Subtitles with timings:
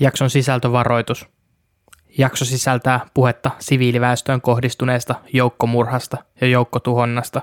[0.00, 1.26] Jakson sisältövaroitus.
[2.18, 7.42] Jakso sisältää puhetta siviiliväestöön kohdistuneesta joukkomurhasta ja joukkotuhonnasta.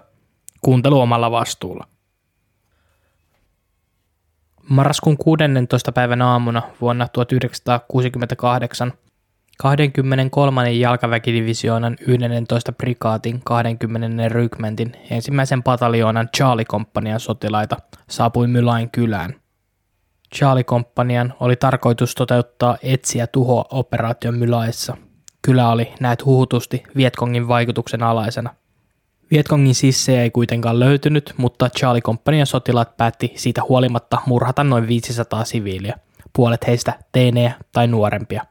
[0.61, 1.87] Kuuntelu omalla vastuulla.
[4.69, 5.91] Marraskuun 16.
[5.91, 8.93] päivän aamuna vuonna 1968
[9.57, 10.71] 23.
[10.71, 12.71] jalkaväkidivisioonan 11.
[12.71, 14.29] prikaatin 20.
[14.29, 17.77] rykmentin ensimmäisen pataljoonan Charlie-komppanian sotilaita
[18.09, 19.35] saapui Mylain kylään–
[20.35, 24.97] Charlie-komppanian oli tarkoitus toteuttaa etsiä tuhoa operaation Mylaissa.
[25.41, 28.55] Kylä oli näet huhutusti Vietkongin vaikutuksen alaisena.
[29.31, 35.95] Vietkongin sissejä ei kuitenkaan löytynyt, mutta Charlie-komppanian sotilaat päätti siitä huolimatta murhata noin 500 siviiliä,
[36.35, 38.45] puolet heistä teinejä tai nuorempia.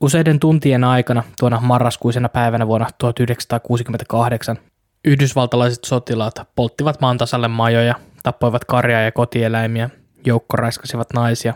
[0.00, 4.58] Useiden tuntien aikana tuona marraskuisena päivänä vuonna 1968
[5.04, 9.90] yhdysvaltalaiset sotilaat polttivat maan tasalle majoja, tappoivat karjaa ja kotieläimiä
[10.26, 11.54] joukko raiskasivat naisia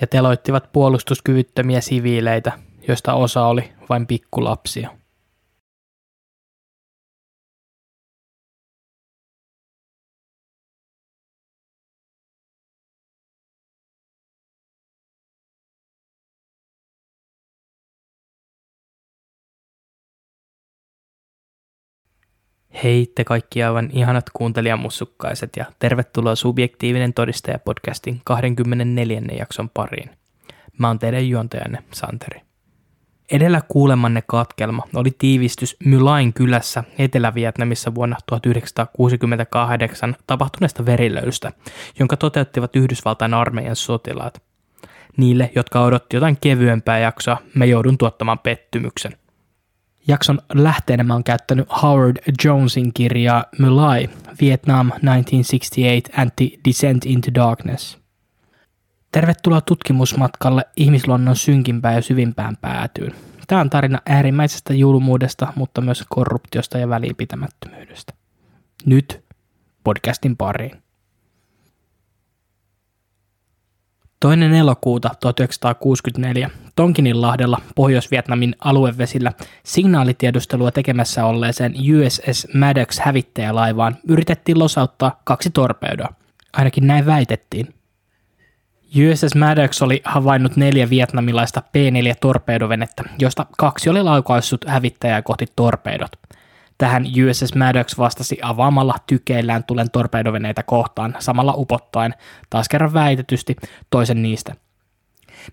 [0.00, 2.52] ja teloittivat puolustuskyvyttömiä siviileitä,
[2.88, 4.90] joista osa oli vain pikkulapsia.
[22.84, 29.22] Hei te kaikki aivan ihanat kuuntelijamussukkaiset ja tervetuloa Subjektiivinen todistaja podcastin 24.
[29.38, 30.10] jakson pariin.
[30.78, 32.40] Mä oon teidän juontajanne Santeri.
[33.32, 41.52] Edellä kuulemanne katkelma oli tiivistys Mylain kylässä Etelä-Vietnamissa vuonna 1968 tapahtuneesta verilöystä,
[41.98, 44.42] jonka toteuttivat Yhdysvaltain armeijan sotilaat.
[45.16, 49.16] Niille, jotka odotti jotain kevyempää jaksoa, me joudun tuottamaan pettymyksen–
[50.08, 54.08] Jakson lähteenä mä oon käyttänyt Howard Jonesin kirjaa Mulai,
[54.40, 57.98] Vietnam 1968 Anti-Descent into Darkness.
[59.12, 63.14] Tervetuloa tutkimusmatkalle ihmisluonnon synkimpään ja syvimpään päätyyn.
[63.46, 68.12] Tämä on tarina äärimmäisestä julmuudesta, mutta myös korruptiosta ja välinpitämättömyydestä.
[68.86, 69.24] Nyt
[69.84, 70.85] podcastin pariin.
[74.26, 79.32] Toinen elokuuta 1964 Tonkininlahdella Pohjois-Vietnamin aluevesillä
[79.64, 86.08] signaalitiedustelua tekemässä olleeseen USS Maddox hävittäjälaivaan yritettiin losauttaa kaksi torpedoa.
[86.52, 87.74] Ainakin näin väitettiin.
[88.96, 96.12] USS Maddox oli havainnut neljä vietnamilaista P-4 torpedovenettä, joista kaksi oli laukaissut hävittäjää kohti torpedot.
[96.78, 102.14] Tähän USS Maddox vastasi avaamalla tykeillään tulen torpedoveneitä kohtaan, samalla upottaen,
[102.50, 103.56] taas kerran väitetysti,
[103.90, 104.54] toisen niistä.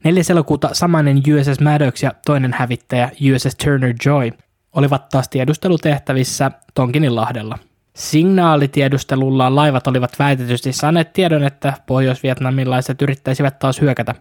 [0.03, 0.23] 4.
[0.29, 4.31] elokuuta samainen USS Maddox ja toinen hävittäjä USS Turner Joy
[4.73, 7.57] olivat taas tiedustelutehtävissä Tonkininlahdella.
[7.95, 14.15] Signaalitiedustelullaan laivat olivat väitetysti saaneet tiedon, että pohjois-vietnamilaiset yrittäisivät taas hyökätä.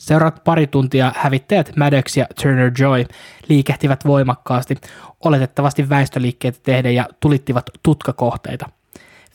[0.00, 3.04] Seuraavat pari tuntia hävittäjät Maddox ja Turner Joy
[3.48, 4.76] liikehtivät voimakkaasti,
[5.24, 8.68] oletettavasti väestöliikkeitä tehden ja tulittivat tutkakohteita.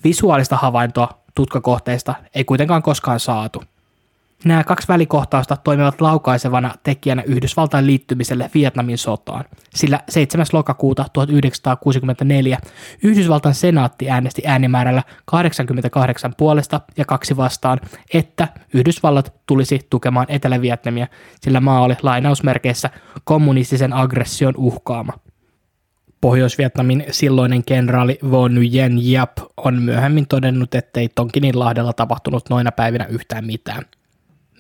[0.03, 3.63] Visuaalista havaintoa tutkakohteista ei kuitenkaan koskaan saatu.
[4.45, 10.45] Nämä kaksi välikohtausta toimivat laukaisevana tekijänä Yhdysvaltain liittymiselle Vietnamin sotaan, sillä 7.
[10.53, 12.57] lokakuuta 1964
[13.03, 17.79] Yhdysvaltain senaatti äänesti äänimäärällä 88 puolesta ja kaksi vastaan,
[18.13, 21.07] että Yhdysvallat tulisi tukemaan Etelä-Vietnamia,
[21.41, 22.89] sillä maa oli lainausmerkeissä
[23.23, 25.13] kommunistisen aggression uhkaama.
[26.21, 33.05] Pohjois-Vietnamin silloinen kenraali Vo Nguyen Yap on myöhemmin todennut, ettei Tonkinin lahdella tapahtunut noina päivinä
[33.05, 33.85] yhtään mitään–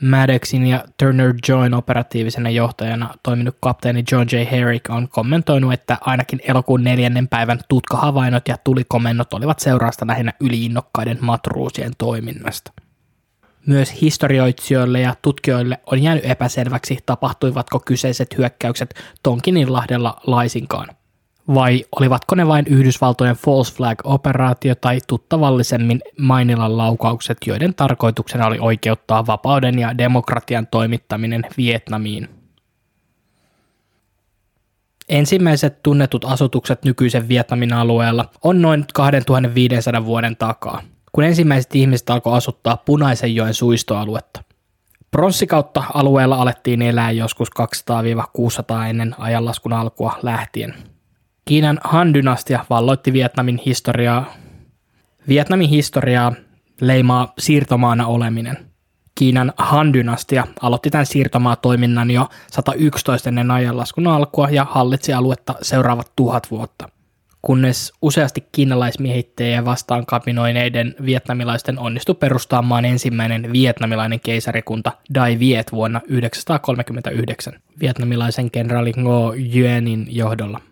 [0.01, 4.51] Maddoxin ja Turner Join operatiivisena johtajana toiminut kapteeni John J.
[4.51, 11.17] Herrick on kommentoinut, että ainakin elokuun neljännen päivän tutkahavainnot ja tulikomennot olivat seurausta lähinnä yliinnokkaiden
[11.21, 12.71] matruusien toiminnasta.
[13.65, 20.87] Myös historioitsijoille ja tutkijoille on jäänyt epäselväksi, tapahtuivatko kyseiset hyökkäykset Tonkininlahdella laisinkaan
[21.47, 29.27] vai olivatko ne vain Yhdysvaltojen false flag-operaatio tai tuttavallisemmin Mainilan laukaukset, joiden tarkoituksena oli oikeuttaa
[29.27, 32.29] vapauden ja demokratian toimittaminen Vietnamiin.
[35.09, 42.37] Ensimmäiset tunnetut asutukset nykyisen Vietnamin alueella on noin 2500 vuoden takaa, kun ensimmäiset ihmiset alkoi
[42.37, 44.43] asuttaa Punaisen joen suistoaluetta.
[45.11, 50.73] Pronssikautta alueella alettiin elää joskus 200-600 ennen ajanlaskun alkua lähtien–
[51.51, 54.33] Kiinan Han-dynastia valloitti Vietnamin historiaa.
[55.27, 56.33] Vietnamin historiaa
[56.81, 58.57] leimaa siirtomaana oleminen.
[59.15, 66.51] Kiinan Han-dynastia aloitti tämän siirtomaa-toiminnan jo 111 ennen ajanlaskun alkua ja hallitsi aluetta seuraavat tuhat
[66.51, 66.89] vuotta.
[67.41, 77.53] kunnes useasti kiinalaismiehittäjiä vastaan kapinoineiden vietnamilaisten onnistui perustamaan ensimmäinen vietnamilainen keisarikunta Dai Viet vuonna 1939
[77.79, 80.70] vietnamilaisen kenraali Ngo Yuenin johdolla.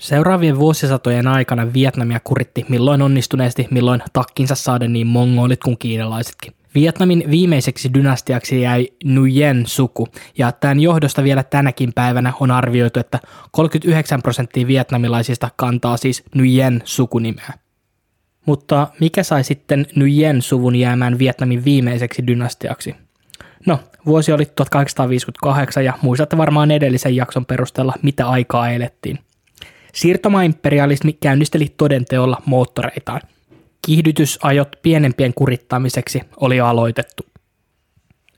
[0.00, 6.54] Seuraavien vuosisatojen aikana Vietnamia kuritti milloin onnistuneesti, milloin takkinsa saada niin mongolit kuin kiinalaisetkin.
[6.74, 10.08] Vietnamin viimeiseksi dynastiaksi jäi Nguyen suku,
[10.38, 13.18] ja tämän johdosta vielä tänäkin päivänä on arvioitu, että
[13.50, 17.52] 39 prosenttia vietnamilaisista kantaa siis Nguyen sukunimeä.
[18.46, 22.94] Mutta mikä sai sitten Nguyen suvun jäämään Vietnamin viimeiseksi dynastiaksi?
[23.66, 29.18] No, vuosi oli 1858 ja muistatte varmaan edellisen jakson perusteella, mitä aikaa elettiin.
[29.96, 33.20] Siirtomaimperialismi käynnisteli todenteolla moottoreitaan–
[33.86, 37.26] Kiihdytysajot pienempien kurittamiseksi oli aloitettu.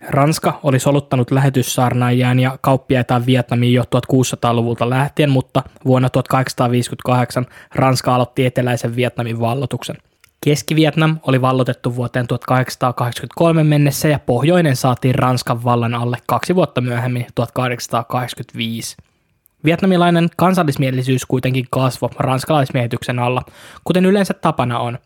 [0.09, 8.47] Ranska oli soluttanut lähetyssaarnaajaan ja kauppiaitaan Vietnamiin jo 1600-luvulta lähtien, mutta vuonna 1858 Ranska aloitti
[8.47, 9.97] eteläisen Vietnamin vallotuksen.
[10.45, 17.27] Keski-Vietnam oli vallotettu vuoteen 1883 mennessä ja pohjoinen saatiin Ranskan vallan alle kaksi vuotta myöhemmin
[17.35, 18.97] 1885.
[19.65, 23.43] Vietnamilainen kansallismielisyys kuitenkin kasvoi ranskalaismiehityksen alla,
[23.85, 24.99] kuten yleensä tapana on.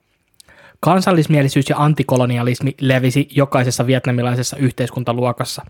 [0.81, 5.67] Kansallismielisyys ja antikolonialismi levisi jokaisessa vietnamilaisessa yhteiskuntaluokassa.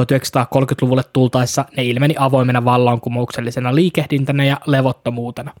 [0.00, 5.52] 1930-luvulle tultaessa ne ilmeni avoimena vallankumouksellisena liikehdintänä ja levottomuutena.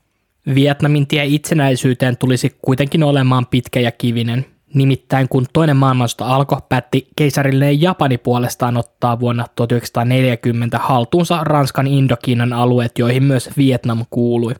[0.54, 4.46] Vietnamin tie itsenäisyyteen tulisi kuitenkin olemaan pitkä ja kivinen.
[4.74, 12.52] Nimittäin kun toinen maailmansota alkoi, päätti keisarillinen Japani puolestaan ottaa vuonna 1940 haltuunsa Ranskan Indokiinan
[12.52, 14.54] alueet, joihin myös Vietnam kuului.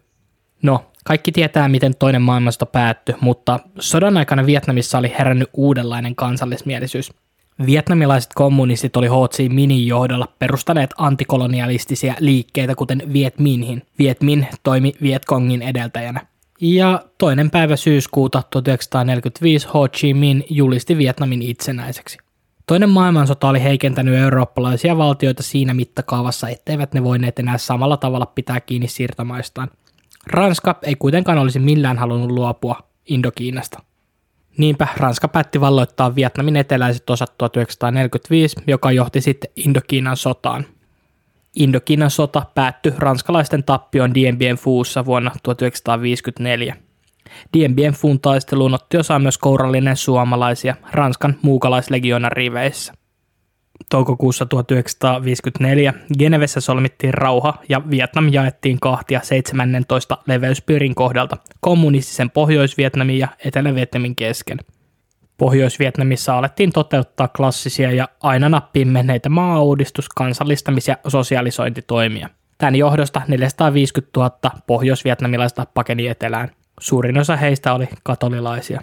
[0.63, 7.13] No, kaikki tietää, miten toinen maailmansota päättyi, mutta sodan aikana Vietnamissa oli herännyt uudenlainen kansallismielisyys.
[7.67, 13.83] Vietnamilaiset kommunistit oli Ho Chi Minin johdolla perustaneet antikolonialistisia liikkeitä, kuten Viet Minhin.
[13.99, 16.32] Viet Minh toimi Vietkongin edeltäjänä.
[16.63, 22.19] Ja toinen päivä syyskuuta 1945 Ho Chi Minh julisti Vietnamin itsenäiseksi.
[22.67, 28.61] Toinen maailmansota oli heikentänyt eurooppalaisia valtioita siinä mittakaavassa, etteivät ne voineet enää samalla tavalla pitää
[28.61, 29.71] kiinni siirtomaistaan–
[30.27, 32.77] Ranska ei kuitenkaan olisi millään halunnut luopua
[33.09, 33.83] Indokiinasta.
[34.59, 40.65] Niinpä Ranska päätti valloittaa Vietnamin eteläiset osat 1945, joka johti sitten Indokiinan sotaan.
[41.57, 46.77] Indokiinan sota päättyi ranskalaisten tappioon Dien Bien Phussa vuonna 1954.
[47.53, 52.95] Dien Bien Phun taisteluun otti osaa myös kourallinen suomalaisia Ranskan muukalaislegionan riveissä
[53.91, 63.29] toukokuussa 1954 Genevessä solmittiin rauha ja Vietnam jaettiin kahtia 17 leveyspiirin kohdalta kommunistisen Pohjois-Vietnamin ja
[63.45, 64.59] Etelä-Vietnamin kesken.
[65.43, 72.29] Pohjois-Vietnamissa alettiin toteuttaa klassisia ja aina nappiin menneitä maa-uudistus-, kansallistamis- ja sosialisointitoimia.
[72.59, 76.51] Tämän johdosta 450 000 pohjois-vietnamilaista pakeni etelään.
[76.81, 78.81] Suurin osa heistä oli katolilaisia.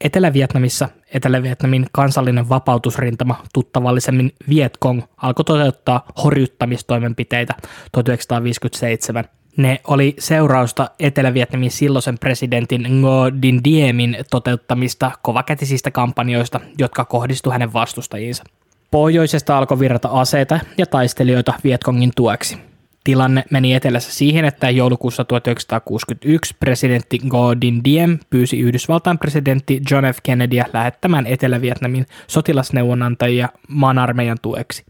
[0.00, 7.54] Etelä-Vietnamissa Etelä-Vietnamin kansallinen vapautusrintama, tuttavallisemmin Vietkong, alkoi toteuttaa horjuttamistoimenpiteitä
[7.92, 9.24] 1957.
[9.56, 17.72] Ne oli seurausta Etelä-Vietnamin silloisen presidentin Ngo Dinh Diemin toteuttamista kovakätisistä kampanjoista, jotka kohdistuivat hänen
[17.72, 18.44] vastustajiinsa.
[18.90, 22.58] Pohjoisesta alkoi virrata aseita ja taistelijoita Vietkongin tueksi.
[23.04, 30.04] Tilanne meni etelässä siihen, että joulukuussa 1961 presidentti Ngo Dinh Diem pyysi Yhdysvaltain presidentti John
[30.04, 30.18] F.
[30.22, 34.84] Kennedyä lähettämään Etelä-Vietnamin sotilasneuvonantajia maan armeijan tueksi.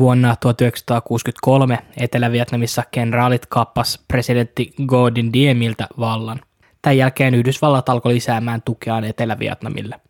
[0.00, 4.74] Vuonna 1963 Etelä-Vietnamissa kenraalit kappas presidentti
[5.14, 6.40] Dinh Diemiltä vallan.
[6.82, 10.00] Tämän jälkeen Yhdysvallat alkoi lisäämään tukeaan Etelä-Vietnamille.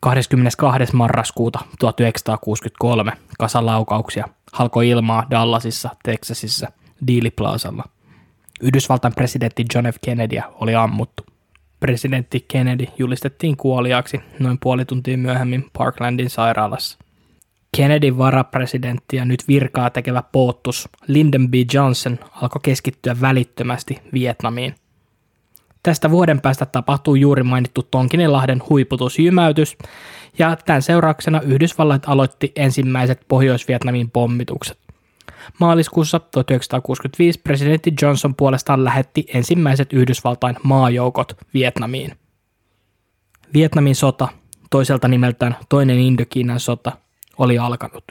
[0.00, 0.96] 22.
[0.96, 6.72] marraskuuta 1963 kasalaukauksia halkoi ilmaa Dallasissa, Texasissa,
[7.06, 7.84] Dealey Plazalla.
[8.60, 9.96] Yhdysvaltain presidentti John F.
[10.04, 11.22] Kennedy oli ammuttu.
[11.80, 17.03] Presidentti Kennedy julistettiin kuoliaksi noin puoli tuntia myöhemmin Parklandin sairaalassa.
[17.76, 21.54] Kennedyn varapresidentti ja nyt virkaa tekevä poottus Lyndon B.
[21.72, 24.74] Johnson alkoi keskittyä välittömästi Vietnamiin.
[25.82, 29.76] Tästä vuoden päästä tapahtuu juuri mainittu Tonkinilahden huiputusjymäytys,
[30.38, 34.78] ja tämän seurauksena Yhdysvallat aloitti ensimmäiset Pohjois-Vietnamin pommitukset.
[35.60, 42.12] Maaliskuussa 1965 presidentti Johnson puolestaan lähetti ensimmäiset Yhdysvaltain maajoukot Vietnamiin.
[43.54, 44.28] Vietnamin sota,
[44.70, 46.92] toiselta nimeltään toinen Indokiinan sota,
[47.38, 48.04] oli alkanut.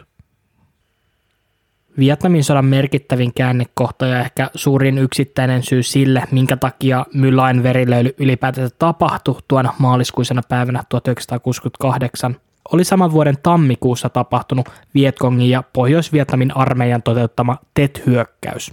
[1.97, 8.75] Vietnamin sodan merkittävin käännekohta ja ehkä suurin yksittäinen syy sille, minkä takia Mylain verilöyly ylipäätänsä
[8.79, 12.35] tapahtui tuona maaliskuisena päivänä 1968,
[12.73, 18.71] oli saman vuoden tammikuussa tapahtunut Vietkongin ja Pohjois-Vietnamin armeijan toteuttama TET-hyökkäys.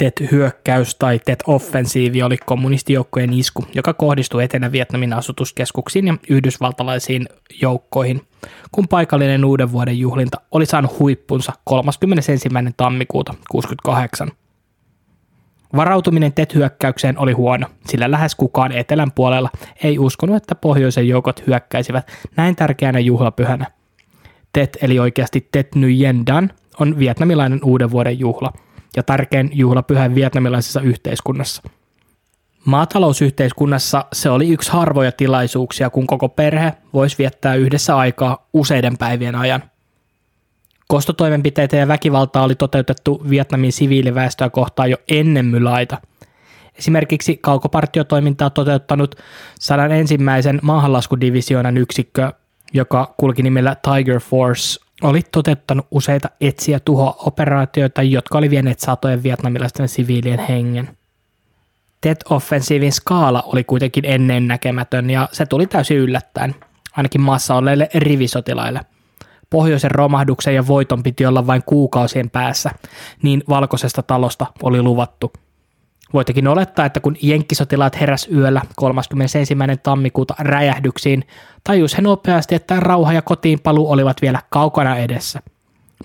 [0.00, 7.28] Tet-hyökkäys tai Tet-offensiivi oli kommunistijoukkojen isku, joka kohdistui Etelä-Vietnamin asutuskeskuksiin ja yhdysvaltalaisiin
[7.62, 8.22] joukkoihin,
[8.72, 12.48] kun paikallinen uuden vuoden juhlinta oli saanut huippunsa 31.
[12.76, 14.30] tammikuuta 1968.
[15.76, 19.50] Varautuminen Tet-hyökkäykseen oli huono, sillä lähes kukaan etelän puolella
[19.82, 23.66] ei uskonut, että pohjoisen joukot hyökkäisivät näin tärkeänä juhlapyhänä.
[24.52, 28.52] Tet eli oikeasti Tet Nguyen Dan on vietnamilainen uuden vuoden juhla
[28.96, 31.62] ja tärkein juhlapyhä vietnamilaisessa yhteiskunnassa.
[32.64, 39.34] Maatalousyhteiskunnassa se oli yksi harvoja tilaisuuksia, kun koko perhe voisi viettää yhdessä aikaa useiden päivien
[39.34, 39.62] ajan.
[40.88, 45.98] Kostotoimenpiteitä ja väkivaltaa oli toteutettu Vietnamin siviiliväestöä kohtaan jo ennen mylaita.
[46.78, 49.14] Esimerkiksi kaukopartiotoimintaa toteuttanut
[49.60, 50.18] 101.
[50.62, 52.32] maahanlaskudivisioonan yksikkö,
[52.72, 59.88] joka kulki nimellä Tiger Force, oli toteuttanut useita etsiä tuho-operaatioita, jotka oli vieneet satojen vietnamilaisten
[59.88, 60.96] siviilien hengen.
[62.00, 66.54] Tet-offensiivin skaala oli kuitenkin ennennäkemätön ja se tuli täysin yllättäen,
[66.96, 68.80] ainakin maassa olleille rivisotilaille–
[69.50, 72.70] pohjoisen romahduksen ja voiton piti olla vain kuukausien päässä,
[73.22, 75.32] niin valkoisesta talosta oli luvattu.
[76.12, 79.56] Voitakin olettaa, että kun jenkkisotilaat heräs yöllä 31.
[79.82, 81.24] tammikuuta räjähdyksiin,
[81.64, 85.42] tajus he nopeasti, että rauha ja kotiinpaluu olivat vielä kaukana edessä.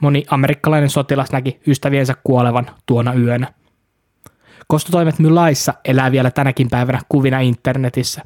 [0.01, 3.53] Moni amerikkalainen sotilas näki ystäviensä kuolevan tuona yönä.
[4.67, 8.21] Kostotoimet Mylaissa elää vielä tänäkin päivänä kuvina internetissä.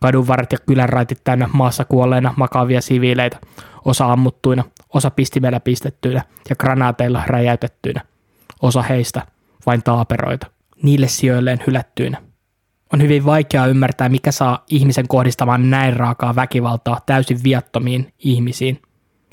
[0.00, 3.38] Kadunvarret ja kylänraitit täynnä maassa kuolleina makaavia siviileitä,
[3.84, 4.64] osa ammuttuina,
[4.94, 8.00] osa pistimellä pistettyinä ja granaateilla räjäytettyinä,
[8.62, 9.22] osa heistä
[9.66, 10.46] vain taaperoita,
[10.82, 12.22] niille sijoilleen hylättyinä.
[12.92, 18.82] On hyvin vaikeaa ymmärtää, mikä saa ihmisen kohdistamaan näin raakaa väkivaltaa täysin viattomiin ihmisiin,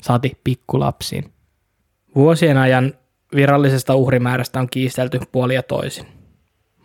[0.02, 1.24] saati pikkulapsiin.
[2.14, 2.92] Vuosien ajan
[3.36, 6.06] virallisesta uhrimäärästä on kiistelty puolia toisin.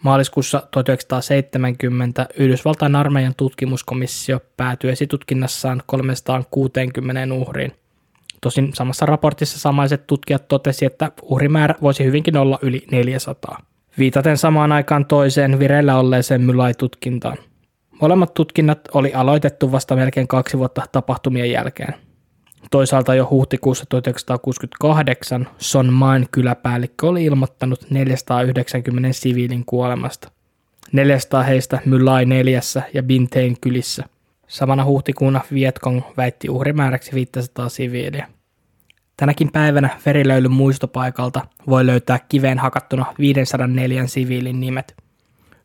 [0.04, 7.72] Maaliskuussa 1970 Yhdysvaltain armeijan tutkimuskomissio päätyi esitutkinnassaan 360 uhriin.
[8.42, 13.69] Tosin samassa raportissa samaiset tutkijat totesi, että uhrimäärä voisi hyvinkin olla yli 400.
[14.00, 17.38] Viitaten samaan aikaan toiseen vireillä olleeseen Mylai-tutkintaan.
[18.01, 21.94] Molemmat tutkinnat oli aloitettu vasta melkein kaksi vuotta tapahtumien jälkeen.
[22.72, 30.32] Toisaalta jo huhtikuussa 1968 Son Main kyläpäällikkö oli ilmoittanut 490 siviilin kuolemasta.
[30.91, 34.03] 400 heistä Mylai neljässä ja Bintein kylissä.
[34.48, 38.27] Samana huhtikuuna Vietkong väitti uhrimääräksi 500 siviiliä.
[39.20, 44.96] Tänäkin päivänä verilöylyn muistopaikalta voi löytää kiveen hakattuna 504 siviilin nimet.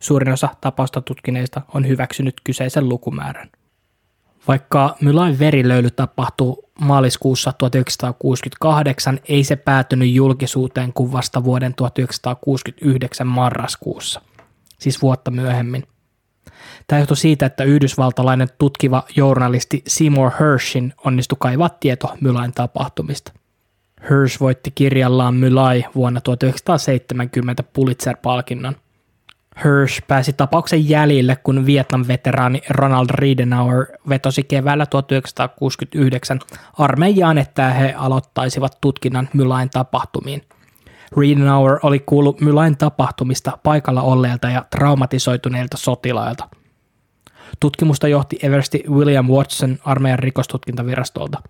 [0.01, 3.51] Suurin osa tapausta tutkineista on hyväksynyt kyseisen lukumäärän.
[4.49, 14.21] Vaikka Mylain verilöyly tapahtuu maaliskuussa 1968, ei se päätynyt julkisuuteen kuin vasta vuoden 1969 marraskuussa,
[14.79, 15.87] siis vuotta myöhemmin.
[16.87, 23.33] Tämä johtui siitä, että yhdysvaltalainen tutkiva journalisti Seymour Hershin onnistui kaivaa tieto Mylain tapahtumista.
[24.11, 28.77] Hirsch voitti kirjallaan Mylai vuonna 1970 Pulitzer-palkinnon.
[29.65, 36.41] Hirsch pääsi tapauksen jäljille, kun Vietnam-veteraani Ronald Ridenauer vetosi keväällä 1969
[36.79, 40.43] armeijaan, että he aloittaisivat tutkinnan Mylain tapahtumiin.
[41.17, 46.49] Ridenauer oli kuullut Mylain tapahtumista paikalla olleilta ja traumatisoituneilta sotilailta.
[47.61, 51.39] Tutkimusta johti Eversti William Watson armeijan rikostutkintavirastolta–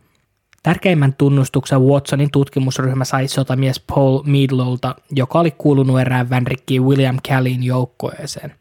[0.64, 7.62] Tärkeimmän tunnustuksen Watsonin tutkimusryhmä sai sotamies Paul Meadlowlta, joka oli kuulunut erään vänrikkiin William Callin
[7.62, 8.54] joukkoeeseen.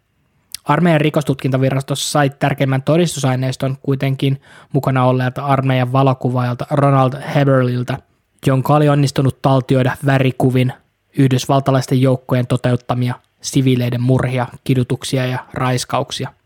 [0.64, 4.42] Armeijan rikostutkintavirastossa sai tärkeimmän todistusaineiston kuitenkin
[4.74, 7.98] mukana olleelta armeijan valokuvaajalta Ronald Heberliltä,
[8.46, 10.74] jonka oli onnistunut taltioida värikuvin
[11.18, 16.34] yhdysvaltalaisten joukkojen toteuttamia siviileiden murhia, kidutuksia ja raiskauksia–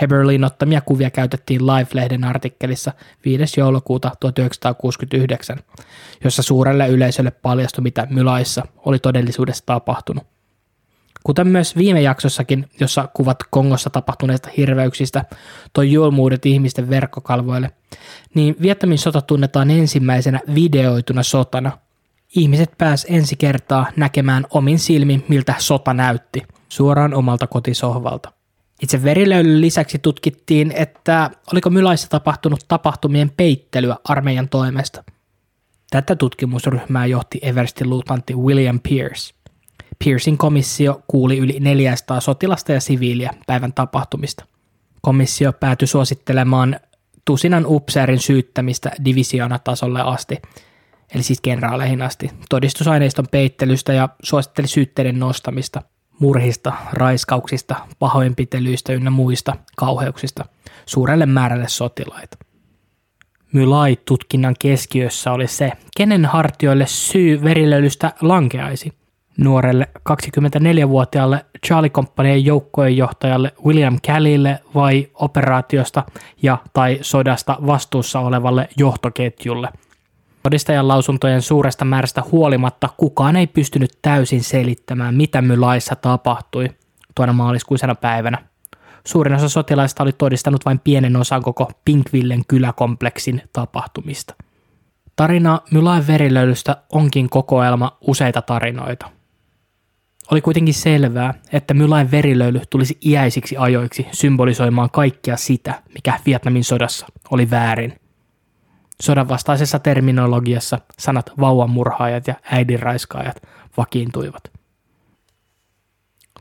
[0.00, 2.92] Heberlin ottamia kuvia käytettiin Life-lehden artikkelissa
[3.24, 3.60] 5.
[3.60, 5.58] joulukuuta 1969,
[6.24, 10.26] jossa suurelle yleisölle paljastui, mitä Mylaissa oli todellisuudessa tapahtunut.
[11.24, 15.24] Kuten myös viime jaksossakin, jossa kuvat Kongossa tapahtuneista hirveyksistä
[15.72, 17.70] toi julmuudet ihmisten verkkokalvoille,
[18.34, 21.78] niin Vietnamin sota tunnetaan ensimmäisenä videoituna sotana.
[22.36, 28.37] Ihmiset pääs ensi kertaa näkemään omin silmin, miltä sota näytti, suoraan omalta kotisohvalta.
[28.82, 35.04] Itse verilöylyn lisäksi tutkittiin, että oliko Mylaissa tapahtunut tapahtumien peittelyä armeijan toimesta.
[35.90, 39.34] Tätä tutkimusryhmää johti Everstin luutnantti William Pierce.
[40.04, 44.44] Piercein komissio kuuli yli 400 sotilasta ja siviiliä päivän tapahtumista.
[45.00, 46.80] Komissio päätyi suosittelemaan
[47.24, 48.90] tusinan upseerin syyttämistä
[49.64, 50.42] tasolle asti,
[51.14, 55.82] eli siis kenraaleihin asti, todistusaineiston peittelystä ja suositteli syytteiden nostamista–
[56.20, 60.44] murhista, raiskauksista, pahoinpitelyistä ynnä muista kauheuksista
[60.86, 62.38] suurelle määrälle sotilaita.
[63.52, 68.92] Mylai-tutkinnan keskiössä oli se, kenen hartioille syy verilöylystä lankeaisi.
[69.38, 76.04] Nuorelle 24-vuotiaalle Charlie Companyn joukkojen johtajalle William Callille vai operaatiosta
[76.42, 79.68] ja tai sodasta vastuussa olevalle johtoketjulle.
[80.48, 86.68] Todistajan lausuntojen suuresta määrästä huolimatta kukaan ei pystynyt täysin selittämään, mitä Mylaissa tapahtui
[87.14, 88.38] tuona maaliskuisena päivänä.
[89.06, 94.34] Suurin osa sotilaista oli todistanut vain pienen osan koko Pinkvillen kyläkompleksin tapahtumista.
[95.16, 99.10] Tarina Mylain verilöylystä onkin kokoelma useita tarinoita.
[100.30, 107.06] Oli kuitenkin selvää, että Mylain verilöyly tulisi iäisiksi ajoiksi symbolisoimaan kaikkea sitä, mikä Vietnamin sodassa
[107.30, 108.07] oli väärin.
[109.02, 113.42] Sodan vastaisessa terminologiassa sanat vauvanmurhaajat ja äidinraiskaajat
[113.76, 114.42] vakiintuivat.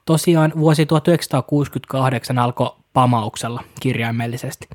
[0.05, 4.67] Tosiaan vuosi 1968 alkoi pamauksella kirjaimellisesti.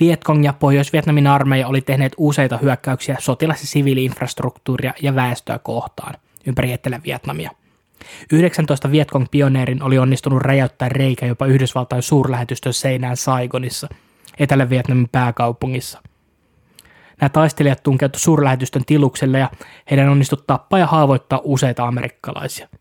[0.00, 6.14] Vietkong ja Pohjois-Vietnamin armeija oli tehneet useita hyökkäyksiä sotilas- ja siviiliinfrastruktuuria ja väestöä kohtaan
[6.46, 7.50] ympäri Etelä-Vietnamia.
[8.32, 13.88] 19 Vietkong pioneerin oli onnistunut räjäyttää reikä jopa Yhdysvaltain suurlähetystön seinään Saigonissa,
[14.38, 16.02] Etelä-Vietnamin pääkaupungissa.
[17.20, 19.50] Nämä taistelijat tunkeutuivat suurlähetystön tilukselle ja
[19.90, 22.68] heidän onnistui tappaa ja haavoittaa useita amerikkalaisia–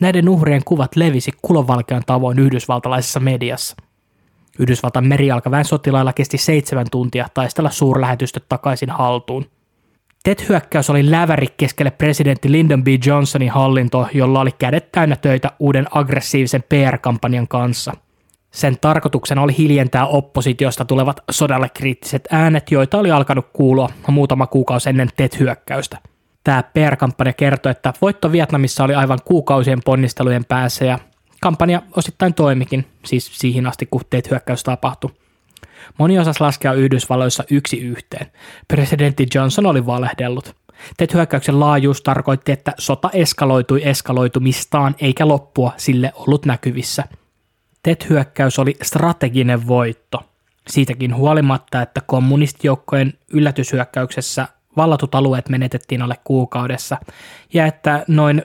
[0.00, 3.76] Näiden uhrien kuvat levisi kulovalkean tavoin yhdysvaltalaisessa mediassa.
[4.58, 9.46] Yhdysvaltain merialkaväen sotilailla kesti seitsemän tuntia taistella suurlähetystöt takaisin haltuun.
[10.22, 12.86] TET-hyökkäys oli läväri keskelle presidentti Lyndon B.
[13.06, 17.92] Johnsonin hallinto, jolla oli kädet täynnä töitä uuden aggressiivisen PR-kampanjan kanssa.
[18.50, 24.88] Sen tarkoituksena oli hiljentää oppositiosta tulevat sodalle kriittiset äänet, joita oli alkanut kuulua muutama kuukausi
[24.88, 25.98] ennen TET-hyökkäystä–
[26.48, 30.98] Tämä PR-kampanja kertoi, että voitto Vietnamissa oli aivan kuukausien ponnistelujen päässä ja
[31.40, 35.10] kampanja osittain toimikin, siis siihen asti kun teet hyökkäys tapahtui.
[35.98, 38.26] Moni osasi laskea Yhdysvalloissa yksi yhteen.
[38.68, 40.56] Presidentti Johnson oli valehdellut.
[40.96, 47.04] Teet hyökkäyksen laajuus tarkoitti, että sota eskaloitui eskaloitumistaan eikä loppua sille ollut näkyvissä.
[47.82, 50.24] TET-hyökkäys oli strateginen voitto.
[50.68, 56.96] Siitäkin huolimatta, että kommunistijoukkojen yllätyshyökkäyksessä vallatut alueet menetettiin alle kuukaudessa
[57.54, 58.42] ja että noin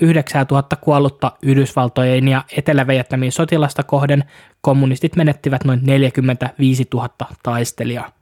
[0.00, 4.24] 9000 kuollutta Yhdysvaltojen ja Etelä-Vietnamin sotilasta kohden
[4.60, 7.08] kommunistit menettivät noin 45 000
[7.42, 8.12] taistelijaa.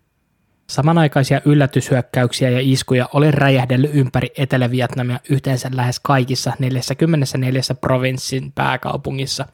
[0.71, 9.47] Samanaikaisia yllätyshyökkäyksiä ja iskuja oli räjähdellyt ympäri Etelä-Vietnamia yhteensä lähes kaikissa 44 provinssin pääkaupungissa,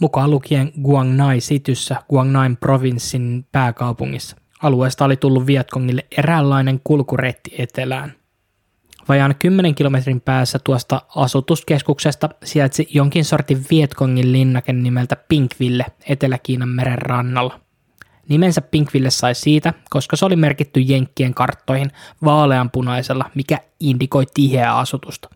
[0.00, 4.36] mukaan lukien Guang Nai Cityssä Guang Nai provinssin pääkaupungissa.
[4.62, 8.12] Alueesta oli tullut Vietkongille eräänlainen kulkureitti etelään.
[9.08, 16.98] Vajaan 10 kilometrin päässä tuosta asutuskeskuksesta sijaitsi jonkin sortin Vietkongin linnake nimeltä Pinkville Etelä-Kiinan meren
[16.98, 17.60] rannalla.
[18.28, 21.90] Nimensä Pinkville sai siitä, koska se oli merkitty Jenkkien karttoihin
[22.24, 25.28] vaaleanpunaisella, mikä indikoi tiheää asutusta.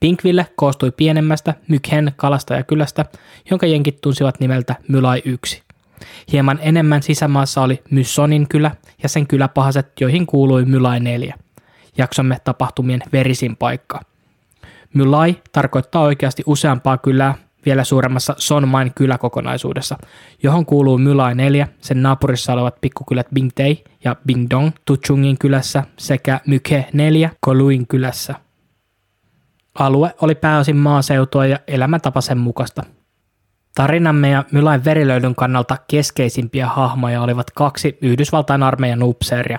[0.00, 3.04] Pinkville koostui pienemmästä Mykhen kalastajakylästä,
[3.50, 5.62] jonka jenkit tunsivat nimeltä Mylai 1.
[6.32, 8.70] Hieman enemmän sisämaassa oli Myssonin kylä
[9.02, 11.34] ja sen kyläpahaset, joihin kuului Mylai 4,
[11.98, 14.00] jaksomme tapahtumien verisin paikka.
[14.94, 17.34] Mylai tarkoittaa oikeasti useampaa kylää
[17.66, 19.98] vielä suuremmassa Sonmain kyläkokonaisuudessa,
[20.42, 26.86] johon kuuluu Mylai 4, sen naapurissa olevat pikkukylät Bingtei ja Bingdong Tuchungin kylässä sekä Mykhe
[26.92, 28.34] 4 Koluin kylässä.
[29.80, 32.82] Alue oli pääosin maaseutua ja elämäntapa sen mukaista–
[33.74, 39.58] Tarinamme ja Mylain verilöydyn kannalta keskeisimpiä hahmoja olivat kaksi Yhdysvaltain armeijan upseeria,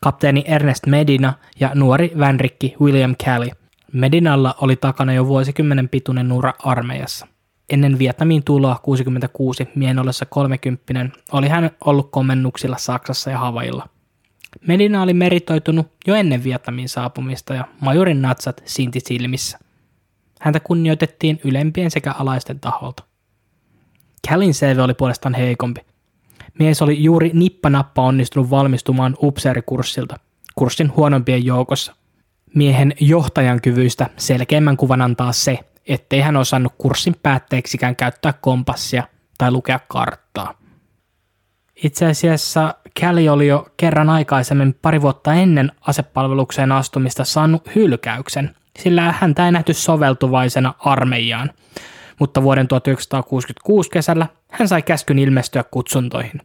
[0.00, 3.48] kapteeni Ernest Medina ja nuori vänrikki William Kelly.
[3.92, 7.26] Medinalla oli takana jo vuosikymmenen pituinen ura armeijassa.
[7.70, 13.88] Ennen Vietnamiin tuloa 66 miehen ollessa 30 oli hän ollut komennuksilla Saksassa ja Havailla.
[14.66, 19.58] Medina oli meritoitunut jo ennen Vietnamin saapumista ja majorin natsat sinti silmissä.
[20.40, 23.04] Häntä kunnioitettiin ylempien sekä alaisten taholta.
[24.28, 25.80] Callin CV oli puolestaan heikompi.
[26.58, 30.18] Mies oli juuri nippanappa onnistunut valmistumaan upseerikurssilta,
[30.54, 31.94] kurssin huonompien joukossa.
[32.54, 39.50] Miehen johtajan kyvyistä selkeimmän kuvan antaa se, ettei hän osannut kurssin päätteeksikään käyttää kompassia tai
[39.50, 40.54] lukea karttaa.
[41.84, 49.14] Itse asiassa Kelly oli jo kerran aikaisemmin pari vuotta ennen asepalvelukseen astumista saanut hylkäyksen, sillä
[49.20, 51.50] häntä ei nähty soveltuvaisena armeijaan–
[52.18, 56.40] mutta vuoden 1966 kesällä hän sai käskyn ilmestyä kutsuntoihin.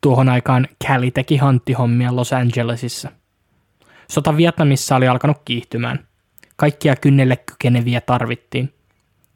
[0.00, 3.10] Tuohon aikaan Callie teki hanttihommia Los Angelesissa.
[4.10, 6.06] Sota Vietnamissa oli alkanut kiihtymään.
[6.56, 8.72] Kaikkia kynnelle kykeneviä tarvittiin.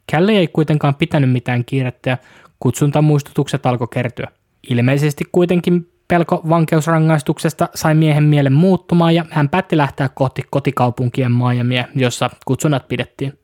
[0.07, 2.17] Källe ei kuitenkaan pitänyt mitään kiirettä ja
[2.59, 4.27] kutsuntamuistutukset alkoi kertyä.
[4.69, 11.85] Ilmeisesti kuitenkin pelko vankeusrangaistuksesta sai miehen mielen muuttumaan ja hän päätti lähteä kohti kotikaupunkien Miamia,
[11.95, 13.39] jossa kutsunnat pidettiin.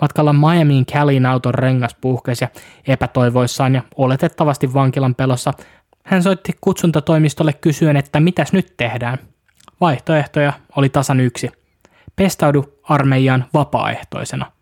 [0.00, 2.48] Matkalla Miamiin Callin auton rengas puhkesi ja
[2.86, 5.52] epätoivoissaan ja oletettavasti vankilan pelossa
[6.02, 9.18] hän soitti kutsuntatoimistolle kysyen, että mitäs nyt tehdään.
[9.80, 11.50] Vaihtoehtoja oli tasan yksi.
[12.16, 14.52] Pestaudu armeijaan vapaaehtoisena.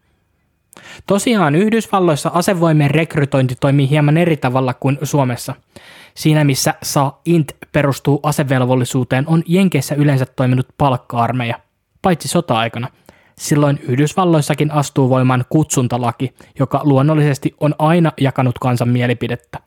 [1.07, 5.55] Tosiaan Yhdysvalloissa asevoimien rekrytointi toimii hieman eri tavalla kuin Suomessa.
[6.17, 11.61] Siinä missä saa int perustuu asevelvollisuuteen, on Jenkeissä yleensä toiminut palkka-armeija,
[12.03, 12.89] paitsi sota-aikana.
[13.39, 19.59] Silloin Yhdysvalloissakin astuu voimaan kutsuntalaki, joka luonnollisesti on aina jakanut kansan mielipidettä.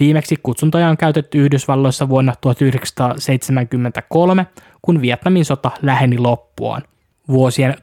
[0.00, 4.46] Viimeksi kutsuntoja on käytetty Yhdysvalloissa vuonna 1973,
[4.82, 6.82] kun Vietnamin sota läheni loppuaan.
[7.28, 7.78] Vuosien 1940-1973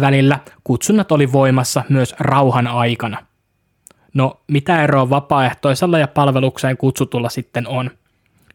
[0.00, 3.25] välillä kutsunnat oli voimassa myös rauhan aikana.
[4.16, 7.90] No, mitä eroa vapaaehtoisella ja palvelukseen kutsutulla sitten on?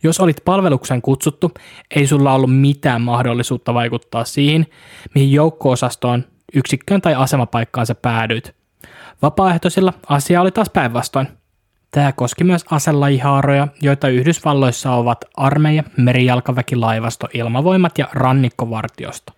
[0.04, 1.52] Jos olit palvelukseen kutsuttu,
[1.96, 4.68] ei sulla ollut mitään mahdollisuutta vaikuttaa siihen,
[5.16, 8.56] mihin joukko-osastoon, yksikköön tai asemapaikkaan sä päädyit.
[9.22, 11.28] Vapaaehtoisilla asia oli taas päinvastoin.
[11.92, 19.34] Tämä koski myös aselajihaaroja, joita Yhdysvalloissa ovat armeija, merijalkaväki, laivasto, ilmavoimat ja rannikkovartiosto.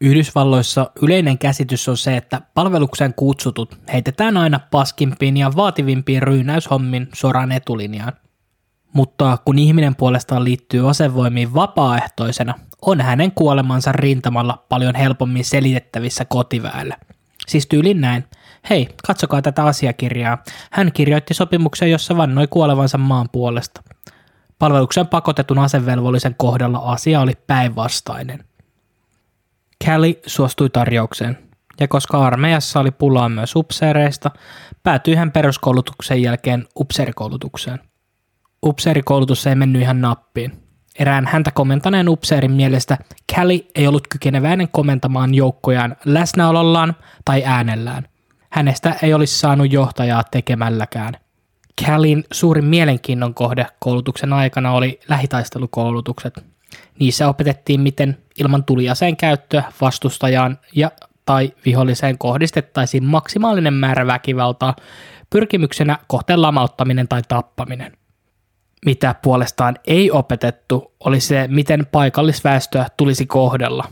[0.00, 7.52] Yhdysvalloissa yleinen käsitys on se, että palvelukseen kutsutut heitetään aina paskimpiin ja vaativimpiin ryynäyshommin soran
[7.52, 8.12] etulinjaan.
[8.92, 16.96] Mutta kun ihminen puolestaan liittyy asevoimiin vapaaehtoisena, on hänen kuolemansa rintamalla paljon helpommin selitettävissä kotiväelle.
[17.46, 18.24] Siis tyylin näin.
[18.70, 20.38] Hei, katsokaa tätä asiakirjaa.
[20.70, 23.82] Hän kirjoitti sopimuksen, jossa vannoi kuolevansa maan puolesta.
[24.58, 28.44] Palveluksen pakotetun asevelvollisen kohdalla asia oli päinvastainen.
[29.84, 31.38] Kelly suostui tarjoukseen,
[31.80, 34.30] ja koska armeijassa oli pulaa myös upseereista,
[34.82, 37.78] päätyi hän peruskoulutuksen jälkeen upseerikoulutukseen.
[38.66, 40.52] Upseerikoulutus ei mennyt ihan nappiin.
[40.98, 42.98] Erään häntä komentaneen upseerin mielestä
[43.34, 48.08] Kelly ei ollut kykeneväinen komentamaan joukkojaan läsnäolollaan tai äänellään.
[48.50, 51.14] Hänestä ei olisi saanut johtajaa tekemälläkään.
[51.84, 56.44] Callin suurin mielenkiinnon kohde koulutuksen aikana oli lähitaistelukoulutukset.
[56.98, 60.90] Niissä opetettiin, miten ilman tuliaseen käyttöä vastustajaan ja
[61.28, 64.76] tai viholliseen kohdistettaisiin maksimaalinen määrä väkivaltaa
[65.30, 67.92] pyrkimyksenä kohteen lamauttaminen tai tappaminen.
[68.86, 73.84] Mitä puolestaan ei opetettu, oli se, miten paikallisväestöä tulisi kohdella.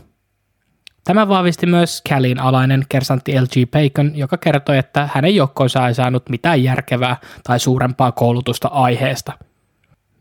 [1.03, 3.71] Tämä vahvisti myös Callin alainen kersantti L.G.
[3.71, 9.33] Bacon, joka kertoi, että hänen joukkoonsa ei saanut mitään järkevää tai suurempaa koulutusta aiheesta–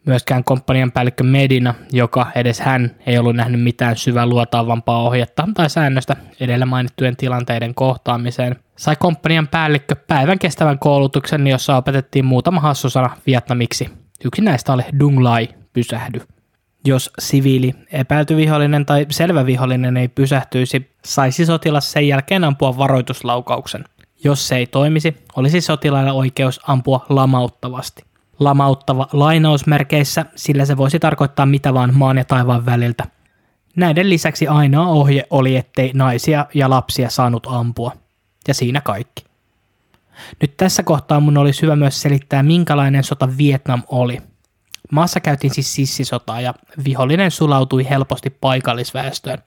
[0.06, 5.70] Myöskään komppanian päällikkö Medina, joka edes hän ei ollut nähnyt mitään syvää luotaavampaa ohjetta tai
[5.70, 13.16] säännöstä edellä mainittujen tilanteiden kohtaamiseen, sai komppanian päällikkö päivän kestävän koulutuksen, jossa opetettiin muutama hassusana
[13.26, 13.90] vietnamiksi.
[14.24, 16.20] Yksi näistä oli Dung Lai, pysähdy.
[16.84, 23.84] Jos siviili, epäilty vihollinen tai selvä vihollinen ei pysähtyisi, saisi sotilas sen jälkeen ampua varoituslaukauksen.
[24.24, 28.05] Jos se ei toimisi, olisi sotilailla oikeus ampua lamauttavasti
[28.38, 33.04] lamauttava lainausmerkeissä, sillä se voisi tarkoittaa mitä vaan maan ja taivaan väliltä.
[33.76, 37.92] Näiden lisäksi ainoa ohje oli, ettei naisia ja lapsia saanut ampua.
[38.48, 39.24] Ja siinä kaikki.
[40.40, 44.18] Nyt tässä kohtaa mun olisi hyvä myös selittää, minkälainen sota Vietnam oli.
[44.92, 49.38] Maassa käytiin siis sissisotaa ja vihollinen sulautui helposti paikallisväestöön.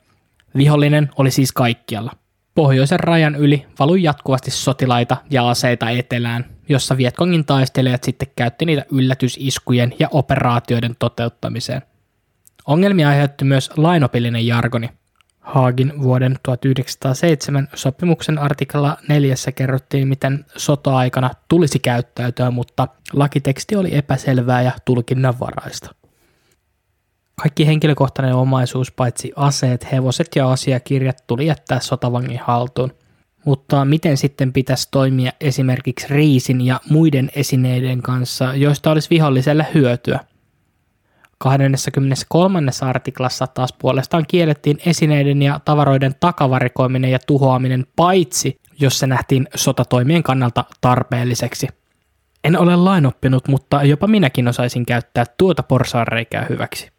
[0.58, 2.12] Vihollinen oli siis kaikkialla–
[2.60, 8.86] Pohjoisen rajan yli valui jatkuvasti sotilaita ja aseita etelään, jossa Vietkongin taistelijat sitten käytti niitä
[8.91, 11.82] yllätysiskujen ja operaatioiden toteuttamiseen.
[12.65, 14.89] Ongelmia aiheutti myös lainopillinen jargoni.
[15.39, 24.62] Haagin vuoden 1907 sopimuksen artikla 4 kerrottiin, miten sota-aikana tulisi käyttäytyä, mutta lakiteksti oli epäselvää
[24.62, 25.95] ja tulkinnanvaraista.
[27.41, 32.93] Kaikki henkilökohtainen omaisuus, paitsi aseet, hevoset ja asiakirjat, tuli jättää sotavangin haltuun.
[33.45, 40.19] Mutta miten sitten pitäisi toimia esimerkiksi riisin ja muiden esineiden kanssa, joista olisi viholliselle hyötyä?
[41.38, 42.71] 23.
[42.82, 50.23] artiklassa taas puolestaan kiellettiin esineiden ja tavaroiden takavarikoiminen ja tuhoaminen paitsi, jos se nähtiin sotatoimien
[50.23, 51.67] kannalta tarpeelliseksi.
[52.43, 56.91] En ole lainoppinut, mutta jopa minäkin osaisin käyttää tuota porsaanreikää hyväksi.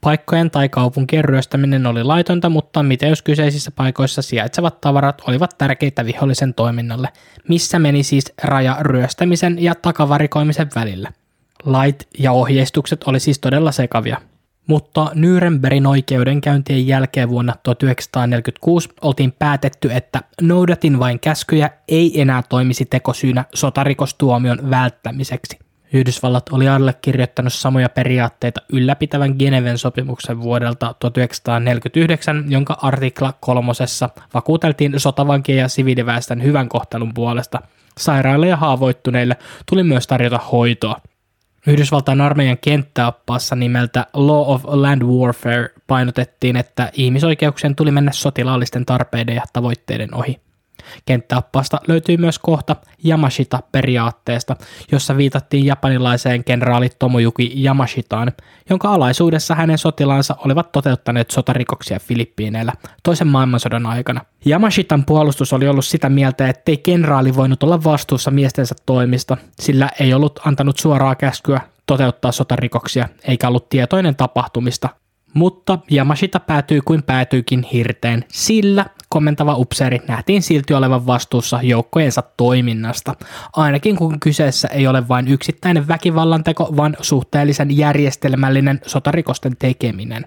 [0.00, 6.04] Paikkojen tai kaupunkien ryöstäminen oli laitonta, mutta mitä jos kyseisissä paikoissa sijaitsevat tavarat olivat tärkeitä
[6.04, 7.08] vihollisen toiminnalle,
[7.48, 11.12] missä meni siis raja ryöstämisen ja takavarikoimisen välillä.
[11.64, 14.20] Lait ja ohjeistukset oli siis todella sekavia.
[14.66, 22.84] Mutta Nürnbergin oikeudenkäyntien jälkeen vuonna 1946 oltiin päätetty, että noudatin vain käskyjä ei enää toimisi
[22.84, 25.67] tekosyynä sotarikostuomion välttämiseksi.
[25.92, 35.58] Yhdysvallat oli allekirjoittanut samoja periaatteita ylläpitävän Geneven sopimuksen vuodelta 1949, jonka artikla kolmosessa vakuuteltiin sotavankien
[35.58, 37.60] ja siviiliväestön hyvän kohtelun puolesta.
[37.98, 41.00] Sairaille ja haavoittuneille tuli myös tarjota hoitoa.
[41.66, 49.34] Yhdysvaltain armeijan kenttäoppaassa nimeltä Law of Land Warfare painotettiin, että ihmisoikeuksien tuli mennä sotilaallisten tarpeiden
[49.34, 50.47] ja tavoitteiden ohi.
[51.06, 54.56] Kenttäoppaasta löytyy myös kohta Yamashita-periaatteesta,
[54.92, 58.32] jossa viitattiin japanilaiseen kenraali Tomojuki Yamashitaan,
[58.70, 62.72] jonka alaisuudessa hänen sotilaansa olivat toteuttaneet sotarikoksia Filippiineillä
[63.02, 64.20] toisen maailmansodan aikana.
[64.46, 70.14] Yamashitan puolustus oli ollut sitä mieltä, ettei kenraali voinut olla vastuussa miestensä toimista, sillä ei
[70.14, 74.88] ollut antanut suoraa käskyä toteuttaa sotarikoksia eikä ollut tietoinen tapahtumista,
[75.34, 83.14] mutta Yamashita päätyi kuin päätyykin hirteen, sillä komentava upseeri nähtiin silti olevan vastuussa joukkojensa toiminnasta,
[83.52, 90.26] ainakin kun kyseessä ei ole vain yksittäinen väkivallanteko, vaan suhteellisen järjestelmällinen sotarikosten tekeminen.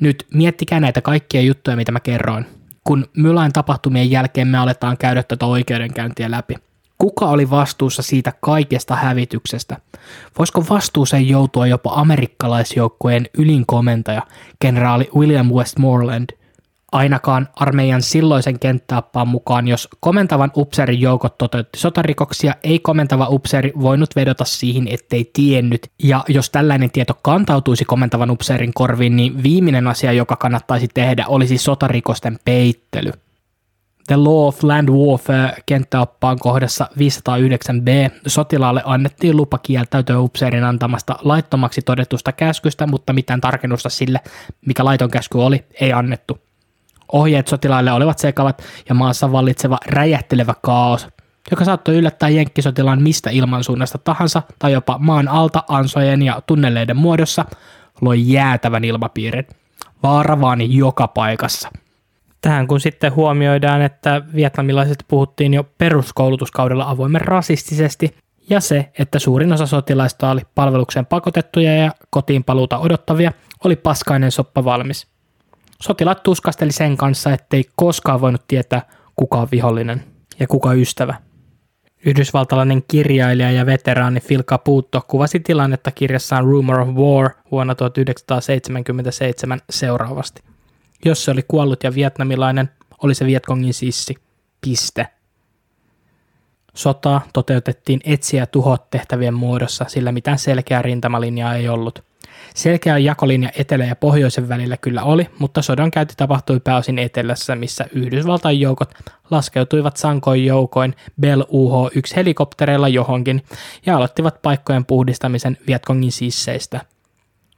[0.00, 2.46] Nyt miettikää näitä kaikkia juttuja, mitä mä kerroin.
[2.84, 6.54] Kun Mylain tapahtumien jälkeen me aletaan käydä tätä oikeudenkäyntiä läpi–
[7.02, 9.76] Kuka oli vastuussa siitä kaikesta hävityksestä?
[10.38, 14.22] Voisiko vastuuseen joutua jopa amerikkalaisjoukkojen ylinkomentaja,
[14.60, 16.30] kenraali William Westmoreland?
[16.92, 24.16] Ainakaan armeijan silloisen kenttäappaan mukaan, jos komentavan upseerin joukot toteutti sotarikoksia, ei komentava upseeri voinut
[24.16, 25.90] vedota siihen, ettei tiennyt.
[26.02, 31.58] Ja jos tällainen tieto kantautuisi komentavan upseerin korviin, niin viimeinen asia, joka kannattaisi tehdä, olisi
[31.58, 33.12] sotarikosten peittely.
[34.06, 41.82] The Law of Land Warfare kenttäoppaan kohdassa 509b sotilaalle annettiin lupa kieltäytyä upseerin antamasta laittomaksi
[41.82, 44.20] todetusta käskystä, mutta mitään tarkennusta sille,
[44.66, 46.51] mikä laiton käsky oli, ei annettu.
[47.12, 51.08] Ohjeet sotilaille olivat sekavat ja maassa vallitseva räjähtelevä kaos,
[51.50, 57.44] joka saattoi yllättää jenkkisotilaan mistä ilmansuunnasta tahansa tai jopa maan alta ansojen ja tunneleiden muodossa,
[58.00, 59.46] loi jäätävän ilmapiirin.
[60.02, 61.68] Vaara vaani joka paikassa–
[62.42, 68.16] Tähän kun sitten huomioidaan, että vietnamilaiset puhuttiin jo peruskoulutuskaudella avoimen rasistisesti,
[68.50, 73.32] ja se, että suurin osa sotilaista oli palvelukseen pakotettuja ja kotiin paluuta odottavia,
[73.64, 75.11] oli paskainen soppa valmis.
[75.82, 78.82] Sotilaat tuskasteli sen kanssa, ettei koskaan voinut tietää,
[79.16, 80.04] kuka on vihollinen
[80.40, 81.14] ja kuka ystävä.
[82.06, 90.42] Yhdysvaltalainen kirjailija ja veteraani Phil Caputo kuvasi tilannetta kirjassaan Rumor of War vuonna 1977 seuraavasti.
[91.04, 92.70] Jos se oli kuollut ja vietnamilainen,
[93.02, 94.14] oli se Vietkongin sissi.
[94.60, 95.06] Piste.
[96.74, 102.11] Sotaa toteutettiin etsiä tuhot tehtävien muodossa, sillä mitään selkeää rintamalinjaa ei ollut.
[102.54, 107.86] Selkeä jakolinja etelä- ja pohjoisen välillä kyllä oli, mutta sodan käynti tapahtui pääosin etelässä, missä
[107.92, 108.94] Yhdysvaltain joukot
[109.30, 113.42] laskeutuivat sankoin joukoin Bell UH-1 helikoptereilla johonkin
[113.86, 116.80] ja aloittivat paikkojen puhdistamisen Vietkongin sisseistä.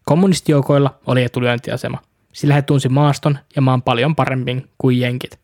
[0.04, 1.98] Kommunistijoukoilla oli etulyöntiasema–
[2.34, 5.38] sillä he tunsi maaston ja maan paljon paremmin kuin jenkit.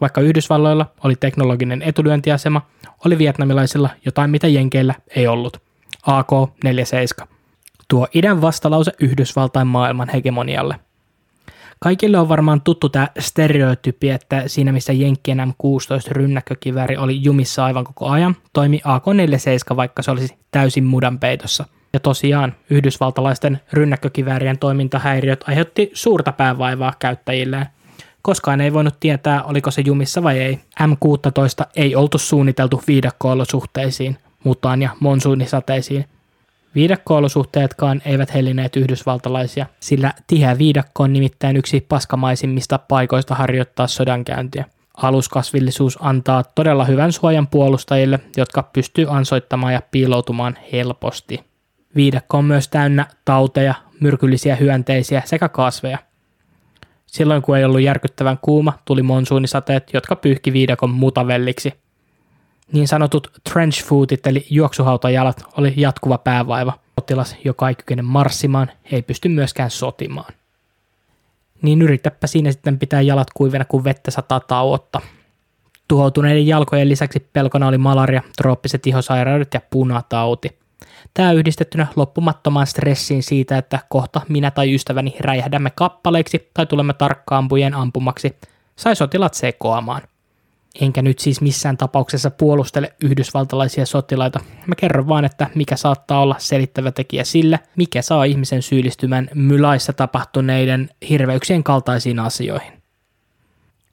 [0.00, 2.66] Vaikka Yhdysvalloilla oli teknologinen etulyöntiasema,
[3.06, 5.62] oli vietnamilaisilla jotain mitä jenkeillä ei ollut.
[6.06, 7.37] AK-47.
[7.88, 10.76] Tuo idän vastalause Yhdysvaltain maailman hegemonialle.
[11.80, 17.84] Kaikille on varmaan tuttu tämä stereotypi, että siinä missä Jenkkien M16 rynnäkkökivääri oli jumissa aivan
[17.84, 25.44] koko ajan, toimi AK-47 vaikka se olisi täysin mudan peitossa– ja tosiaan yhdysvaltalaisten rynnäkkökiväärien toimintahäiriöt
[25.48, 27.66] aiheutti suurta päävaivaa käyttäjilleen.
[28.22, 30.60] Koskaan ei voinut tietää, oliko se jumissa vai ei.
[30.82, 36.04] M16 ei oltu suunniteltu viidakkoolosuhteisiin, mutaan ja monsuunisateisiin.
[36.78, 44.64] Viidakkoolosuhteetkaan eivät hellineet yhdysvaltalaisia, sillä tiheä viidakko on nimittäin yksi paskamaisimmista paikoista harjoittaa sodankäyntiä.
[44.96, 51.40] Aluskasvillisuus antaa todella hyvän suojan puolustajille, jotka pystyy ansoittamaan ja piiloutumaan helposti.
[51.96, 55.98] Viidakko on myös täynnä tauteja, myrkyllisiä hyönteisiä sekä kasveja.
[57.06, 61.74] Silloin kun ei ollut järkyttävän kuuma, tuli monsuunisateet, jotka pyyhki viidakon mutavelliksi.
[62.72, 66.78] Niin sanotut trench footit eli juoksuhautajalat oli jatkuva päävaiva.
[66.96, 70.32] Potilas, joka ei kykene marssimaan, ei pysty myöskään sotimaan.
[71.62, 75.00] Niin yritäpä siinä sitten pitää jalat kuivena, kun vettä sataa tauotta.
[75.88, 80.58] Tuhoutuneiden jalkojen lisäksi pelkona oli malaria, trooppiset ihosairaudet ja punatauti.
[81.14, 87.74] Tämä yhdistettynä loppumattomaan stressiin siitä, että kohta minä tai ystäväni räjähdämme kappaleiksi tai tulemme tarkkaampujen
[87.74, 88.36] ampumaksi,
[88.76, 90.02] sai sotilat sekoamaan.
[90.80, 94.40] Enkä nyt siis missään tapauksessa puolustele yhdysvaltalaisia sotilaita.
[94.66, 99.92] Mä kerron vaan, että mikä saattaa olla selittävä tekijä sille, mikä saa ihmisen syyllistymään mylaissa
[99.92, 102.72] tapahtuneiden hirveyksien kaltaisiin asioihin.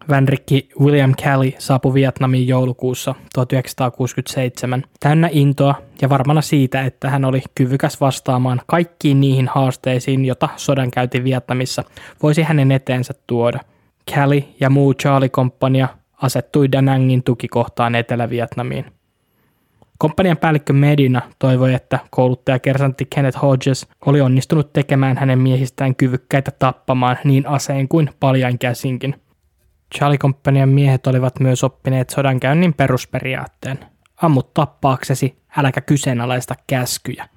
[0.09, 7.41] Vänrikki William Kelly saapui Vietnamiin joulukuussa 1967 täynnä intoa ja varmana siitä, että hän oli
[7.55, 11.83] kyvykäs vastaamaan kaikkiin niihin haasteisiin, jota sodankäynti Vietnamissa
[12.23, 13.59] voisi hänen eteensä tuoda.
[14.15, 15.87] Kelly ja muu Charlie-komppania
[16.21, 18.85] asettui Da Nangin tukikohtaan Etelä-Vietnamiin.
[19.97, 26.51] Komppanian päällikkö Medina toivoi, että kouluttaja kersantti Kenneth Hodges oli onnistunut tekemään hänen miehistään kyvykkäitä
[26.51, 29.15] tappamaan niin aseen kuin paljain käsinkin–
[29.95, 33.79] Charlie Companyn miehet olivat myös oppineet sodankäynnin perusperiaatteen.
[34.21, 37.29] Ammu tappaaksesi, äläkä kyseenalaista käskyjä.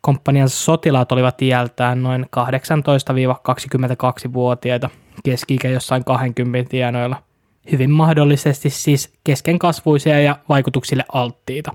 [0.00, 4.90] Komppanian sotilaat olivat iältään noin 18-22-vuotiaita,
[5.24, 7.22] keski jossain 20 tienoilla.
[7.72, 11.74] Hyvin mahdollisesti siis keskenkasvuisia ja vaikutuksille alttiita.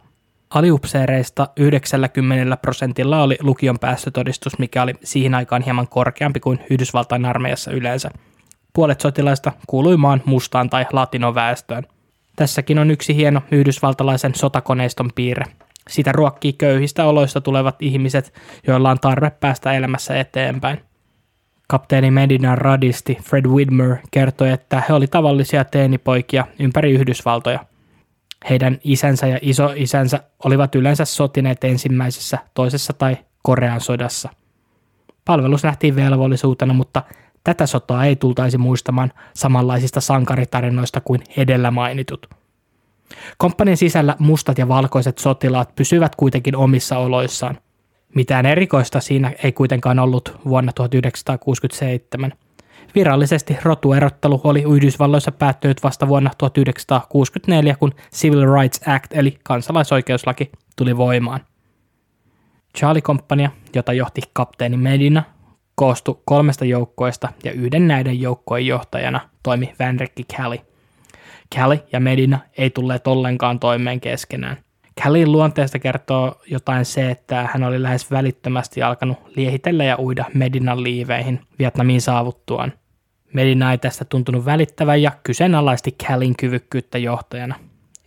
[0.50, 7.72] Aliupseereista 90 prosentilla oli lukion päästötodistus, mikä oli siihen aikaan hieman korkeampi kuin Yhdysvaltain armeijassa
[7.72, 8.12] yleensä–
[8.74, 11.84] Puolet sotilaista kuului maan mustaan tai latinoväestöön.
[12.36, 15.46] Tässäkin on yksi hieno yhdysvaltalaisen sotakoneiston piirre.
[15.90, 18.34] Sitä ruokkii köyhistä oloista tulevat ihmiset,
[18.68, 20.82] joilla on tarve päästä elämässä eteenpäin.
[21.72, 27.66] Kapteeni Medina radisti Fred Widmer kertoi, että he oli tavallisia teenipoikia ympäri Yhdysvaltoja.
[28.50, 34.30] Heidän isänsä ja isoisänsä olivat yleensä sotineet ensimmäisessä, toisessa tai Korean sodassa.
[35.26, 37.04] Palvelus nähtiin velvollisuutena, mutta
[37.44, 42.30] Tätä sotaa ei tultaisi muistamaan samanlaisista sankaritarinoista kuin edellä mainitut.
[43.38, 47.58] Komppanin sisällä mustat ja valkoiset sotilaat pysyvät kuitenkin omissa oloissaan.
[48.16, 52.34] Mitään erikoista siinä ei kuitenkaan ollut vuonna 1967.
[52.96, 60.98] Virallisesti rotuerottelu oli Yhdysvalloissa päättynyt vasta vuonna 1964, kun Civil Rights Act eli kansalaisoikeuslaki tuli
[60.98, 61.40] voimaan.
[62.78, 65.24] Charlie Compania, jota johti kapteeni Medina,
[65.76, 70.58] koostui kolmesta joukkoista ja yhden näiden joukkojen johtajana toimi Vanrikki Kelly.
[71.56, 74.58] Kelly ja Medina ei tulleet ollenkaan toimeen keskenään.
[75.00, 80.84] Callin luonteesta kertoo jotain se, että hän oli lähes välittömästi alkanut liehitellä ja uida Medinan
[80.84, 82.74] liiveihin Vietnamiin saavuttuaan.
[83.34, 87.56] Medina ei tästä tuntunut välittävän ja kyseenalaisti Callin kyvykkyyttä johtajana.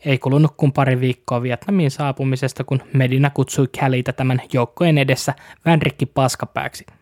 [0.05, 5.35] Ei kulunut kuin pari viikkoa Vietnamiin saapumisesta, kun Medina kutsui Callita tämän joukkojen edessä
[5.67, 6.87] Vänrikki paskapääksi–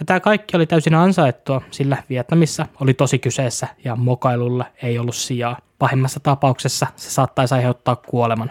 [0.00, 5.14] ja tämä kaikki oli täysin ansaittua, sillä Vietnamissa oli tosi kyseessä ja mokailulle ei ollut
[5.16, 5.58] sijaa.
[5.78, 8.50] Pahimmassa tapauksessa se saattaisi aiheuttaa kuoleman.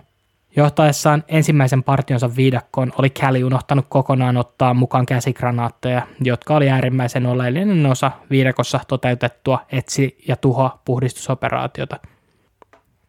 [0.56, 7.86] Johtaessaan ensimmäisen partionsa viidakkoon oli Käli unohtanut kokonaan ottaa mukaan käsikranaatteja, jotka oli äärimmäisen oleellinen
[7.86, 12.00] osa viidakossa toteutettua etsi- ja tuho puhdistusoperaatiota.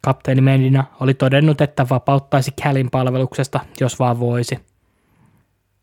[0.01, 4.59] Kapteeni Medina oli todennut, että vapauttaisi Kälin palveluksesta, jos vaan voisi–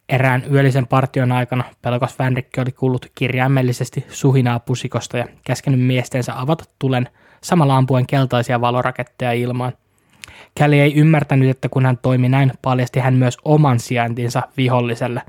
[0.09, 6.63] Erään yöllisen partion aikana pelokas Vänrikki oli kuullut kirjaimellisesti suhinaa pusikosta ja käskenyt miestensä avata
[6.79, 7.09] tulen
[7.43, 9.73] samalla ampuen keltaisia valoraketteja ilmaan.
[10.55, 15.21] Käli ei ymmärtänyt, että kun hän toimi näin, paljasti hän myös oman sijaintinsa viholliselle.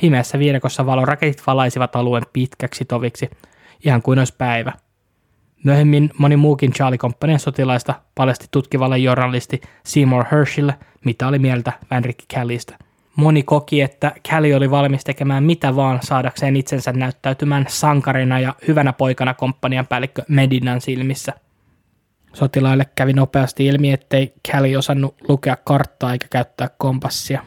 [0.00, 3.30] Pimeässä viidakossa valoraketit valaisivat alueen pitkäksi toviksi,
[3.84, 4.72] ihan kuin olisi päivä.
[5.64, 12.24] Myöhemmin moni muukin Charlie Companyn sotilaista paljasti tutkivalle journalisti Seymour Hershille, mitä oli mieltä Vänrikki
[12.28, 12.76] Källistä–
[13.16, 18.92] Moni koki, että Kelly oli valmis tekemään mitä vaan saadakseen itsensä näyttäytymään sankarina ja hyvänä
[18.92, 21.32] poikana komppanian päällikkö Medinan silmissä.
[22.32, 27.42] Sotilaille kävi nopeasti ilmi, ettei Kelly osannut lukea karttaa eikä käyttää kompassia.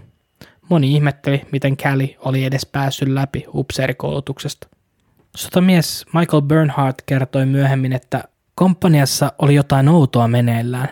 [0.70, 4.68] Moni ihmetteli, miten Kelly oli edes päässyt läpi upseerikoulutuksesta.
[5.36, 8.24] Sotamies Michael Bernhardt kertoi myöhemmin, että
[8.56, 10.90] komppaniassa oli jotain outoa meneillään.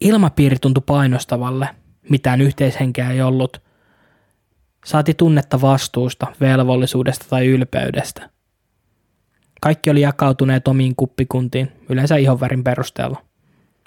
[0.00, 1.68] Ilmapiiri tuntui painostavalle,
[2.10, 3.60] mitään yhteishenkeä ei ollut–
[4.88, 8.30] Saati tunnetta vastuusta, velvollisuudesta tai ylpeydestä.
[9.60, 13.22] Kaikki oli jakautuneet omiin kuppikuntiin, yleensä ihonvärin perusteella.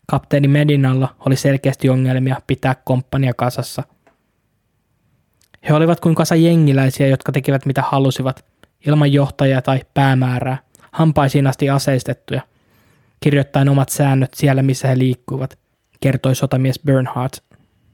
[0.08, 3.84] Kapteeni Medinalla oli selkeästi ongelmia pitää komppania kasassa.
[5.70, 8.46] He olivat kuin kasa jengiläisiä, jotka tekivät mitä halusivat,
[8.88, 10.58] ilman johtajaa tai päämäärää,
[10.92, 12.42] hampaisiin asti aseistettuja,
[13.20, 15.60] kirjoittaen omat säännöt siellä, missä he liikkuivat,
[16.00, 17.51] kertoi sotamies Bernhardt.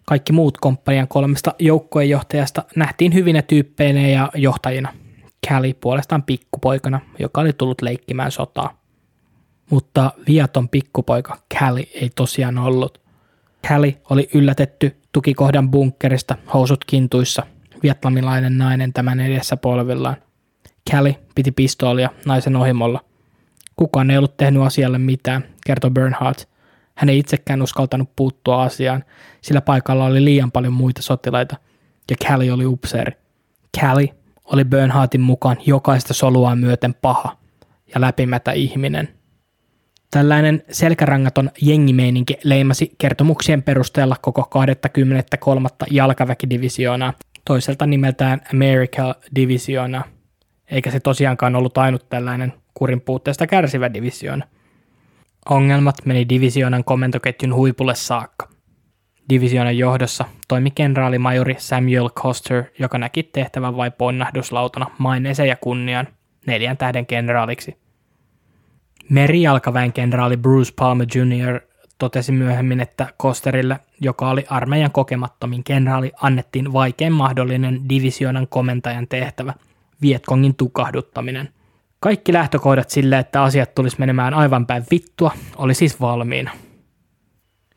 [0.09, 4.93] Kaikki muut komppanian kolmesta joukkojenjohtajasta nähtiin hyvinä tyyppeinä ja johtajina.
[5.47, 8.81] Callie puolestaan pikkupoikana, joka oli tullut leikkimään sotaa.
[9.69, 13.01] Mutta viaton pikkupoika Callie ei tosiaan ollut.
[13.67, 17.43] Callie oli yllätetty tukikohdan bunkkerista housut kintuissa,
[17.83, 20.17] vietnamilainen nainen tämän edessä polvillaan.
[20.91, 22.99] Callie piti pistoolia naisen ohimolla.
[23.75, 25.43] Kukaan ei ollut tehnyt asialle mitään.
[25.65, 26.56] kertoi Bernhardt.
[26.97, 29.03] Hän ei itsekään uskaltanut puuttua asiaan,
[29.41, 31.55] sillä paikalla oli liian paljon muita sotilaita,
[32.11, 33.11] ja Callie oli upseeri.
[33.79, 34.13] Callie
[34.45, 37.37] oli Bernhardtin mukaan jokaista solua myöten paha
[37.95, 39.09] ja läpimätä ihminen.
[40.11, 45.69] Tällainen selkärangaton jengimeininki leimasi kertomuksien perusteella koko 23.
[45.91, 47.13] jalkaväkidivisioonaa,
[47.45, 50.03] toiselta nimeltään America Divisioona,
[50.71, 54.45] eikä se tosiaankaan ollut ainut tällainen kurin puutteesta kärsivä divisioona.
[55.49, 58.49] Ongelmat meni divisioonan komentoketjun huipulle saakka.
[59.29, 66.07] Divisioonan johdossa toimi kenraalimajori Samuel Coster, joka näki tehtävän vain ponnahduslautana maineeseen ja kunnian
[66.45, 67.77] neljän tähden kenraaliksi–
[69.09, 71.61] Merijalkaväen kenraali Bruce Palmer Jr.
[71.97, 79.53] totesi myöhemmin, että Kosterille, joka oli armeijan kokemattomin kenraali, annettiin vaikein mahdollinen divisionan komentajan tehtävä,
[80.01, 81.49] Vietkongin tukahduttaminen.
[81.99, 86.51] Kaikki lähtökohdat sille, että asiat tulisi menemään aivan päin vittua, oli siis valmiina.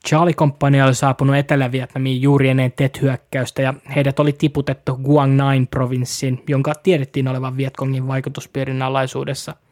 [0.09, 6.75] Charlie-komppania oli saapunut Etelä-Vietnamiin juuri ennen Tet-hyökkäystä ja heidät oli tiputettu Guang Nine provinssiin, jonka
[6.83, 9.55] tiedettiin olevan Vietkongin vaikutuspiirin alaisuudessa–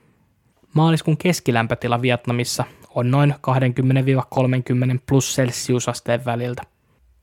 [0.75, 6.63] Maaliskuun keskilämpötila Vietnamissa on noin 20-30 plus celsiusasteen väliltä.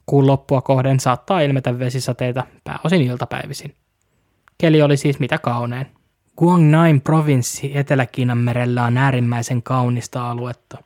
[0.05, 3.75] Kuun loppua kohden saattaa ilmetä vesisateita pääosin iltapäivisin.
[4.57, 5.87] Keli oli siis mitä kaunein.
[6.37, 10.77] Guangnain provinssi Etelä-Kiinan merellä on äärimmäisen kaunista aluetta.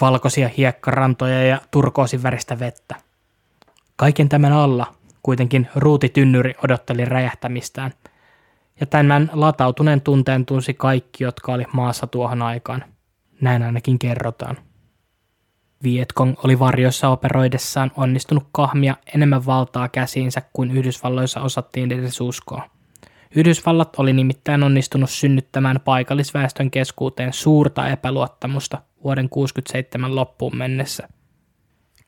[0.00, 2.94] Valkoisia hiekkarantoja ja turkoosiväristä vettä.
[3.96, 7.92] Kaiken tämän alla kuitenkin ruutitynnyri odotteli räjähtämistään–
[8.80, 12.84] ja tämän latautuneen tunteen tunsi kaikki, jotka oli maassa tuohon aikaan.
[13.40, 14.56] Näin ainakin kerrotaan.
[15.82, 22.62] Vietkong oli varjoissa operoidessaan onnistunut kahmia enemmän valtaa käsiinsä kuin Yhdysvalloissa osattiin edes uskoa.
[23.34, 31.08] Yhdysvallat oli nimittäin onnistunut synnyttämään paikallisväestön keskuuteen suurta epäluottamusta vuoden 67 loppuun mennessä–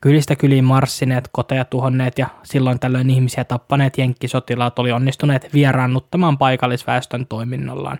[0.01, 7.27] Kylistä kyliin marssineet, koteja tuhonneet ja silloin tällöin ihmisiä tappaneet jenkkisotilaat oli onnistuneet vieraannuttamaan paikallisväestön
[7.27, 7.99] toiminnollaan.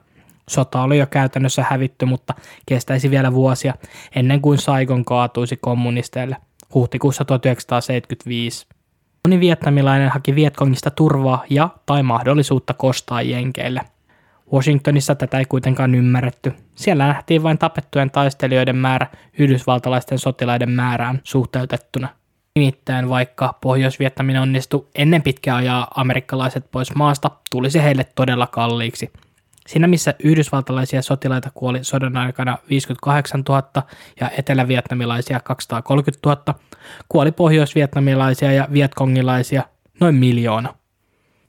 [0.50, 2.34] Sota oli jo käytännössä hävitty, mutta
[2.66, 3.74] kestäisi vielä vuosia
[4.16, 6.38] ennen kuin Saigon kaatuisi kommunisteille
[6.74, 8.68] huhtikuussa 1975.
[9.28, 13.82] Moni vietnamilainen haki Vietkongista turvaa ja tai mahdollisuutta kostaa jenkeille–
[14.54, 16.54] Washingtonissa tätä ei kuitenkaan ymmärretty.
[16.76, 19.08] Siellä nähtiin vain tapettujen taistelijoiden määrä
[19.40, 22.08] yhdysvaltalaisten sotilaiden määrään suhteutettuna.
[22.56, 29.12] Nimittäin vaikka Pohjois-Vietnamin onnistui ennen pitkää ajaa amerikkalaiset pois maasta, tuli se heille todella kalliiksi.
[29.70, 33.64] Siinä missä yhdysvaltalaisia sotilaita kuoli sodan aikana 58 000
[34.20, 36.60] ja etelä-vietnamilaisia 230 000,
[37.10, 39.64] kuoli pohjois-vietnamilaisia ja vietkongilaisia
[40.00, 40.76] noin miljoona.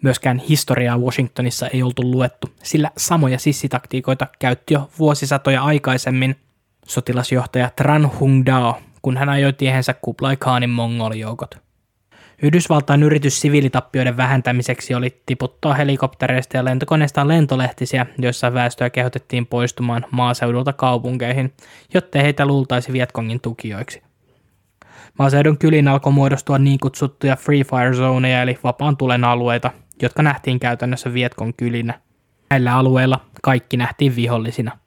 [0.02, 6.36] Myöskään historiaa Washingtonissa ei oltu luettu, sillä samoja sissitaktiikoita käytti jo vuosisatoja aikaisemmin
[6.86, 11.69] sotilasjohtaja Tran Hung Dao, kun hän ajoi tiehensä Kublai Khanin mongolijoukot.
[12.42, 20.72] Yhdysvaltain yritys siviilitappioiden vähentämiseksi oli tiputtaa helikoptereista ja lentokoneista lentolehtisiä, joissa väestöä kehotettiin poistumaan maaseudulta
[20.72, 21.52] kaupunkeihin,
[21.94, 24.02] jotta heitä luultaisi Vietkongin tukijoiksi.
[25.18, 29.70] Maaseudun kylin alkoi muodostua niin kutsuttuja free fire zoneja eli vapaan tulen alueita,
[30.02, 32.00] jotka nähtiin käytännössä Vietkon kylinä.
[32.50, 34.78] Näillä alueilla kaikki nähtiin vihollisina.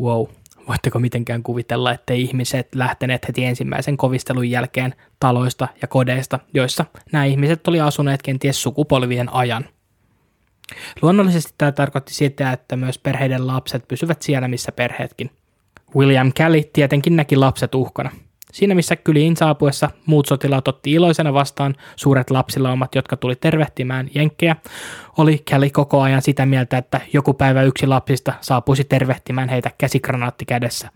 [0.00, 0.26] Wow,
[0.68, 7.24] voitteko mitenkään kuvitella, ettei ihmiset lähteneet heti ensimmäisen kovistelun jälkeen taloista ja kodeista, joissa nämä
[7.24, 9.64] ihmiset oli asuneet kenties sukupolvien ajan.
[11.02, 15.30] Luonnollisesti tämä tarkoitti sitä, että myös perheiden lapset pysyvät siellä, missä perheetkin.
[15.96, 18.10] William Kelly tietenkin näki lapset uhkana–
[18.52, 24.56] Siinä missä kyliin saapuessa muut sotilaat otti iloisena vastaan suuret lapsilaumat, jotka tuli tervehtimään jenkkejä,
[25.18, 30.44] oli Kelly koko ajan sitä mieltä, että joku päivä yksi lapsista saapuisi tervehtimään heitä käsikranaatti
[30.44, 30.88] kädessä.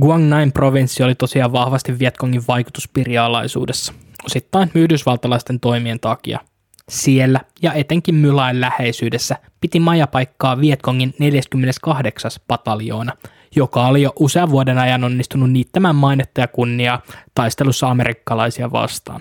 [0.00, 3.92] Guangnain provinssi oli tosiaan vahvasti Vietkongin vaikutuspirialaisuudessa,
[4.24, 6.40] osittain yhdysvaltalaisten toimien takia.
[6.88, 12.30] Siellä ja etenkin Mylain läheisyydessä piti majapaikkaa Vietkongin 48.
[12.48, 13.12] pataljoona–
[13.56, 17.02] joka oli jo usean vuoden ajan onnistunut niittämään mainetta ja kunniaa
[17.34, 19.20] taistelussa amerikkalaisia vastaan.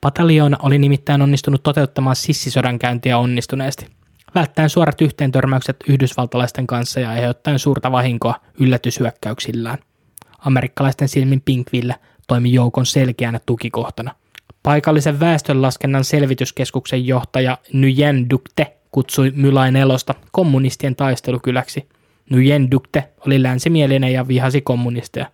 [0.00, 3.86] Pataljoona oli nimittäin onnistunut toteuttamaan sissisodankäyntiä onnistuneesti,
[4.34, 9.78] välttäen suorat yhteentörmäykset yhdysvaltalaisten kanssa ja aiheuttaen suurta vahinkoa yllätyshyökkäyksillään.
[10.38, 11.94] Amerikkalaisten silmin Pinkville
[12.28, 14.14] toimi joukon selkeänä tukikohtana.
[14.62, 21.88] Paikallisen väestönlaskennan selvityskeskuksen johtaja Nguyen Dukte kutsui Mylain elosta kommunistien taistelukyläksi–
[22.32, 25.26] Nguyen Dukte oli länsimielinen ja vihasi kommunisteja.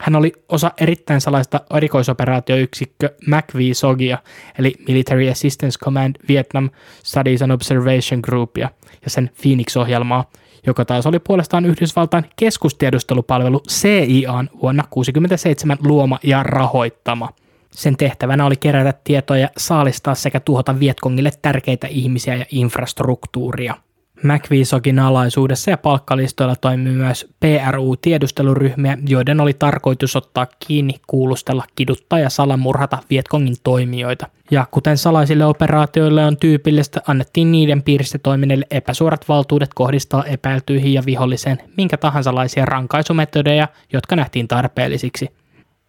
[0.00, 4.18] Hän oli osa erittäin salaista erikoisoperaatioyksikkö MACV Sogia,
[4.58, 6.70] eli Military Assistance Command Vietnam
[7.04, 8.70] Studies and Observation Groupia
[9.04, 10.30] ja sen Phoenix-ohjelmaa,
[10.66, 17.28] joka taas oli puolestaan Yhdysvaltain keskustiedustelupalvelu CIAn vuonna 1967 luoma ja rahoittama.
[17.70, 23.74] Sen tehtävänä oli kerätä tietoja, saalistaa sekä tuhota Vietkongille tärkeitä ihmisiä ja infrastruktuuria–
[24.22, 32.30] McVisogin alaisuudessa ja palkkalistoilla toimii myös PRU-tiedusteluryhmiä, joiden oli tarkoitus ottaa kiinni, kuulustella, kiduttaa ja
[32.30, 34.26] salamurhata Vietkongin toimijoita.
[34.50, 41.02] Ja kuten salaisille operaatioille on tyypillistä, annettiin niiden piirissä toimineille epäsuorat valtuudet kohdistaa epäiltyihin ja
[41.06, 45.28] viholliseen minkä tahansalaisia rankaisumetodeja, jotka nähtiin tarpeellisiksi.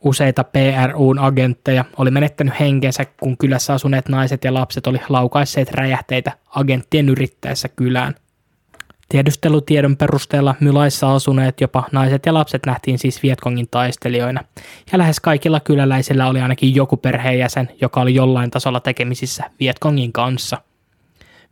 [0.04, 6.32] Useita PRUn agentteja oli menettänyt henkensä, kun kylässä asuneet naiset ja lapset oli laukaisseet räjähteitä
[6.56, 8.16] agenttien yrittäessä kylään.
[9.10, 14.44] Tiedustelutiedon perusteella Mylaissa asuneet jopa naiset ja lapset nähtiin siis Vietkongin taistelijoina,
[14.92, 20.58] ja lähes kaikilla kyläläisillä oli ainakin joku perheenjäsen, joka oli jollain tasolla tekemisissä Vietkongin kanssa.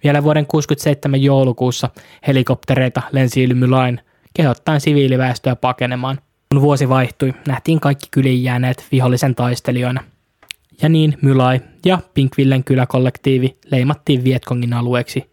[0.04, 1.90] Vielä vuoden 67 joulukuussa
[2.28, 4.02] helikoptereita lensi yli Mylain,
[4.34, 6.20] kehottaen siviiliväestöä pakenemaan,
[6.50, 10.04] kun vuosi vaihtui, nähtiin kaikki kyliin jääneet vihollisen taistelijoina.
[10.82, 15.32] Ja niin Mylai ja Pinkvillen kyläkollektiivi leimattiin Vietkongin alueeksi.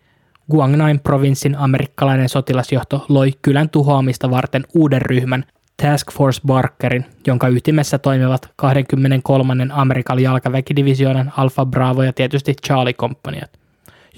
[0.50, 5.44] Guangnain provinssin amerikkalainen sotilasjohto loi kylän tuhoamista varten uuden ryhmän
[5.82, 9.66] Task Force Barkerin, jonka ytimessä toimivat 23.
[9.72, 13.50] Amerikan jalkaväkidivisioonan Alpha Bravo ja tietysti Charlie Companyat.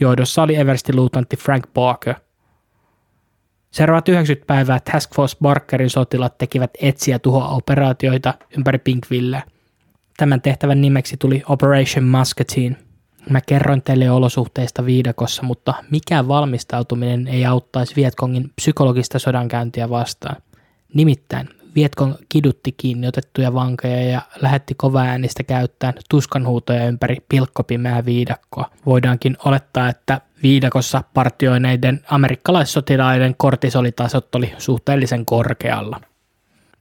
[0.00, 2.14] Johdossa oli Eversti-luutantti Frank Barker–
[3.76, 9.42] Seuraavat 90 päivää Task Force Barkerin sotilat tekivät etsiä tuho-operaatioita ympäri Pinkville.
[10.16, 12.76] Tämän tehtävän nimeksi tuli Operation Muscatine.
[13.30, 20.36] Mä kerroin teille olosuhteista viidakossa, mutta mikään valmistautuminen ei auttaisi Vietkongin psykologista sodankäyntiä vastaan.
[20.94, 28.70] Nimittäin Vietkong kidutti kiinni otettuja vankeja ja lähetti kovaäänistä käyttäen tuskanhuutoja ympäri pilkkopimeää viidakkoa.
[28.86, 36.00] Voidaankin olettaa, että viidakossa partioineiden amerikkalaissotilaiden kortisolitasot oli suhteellisen korkealla.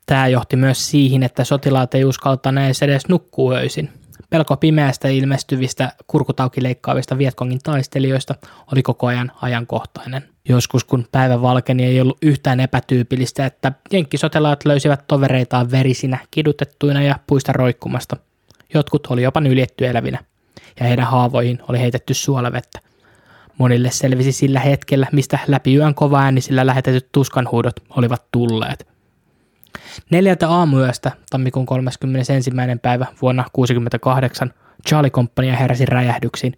[0.06, 3.89] Tämä johti myös siihen, että sotilaat ei uskaltaneet edes nukkua öisin.
[4.30, 8.36] Pelko pimeästä ilmestyvistä kurkutauki leikkaavista Vietkongin taistelijoista
[8.72, 10.24] oli koko ajan ajankohtainen.
[10.49, 17.20] Joskus kun päivä valkeni ei ollut yhtään epätyypillistä, että jenkkisotilaat löysivät tovereitaan verisinä, kidutettuina ja
[17.28, 18.18] puista roikkumasta.
[18.74, 20.20] Jotkut oli jopa nyljetty elävinä,
[20.80, 22.80] ja heidän haavoihin oli heitetty suolavettä.
[23.58, 28.88] Monille selvisi sillä hetkellä, mistä läpi yön kovaäänisillä lähetetyt tuskanhuudot olivat tulleet–
[30.10, 32.51] Neljältä aamuyöstä tammikuun 31.
[32.82, 34.53] päivä vuonna 1968
[34.88, 36.53] Charlie Company heräsi räjähdyksiin.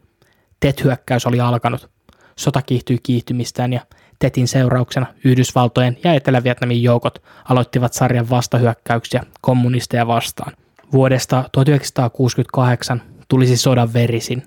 [0.59, 1.89] TET-hyökkäys oli alkanut.
[2.35, 3.81] Sota kiihtyi kiihtymistään ja
[4.19, 10.53] TETin seurauksena Yhdysvaltojen ja Etelä-Vietnamin joukot aloittivat sarjan vastahyökkäyksiä kommunisteja vastaan.
[10.93, 14.43] Vuodesta 1968 tulisi sodan verisin.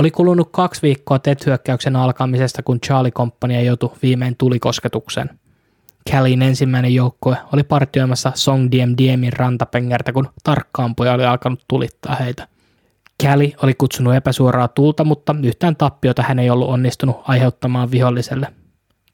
[0.00, 5.30] Oli kulunut kaksi viikkoa TET-hyökkäyksen alkamisesta, kun Charlie Company joutui viimein tulikosketukseen.
[6.10, 12.48] Callin ensimmäinen joukkue oli partioimassa Song Diem Diemin rantapengertä, kun tarkkaampuja oli alkanut tulittaa heitä.
[13.22, 18.46] Callie oli kutsunut epäsuoraa tulta, mutta yhtään tappiota hän ei ollut onnistunut aiheuttamaan viholliselle.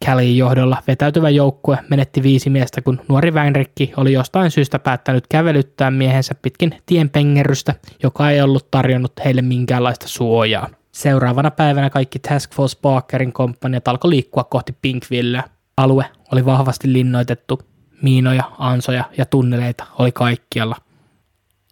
[0.04, 5.90] Callin johdolla vetäytyvä joukkue menetti viisi miestä, kun nuori Vänrikki oli jostain syystä päättänyt kävelyttää
[5.90, 10.68] miehensä pitkin tienpengerrystä, joka ei ollut tarjonnut heille minkäänlaista suojaa.
[10.92, 15.44] Seuraavana päivänä kaikki Task Force Parkerin komppaniat alkoi liikkua kohti Pinkvilleä.
[15.76, 17.60] Alue oli vahvasti linnoitettu,
[18.02, 20.76] miinoja, ansoja ja tunneleita oli kaikkialla.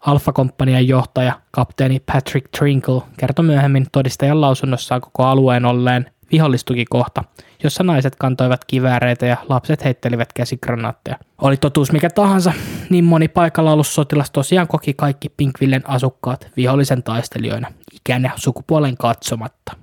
[0.07, 7.25] Alfa-komppanian johtaja, kapteeni Patrick Trinkle, kertoi myöhemmin todistajan lausunnossaan koko alueen olleen vihollistukikohta,
[7.65, 11.17] jossa naiset kantoivat kivääreitä ja lapset heittelivät käsikranaatteja.
[11.43, 12.53] Oli totuus mikä tahansa,
[12.91, 18.97] niin moni paikalla ollut sotilas tosiaan koki kaikki Pinkvillen asukkaat vihollisen taistelijoina, ikään ja sukupuolen
[18.97, 19.77] katsomatta.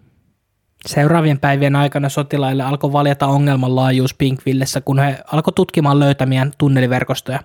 [0.85, 7.39] Seuraavien päivien aikana sotilaille alkoi valjata ongelman laajuus Pinkvillessä, kun he alkoi tutkimaan löytämiään tunneliverkostoja.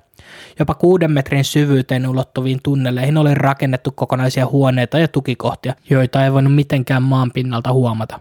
[0.59, 6.55] Jopa kuuden metrin syvyyteen ulottuviin tunneleihin oli rakennettu kokonaisia huoneita ja tukikohtia, joita ei voinut
[6.55, 8.21] mitenkään maan pinnalta huomata.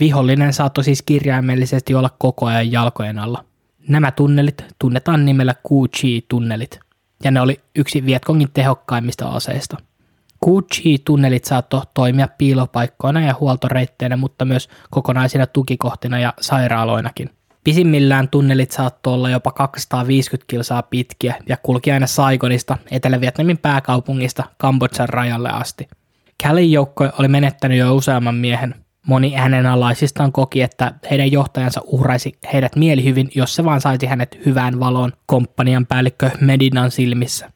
[0.00, 3.44] Vihollinen saattoi siis kirjaimellisesti olla koko ajan jalkojen alla.
[3.88, 6.80] Nämä tunnelit tunnetaan nimellä Ku-Chi-tunnelit,
[7.24, 9.76] ja ne oli yksi Vietkongin tehokkaimmista aseista–
[10.44, 17.30] Gucci-tunnelit saattoi toimia piilopaikkoina ja huoltoreitteinä, mutta myös kokonaisina tukikohtina ja sairaaloinakin.
[17.64, 25.08] Pisimmillään tunnelit saattoi olla jopa 250 kilsaa pitkiä ja kulki aina Saigonista, Etelä-Vietnamin pääkaupungista Kambodjan
[25.08, 25.88] rajalle asti.
[26.42, 28.83] Kälin joukko oli menettänyt jo useamman miehen.
[29.06, 34.38] Moni hänen alaisistaan koki, että heidän johtajansa uhraisi heidät mielihyvin, jos se vaan saisi hänet
[34.46, 37.50] hyvään valoon komppanian päällikkö Medinan silmissä.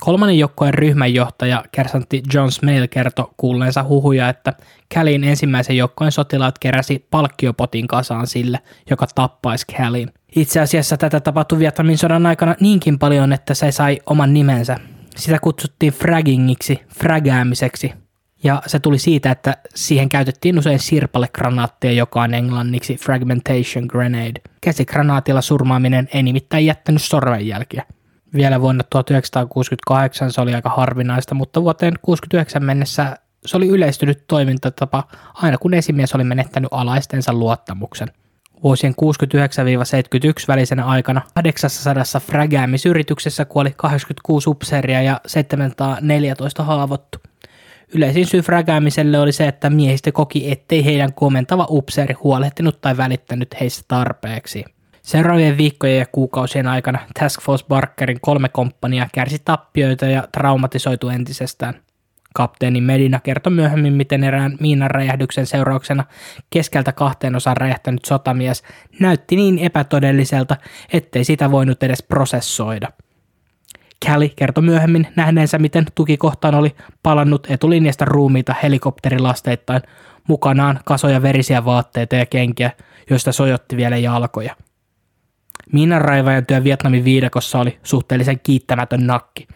[0.00, 4.52] Kolmannen joukkojen ryhmänjohtaja kersantti John Smale kertoi kuulleensa huhuja, että
[4.94, 8.60] Callin ensimmäisen joukkojen sotilaat keräsi palkkiopotin kasaan sille,
[8.90, 10.12] joka tappaisi Callin.
[10.36, 14.76] Itse asiassa tätä tapahtui Vietnamin sodan aikana niinkin paljon, että se sai oman nimensä.
[15.16, 17.92] Sitä kutsuttiin fraggingiksi, fragäämiseksi,
[18.42, 24.40] ja se tuli siitä, että siihen käytettiin usein sirpalegranaatteja, joka on englanniksi fragmentation grenade.
[24.60, 27.84] Käsigranaatilla surmaaminen ei nimittäin jättänyt sormenjälkiä.
[28.34, 33.16] Vielä vuonna 1968 se oli aika harvinaista, mutta vuoteen 1969 mennessä
[33.46, 38.08] se oli yleistynyt toimintatapa aina kun esimies oli menettänyt alaistensa luottamuksen.
[38.62, 38.94] Vuosien
[40.42, 47.18] 69-71 välisenä aikana 800 frägäämisyrityksessä kuoli 86 upseeria ja 714 haavoittu.
[47.94, 53.60] Yleisin syy frägäämiselle oli se, että miehistö koki, ettei heidän komentava upseeri huolehtinut tai välittänyt
[53.60, 54.64] heistä tarpeeksi.
[55.02, 61.74] Seuraavien viikkojen ja kuukausien aikana Task Force Barkerin kolme komppania kärsi tappioita ja traumatisoitu entisestään.
[62.34, 66.04] Kapteeni Medina kertoi myöhemmin, miten erään miinan räjähdyksen seurauksena
[66.50, 68.62] keskeltä kahteen osaan räjähtänyt sotamies
[69.00, 70.56] näytti niin epätodelliselta,
[70.92, 72.88] ettei sitä voinut edes prosessoida.
[74.06, 79.82] Callie kertoi myöhemmin nähneensä, miten tukikohtaan oli palannut etulinjasta ruumiita helikopterilasteittain,
[80.28, 82.70] mukanaan kasoja verisiä vaatteita ja kenkiä,
[83.10, 84.56] joista sojotti vielä jalkoja–
[85.72, 89.48] Miinanraivajan työ Vietnamin viidakossa oli suhteellisen kiittämätön nakki.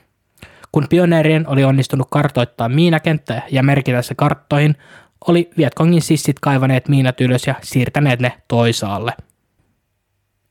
[0.72, 4.76] Kun pioneerien oli onnistunut kartoittaa miinakenttää ja merkitä se karttoihin,
[5.28, 9.12] oli Vietkongin sissit kaivaneet miinat ylös ja siirtäneet ne toisaalle.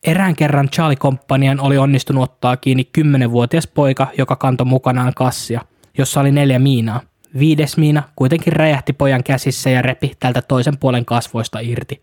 [0.03, 5.61] Erään kerran Charlie Komppanian oli onnistunut ottaa kiinni kymmenenvuotias poika, joka kantoi mukanaan kassia,
[5.97, 7.01] jossa oli neljä miinaa.
[7.39, 12.01] Viides miina kuitenkin räjähti pojan käsissä ja repi tältä toisen puolen kasvoista irti.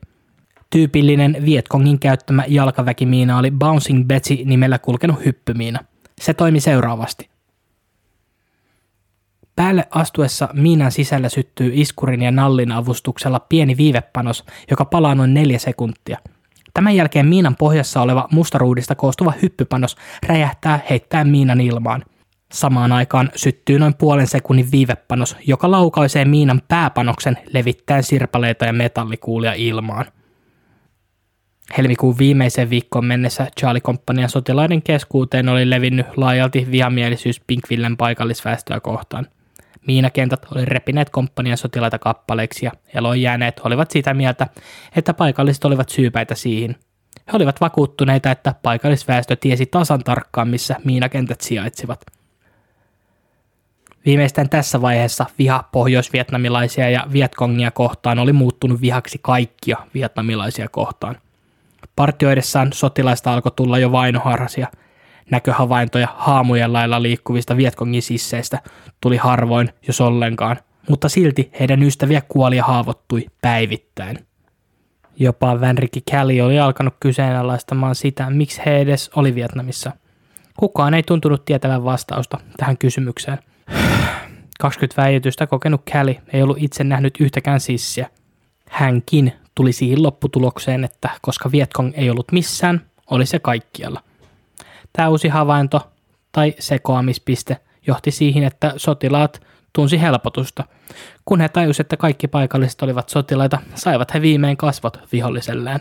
[0.70, 5.80] Tyypillinen Vietkongin käyttämä jalkaväkimiina oli Bouncing Betsy nimellä kulkenut hyppymiina.
[6.20, 7.28] Se toimi seuraavasti.
[9.57, 15.59] Päälle astuessa miinan sisällä syttyy iskurin ja nallin avustuksella pieni viivepanos, joka palaa noin neljä
[15.59, 16.18] sekuntia.
[16.79, 22.05] Tämän jälkeen miinan pohjassa oleva mustaruudista koostuva hyppypanos räjähtää heittäen miinan ilmaan.
[22.53, 29.53] Samaan aikaan syttyy noin puolen sekunnin viivepanos, joka laukaisee miinan pääpanoksen levittäen sirpaleita ja metallikuulia
[29.53, 30.05] ilmaan.
[31.79, 39.26] Helmikuun viimeiseen viikkoon mennessä Charlie Companian sotilaiden keskuuteen oli levinnyt laajalti vihamielisyys Pinkvillen paikallisväestöä kohtaan.
[39.87, 44.47] Miinakentät oli repineet komppanian sotilaita kappaleiksi ja eloon jääneet olivat sitä mieltä,
[44.97, 46.76] että paikalliset olivat syypäitä siihen.
[47.16, 52.01] He olivat vakuuttuneita, että paikallisväestö tiesi tasan tarkkaan, missä miinakentät sijaitsivat.
[54.07, 61.16] Viimeistään tässä vaiheessa viha pohjoisvietnamilaisia ja Vietkongia kohtaan oli muuttunut vihaksi kaikkia vietnamilaisia kohtaan–
[61.99, 64.68] Partioidessaan sotilaista alkoi tulla jo vainoharhasia.
[65.31, 68.59] Näköhavaintoja haamujen lailla liikkuvista Vietkongin sisseistä
[69.01, 70.57] tuli harvoin, jos ollenkaan,
[70.89, 74.18] mutta silti heidän ystäviä kuoli ja haavoittui päivittäin.
[75.16, 79.93] Jopa Vänrikki Kelly oli alkanut kyseenalaistamaan sitä, miksi he edes oli Vietnamissa.
[80.57, 83.39] Kukaan ei tuntunut tietävän vastausta tähän kysymykseen.
[84.61, 88.11] 20 väitystä kokenut Kelly ei ollut itse nähnyt yhtäkään sissiä.
[88.70, 94.03] Hänkin tuli siihen lopputulokseen, että koska Vietkong ei ollut missään, oli se kaikkialla.
[94.93, 95.93] Tämä uusi havainto
[96.32, 99.41] tai sekoamispiste johti siihen, että sotilaat
[99.72, 100.64] tunsi helpotusta.
[101.24, 105.80] Kun he tajusivat, että kaikki paikalliset olivat sotilaita, saivat he viimein kasvot viholliselleen.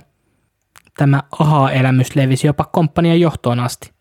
[0.98, 3.92] Tämä aha-elämys levisi jopa komppanian johtoon asti.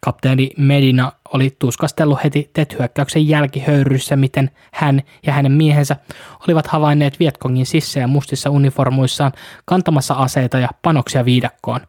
[0.00, 5.96] Kapteeni Medina oli tuskastellut heti TET-hyökkäyksen jälkihöyryssä, miten hän ja hänen miehensä
[6.40, 9.32] olivat havainneet Vietkongin sissejä mustissa uniformuissaan
[9.64, 11.80] kantamassa aseita ja panoksia viidakkoon.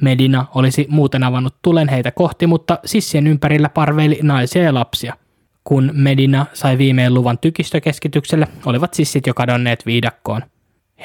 [0.00, 5.16] Medina olisi muuten avannut tulen heitä kohti, mutta sissien ympärillä parveili naisia ja lapsia.
[5.64, 10.42] Kun Medina sai viimein luvan tykistökeskitykselle, olivat sissit jo kadonneet viidakkoon.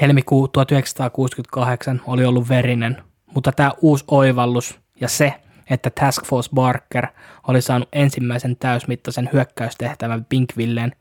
[0.02, 3.04] Helmikuu 1968 oli ollut verinen,
[3.36, 5.34] mutta tämä uusi oivallus ja se,
[5.70, 7.08] että Task Force Barker
[7.48, 10.92] oli saanut ensimmäisen täysmittaisen hyökkäystehtävän Pinkvilleen,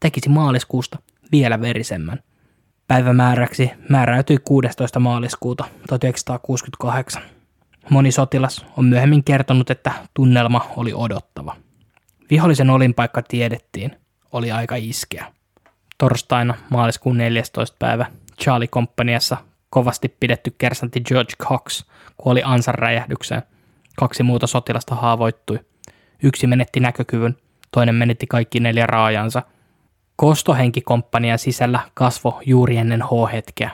[0.00, 0.98] tekisi maaliskuusta
[1.32, 2.22] vielä verisemmän.
[2.92, 5.00] Päivämääräksi määräytyi 16.
[5.00, 7.22] maaliskuuta 1968.
[7.90, 11.56] Moni sotilas on myöhemmin kertonut, että tunnelma oli odottava.
[12.30, 13.96] Vihollisen olinpaikka tiedettiin,
[14.32, 15.26] oli aika iskeä.
[15.98, 17.76] Torstaina maaliskuun 14.
[17.78, 18.06] päivä
[18.42, 19.36] Charlie Companiassa
[19.70, 21.84] kovasti pidetty kersantti George Cox
[22.16, 23.42] kuoli ansan räjähdykseen
[23.96, 25.60] Kaksi muuta sotilasta haavoittui.
[26.22, 27.36] Yksi menetti näkökyvyn,
[27.70, 29.42] toinen menetti kaikki neljä raajansa.
[30.16, 33.70] Kostohenkikomppanian sisällä kasvo juuri ennen H-hetkeä.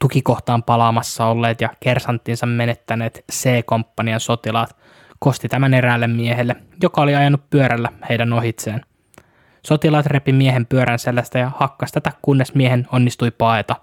[0.00, 4.76] Tukikohtaan palaamassa olleet ja kersanttinsa menettäneet C-komppanian sotilaat
[5.18, 8.80] kosti tämän eräälle miehelle, joka oli ajanut pyörällä heidän ohitseen.
[9.66, 13.76] Sotilaat repi miehen pyörän selästä ja hakkas tätä, kunnes miehen onnistui paeta.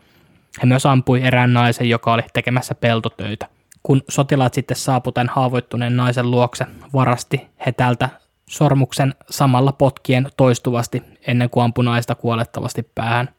[0.62, 3.48] He myös ampui erään naisen, joka oli tekemässä peltotöitä.
[3.84, 8.10] Kun sotilaat sitten saapu tämän haavoittuneen naisen luokse, varasti he tältä
[8.50, 13.30] sormuksen samalla potkien toistuvasti ennen kuin ampui naista kuolettavasti päähän.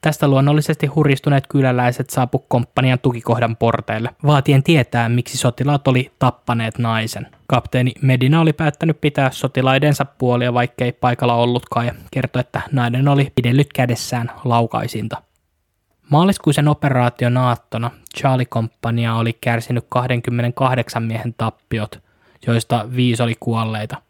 [0.00, 7.26] Tästä luonnollisesti huristuneet kyläläiset saapu komppanian tukikohdan porteille, vaatien tietää, miksi sotilaat oli tappaneet naisen.
[7.46, 13.32] Kapteeni Medina oli päättänyt pitää sotilaidensa puolia, vaikkei paikalla ollutkaan, ja kertoi, että nainen oli
[13.34, 15.22] pidellyt kädessään laukaisinta.
[16.10, 22.02] Maaliskuisen operaation aattona Charlie-komppania oli kärsinyt 28 miehen tappiot,
[22.46, 24.02] joista viisi oli kuolleita.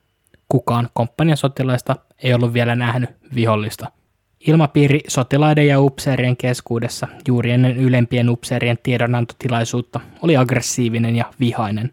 [0.49, 3.91] Kukaan komppanian sotilaista ei ollut vielä nähnyt vihollista–
[4.47, 11.93] Ilmapiiri sotilaiden ja upseerien keskuudessa juuri ennen ylempien upseerien tiedonantotilaisuutta oli aggressiivinen ja vihainen.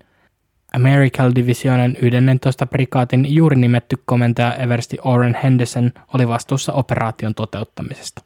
[0.75, 2.65] American Divisionen 11.
[2.65, 8.21] prikaatin juuri nimetty komentaja Eversti Oren Henderson oli vastuussa operaation toteuttamisesta.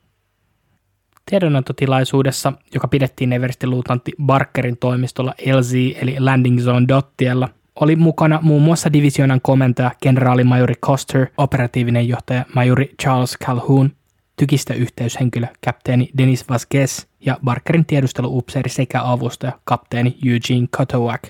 [1.26, 8.62] Tiedonantotilaisuudessa, joka pidettiin Eversti luutantti Barkerin toimistolla LZ eli Landing Zone Dottiella, oli mukana muun
[8.62, 13.92] muassa divisionan komentaja kenraalimajori Coster, operatiivinen johtaja majori Charles Calhoun
[14.36, 21.22] tykistä yhteyshenkilö kapteeni Denis Vasquez ja Barkerin tiedusteluupseeri sekä avustaja kapteeni Eugene Cotowak.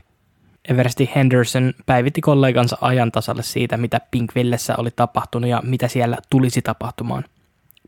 [0.70, 6.62] Eversti Henderson päivitti kollegansa ajan tasalle siitä, mitä Pinkvillessä oli tapahtunut ja mitä siellä tulisi
[6.62, 7.24] tapahtumaan.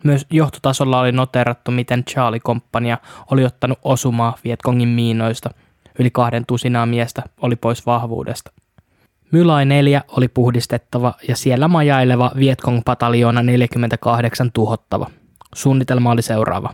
[0.03, 2.97] Myös johtotasolla oli noterattu, miten Charlie-komppania
[3.31, 5.49] oli ottanut osumaa Vietkongin miinoista.
[5.99, 8.51] Yli kahden tusinaa miestä oli pois vahvuudesta.
[9.31, 15.09] Mylai 4 oli puhdistettava ja siellä majaileva Vietkong-pataljoona 48 tuhottava.
[15.55, 16.73] Suunnitelma oli seuraava.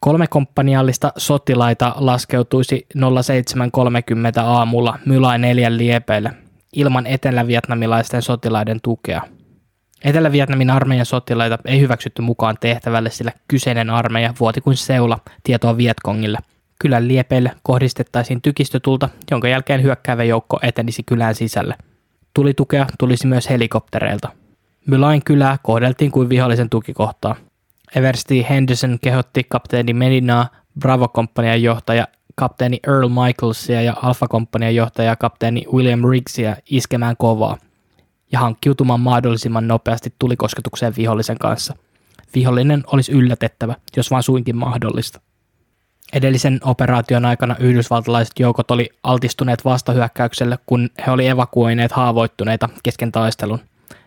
[0.00, 6.32] Kolme komppaniallista sotilaita laskeutuisi 07.30 aamulla Mylai 4 liepeille
[6.72, 9.22] ilman etelä-vietnamilaisten sotilaiden tukea.
[10.04, 16.38] Etelä-Vietnamin armeijan sotilaita ei hyväksytty mukaan tehtävälle, sillä kyseinen armeija vuoti kuin seula tietoa Vietkongille–
[16.78, 21.74] Kylän liepeille kohdistettaisiin tykistötulta, jonka jälkeen hyökkäävä joukko etenisi kylän sisälle.
[22.34, 24.28] Tulitukea tulisi myös helikoptereilta.
[24.86, 27.36] Mylain kylää kohdeltiin kuin vihollisen tukikohtaa.
[27.96, 30.48] Eversti Henderson kehotti kapteeni Medinaa,
[30.80, 37.58] Bravo-komppanian johtaja kapteeni Earl Michaelsia ja Alpha-komppanian johtaja kapteeni William Riggsia iskemään kovaa
[38.32, 41.74] ja hankkiutumaan mahdollisimman nopeasti tulikosketukseen vihollisen kanssa.
[42.34, 45.20] Vihollinen olisi yllätettävä, jos vain suinkin mahdollista.
[46.12, 53.60] Edellisen operaation aikana yhdysvaltalaiset joukot oli altistuneet vastahyökkäykselle, kun he oli evakuoineet haavoittuneita kesken taistelun.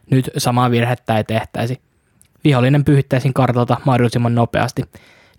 [0.09, 1.81] Nyt samaa virhettä ei tehtäisi.
[2.43, 4.83] Vihollinen pyhittäisiin kartalta mahdollisimman nopeasti,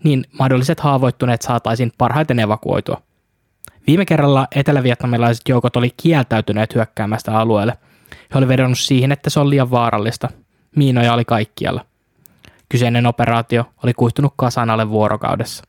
[0.03, 3.01] niin mahdolliset haavoittuneet saataisiin parhaiten evakuoitua.
[3.87, 7.77] Viime kerralla etelävietnamilaiset joukot oli kieltäytyneet hyökkäämästä alueelle.
[8.33, 10.29] He oli vedonnut siihen, että se on liian vaarallista.
[10.75, 11.85] Miinoja oli kaikkialla.
[12.69, 15.63] Kyseinen operaatio oli kuihtunut kasan alle vuorokaudessa.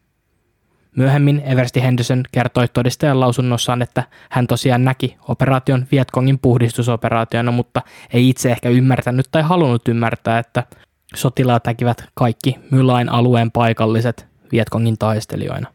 [0.96, 7.82] Myöhemmin Eversti Henderson kertoi todistajan lausunnossaan, että hän tosiaan näki operaation Vietkongin puhdistusoperaationa, mutta
[8.12, 10.62] ei itse ehkä ymmärtänyt tai halunnut ymmärtää, että
[11.14, 15.68] sotilaat näkivät kaikki Mylain alueen paikalliset Vietkongin taistelijoina.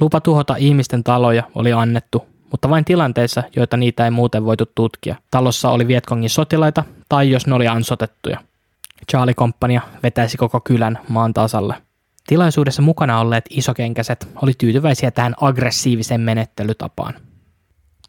[0.00, 5.16] Lupa tuhota ihmisten taloja oli annettu, mutta vain tilanteissa, joita niitä ei muuten voitu tutkia.
[5.30, 8.38] Talossa oli Vietkongin sotilaita tai jos ne oli ansotettuja.
[9.12, 11.83] Charlie-komppania vetäisi koko kylän maan tasalle.
[12.26, 17.14] Tilaisuudessa mukana olleet isokenkäiset oli tyytyväisiä tähän aggressiiviseen menettelytapaan.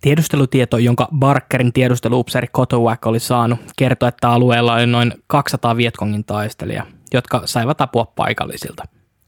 [0.02, 6.86] Tiedustelutieto, jonka Barkerin tiedusteluupseeri Kotowak oli saanut, kertoi, että alueella oli noin 200 Vietkongin taistelijaa,
[7.14, 8.84] jotka saivat apua paikallisilta.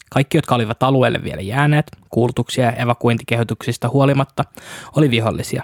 [0.10, 4.44] Kaikki, jotka olivat alueelle vielä jääneet, kuulutuksia ja evakuointikehotuksista huolimatta,
[4.96, 5.64] oli vihollisia.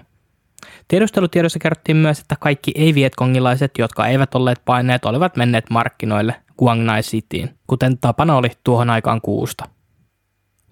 [0.88, 7.50] Tiedustelutiedossa kerrottiin myös, että kaikki ei-vietkongilaiset, jotka eivät olleet paineet, olivat menneet markkinoille Guangnai Cityin,
[7.68, 9.70] kuten tapana oli tuohon aikaan kuusta.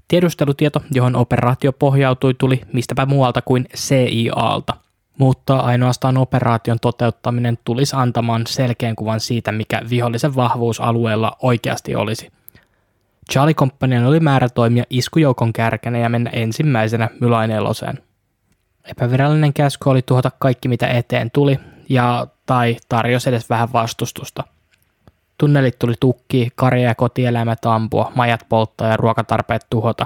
[0.07, 4.74] Tiedustelutieto, johon operaatio pohjautui, tuli mistäpä muualta kuin CIAlta,
[5.18, 12.32] mutta ainoastaan operaation toteuttaminen tulisi antamaan selkeän kuvan siitä, mikä vihollisen vahvuus alueella oikeasti olisi.
[13.32, 18.11] Charlie Companion oli määrä toimia iskujoukon kärkenä ja mennä ensimmäisenä Mylaineloseen.
[18.86, 21.59] Epävirallinen käsky oli tuhota kaikki, mitä eteen tuli,
[21.89, 24.43] ja tai tarjosi edes vähän vastustusta–
[25.41, 30.05] Tunnelit tuli tukki, karja ja kotieläimet ampua, majat polttaa ja ruokatarpeet tuhota.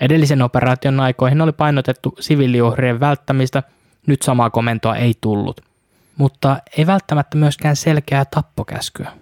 [0.00, 3.62] Edellisen operaation aikoihin oli painotettu siviiliuhrien välttämistä,
[4.06, 5.60] nyt samaa komentoa ei tullut.
[6.16, 9.12] Mutta ei välttämättä myöskään selkeää tappokäskyä.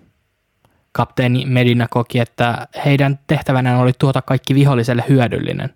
[0.92, 5.74] Kapteeni Medina koki, että heidän tehtävänään oli tuota kaikki viholliselle hyödyllinen.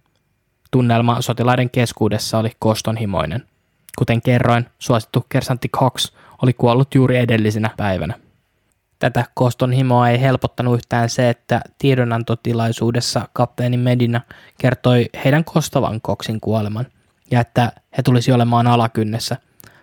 [0.73, 3.47] Tunnelma sotilaiden keskuudessa oli kostonhimoinen.
[3.99, 6.12] Kuten kerroin, suosittu kersantti Cox
[6.43, 8.14] oli kuollut juuri edellisenä päivänä.
[8.99, 14.20] Tätä kostonhimoa ei helpottanut yhtään se, että tiedonantotilaisuudessa kapteeni Medina
[14.61, 16.87] kertoi heidän kostavan Coxin kuoleman
[17.31, 19.37] ja että he tulisi olemaan alakynnessä,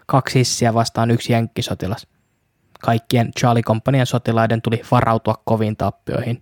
[0.06, 2.08] kaksi hissiä vastaan yksi jenkkisotilas.
[2.80, 6.42] Kaikkien Charlie Companian sotilaiden tuli varautua koviin tappioihin.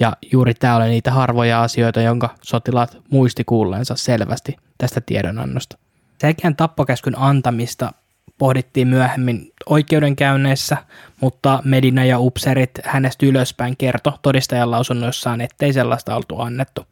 [0.00, 5.78] Ja juuri tämä oli niitä harvoja asioita, jonka sotilaat muisti kuulleensa selvästi tästä tiedonannosta.
[6.18, 7.92] Selkeän tappokäskyn antamista
[8.38, 10.76] pohdittiin myöhemmin oikeudenkäynneissä,
[11.20, 16.84] mutta Medina ja upserit hänestä ylöspäin kerto todistajan lausunnoissaan, ettei sellaista oltu annettu.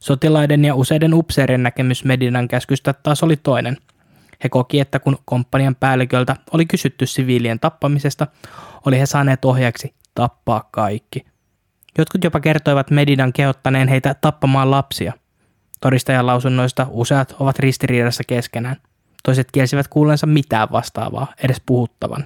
[0.00, 3.76] Sotilaiden ja useiden upseerien näkemys Medinan käskystä taas oli toinen.
[4.44, 8.26] He koki, että kun komppanian päälliköltä oli kysytty siviilien tappamisesta,
[8.86, 11.31] oli he saaneet ohjeeksi tappaa kaikki.
[11.98, 15.12] Jotkut jopa kertoivat Medinan kehottaneen heitä tappamaan lapsia.
[15.80, 18.76] Todistajan lausunnoista useat ovat ristiriidassa keskenään.
[19.22, 22.24] Toiset kielsivät kuulensa mitään vastaavaa, edes puhuttavan.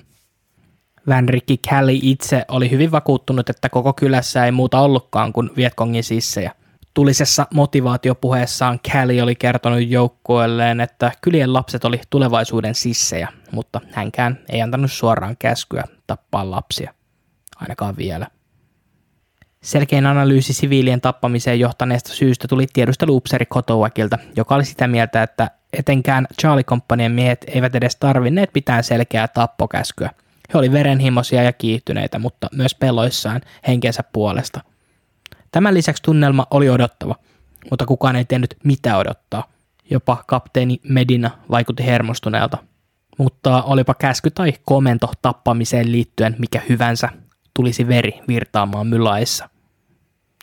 [1.09, 6.53] Vänrikki Kelly itse oli hyvin vakuuttunut, että koko kylässä ei muuta ollutkaan kuin Vietkongin sissejä.
[6.95, 14.63] Tulisessa motivaatiopuheessaan Kelly oli kertonut joukkueelleen, että kylien lapset oli tulevaisuuden sissejä, mutta hänkään ei
[14.63, 16.95] antanut suoraan käskyä tappaa lapsia.
[17.57, 18.27] Ainakaan vielä.
[19.67, 26.27] Selkein analyysi siviilien tappamiseen johtaneesta syystä tuli tiedusteluupseri Kotowakilta, joka oli sitä mieltä, että etenkään
[26.41, 30.11] Charlie Companien miehet eivät edes tarvinneet pitää selkeää tappokäskyä.
[30.55, 34.61] He oli verenhimoisia ja kiihtyneitä, mutta myös peloissaan henkensä puolesta.
[35.53, 37.15] Tämän lisäksi tunnelma oli odottava,
[37.71, 39.45] mutta kukaan ei tiennyt mitä odottaa.
[39.91, 42.59] Jopa kapteeni Medina vaikutti hermostuneelta.
[43.19, 47.09] Mutta olipa käsky tai komento tappamiseen liittyen mikä hyvänsä,
[47.55, 49.49] tulisi veri virtaamaan mylaissa.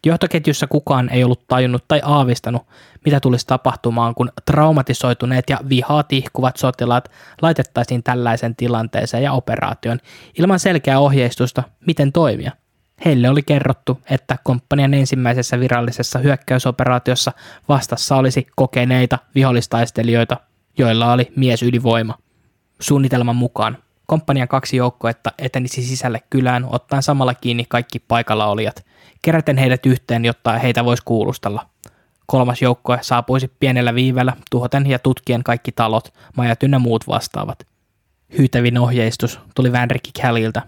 [0.05, 2.67] Johtoketjussa kukaan ei ollut tajunnut tai aavistanut,
[3.05, 9.99] mitä tulisi tapahtumaan, kun traumatisoituneet ja vihaa tihkuvat sotilaat laitettaisiin tällaisen tilanteeseen ja operaation
[10.39, 12.51] ilman selkeää ohjeistusta, miten toimia.
[13.05, 17.31] Heille oli kerrottu, että komppanian ensimmäisessä virallisessa hyökkäysoperaatiossa
[17.69, 20.37] vastassa olisi kokeneita vihollistaistelijoita,
[20.77, 22.17] joilla oli mies ylivoima.
[22.79, 28.85] Suunnitelman mukaan komppanian kaksi joukkoetta etenisi sisälle kylään ottaen samalla kiinni kaikki paikalla olijat–
[29.23, 31.69] keräten heidät yhteen, jotta heitä voisi kuulustella.
[32.25, 37.67] Kolmas joukkue saapuisi pienellä viivellä tuhoten ja tutkien kaikki talot, majat ynnä muut vastaavat.
[38.37, 40.61] Hyytävin ohjeistus tuli Vänrikki Käliltä.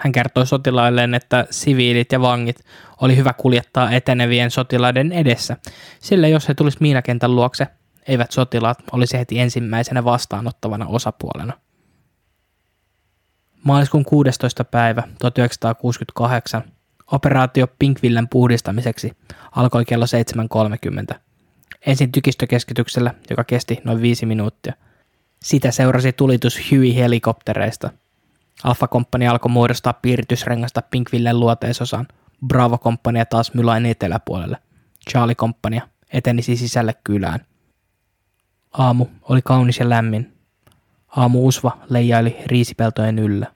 [0.00, 2.64] Hän kertoi sotilailleen, että siviilit ja vangit
[3.00, 5.56] oli hyvä kuljettaa etenevien sotilaiden edessä,
[6.00, 7.66] sillä jos he tulisi miinakentän luokse,
[8.08, 11.52] eivät sotilaat olisi heti ensimmäisenä vastaanottavana osapuolena.
[13.64, 14.64] Maaliskuun 16.
[14.64, 16.77] päivä 1968
[17.12, 19.12] Operaatio Pinkvillen puhdistamiseksi
[19.52, 20.04] alkoi kello
[21.12, 21.18] 7.30.
[21.86, 24.72] Ensin tykistökeskityksellä, joka kesti noin viisi minuuttia.
[25.42, 27.90] Sitä seurasi tulitus Huey-helikoptereista.
[28.64, 32.08] Alfa-komppania alkoi muodostaa piiritysrengasta Pinkvillen luoteisosan.
[32.46, 34.56] Bravo-komppania taas Mylain eteläpuolelle.
[35.10, 37.40] Charlie-komppania etenisi sisälle kylään.
[38.72, 40.32] Aamu oli kaunis ja lämmin.
[41.16, 43.46] Aamu usva leijaili riisipeltojen yllä.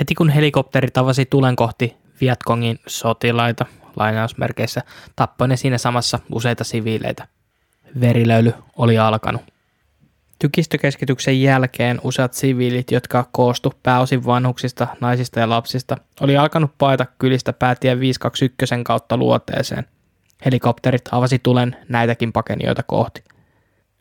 [0.00, 3.66] Heti kun helikopteri tavasi tulen kohti Vietkongin sotilaita,
[3.96, 4.82] lainausmerkeissä,
[5.16, 7.28] tappoi ne siinä samassa useita siviileitä.
[8.00, 9.42] Verilöyly oli alkanut.
[10.38, 17.52] Tykistökeskityksen jälkeen useat siviilit, jotka koostu pääosin vanhuksista, naisista ja lapsista, oli alkanut paeta kylistä
[17.52, 19.84] päätien 521 kautta luoteeseen.
[20.44, 23.24] Helikopterit avasi tulen näitäkin pakenijoita kohti.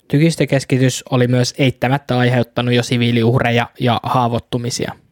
[0.08, 4.92] Tykistökeskitys oli myös eittämättä aiheuttanut jo siviiliuhreja ja haavoittumisia–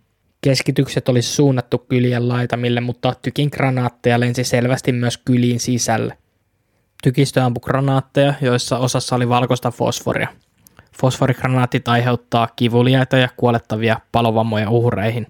[0.46, 6.18] Keskitykset olisi suunnattu kylien laitamille, mutta tykin granaatteja lensi selvästi myös kyliin sisälle.
[7.04, 10.28] Tykistö ampui granaatteja, joissa osassa oli valkoista fosforia.
[11.00, 15.28] Fosforigranaatit aiheuttaa kivuliaita ja kuolettavia palovammoja uhreihin.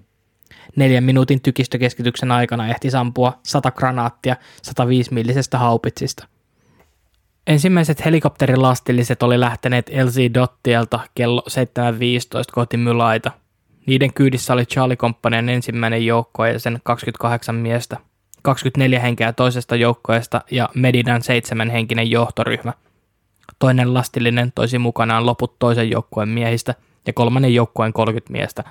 [0.76, 6.26] Neljän minuutin tykistökeskityksen aikana ehti sampua 100 granaattia 105 millisestä haupitsista.
[7.46, 11.56] Ensimmäiset helikopterilastilliset oli lähteneet LZ Dottielta kello 7.15
[12.52, 13.30] kohti Mylaita–
[13.86, 17.96] niiden kyydissä oli Charlie Companian ensimmäinen joukko ja sen 28 miestä,
[18.42, 22.72] 24 henkeä toisesta joukkoesta ja Medinan seitsemän henkinen johtoryhmä.
[23.58, 26.74] Toinen lastillinen toisi mukanaan loput toisen joukkueen miehistä
[27.06, 28.64] ja kolmannen joukkueen 30 miestä.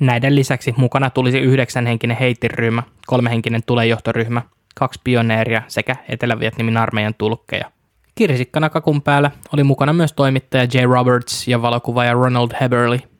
[0.00, 4.42] Näiden lisäksi mukana tulisi yhdeksän henkinen heittiryhmä, kolmehenkinen tulejohtoryhmä,
[4.74, 7.72] kaksi pioneeria sekä Etelä-Vietnamin armeijan tulkkeja.
[8.14, 10.84] Kirsikkana kakun päällä oli mukana myös toimittaja J.
[10.84, 12.98] Roberts ja valokuvaaja Ronald Heberley–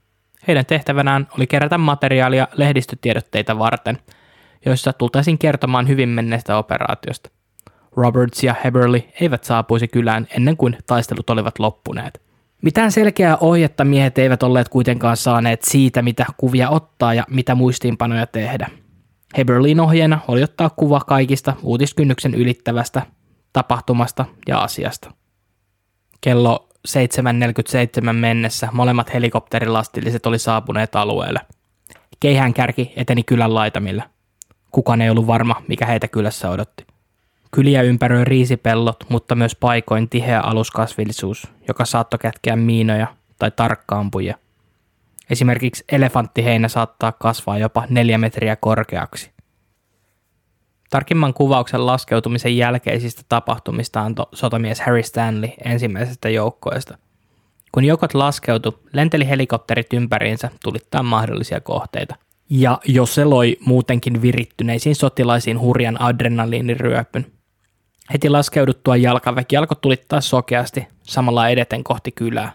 [0.49, 3.99] heidän tehtävänään oli kerätä materiaalia lehdistötiedotteita varten,
[4.67, 7.31] joissa tultaisiin kertomaan hyvin menneestä operaatiosta.
[7.97, 12.23] Roberts ja Heberly eivät saapuisi kylään ennen kuin taistelut olivat loppuneet.
[12.63, 18.27] Mitään selkeää ohjetta miehet eivät olleet kuitenkaan saaneet siitä, mitä kuvia ottaa ja mitä muistiinpanoja
[18.27, 18.71] tehdä.
[19.37, 23.03] Heberlin ohjeena oli ottaa kuva kaikista uutiskynnyksen ylittävästä
[23.53, 25.13] tapahtumasta ja asiasta.
[26.21, 31.41] Kello 7.47 mennessä molemmat helikopterilastilliset oli saapuneet alueelle.
[32.21, 34.05] Keihään kärki eteni kylän laitamille.
[34.71, 36.87] Kukaan ei ollut varma, mikä heitä kylässä odotti.
[37.51, 43.07] Kyliä ympäröi riisipellot, mutta myös paikoin tiheä aluskasvillisuus, joka saattoi kätkeä miinoja
[43.39, 44.35] tai tarkkaampuja.
[45.31, 49.32] Esimerkiksi elefanttiheinä saattaa kasvaa jopa neljä metriä korkeaksi.
[50.93, 56.99] Tarkimman kuvauksen laskeutumisen jälkeisistä tapahtumista antoi sotamies Harry Stanley ensimmäisestä joukkoista.
[57.73, 62.15] Kun joukot laskeutu, lenteli helikopterit ympäriinsä tulittaa mahdollisia kohteita.
[62.51, 67.27] Ja jos se loi muutenkin virittyneisiin sotilaisiin hurjan adrenaliiniryöpyn.
[68.13, 72.53] Heti laskeuduttua jalkaväki alkoi tulittaa sokeasti, samalla edeten kohti kylää.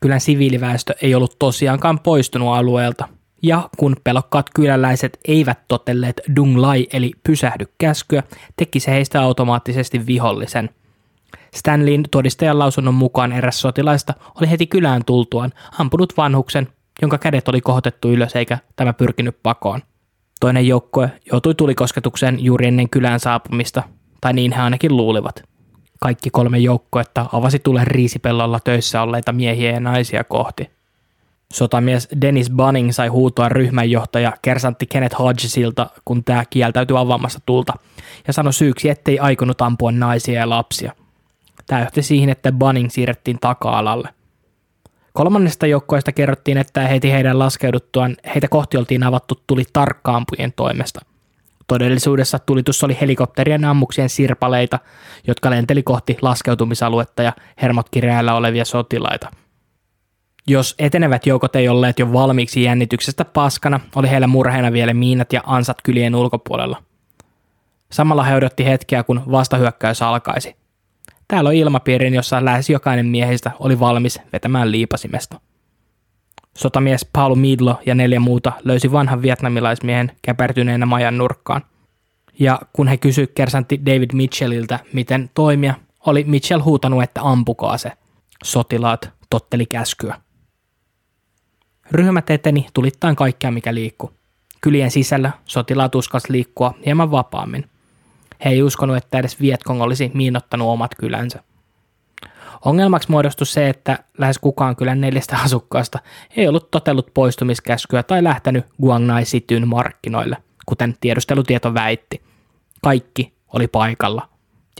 [0.00, 3.08] Kylän siviiliväestö ei ollut tosiaankaan poistunut alueelta,
[3.46, 8.22] ja kun pelokkaat kyläläiset eivät totelleet Dung Lai eli pysähdy käskyä,
[8.56, 10.70] teki se heistä automaattisesti vihollisen.
[11.54, 16.68] Stanleyn todistajan lausunnon mukaan eräs sotilaista oli heti kylään tultuaan ampunut vanhuksen,
[17.02, 19.80] jonka kädet oli kohotettu ylös eikä tämä pyrkinyt pakoon.
[20.40, 23.82] Toinen joukkue joutui tulikosketukseen juuri ennen kylään saapumista,
[24.20, 25.42] tai niin he ainakin luulivat.
[26.00, 30.75] Kaikki kolme joukkoetta avasi tulen riisipellolla töissä olleita miehiä ja naisia kohti.
[31.52, 37.74] Sotamies Dennis Bunning sai huutoa ryhmänjohtaja kersantti Kenneth Hodgesilta, kun tämä kieltäytyi avaamassa tulta,
[38.26, 40.92] ja sanoi syyksi, ettei aikonut ampua naisia ja lapsia.
[41.66, 44.08] Tämä johti siihen, että Bunning siirrettiin taka-alalle.
[45.12, 51.00] Kolmannesta joukkoista kerrottiin, että heti heidän laskeuduttuaan heitä kohti oltiin avattu tuli tarkkaampujen toimesta.
[51.66, 54.78] Todellisuudessa tulitus oli helikopterien ammuksien sirpaleita,
[55.26, 57.32] jotka lenteli kohti laskeutumisaluetta ja
[57.62, 59.30] hermot kireällä olevia sotilaita–
[60.46, 65.42] jos etenevät joukot ei olleet jo valmiiksi jännityksestä paskana, oli heillä murheena vielä miinat ja
[65.46, 66.82] ansat kylien ulkopuolella.
[67.92, 70.56] Samalla he odotti hetkeä, kun vastahyökkäys alkaisi.
[71.28, 75.40] Täällä on ilmapiirin, jossa lähes jokainen miehistä oli valmis vetämään liipasimesta.
[76.56, 81.62] Sotamies Paul Midlo ja neljä muuta löysi vanhan vietnamilaismiehen käpertyneenä majan nurkkaan.
[82.38, 85.74] Ja kun he kysyivät kersantti David Mitchelliltä, miten toimia,
[86.06, 87.92] oli Mitchell huutanut, että ampukaa se.
[88.44, 90.25] Sotilaat totteli käskyä.
[91.92, 94.12] Ryhmät eteni tulittain kaikkea, mikä liikkuu.
[94.60, 97.70] Kylien sisällä sotilaat uskas liikkua hieman vapaammin.
[98.44, 101.42] He ei uskonut, että edes Vietkong olisi miinottanut omat kylänsä.
[102.64, 105.98] Ongelmaksi muodostui se, että lähes kukaan kylän neljästä asukkaasta
[106.36, 112.22] ei ollut totellut poistumiskäskyä tai lähtenyt Guangnai Cityn markkinoille, kuten tiedustelutieto väitti.
[112.82, 114.28] Kaikki oli paikalla,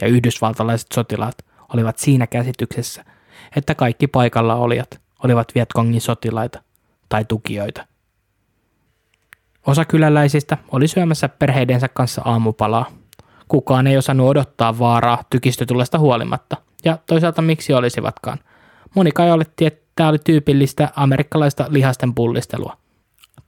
[0.00, 1.44] ja yhdysvaltalaiset sotilaat
[1.74, 3.04] olivat siinä käsityksessä,
[3.56, 6.62] että kaikki paikalla olijat olivat Vietkongin sotilaita
[7.08, 7.86] tai tukijoita.
[9.66, 12.86] Osa kyläläisistä oli syömässä perheidensä kanssa aamupalaa.
[13.48, 18.38] Kukaan ei osannut odottaa vaaraa tykistötulesta huolimatta, ja toisaalta miksi olisivatkaan.
[18.94, 22.76] Moni kai oletti, että tämä oli tyypillistä amerikkalaista lihasten pullistelua.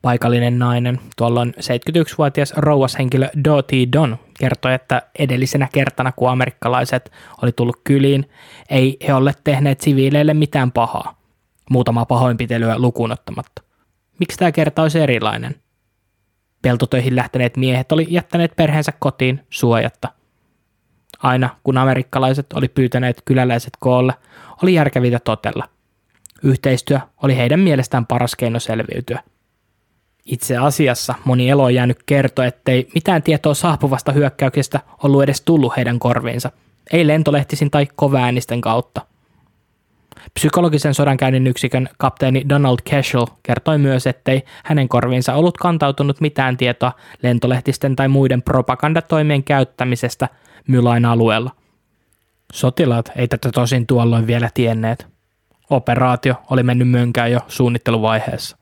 [0.03, 7.81] Paikallinen nainen, tuolloin 71-vuotias rouvashenkilö Dottie Don, kertoi, että edellisenä kertana, kun amerikkalaiset oli tullut
[7.85, 8.31] kyliin,
[8.71, 11.18] ei he ole tehneet siviileille mitään pahaa
[11.71, 13.63] muutamaa pahoinpitelyä lukuun ottamatta.
[14.19, 15.55] Miksi tämä kerta olisi erilainen?
[16.63, 20.09] Peltotöihin lähteneet miehet oli jättäneet perheensä kotiin suojatta.
[21.23, 24.15] Aina kun amerikkalaiset oli pyytäneet kyläläiset koolle,
[24.63, 25.69] oli järkevintä totella.
[26.43, 29.23] Yhteistyö oli heidän mielestään paras keino selviytyä.
[30.25, 35.77] Itse asiassa moni elo on jäänyt kertoa, ettei mitään tietoa saapuvasta hyökkäyksestä ollut edes tullut
[35.77, 36.51] heidän korviinsa,
[36.93, 39.01] ei lentolehtisin tai koväänisten kautta–
[40.39, 46.93] Psykologisen sodankäynnin yksikön kapteeni Donald Cashel kertoi myös, ettei hänen korviinsa ollut kantautunut mitään tietoa
[47.23, 50.29] lentolehtisten tai muiden propagandatoimien käyttämisestä
[50.69, 51.51] Mylain alueella.
[52.53, 55.07] Sotilaat ei tätä tosin tuolloin vielä tienneet.
[55.71, 58.57] Operaatio oli mennyt mönkään jo suunnitteluvaiheessa.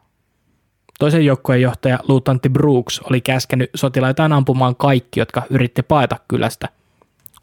[0.98, 6.68] Toisen joukkueen johtaja luutantti Brooks oli käskenyt sotilaitaan ampumaan kaikki, jotka yritti paeta kylästä.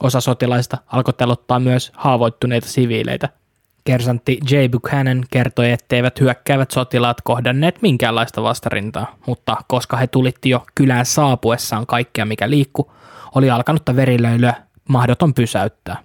[0.04, 3.30] Osa sotilaista alkoi telottaa myös haavoittuneita siviileitä–
[3.84, 4.56] Kersantti J.
[4.72, 11.88] Buchanan kertoi, etteivät hyökkäävät sotilaat kohdanneet minkäänlaista vastarintaa, mutta koska he tulitti jo kylään saapuessaan
[11.88, 12.92] kaikkea mikä liikku,
[13.36, 14.54] oli alkanutta verilöilyä
[14.90, 15.98] mahdoton pysäyttää.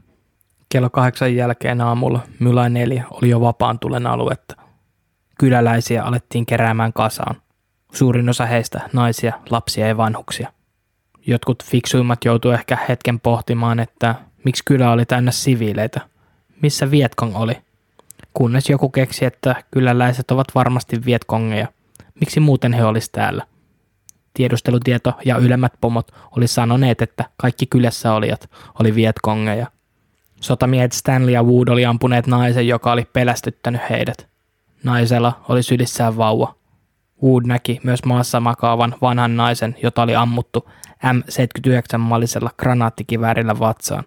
[0.69, 4.57] Kello kahdeksan jälkeen aamulla Mylä 4 oli jo vapaan tulen aluetta.
[5.39, 7.37] Kyläläisiä alettiin keräämään kasaan.
[7.93, 10.53] Suurin osa heistä naisia, lapsia ja vanhuksia.
[11.27, 14.15] Jotkut fiksuimmat joutuu ehkä hetken pohtimaan, että
[14.45, 16.01] miksi kylä oli täynnä siviileitä.
[16.63, 17.68] Missä Vietkong oli?
[18.39, 21.69] Kunnes joku keksi, että kyläläiset ovat varmasti Vietkongeja.
[22.21, 23.47] Miksi muuten he olisi täällä?
[24.35, 29.67] Tiedustelutieto ja ylemmät pomot oli sanoneet, että kaikki kylässä olijat oli Vietkongeja.
[30.41, 34.29] Sotamiehet Stanley ja Wood oli ampuneet naisen, joka oli pelästyttänyt heidät.
[34.85, 36.55] Naisella oli sylissään vauva.
[37.23, 40.71] Wood näki myös maassa makaavan vanhan naisen, jota oli ammuttu
[41.07, 44.05] M79-mallisella granaattikiväärillä vatsaan.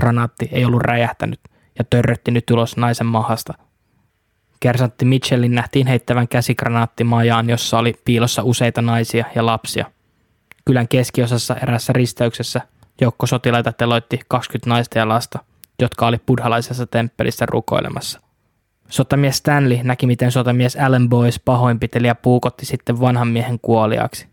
[0.00, 1.40] Granaatti ei ollut räjähtänyt
[1.78, 3.54] ja törrötti nyt ulos naisen mahasta.
[4.60, 9.86] Kersantti Mitchellin nähtiin heittävän käsigranaatti majaan, jossa oli piilossa useita naisia ja lapsia.
[10.64, 12.60] Kylän keskiosassa erässä risteyksessä
[13.00, 15.38] joukko sotilaita teloitti 20 naista ja lasta,
[15.80, 18.20] jotka oli buddhalaisessa temppelissä rukoilemassa.
[18.88, 24.26] Sotamies Stanley näki, miten sotamies Allen Boys pahoinpiteli ja puukotti sitten vanhan miehen kuoliaksi.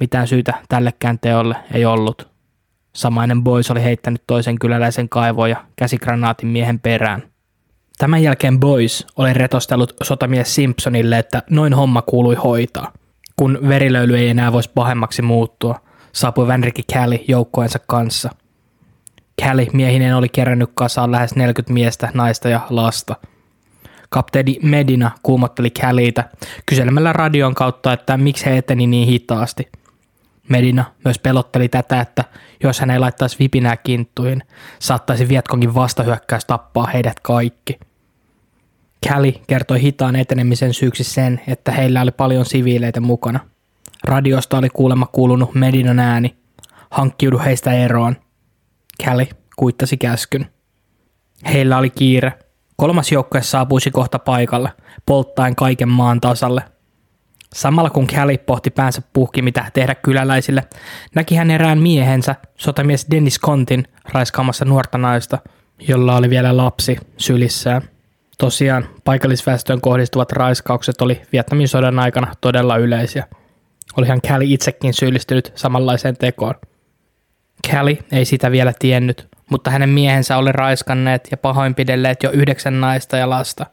[0.00, 2.31] Mitään syytä tällekään teolle ei ollut.
[2.92, 7.22] Samainen Boys oli heittänyt toisen kyläläisen kaivoon ja käsigranaatin miehen perään.
[7.98, 12.92] Tämän jälkeen Boys oli retostellut sotamies Simpsonille, että noin homma kuului hoitaa.
[13.36, 15.80] Kun verilöyly ei enää voisi pahemmaksi muuttua,
[16.12, 18.30] saapui Vänrikki Kelly joukkoensa kanssa.
[19.42, 23.16] Kelly miehinen oli kerännyt kasaan lähes 40 miestä, naista ja lasta–
[24.12, 26.24] Kapteeni Medina kuumotteli Callita
[26.66, 29.68] kyselemällä radion kautta, että miksi he eteni niin hitaasti.
[30.48, 32.24] Medina myös pelotteli tätä, että
[32.62, 34.42] jos hän ei laittaisi vipinää kinttuihin,
[34.78, 37.80] saattaisi Vietkongin vastahyökkäys tappaa heidät kaikki.
[39.08, 43.40] Callie kertoi hitaan etenemisen syyksi sen, että heillä oli paljon siviileitä mukana.
[44.04, 46.36] Radiosta oli kuulemma kuulunut Medinan ääni.
[46.90, 48.16] Hankkiudu heistä eroon.
[49.04, 50.46] Callie kuittasi käskyn.
[51.52, 52.32] Heillä oli kiire,
[52.82, 54.72] Kolmas joukkue saapuisi kohta paikalle,
[55.06, 56.62] polttaen kaiken maan tasalle.
[57.52, 60.64] Samalla kun Callie pohti päänsä puhki mitä tehdä kyläläisille,
[61.14, 65.38] näki hän erään miehensä, sotamies Dennis Kontin, raiskaamassa nuorta naista,
[65.78, 67.82] jolla oli vielä lapsi sylissään.
[68.38, 73.26] Tosiaan, paikallisväestöön kohdistuvat raiskaukset oli Vietnamin sodan aikana todella yleisiä.
[73.96, 76.54] Olihan Callie itsekin syyllistynyt samanlaiseen tekoon.
[77.68, 83.16] Callie ei sitä vielä tiennyt, mutta hänen miehensä oli raiskanneet ja pahoinpidelleet jo yhdeksän naista
[83.16, 83.66] ja lasta.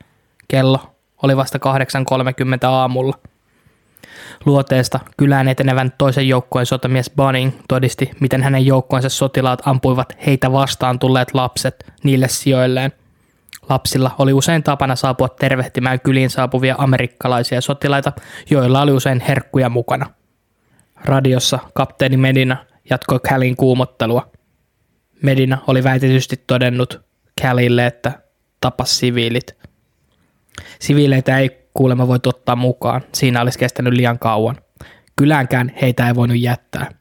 [0.48, 1.60] Kello oli vasta
[2.64, 3.20] 8.30 aamulla.
[4.46, 11.00] Luoteesta kylään etenevän toisen joukkojen sotamies Bunning todisti, miten hänen joukkoensa sotilaat ampuivat heitä vastaan
[11.00, 12.92] tulleet lapset niille sijoilleen.
[13.70, 18.12] Lapsilla oli usein tapana saapua tervehtimään kyliin saapuvia amerikkalaisia sotilaita,
[18.50, 20.10] joilla oli usein herkkuja mukana.
[21.06, 22.58] Radiossa kapteeni Medina
[22.90, 24.30] jatkoi Kälin kuumottelua–
[25.22, 27.02] Medina oli väitetysti todennut
[27.42, 28.12] Callille, että
[28.62, 29.58] tapas siviilit.
[30.80, 34.56] Siviileitä ei kuulemma voi ottaa mukaan, siinä olisi kestänyt liian kauan.
[35.16, 36.92] Kyläänkään heitä ei voinut jättää.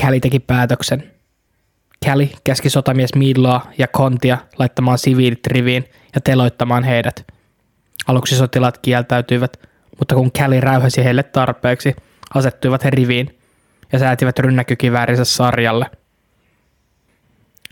[0.00, 1.12] Callie teki päätöksen.
[2.06, 5.84] Callie käski sotamies Midloa ja Kontia laittamaan siviilit riviin
[6.14, 7.26] ja teloittamaan heidät.
[8.06, 9.56] Aluksi sotilaat kieltäytyivät,
[9.98, 11.96] mutta kun Callie räyhäsi heille tarpeeksi,
[12.34, 13.38] asettuivat he riviin
[13.92, 15.86] ja säätivät rynnäkykiväärinsä sarjalle–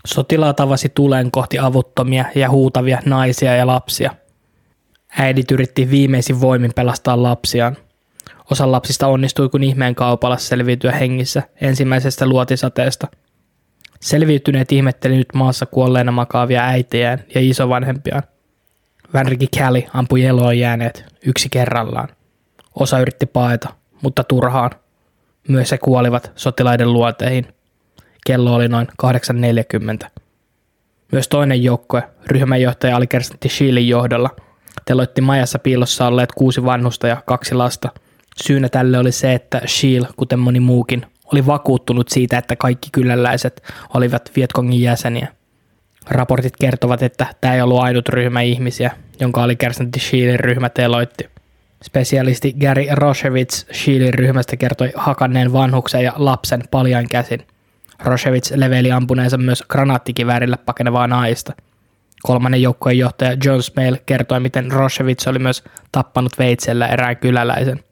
[0.07, 4.11] Sotilaat avasi tulen kohti avuttomia ja huutavia naisia ja lapsia.
[5.19, 7.77] Äidit yritti viimeisin voimin pelastaa lapsiaan.
[8.51, 13.07] Osa lapsista onnistui kuin ihmeen kaupalla selviytyä hengissä ensimmäisestä luotisateesta.
[14.01, 18.23] Selviytyneet ihmetteli nyt maassa kuolleena makaavia äitejään ja isovanhempiaan.
[19.13, 22.09] Vänriki Kelly ampui eloon jääneet yksi kerrallaan.
[22.75, 23.69] Osa yritti paeta,
[24.01, 24.71] mutta turhaan.
[25.47, 27.47] Myös he kuolivat sotilaiden luoteihin.
[28.27, 28.87] Kello oli noin
[30.03, 30.07] 8.40.
[31.11, 34.29] Myös toinen joukkue, ryhmänjohtaja alikersantti Sheelin johdolla,
[34.87, 37.89] teloitti majassa piilossa olleet kuusi vanhusta ja kaksi lasta.
[38.43, 43.63] Syynä tälle oli se, että Sheel, kuten moni muukin, oli vakuuttunut siitä, että kaikki kyläläiset
[43.93, 45.27] olivat Vietkongin jäseniä.
[46.09, 51.29] Raportit kertovat, että tämä ei ollut ainut ryhmä ihmisiä, jonka alikersantti Sheelin ryhmä teloitti.
[51.83, 57.39] Spesialisti Gary Roshevitz Sheelin ryhmästä kertoi hakanneen vanhuksen ja lapsen paljain käsin–
[57.99, 61.53] Roshevits leveli ampuneensa myös granaattikiväärillä pakenevaa naista.
[62.23, 67.83] Kolmannen joukkojen johtaja John Smale kertoi, miten Roshevits oli myös tappanut veitsellä erään kyläläisen.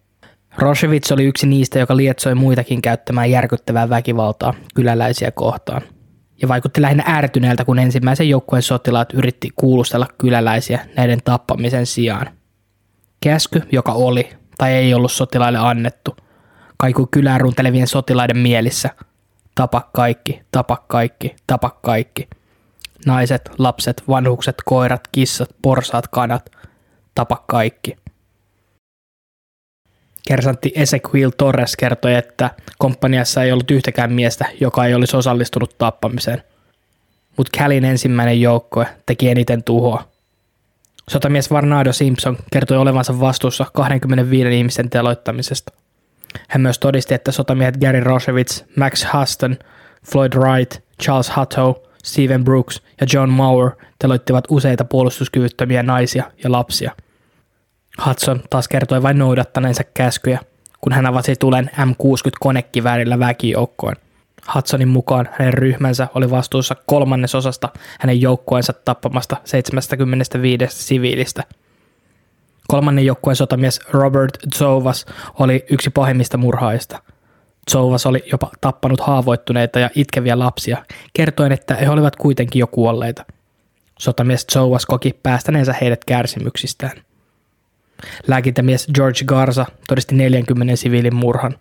[0.57, 5.81] Roshevits oli yksi niistä, joka lietsoi muitakin käyttämään järkyttävää väkivaltaa kyläläisiä kohtaan.
[6.41, 12.29] Ja vaikutti lähinnä ärtyneeltä, kun ensimmäisen joukkueen sotilaat yritti kuulustella kyläläisiä näiden tappamisen sijaan.
[13.23, 16.15] Käsky, joka oli tai ei ollut sotilaille annettu,
[16.77, 18.89] kaikui kylään runtelevien sotilaiden mielissä–
[19.55, 22.29] Tapa kaikki, tapa kaikki, tapa kaikki.
[23.05, 26.51] Naiset, lapset, vanhukset, koirat, kissat, porsaat, kanat.
[27.15, 27.95] Tapa kaikki.
[30.27, 36.43] Kersantti Ezequiel Torres kertoi, että komppaniassa ei ollut yhtäkään miestä, joka ei olisi osallistunut tappamiseen.
[37.37, 40.07] Mutta Callin ensimmäinen joukkue teki eniten tuhoa.
[41.09, 45.73] Sotamies Varnado Simpson kertoi olevansa vastuussa 25 ihmisen teloittamisesta.
[46.49, 49.57] Hän myös todisti, että sotamiehet Gary Roshevitz, Max Huston,
[50.11, 56.91] Floyd Wright, Charles Hutto, Stephen Brooks ja John Mauer teloittivat useita puolustuskyvyttömiä naisia ja lapsia.
[58.05, 60.39] Hudson taas kertoi vain noudattaneensa käskyjä,
[60.81, 63.95] kun hän avasi tulen M60 konekiväärillä väkijoukkoon.
[64.55, 67.69] Hudsonin mukaan hänen ryhmänsä oli vastuussa kolmannesosasta
[67.99, 71.43] hänen joukkueensa tappamasta 75 siviilistä.
[72.67, 75.05] Kolmannen joukkueen sotamies Robert Zovas
[75.39, 77.01] oli yksi pahimmista murhaista.
[77.71, 83.25] Zovas oli jopa tappanut haavoittuneita ja itkeviä lapsia, kertoen, että he olivat kuitenkin jo kuolleita.
[83.99, 86.97] Sotamies Zovas koki päästäneensä heidät kärsimyksistään.
[88.27, 91.55] Lääkintämies George Garza todisti 40 siviilin murhan.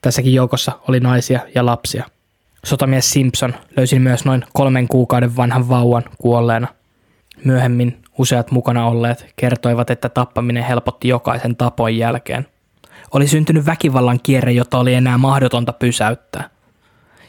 [0.00, 2.04] Tässäkin joukossa oli naisia ja lapsia.
[2.64, 6.68] Sotamies Simpson löysi myös noin kolmen kuukauden vanhan vauvan kuolleena.
[7.44, 12.46] Myöhemmin useat mukana olleet kertoivat, että tappaminen helpotti jokaisen tapon jälkeen.
[13.14, 16.50] Oli syntynyt väkivallan kierre, jota oli enää mahdotonta pysäyttää.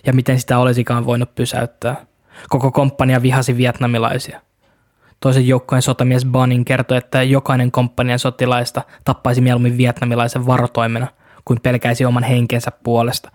[0.06, 2.06] Ja miten sitä olisikaan voinut pysäyttää.
[2.50, 4.42] Koko komppania vihasi vietnamilaisia.
[5.20, 11.08] Toisen joukkojen sotamies Bunning kertoi, että jokainen komppanian sotilaista tappaisi mieluummin vietnamilaisen varotoimena
[11.46, 13.32] kuin pelkäisi oman henkensä puolesta.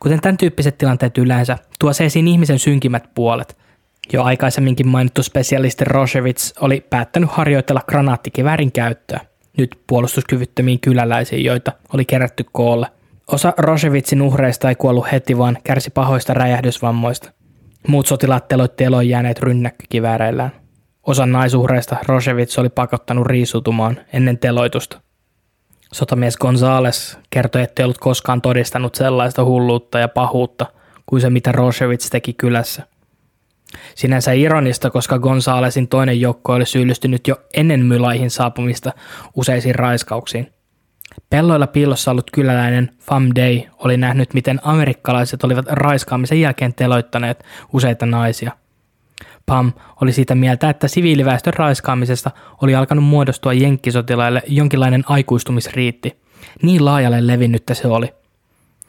[0.00, 3.56] Kuten tämän tyyppiset tilanteet yleensä, tuo se esiin ihmisen synkimmät puolet.
[4.12, 9.20] Jo aikaisemminkin mainittu spesialisti Roshevitz oli päättänyt harjoitella granaattikiväärin käyttöä,
[9.56, 12.86] nyt puolustuskyvyttömiin kyläläisiin, joita oli kerätty koolle.
[13.32, 17.30] Osa Roshevitzin uhreista ei kuollut heti, vaan kärsi pahoista räjähdysvammoista.
[17.88, 20.52] Muut sotilaat teloitti eloon jääneet rynnäkkökivääreillään.
[21.06, 25.00] Osa naisuhreista Rosevits oli pakottanut riisutumaan ennen teloitusta.
[25.92, 30.66] Sotamies Gonzales kertoi, että ei ollut koskaan todistanut sellaista hulluutta ja pahuutta
[31.06, 32.82] kuin se, mitä Rosevits teki kylässä.
[33.94, 38.92] Sinänsä ironista, koska Gonzalesin toinen joukko oli syyllistynyt jo ennen Mylaihin saapumista
[39.36, 40.50] useisiin raiskauksiin.
[41.30, 48.06] Pelloilla piilossa ollut kyläläinen Fam Day oli nähnyt, miten amerikkalaiset olivat raiskaamisen jälkeen teloittaneet useita
[48.06, 48.52] naisia–
[49.46, 49.72] Pam
[50.02, 52.30] oli sitä mieltä, että siviiliväestön raiskaamisesta
[52.62, 56.22] oli alkanut muodostua jenkkisotilaille jonkinlainen aikuistumisriitti.
[56.62, 58.14] Niin laajalle levinnyttä se oli.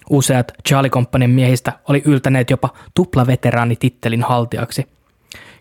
[0.09, 4.87] Useat Charlie Companyn miehistä oli yltäneet jopa tuplaveteraanitittelin haltijaksi.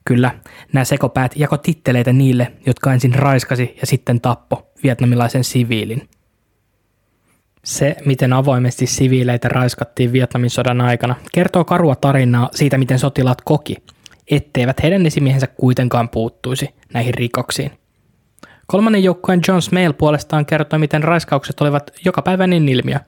[0.04, 0.30] Kyllä,
[0.72, 6.08] nämä sekopäät jako titteleitä niille, jotka ensin raiskasi ja sitten tappo vietnamilaisen siviilin.
[7.64, 13.76] Se, miten avoimesti siviileitä raiskattiin Vietnamin sodan aikana, kertoo karua tarinaa siitä, miten sotilaat koki–
[14.30, 17.70] etteivät heidän esimiehensä kuitenkaan puuttuisi näihin rikoksiin.
[18.66, 23.00] Kolmannen joukkueen John Smale puolestaan kertoi, miten raiskaukset olivat jokapäiväinen ilmiö.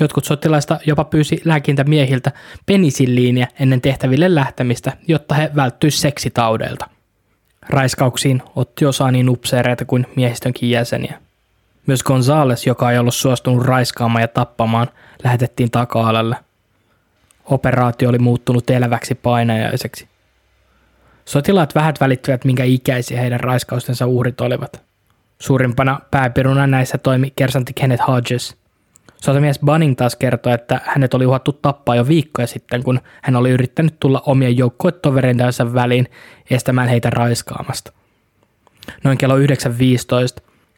[0.00, 2.32] Jotkut sotilaista jopa pyysi lääkintämiehiltä
[2.66, 6.90] penisilliiniä ennen tehtäville lähtemistä, jotta he välttyisivät seksitaudeilta.
[7.68, 11.20] Raiskauksiin otti osaa niin upseereita kuin miehistönkin jäseniä.
[11.86, 14.88] Myös Gonzales, joka ei ollut suostunut raiskaamaan ja tappamaan,
[15.24, 16.36] lähetettiin taka-alalle.
[17.44, 20.08] Operaatio oli muuttunut eläväksi painajaiseksi.
[21.24, 24.82] Sotilaat vähät välittivät, minkä ikäisiä heidän raiskaustensa uhrit olivat.
[25.38, 28.56] Suurimpana pääpiruna näissä toimi kersantti Kenneth Hodges.
[29.22, 33.50] Sotamies Bunning taas kertoi, että hänet oli uhattu tappaa jo viikkoja sitten, kun hän oli
[33.50, 36.08] yrittänyt tulla omien joukkoetoverintansa väliin
[36.50, 37.92] estämään heitä raiskaamasta.
[39.04, 39.44] Noin kello 9.15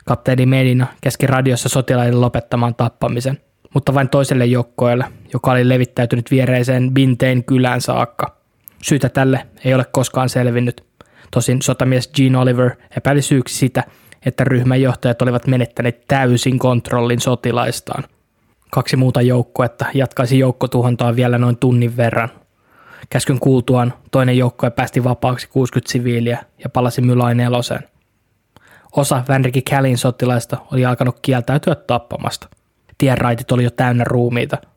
[0.05, 3.41] kapteeni Medina keski radiossa sotilaille lopettamaan tappamisen,
[3.75, 8.37] mutta vain toiselle joukkoelle, joka oli levittäytynyt viereiseen Bintein kylään saakka–
[8.83, 10.85] Syytä tälle ei ole koskaan selvinnyt.
[11.31, 13.85] Tosin sotamies Gene Oliver epäili syyksi sitä,
[14.27, 18.05] että ryhmänjohtajat olivat menettäneet täysin kontrollin sotilaistaan.
[18.71, 22.29] Kaksi muuta joukkuetta jatkaisi joukkotuhontaa vielä noin tunnin verran.
[23.11, 27.83] Käskyn kuultuaan toinen joukkue päästi vapaaksi 60 siviiliä ja palasi Mylain neloseen.
[28.97, 32.49] Osa Vänriki Kälin sotilaista oli alkanut kieltäytyä tappamasta.
[32.99, 34.59] Tienraitit oli jo täynnä ruumiita–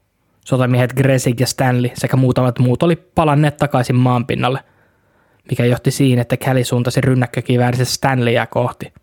[0.45, 4.59] Sotamiehet Gresig ja Stanley sekä muutamat muut oli palanneet takaisin maanpinnalle,
[5.49, 8.93] mikä johti siihen, että Kelly suuntasi rynnäkkökiväärissä Stanleyä kohti.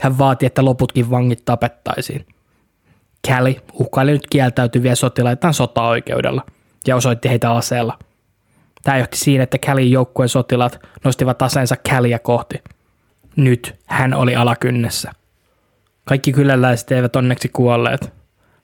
[0.00, 2.26] Hän vaati, että loputkin vangit tapettaisiin.
[3.26, 6.42] Kelly uhkaili nyt kieltäytyviä sotilaitaan sotaoikeudella
[6.86, 7.98] ja osoitti heitä aseella.
[8.82, 12.62] Tämä johti siihen, että Kellyn joukkueen sotilaat nostivat aseensa Kellyä kohti.
[13.36, 15.12] Nyt hän oli alakynnessä.
[16.04, 18.12] Kaikki kyläläiset eivät onneksi kuolleet,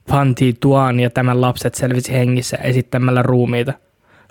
[0.09, 3.73] Panti Tuan ja tämän lapset selvisi hengissä esittämällä ruumiita.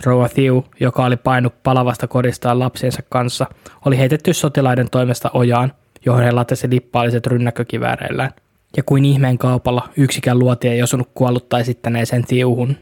[0.05, 3.47] Rouva Thiu, joka oli painut palavasta kodistaan lapsiensa kanssa,
[3.87, 5.73] oli heitetty sotilaiden toimesta ojaan,
[6.07, 8.31] johon he latesi lippaalliset rynnäkkökivääreillään.
[8.77, 12.77] Ja kuin ihmeen kaupalla yksikään luoti ei osunut kuollutta esittäneeseen tiuhun.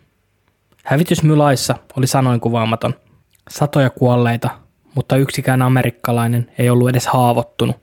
[0.85, 2.95] Hävitys Mylaissa oli sanoin kuvaamaton.
[3.51, 4.51] Satoja kuolleita,
[4.95, 7.77] mutta yksikään amerikkalainen ei ollut edes haavoittunut.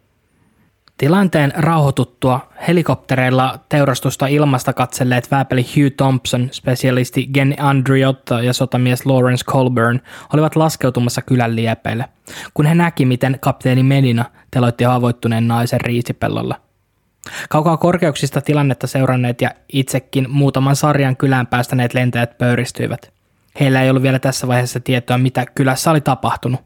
[0.98, 9.46] Tilanteen rauhoituttua helikoptereilla teurastusta ilmasta katselleet vääpeli Hugh Thompson, spesialisti Gen Andriotta ja sotamies Lawrence
[9.46, 10.02] Colburn
[10.34, 12.06] olivat laskeutumassa kylän liepeille,
[12.54, 16.67] kun he näki, miten kapteeni Medina teloitti haavoittuneen naisen riisipellolla.
[17.50, 23.14] Kaukaa korkeuksista tilannetta seuranneet ja itsekin muutaman sarjan kylään päästäneet lentäjät pöyristyivät.
[23.60, 26.62] Heillä ei ollut vielä tässä vaiheessa tietoa, mitä kylässä oli tapahtunut.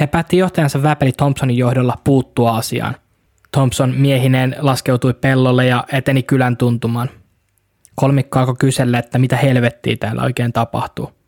[0.00, 2.96] He päätti johtajansa Väpeli Thompsonin johdolla puuttua asiaan.
[3.52, 7.10] Thompson miehineen laskeutui pellolle ja eteni kylän tuntumaan.
[7.94, 11.21] Kolmikko alkoi kysellä, että mitä helvettiä täällä oikein tapahtuu.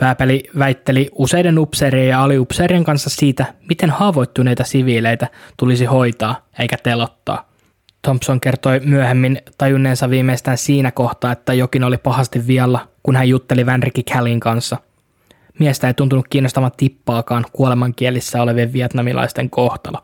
[0.00, 5.26] Vääpeli väitteli useiden upseerien ja aliupseerien kanssa siitä, miten haavoittuneita siviileitä
[5.56, 7.50] tulisi hoitaa eikä telottaa.
[8.02, 13.66] Thompson kertoi myöhemmin tajunneensa viimeistään siinä kohtaa, että jokin oli pahasti vialla, kun hän jutteli
[13.66, 14.76] Vänriki Callin kanssa.
[15.58, 19.98] Miestä ei tuntunut kiinnostavan tippaakaan kuolemankielissä olevien vietnamilaisten kohtalo.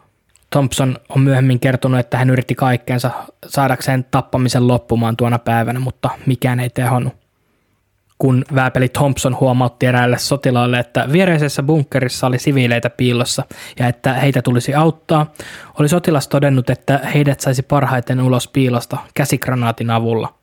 [0.50, 3.10] Thompson on myöhemmin kertonut, että hän yritti kaikkeensa
[3.46, 7.25] saadakseen tappamisen loppumaan tuona päivänä, mutta mikään ei tehonnut.
[8.18, 13.44] Kun vääpeli Thompson huomautti eräälle sotilaalle, että viereisessä bunkkerissa oli siviileitä piilossa
[13.78, 15.32] ja että heitä tulisi auttaa,
[15.78, 20.34] oli sotilas todennut, että heidät saisi parhaiten ulos piilosta käsikranaatin avulla.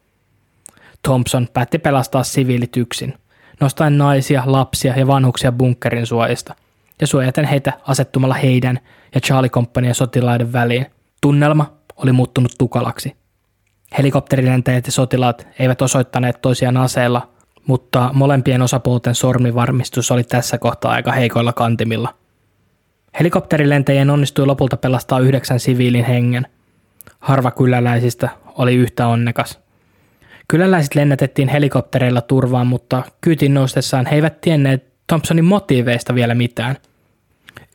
[1.03, 3.13] Thompson päätti pelastaa siviilit yksin,
[3.59, 6.55] nostaen naisia, lapsia ja vanhuksia bunkkerin suojista
[7.01, 8.79] ja suojaten heitä asettumalla heidän
[9.15, 10.85] ja Charlie Companyn sotilaiden väliin.
[11.21, 13.15] Tunnelma oli muuttunut tukalaksi.
[13.97, 17.32] Helikopterilentäjät ja sotilaat eivät osoittaneet toisiaan aseella,
[17.67, 22.13] mutta molempien osapuolten sormivarmistus oli tässä kohtaa aika heikoilla kantimilla.
[23.19, 26.47] Helikopterilentäjien onnistui lopulta pelastaa yhdeksän siviilin hengen.
[27.19, 29.59] Harva kyläläisistä oli yhtä onnekas.
[30.47, 36.77] Kyläläiset lennätettiin helikoptereilla turvaan, mutta kyytin noustessaan he eivät tienneet Thompsonin motiiveista vielä mitään–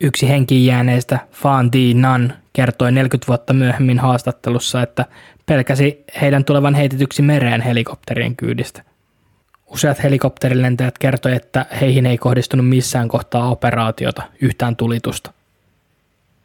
[0.01, 5.05] Yksi henkiin jääneistä, Fan Di Nan, kertoi 40 vuotta myöhemmin haastattelussa, että
[5.45, 8.83] pelkäsi heidän tulevan heitetyksi mereen helikopterien kyydistä.
[9.69, 15.33] Useat helikopterilentäjät kertoi, että heihin ei kohdistunut missään kohtaa operaatiota yhtään tulitusta.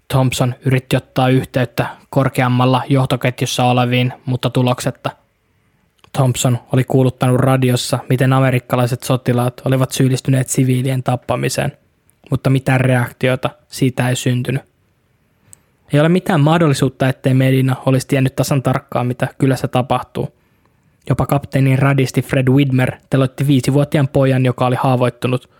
[0.08, 5.10] Thompson yritti ottaa yhteyttä korkeammalla johtoketjussa oleviin, mutta tuloksetta.
[6.12, 11.72] Thompson oli kuuluttanut radiossa, miten amerikkalaiset sotilaat olivat syyllistyneet siviilien tappamiseen–
[12.30, 14.62] mutta mitään reaktiota siitä ei syntynyt.
[15.92, 20.34] Ei ole mitään mahdollisuutta, ettei Medina olisi tiennyt tasan tarkkaan, mitä kylässä tapahtuu.
[21.08, 25.50] Jopa kapteenin radisti Fred Widmer teloitti viisivuotiaan pojan, joka oli haavoittunut.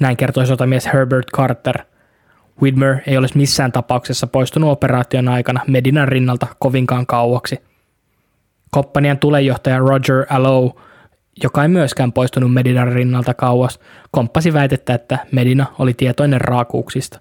[0.00, 1.78] Näin kertoi sotamies Herbert Carter.
[2.62, 7.60] Widmer ei olisi missään tapauksessa poistunut operaation aikana Medinan rinnalta kovinkaan kauaksi.
[8.70, 10.70] Komppanian tulejohtaja Roger Allow
[11.42, 13.80] joka ei myöskään poistunut Medinan rinnalta kauas,
[14.10, 17.20] komppasi väitettä, että Medina oli tietoinen raakuuksista.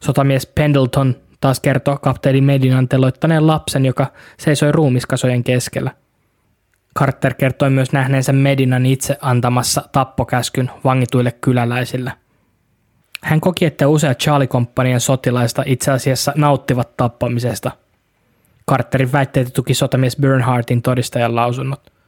[0.00, 4.06] Sotamies Pendleton taas kertoi kapteeni Medinan teloittaneen lapsen, joka
[4.38, 5.90] seisoi ruumiskasojen keskellä.
[6.98, 12.12] Carter kertoi myös nähneensä Medinan itse antamassa tappokäskyn vangituille kyläläisille.
[13.22, 17.70] Hän koki, että useat Charlie-komppanian sotilaista itse asiassa nauttivat tappamisesta.
[18.70, 21.80] Carterin väitteitä tuki sotamies Bernhardtin todistajan lausunnot–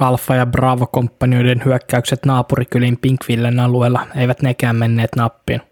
[0.00, 5.62] Alfa- ja Bravo-komppanioiden hyökkäykset naapurikylin Pinkvillen alueella eivät nekään menneet nappiin.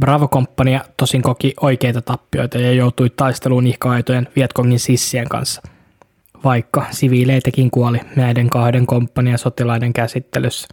[0.00, 5.62] Bravo-komppania tosin koki oikeita tappioita ja joutui taisteluun ihkaitojen Vietkongin sissien kanssa,
[6.44, 10.68] vaikka siviileitäkin kuoli näiden kahden komppanian sotilaiden käsittelyssä.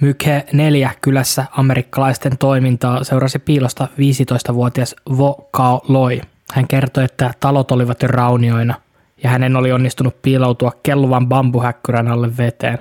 [0.00, 6.20] Mykhe 4 kylässä amerikkalaisten toimintaa seurasi piilosta 15-vuotias Vo Kao Loi.
[6.52, 8.74] Hän kertoi, että talot olivat jo raunioina
[9.22, 12.78] ja hänen oli onnistunut piiloutua kelluvan bambuhäkkyrän alle veteen.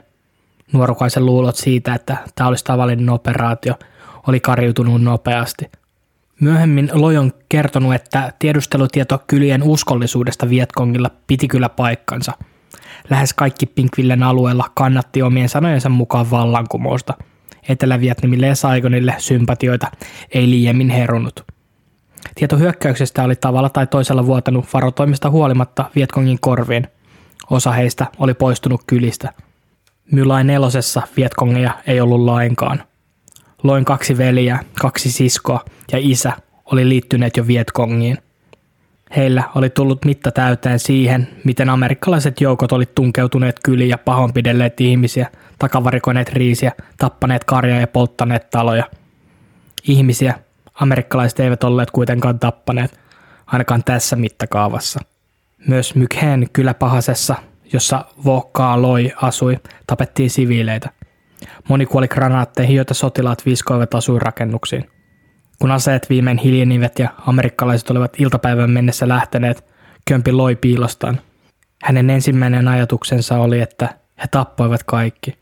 [0.74, 3.74] Nuorukaisen luulot siitä, että tämä olisi tavallinen operaatio,
[4.28, 5.72] oli karjutunut nopeasti.
[6.40, 12.34] Myöhemmin Loi on kertonut, että tiedustelutieto kylien uskollisuudesta Vietkongilla piti kyllä paikkansa.
[13.10, 17.14] Lähes kaikki Pinkvillen alueella kannatti omien sanojensa mukaan vallankumousta.
[17.70, 19.88] Etelä-Vietnamille ja Saigonille sympatioita
[20.32, 21.46] ei liiemmin herunut.
[22.36, 26.88] Tieto hyökkäyksestä oli tavalla tai toisella vuotanut varotoimista huolimatta Vietkongin korviin.
[27.50, 29.34] Osa heistä oli poistunut kylistä.
[30.12, 32.84] Mylain nelosessa Vietkongeja ei ollut lainkaan.
[33.64, 36.34] Loin kaksi veliä, kaksi siskoa ja isä
[36.65, 38.18] oli liittyneet jo Vietkongiin.
[39.15, 45.27] Heillä oli tullut mitta täyteen siihen, miten amerikkalaiset joukot oli tunkeutuneet kyliin ja pahoinpidelleet ihmisiä,
[45.60, 48.84] takavarikoineet riisiä, tappaneet karjaa ja polttaneet taloja.
[49.88, 50.40] Ihmisiä,
[50.73, 52.99] amerikkalaiset eivät olleet kuitenkaan tappaneet.
[53.45, 54.99] ainakaan tässä mittakaavassa.
[55.68, 57.35] Myös Mykhen kyläpahasessa,
[57.73, 60.90] jossa Vokkaa Loi asui, tapettiin siviileitä.
[61.70, 64.90] Moni kuoli granaatteihin, joita sotilaat viskoivat asuinrakennuksiin.
[65.60, 69.74] Kun aseet viimein hiljenivet ja amerikkalaiset olivat iltapäivän mennessä lähteneet,
[70.07, 71.20] Kömpi loi piilostaan.
[71.84, 75.38] Hänen ensimmäinen ajatuksensa oli, että he tappoivat kaikki.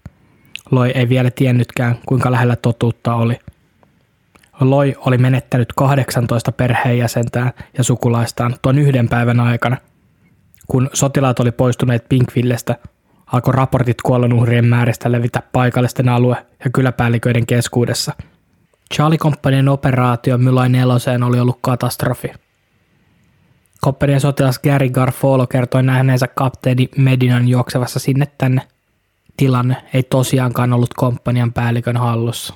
[0.71, 3.39] Loi ei vielä tiennytkään, kuinka lähellä totuutta oli.
[4.59, 9.77] Loi oli menettänyt 18 perheenjäsentään ja sukulaistaan tuon yhden päivän aikana.
[10.67, 12.75] Kun sotilaat oli poistuneet Pinkvillestä,
[13.31, 18.13] alkoi raportit kuolonuhrien määristä levitä paikallisten alue- ja kyläpäälliköiden keskuudessa.
[18.93, 22.31] Charlie Companyn operaatio Mylai neloseen oli ollut katastrofi.
[23.81, 28.61] Kompanian sotilas Gary Garfolo kertoi nähneensä kapteeni Medinan juoksevassa sinne tänne.
[29.37, 32.53] Tilanne ei tosiaankaan ollut komppanian päällikön hallussa.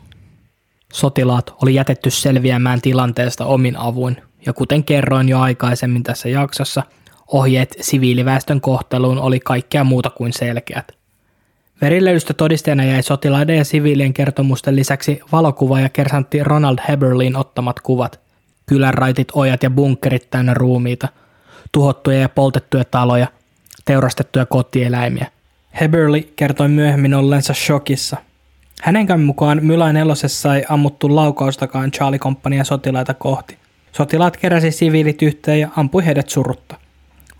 [0.93, 6.83] Sotilaat oli jätetty selviämään tilanteesta omin avuin, ja kuten kerroin jo aikaisemmin tässä jaksossa,
[7.27, 10.91] ohjeet siviiliväestön kohteluun oli kaikkea muuta kuin selkeät.
[11.81, 18.19] Verilöydystä todisteena jäi sotilaiden ja siviilien kertomusten lisäksi valokuva ja kersantti Ronald Heberlin ottamat kuvat.
[18.65, 21.07] Kylänraitit, ojat ja bunkerit täynnä ruumiita,
[21.71, 23.27] tuhottuja ja poltettuja taloja,
[23.85, 25.27] teurastettuja kotieläimiä.
[25.81, 28.17] Heberly kertoi myöhemmin olleensa shokissa.
[28.81, 33.57] Hänenkään mukaan Mylä nelosessa ei ammuttu laukaustakaan Charlie Compania sotilaita kohti.
[33.91, 36.75] Sotilaat keräsi siviilit yhteen ja ampui heidät surutta.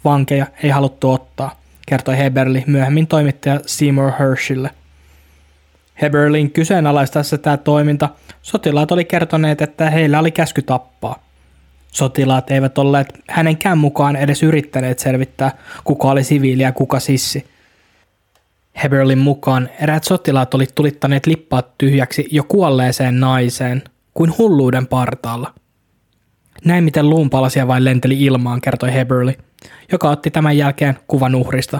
[0.05, 1.55] Vankeja ei haluttu ottaa,
[1.87, 4.69] kertoi Heberly myöhemmin toimittaja Seymour Hershille.
[6.01, 8.09] Heberlin kyseenalaistaessa tämä toiminta,
[8.41, 11.25] sotilaat oli kertoneet, että heillä oli käsky tappaa.
[11.91, 15.51] Sotilaat eivät olleet hänenkään mukaan edes yrittäneet selvittää,
[15.83, 17.45] kuka oli siviili ja kuka sissi.
[18.83, 23.83] Heberlin mukaan eräät sotilaat oli tulittaneet lippaat tyhjäksi jo kuolleeseen naiseen,
[24.13, 25.53] kuin hulluuden partaalla.
[26.65, 29.33] Näin miten luunpalasia vain lenteli ilmaan, kertoi Heberly,
[29.91, 31.79] joka otti tämän jälkeen kuvan uhrista.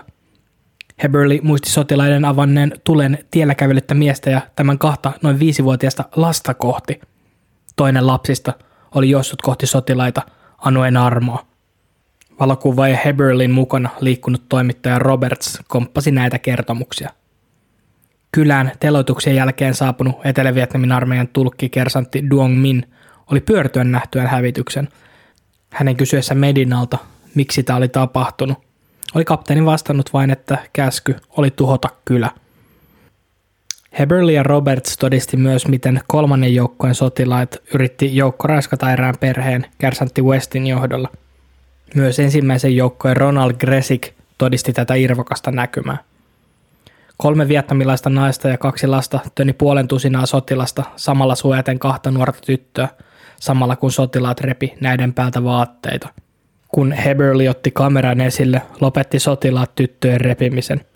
[1.04, 7.02] Heberly muisti sotilaiden avanneen tulen tiellä kävelyttä miestä ja tämän kahta noin viisivuotiaista lasta kohti.
[7.76, 8.54] Toinen lapsista–
[8.96, 10.22] oli juossut kohti sotilaita
[10.58, 11.46] anoen armoa.
[12.40, 17.10] Valokuvaaja Heberlin mukana liikkunut toimittaja Roberts komppasi näitä kertomuksia.
[18.32, 22.86] Kylään teloituksien jälkeen saapunut Etelä-Vietnamin armeijan tulkki kersantti Duong Min
[23.32, 24.88] oli pyörtyön nähtyään hävityksen.
[25.70, 26.98] Hänen kysyessä Medinalta,
[27.36, 28.58] miksi tämä oli tapahtunut,
[29.16, 32.32] oli kapteeni vastannut vain, että käsky oli tuhota kylä–
[34.00, 40.68] Heberly ja Roberts todisti myös, miten kolmannen joukkojen sotilaat yritti joukkoraiskata erään perheen kärsantti Westin
[40.68, 41.10] johdolla.
[41.96, 45.98] Myös ensimmäisen joukkojen Ronald Gresick todisti tätä irvokasta näkymää.
[47.18, 52.88] Kolme vietnamilaista naista ja kaksi lasta töni puolen tusinaa sotilasta samalla suojaten kahta nuorta tyttöä,
[53.40, 56.10] samalla kun sotilaat repi näiden päältä vaatteita.
[56.68, 60.82] Kun Heberly otti kameran esille, lopetti sotilaat tyttöjen repimisen–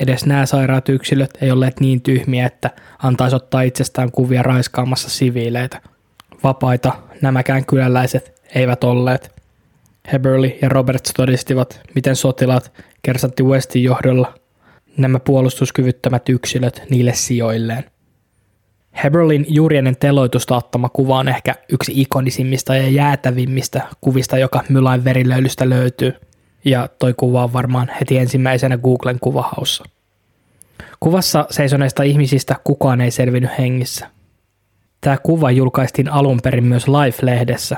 [0.00, 5.80] Edes nämä sairaat yksilöt ei olleet niin tyhmiä, että antaisi ottaa itsestään kuvia raiskaamassa siviileitä.
[6.44, 6.92] Vapaita
[7.22, 9.32] nämäkään kyläläiset eivät olleet.
[10.12, 12.72] Heberly ja Roberts todistivat, miten sotilaat
[13.02, 14.34] kersantti Westin johdolla
[14.96, 17.84] nämä puolustuskyvyttömät yksilöt niille sijoilleen.
[19.04, 25.04] Heberlin juuri ennen teloitusta ottama kuva on ehkä yksi ikonisimmista ja jäätävimmistä kuvista, joka Mylain
[25.04, 26.12] verilöylystä löytyy–
[26.64, 29.84] ja toi kuva on varmaan heti ensimmäisenä Googlen kuvahaussa.
[31.00, 34.10] Kuvassa seisoneista ihmisistä kukaan ei selvinnyt hengissä.
[35.00, 37.76] Tämä kuva julkaistiin alun perin myös Life-lehdessä.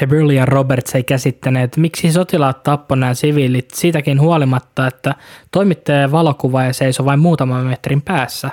[0.00, 5.14] Heberly ja Roberts ei käsittäneet, miksi sotilaat tappoi nämä siviilit siitäkin huolimatta, että
[5.50, 5.98] toimittaja
[6.66, 8.50] ja seisoi vain muutaman metrin päässä.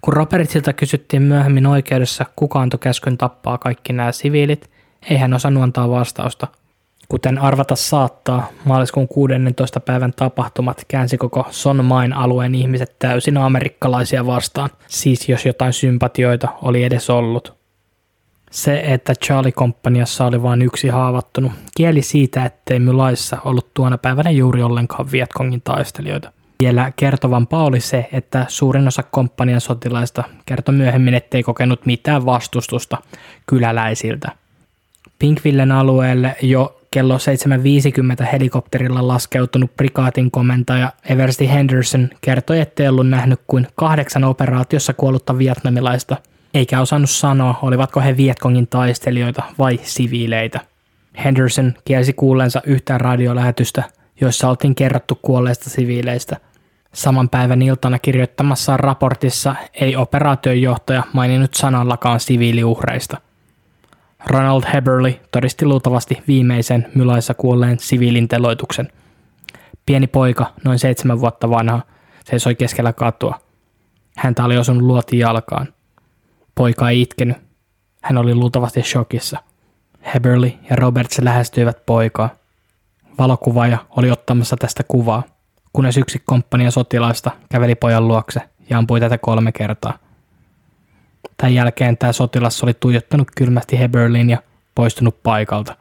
[0.00, 4.70] Kun Robertsilta kysyttiin myöhemmin oikeudessa, kuka antoi käskyn tappaa kaikki nämä siviilit,
[5.10, 6.46] ei hän osannut antaa vastausta–
[7.08, 9.80] Kuten arvata saattaa, maaliskuun 16.
[9.80, 16.48] päivän tapahtumat käänsi koko Son Main alueen ihmiset täysin amerikkalaisia vastaan, siis jos jotain sympatioita
[16.62, 17.58] oli edes ollut.
[18.50, 24.30] Se, että Charlie Companiassa oli vain yksi haavattunut, kieli siitä, ettei Mylaissa ollut tuona päivänä
[24.30, 26.32] juuri ollenkaan Vietkongin taistelijoita.
[26.62, 32.98] Vielä kertovampaa oli se, että suurin osa komppanian sotilaista kertoi myöhemmin, ettei kokenut mitään vastustusta
[33.46, 34.32] kyläläisiltä.
[35.18, 43.40] Pinkvillen alueelle jo kello 7.50 helikopterilla laskeutunut prikaatin komentaja Eversti Henderson kertoi, ettei ollut nähnyt
[43.46, 46.16] kuin kahdeksan operaatiossa kuollutta vietnamilaista,
[46.54, 50.60] eikä osannut sanoa, olivatko he Vietkongin taistelijoita vai siviileitä.
[51.24, 53.82] Henderson kielsi kuulleensa yhtään radiolähetystä,
[54.20, 56.36] joissa oltiin kerrottu kuolleista siviileistä.
[56.98, 63.16] Saman päivän iltana kirjoittamassaan raportissa ei operaatiojohtaja maininnut sanallakaan siviiliuhreista.
[64.26, 68.92] Ronald Heberly todisti luultavasti viimeisen Mylaissa kuolleen siviilin teloituksen.
[69.86, 71.80] Pieni poika, noin seitsemän vuotta vanha,
[72.24, 73.40] seisoi keskellä katua.
[74.16, 75.68] Häntä oli osunut luoti jalkaan.
[76.54, 77.36] Poika ei itkenyt.
[78.02, 79.38] Hän oli luultavasti shokissa.
[80.14, 82.30] Heberly ja Roberts lähestyivät poikaa.
[83.18, 85.22] Valokuvaaja oli ottamassa tästä kuvaa,
[85.78, 88.40] kunnes yksi komppania sotilaista käveli pojan luokse
[88.70, 89.98] ja ampui tätä kolme kertaa.
[91.36, 94.38] Tämän jälkeen tämä sotilas oli tuijottanut kylmästi Heberlin ja
[94.74, 95.76] poistunut paikalta.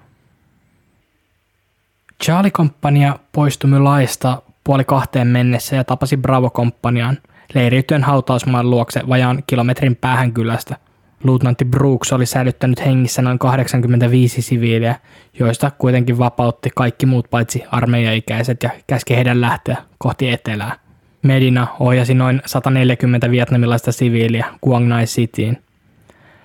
[2.23, 7.17] Charlie-komppania poistui laista puoli kahteen mennessä ja tapasi Bravo-komppaniaan
[7.53, 10.75] leiriytyen hautausmaan luokse vajaan kilometrin päähän kylästä–
[11.23, 14.95] Luutnantti Brooks oli säilyttänyt hengissä noin 85 siviiliä,
[15.39, 20.75] joista kuitenkin vapautti kaikki muut paitsi armeijaikäiset ja käski heidän lähteä kohti etelää.
[21.21, 25.57] Medina ohjasi noin 140 vietnamilaista siviiliä Quang Nai Cityin.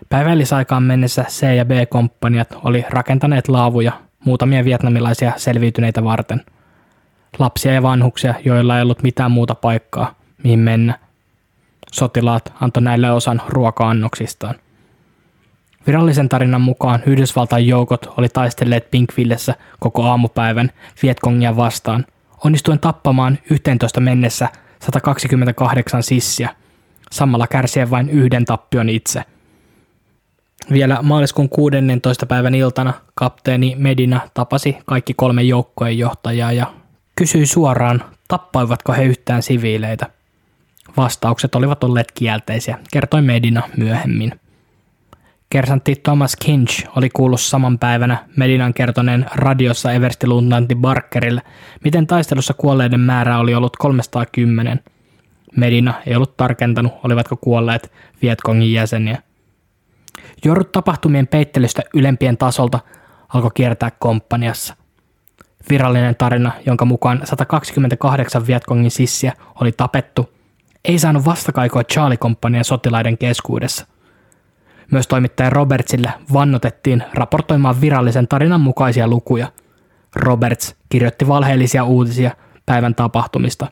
[0.08, 3.92] Päivällisaikaan mennessä C- ja B-komppaniat oli rakentaneet laavuja
[4.24, 6.40] muutamia vietnamilaisia selviytyneitä varten.
[7.38, 10.98] Lapsia ja vanhuksia, joilla ei ollut mitään muuta paikkaa, mihin mennä–
[11.92, 14.54] sotilaat antoi näille osan ruoka-annoksistaan.
[15.86, 20.70] Virallisen tarinan mukaan Yhdysvaltain joukot oli taistelleet Pinkvillessä koko aamupäivän
[21.02, 22.06] Vietkongia vastaan,
[22.44, 24.48] onnistuen tappamaan 11 mennessä
[24.82, 26.48] 128 sissiä,
[27.10, 29.22] samalla kärsien vain yhden tappion itse.
[30.72, 32.26] Vielä maaliskuun 16.
[32.26, 36.66] päivän iltana kapteeni Medina tapasi kaikki kolme joukkojen johtajaa ja
[37.14, 40.06] kysyi suoraan, tappaivatko he yhtään siviileitä–
[40.96, 44.40] Vastaukset olivat olleet kielteisiä, kertoi Medina myöhemmin.
[45.50, 51.42] Kersantti Thomas Kinch oli kuullut saman päivänä Medinan kertoneen radiossa everstiluutnantti Barkerille,
[51.84, 54.80] miten taistelussa kuolleiden määrä oli ollut 310.
[55.56, 57.92] Medina ei ollut tarkentanut, olivatko kuolleet
[58.22, 59.22] Vietkongin jäseniä.
[60.44, 62.80] Joudut tapahtumien peittelystä ylempien tasolta
[63.28, 64.76] alkoi kiertää komppaniassa.
[65.70, 70.28] Virallinen tarina, jonka mukaan 128 Vietkongin sissiä oli tapettu–
[70.84, 73.86] ei saanut vastakaikoa Charlie-komppanian sotilaiden keskuudessa.
[74.90, 79.52] Myös toimittaja Robertsille vannotettiin raportoimaan virallisen tarinan mukaisia lukuja.
[80.16, 82.30] Roberts kirjoitti valheellisia uutisia
[82.66, 83.66] päivän tapahtumista.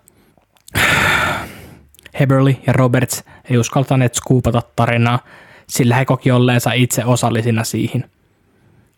[2.20, 5.19] Heberly ja Roberts ei uskaltaneet skuupata tarinaa,
[5.66, 8.11] sillä he koki olleensa itse osallisina siihen.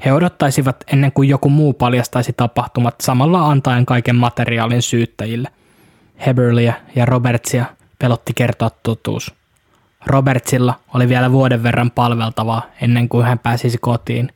[0.05, 5.49] He odottaisivat ennen kuin joku muu paljastaisi tapahtumat samalla antaen kaiken materiaalin syyttäjille.
[6.27, 7.65] Heberlyä ja Robertsia
[8.03, 9.35] pelotti kertoa totuus.
[10.07, 14.33] Robertsilla oli vielä vuoden verran palveltavaa ennen kuin hän pääsisi kotiin.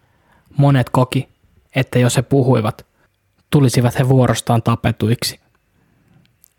[0.57, 1.29] Monet koki,
[1.77, 2.87] että jos he puhuivat,
[3.51, 5.41] tulisivat he vuorostaan tapetuiksi.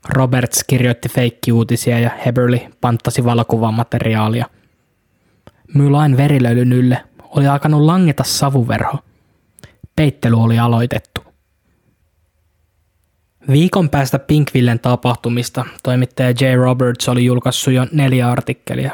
[0.09, 4.45] Roberts kirjoitti feikkiuutisia ja Heberly panttasi valokuvamateriaalia.
[5.73, 8.99] Mylain verilöylyn ylle oli alkanut langeta savuverho.
[9.95, 11.16] Peittely oli aloitettu.
[13.51, 16.55] Viikon päästä Pinkvillen tapahtumista toimittaja J.
[16.55, 18.91] Roberts oli julkaissut jo neljä artikkelia.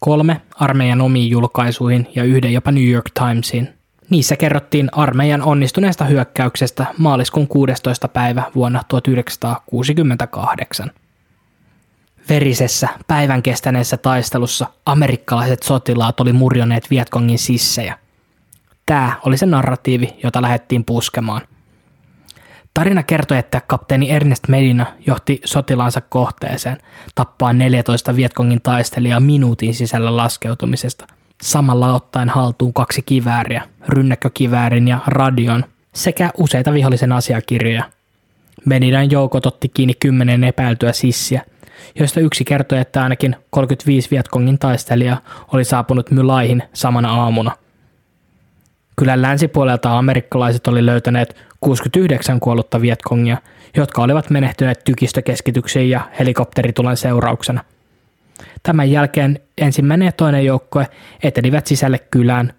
[0.00, 3.68] Kolme armeijan omiin julkaisuihin ja yhden jopa New York Timesiin.
[4.10, 8.08] Niissä kerrottiin armeijan onnistuneesta hyökkäyksestä maaliskuun 16.
[8.08, 10.90] päivä vuonna 1968.
[12.28, 17.98] Verisessä päivän kestäneessä taistelussa amerikkalaiset sotilaat oli murjoneet Vietkongin sissejä.
[18.86, 21.42] Tämä oli se narratiivi, jota lähdettiin puskemaan–
[22.74, 26.78] Tarina kertoi, että kapteeni Ernest Medina johti sotilaansa kohteeseen
[27.14, 31.06] tappaa 14 Vietkongin taistelijaa minuutin sisällä laskeutumisesta,
[31.42, 35.64] samalla ottaen haltuun kaksi kivääriä, rynnäkkökiväärin ja radion,
[35.94, 37.84] sekä useita vihollisen asiakirjoja.
[38.64, 41.42] Medinan joukot otti kiinni kymmenen epäiltyä sissiä,
[41.98, 45.20] joista yksi kertoi, että ainakin 35 Vietkongin taistelijaa
[45.52, 47.52] oli saapunut Mylaihin samana aamuna–
[48.96, 53.36] Kylän länsipuolelta amerikkalaiset oli löytäneet 69 kuollutta Vietkongia,
[53.76, 57.64] jotka olivat menehtyneet tykistökeskityksiin ja helikopteritulen seurauksena.
[58.62, 60.86] Tämän jälkeen ensimmäinen ja toinen joukkue
[61.22, 62.52] etenivät sisälle kylään,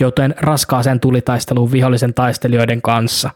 [0.00, 3.30] joten raskaaseen tulitaisteluun vihollisen taistelijoiden kanssa.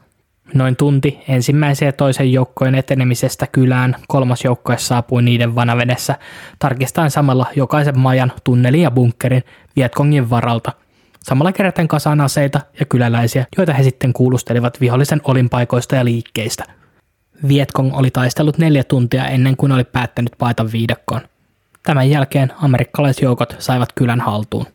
[0.55, 6.15] Noin tunti ensimmäisen ja toisen joukkojen etenemisestä kylään kolmas joukkue saapui niiden vanavedessä,
[6.59, 9.43] tarkistaen samalla jokaisen majan, tunnelin ja bunkkerin
[9.77, 10.73] Vietkongin varalta–
[11.25, 16.65] Samalla keräten kasaan aseita ja kyläläisiä, joita he sitten kuulustelivat vihollisen olinpaikoista ja liikkeistä.
[17.49, 21.21] Vietkong oli taistellut neljä tuntia ennen kuin oli päättänyt paeta viidakkoon.
[21.83, 24.67] Tämän jälkeen amerikkalaisjoukot saivat kylän haltuun.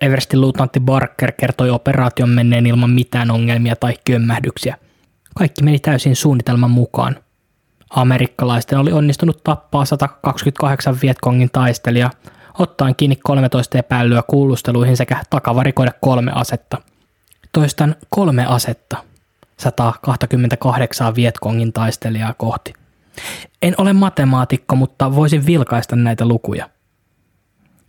[0.00, 4.76] Everstin luutnantti Barker kertoi operaation menneen ilman mitään ongelmia tai kömmähdyksiä.
[5.34, 7.16] Kaikki meni täysin suunnitelman mukaan.
[7.90, 12.10] Amerikkalaisten oli onnistunut tappaa 128 Vietkongin taistelijaa,
[12.58, 16.78] ottaen kiinni 13 epäilyä kuulusteluihin sekä takavarikoida kolme asetta.
[17.52, 18.96] Toistan kolme asetta.
[19.56, 22.72] 128 Vietkongin taistelijaa kohti.
[23.62, 26.70] En ole matemaatikko, mutta voisin vilkaista näitä lukuja.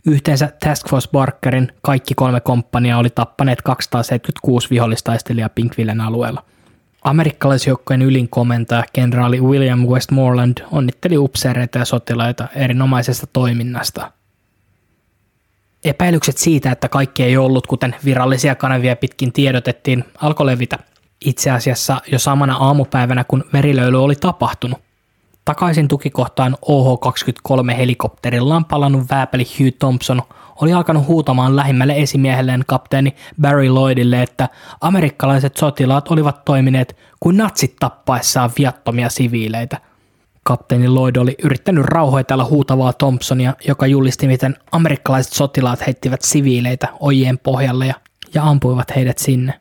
[0.05, 6.43] Yhteensä Task Force Barkerin kaikki kolme komppania oli tappaneet 276 vihollistaistelijaa Pinkvillen alueella.
[7.03, 14.11] Amerikkalaisjoukkojen ylin komentaja, kenraali William Westmoreland, onnitteli upseereita ja sotilaita erinomaisesta toiminnasta.
[15.83, 20.79] Epäilykset siitä, että kaikki ei ollut, kuten virallisia kanavia pitkin tiedotettiin, alkoi levitä
[21.25, 24.81] itse asiassa jo samana aamupäivänä, kun verilöyly oli tapahtunut.
[25.45, 30.21] Takaisin tukikohtaan OH-23 helikopterillaan palannut vääpeli Hugh Thompson
[30.61, 34.49] oli alkanut huutamaan lähimmälle esimiehelleen kapteeni Barry Lloydille, että
[34.81, 39.77] amerikkalaiset sotilaat olivat toimineet kuin natsit tappaessaan viattomia siviileitä.
[40.43, 47.37] Kapteeni Lloyd oli yrittänyt rauhoitella huutavaa Thompsonia, joka julisti, miten amerikkalaiset sotilaat heittivät siviileitä ojien
[47.37, 47.93] pohjalle ja,
[48.33, 49.53] ja ampuivat heidät sinne.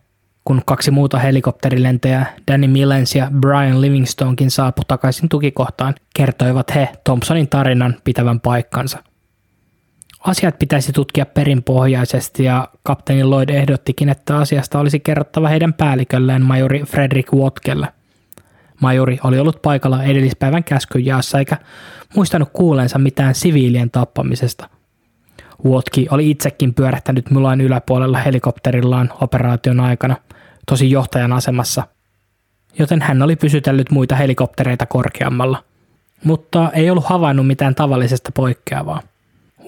[0.44, 7.48] Kun kaksi muuta helikopterilentäjää, Danny Millens ja Brian Livingstonekin saapu takaisin tukikohtaan, kertoivat he Thompsonin
[7.48, 8.98] tarinan pitävän paikkansa.
[10.20, 16.82] Asiat pitäisi tutkia perinpohjaisesti ja kapteeni Lloyd ehdottikin, että asiasta olisi kerrottava heidän päällikölleen majori
[16.82, 17.88] Frederick Watkelle.
[18.82, 21.56] Majori oli ollut paikalla edellispäivän käskyjaassa eikä
[22.16, 24.68] muistanut kuuleensa mitään siviilien tappamisesta–
[25.64, 30.16] Watki oli itsekin pyörähtänyt Mulan yläpuolella helikopterillaan operaation aikana,
[30.66, 31.82] tosi johtajan asemassa,
[32.78, 35.64] joten hän oli pysytellyt muita helikoptereita korkeammalla,
[36.24, 39.02] mutta ei ollut havainnut mitään tavallisesta poikkeavaa.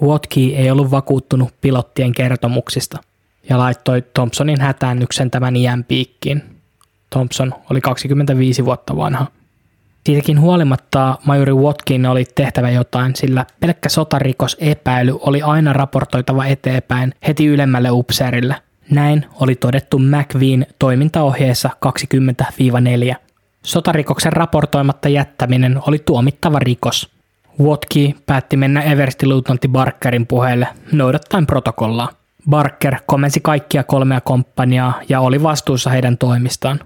[0.02, 2.98] Watki ei ollut vakuuttunut pilottien kertomuksista
[3.48, 6.42] ja laittoi Thompsonin hätäännyksen tämän iän piikkiin.
[7.14, 9.26] Thompson oli 25 vuotta vanha.
[10.06, 17.46] Siitäkin huolimatta majori Watkin oli tehtävä jotain, sillä pelkkä sotarikosepäily oli aina raportoitava eteenpäin heti
[17.46, 18.56] ylemmälle upseerille.
[18.90, 21.70] Näin oli todettu McVeen toimintaohjeessa
[23.12, 23.14] 20-4.
[23.62, 27.10] Sotarikoksen raportoimatta jättäminen oli tuomittava rikos.
[27.62, 32.08] Watki päätti mennä Eversti-luutnantti Barkerin puheelle noudattaen protokollaa.
[32.50, 36.80] Barker komensi kaikkia kolmea komppaniaa ja oli vastuussa heidän toimistaan.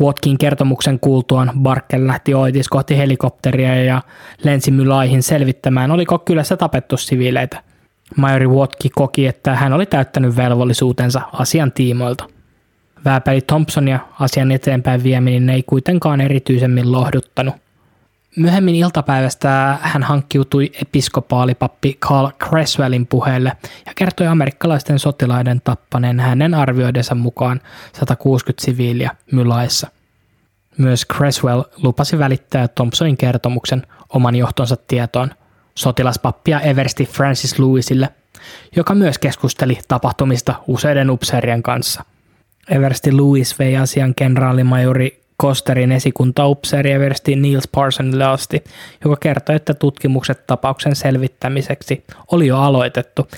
[0.00, 4.02] Watkin kertomuksen kuultuaan Barker lähti Oitis kohti helikopteria ja
[4.42, 7.62] lensi Mylaihin selvittämään, oliko kylässä tapettu siviileitä.
[8.16, 12.24] Majori Watki koki, että hän oli täyttänyt velvollisuutensa asian tiimoilta.
[13.04, 17.54] Vääpeli Thompson ja asian eteenpäin vieminen ei kuitenkaan erityisemmin lohduttanut.
[18.36, 23.52] Myöhemmin iltapäivästä hän hankkiutui episkopaalipappi Carl Creswellin puheelle
[23.86, 27.60] ja kertoi amerikkalaisten sotilaiden tappaneen hänen arvioidensa mukaan
[27.92, 29.88] 160 siviiliä Mylaissa.
[30.78, 35.30] Myös Creswell lupasi välittää Thompsonin kertomuksen oman johtonsa tietoon
[35.74, 38.08] sotilaspappia Eversti Francis Lewisille,
[38.76, 42.04] joka myös keskusteli tapahtumista useiden upseerien kanssa.
[42.68, 48.64] Eversti Lewis vei asian kenraalimajori Kosterin esikuntaupseeri Eversti Niels Parsonille asti,
[49.04, 53.28] joka kertoi, että tutkimukset tapauksen selvittämiseksi oli jo aloitettu,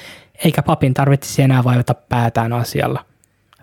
[0.45, 3.05] eikä papin tarvitsisi enää vaivata päätään asialla.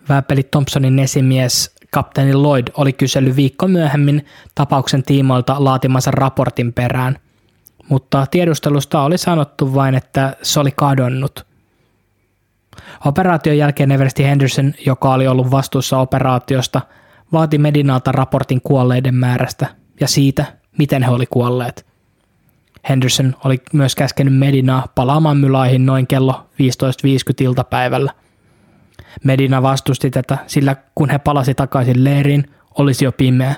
[0.10, 4.26] Vääpeli Thompsonin esimies kapteeni Lloyd oli kysellyt viikko myöhemmin
[4.56, 7.18] tapauksen tiimoilta laatimansa raportin perään,
[7.90, 11.46] mutta tiedustelusta oli sanottu vain, että se oli kadonnut.
[13.06, 16.82] Operaation jälkeen Eversti Henderson, joka oli ollut vastuussa operaatiosta,
[17.32, 19.68] vaati Medinalta raportin kuolleiden määrästä
[20.00, 20.46] ja siitä,
[20.78, 21.86] miten he oli kuolleet.
[22.90, 28.12] Henderson oli myös käskenyt Medinaa palaamaan Mylaihin noin kello 15.50 iltapäivällä.
[29.24, 32.46] Medina vastusti tätä, sillä kun he palasi takaisin leiriin,
[32.78, 33.56] olisi jo pimeä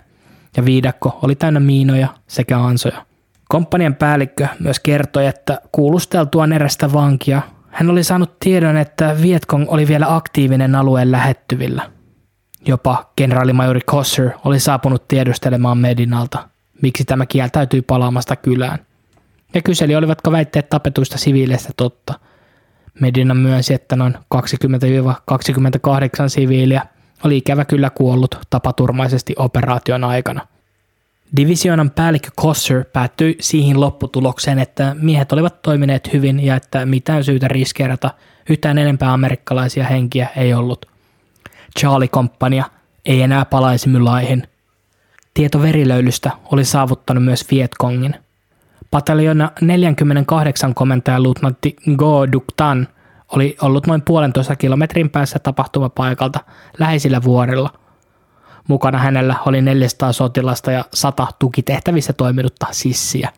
[0.58, 3.06] ja viidakko oli täynnä miinoja sekä ansoja.
[3.48, 9.88] Komppanian päällikkö myös kertoi, että kuulusteltuaan erästä vankia hän oli saanut tiedon, että Vietkong oli
[9.88, 11.92] vielä aktiivinen alueen lähettyvillä–
[12.68, 16.48] Jopa kenraalimajori Kosser oli saapunut tiedustelemaan Medinalta,
[16.82, 18.80] miksi tämä kieltäytyi palaamasta kylään.
[19.54, 22.14] Ja kyseli, olivatko väitteet tapetuista siviileistä totta.
[23.00, 24.40] Medina myönsi, että noin 20-28
[26.28, 26.82] siviiliä
[27.24, 30.48] oli ikävä kyllä kuollut tapaturmaisesti operaation aikana.
[31.38, 37.48] Divisioonan päällikkö Kosser päättyi siihen lopputulokseen, että miehet olivat toimineet hyvin ja että mitään syytä
[37.48, 38.12] riskeerata
[38.50, 40.86] yhtään enempää amerikkalaisia henkiä ei ollut–
[41.80, 42.66] Charlie-komppania
[43.06, 44.44] ei enää palaisi Mylaihin.
[45.34, 48.16] Tieto verilöylystä oli saavuttanut myös Vietkongin.
[48.92, 52.88] Pataljona 48 komentaja luutnantti Go Duk Tan
[53.32, 56.40] oli ollut noin puolentoista kilometrin päässä tapahtumapaikalta
[56.80, 57.70] läheisillä vuorilla.
[58.68, 63.30] Mukana hänellä oli 400 sotilasta ja 100 tukitehtävissä toiminutta sissiä.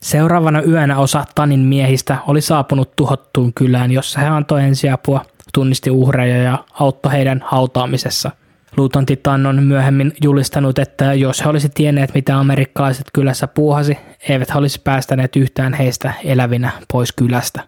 [0.00, 5.24] Seuraavana yönä osa Tanin miehistä oli saapunut tuhottuun kylään, jossa he antoi ensiapua,
[5.54, 8.30] tunnisti uhreja ja auttoi heidän hautaamisessa.
[8.76, 13.98] Luutanti Tan on myöhemmin julistanut, että jos he olisi tienneet, mitä amerikkalaiset kylässä puuhasi,
[14.28, 17.62] eivät he olisi päästäneet yhtään heistä elävinä pois kylästä.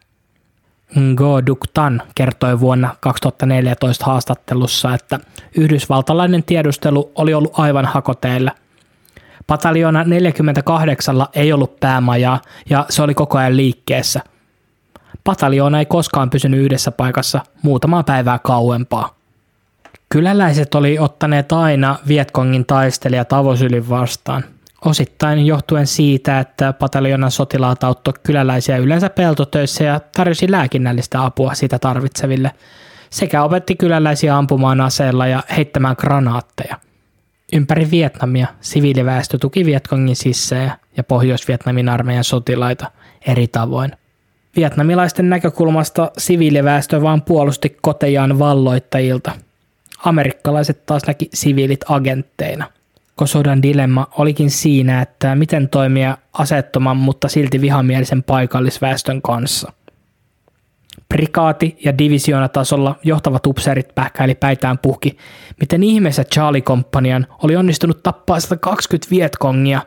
[0.99, 5.21] Ngo Duk Tan kertoi vuonna 2014 haastattelussa, että
[5.57, 8.51] yhdysvaltalainen tiedustelu oli ollut aivan hakoteilla.
[9.47, 12.41] Pataljona 48 ei ollut päämajaa
[12.71, 14.21] ja se oli koko ajan liikkeessä.
[15.25, 19.15] Pataljoona ei koskaan pysynyt yhdessä paikassa muutamaa päivää kauempaa.
[20.09, 24.45] Kyläläiset oli ottaneet aina Vietkongin taistelija Tavosylin vastaan,
[24.85, 31.79] osittain johtuen siitä, että pataljonan sotilaat auttoi kyläläisiä yleensä peltotöissä ja tarjosi lääkinnällistä apua sitä
[31.79, 32.51] tarvitseville,
[33.11, 36.77] sekä opetti kyläläisiä ampumaan aseella ja heittämään granaatteja.
[37.53, 42.91] Ympäri Vietnamia siviiliväestö tuki Vietkongin sissejä ja Pohjois-Vietnamin armeijan sotilaita
[43.27, 43.93] eri tavoin.
[44.57, 49.33] Vietnamilaisten näkökulmasta siviiliväestö vaan puolusti kotejaan valloittajilta–
[50.05, 52.67] Amerikkalaiset taas näki siviilit agentteina.
[53.17, 59.73] Kosodan dilemma olikin siinä, että miten toimia asettoman, mutta silti vihamielisen paikallisväestön kanssa.
[61.09, 65.17] Prikaati- ja divisioonatasolla johtavat upseerit pähkäili päitään puhki,
[65.61, 69.81] miten ihmeessä Charlie Companian oli onnistunut tappaa 120 vietkongia,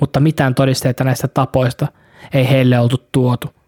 [0.00, 1.86] mutta mitään todisteita näistä tapoista
[2.34, 3.63] ei heille oltu tuotu.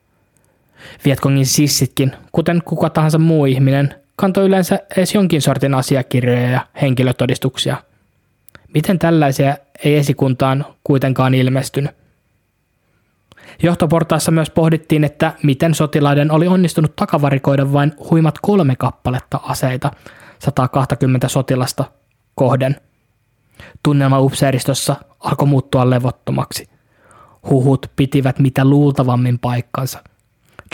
[1.05, 7.77] Vietkongin sissitkin, kuten kuka tahansa muu ihminen, kantoi yleensä edes jonkin sortin asiakirjoja ja henkilötodistuksia.
[8.75, 11.91] Miten tällaisia ei esikuntaan kuitenkaan ilmestynyt?
[13.63, 19.91] Johtoportaassa myös pohdittiin, että miten sotilaiden oli onnistunut takavarikoida vain huimat kolme kappaletta aseita
[20.39, 21.85] 120 sotilasta
[22.35, 22.77] kohden.
[23.83, 26.69] Tunnelma upseeristossa alkoi muuttua levottomaksi.
[27.51, 30.05] Huhut pitivät mitä luultavammin paikkansa.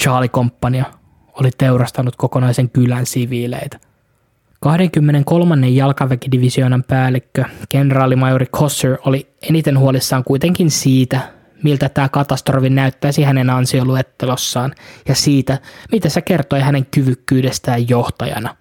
[0.00, 0.84] Charlie Compania
[1.40, 3.78] oli teurastanut kokonaisen kylän siviileitä.
[4.60, 5.68] 23.
[5.68, 11.20] jalkaväkidivisioonan päällikkö, kenraalimajori Kosser, oli eniten huolissaan kuitenkin siitä,
[11.62, 14.74] miltä tämä katastrofi näyttäisi hänen ansioluettelossaan
[15.08, 15.58] ja siitä,
[15.92, 18.56] mitä se kertoi hänen kyvykkyydestään johtajana.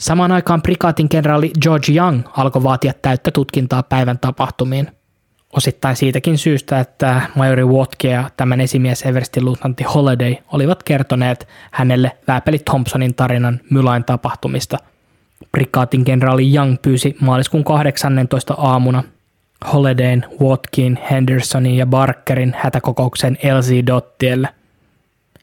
[0.00, 4.90] Samaan aikaan prikaatin kenraali George Young alkoi vaatia täyttä tutkintaa päivän tapahtumiin–
[5.52, 12.12] Osittain siitäkin syystä, että majori Watke ja tämän esimies Everestin luutnantti Holiday olivat kertoneet hänelle
[12.28, 14.78] Vääpeli Thompsonin tarinan Mylain tapahtumista.
[15.52, 19.04] Prikaatin kenraali Young pyysi maaliskuun 18 aamuna
[19.72, 24.48] Holidayn, Watkin, Hendersonin ja Barkerin hätäkokouksen LC Dottielle.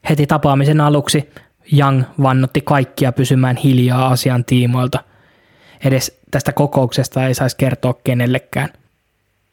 [0.08, 1.30] Heti tapaamisen aluksi
[1.78, 5.04] Young vannotti kaikkia pysymään hiljaa asian tiimoilta.
[5.84, 8.68] Edes tästä kokouksesta ei saisi kertoa kenellekään.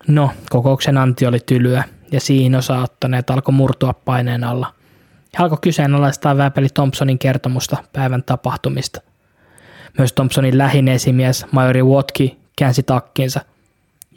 [0.07, 4.73] No, kokouksen anti oli tylyä ja siihen osaattaneet alkoi murtua paineen alla.
[5.37, 9.01] He alkoi kyseenalaistaa Väpeli Thompsonin kertomusta päivän tapahtumista.
[9.97, 13.41] Myös Thompsonin lähin esimies, majori Watki, käänsi takkinsa.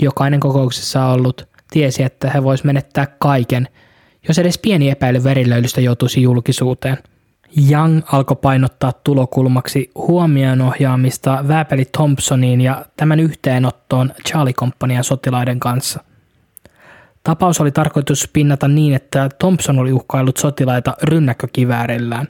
[0.02, 3.68] Jokainen kokouksessa ollut tiesi, että he vois menettää kaiken,
[4.28, 6.98] jos edes pieni epäily verilöylystä joutuisi julkisuuteen–
[7.70, 16.04] Young alkoi painottaa tulokulmaksi huomioon ohjaamista Vääpeli Thompsoniin ja tämän yhteenottoon Charlie Companian sotilaiden kanssa.
[17.24, 22.28] Tapaus oli tarkoitus pinnata niin, että Thompson oli uhkaillut sotilaita rynnäkkökiväärillään.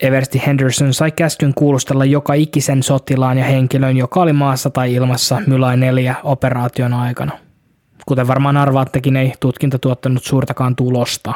[0.00, 5.42] Eversti Henderson sai käskyn kuulustella joka ikisen sotilaan ja henkilön, joka oli maassa tai ilmassa
[5.46, 7.32] Mylai 4 operaation aikana.
[8.06, 11.34] Kuten varmaan arvaattekin, ei tutkinta tuottanut suurtakaan tulosta.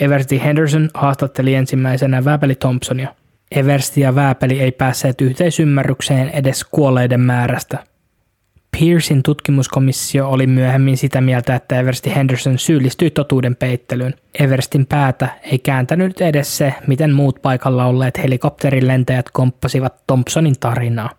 [0.00, 3.14] Eversti Henderson haastatteli ensimmäisenä Vääpeli Thompsonia.
[3.50, 7.78] Eversti ja Vääpeli ei päässeet yhteisymmärrykseen edes kuolleiden määrästä.
[8.80, 14.14] Pearsin tutkimuskomissio oli myöhemmin sitä mieltä, että Eversti Henderson syyllistyi totuuden peittelyyn.
[14.38, 21.10] Everstin päätä ei kääntänyt edes se, miten muut paikalla olleet helikopterin lentäjät komppasivat Thompsonin tarinaa.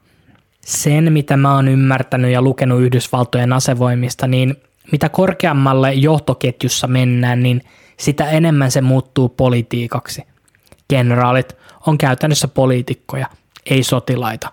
[0.61, 4.56] Sen, mitä mä oon ymmärtänyt ja lukenut Yhdysvaltojen asevoimista, niin
[4.91, 7.61] mitä korkeammalle johtoketjussa mennään, niin–
[8.00, 10.24] sitä enemmän se muuttuu politiikaksi.
[10.90, 11.58] Generaalit
[11.88, 13.28] on käytännössä poliitikkoja,
[13.66, 14.50] ei sotilaita.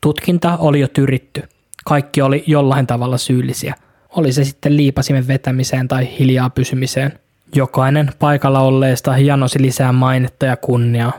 [0.00, 1.42] Tutkinta oli jo tyritty.
[1.84, 3.74] Kaikki oli jollain tavalla syyllisiä.
[4.16, 7.18] Oli se sitten liipasimen vetämiseen tai hiljaa pysymiseen.
[7.54, 11.12] Jokainen paikalla olleesta janosi lisää mainetta ja kunniaa.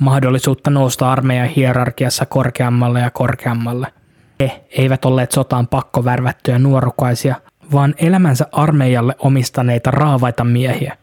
[0.00, 3.86] Mahdollisuutta nousta armeijan hierarkiassa korkeammalle ja korkeammalle.
[4.40, 7.36] He eivät olleet sotaan pakkovärvättyjä nuorukaisia,
[7.72, 10.96] vaan elämänsä armeijalle omistaneita raavaita miehiä.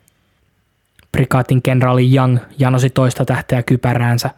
[1.11, 4.29] Prikaatin kenraali Young janosi toista tähteä kypäräänsä.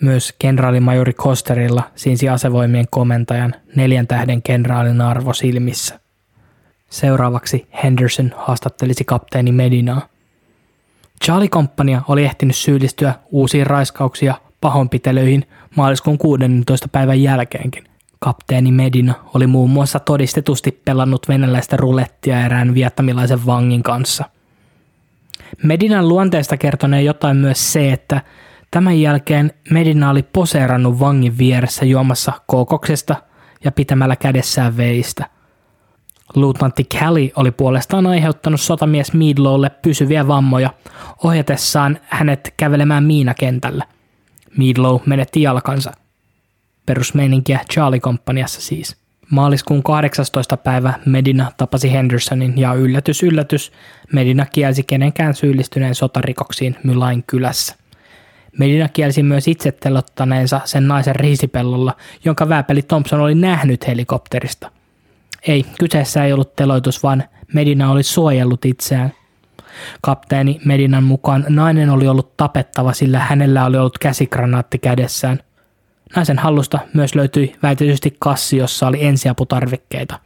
[0.00, 6.00] Myös kenraalimajori Kosterilla siinsi asevoimien komentajan neljän tähden kenraalin arvo silmissä.
[6.90, 10.08] Seuraavaksi Henderson haastattelisi kapteeni Medinaa.
[11.24, 15.46] Charlie Compania oli ehtinyt syyllistyä uusiin raiskauksia pahoinpitelöihin
[15.76, 16.88] maaliskuun 16.
[16.88, 17.84] päivän jälkeenkin.
[18.24, 24.24] Kapteeni Medina oli muun muassa todistetusti pelannut venäläistä rulettia erään viettamilaisen vangin kanssa.
[25.62, 28.20] Medinan luonteesta kertonee jotain myös se, että
[28.70, 33.16] tämän jälkeen Medina oli poseerannut vangin vieressä juomassa kokoksesta
[33.64, 35.26] ja pitämällä kädessään veistä.
[36.34, 40.70] Luutnantti Kelly oli puolestaan aiheuttanut sotamies Meadlowlle pysyviä vammoja
[41.24, 43.84] ohjatessaan hänet kävelemään miinakentällä.
[44.58, 46.03] Meadlow menetti jalkansa.
[46.86, 48.96] Perusmeininkiä Charlie Companiassa siis.
[49.30, 50.56] Maaliskuun 18.
[50.56, 53.72] päivä Medina tapasi Hendersonin ja yllätys yllätys,
[54.12, 57.76] Medina kielsi kenenkään syyllistyneen sotarikoksiin Mylain kylässä.
[58.58, 64.70] Medina kielsi myös itse telottaneensa sen naisen riisipellolla, jonka vääpeli Thompson oli nähnyt helikopterista.
[65.48, 67.24] Ei, kyseessä ei ollut teloitus, vaan
[67.54, 69.12] Medina oli suojellut itseään.
[70.00, 75.40] Kapteeni Medinan mukaan nainen oli ollut tapettava, sillä hänellä oli ollut käsikranaatti kädessään.
[76.16, 80.18] Naisen hallusta myös löytyi väitetysti kassi, jossa oli ensiaputarvikkeita.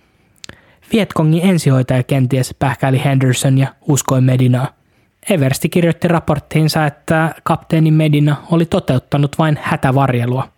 [0.93, 4.69] Vietkongin ensihoitaja kenties pähkäili Henderson ja uskoi Medinaa.
[5.31, 10.49] Eversti kirjoitti raporttiinsa, että kapteeni Medina oli toteuttanut vain hätävarjelua.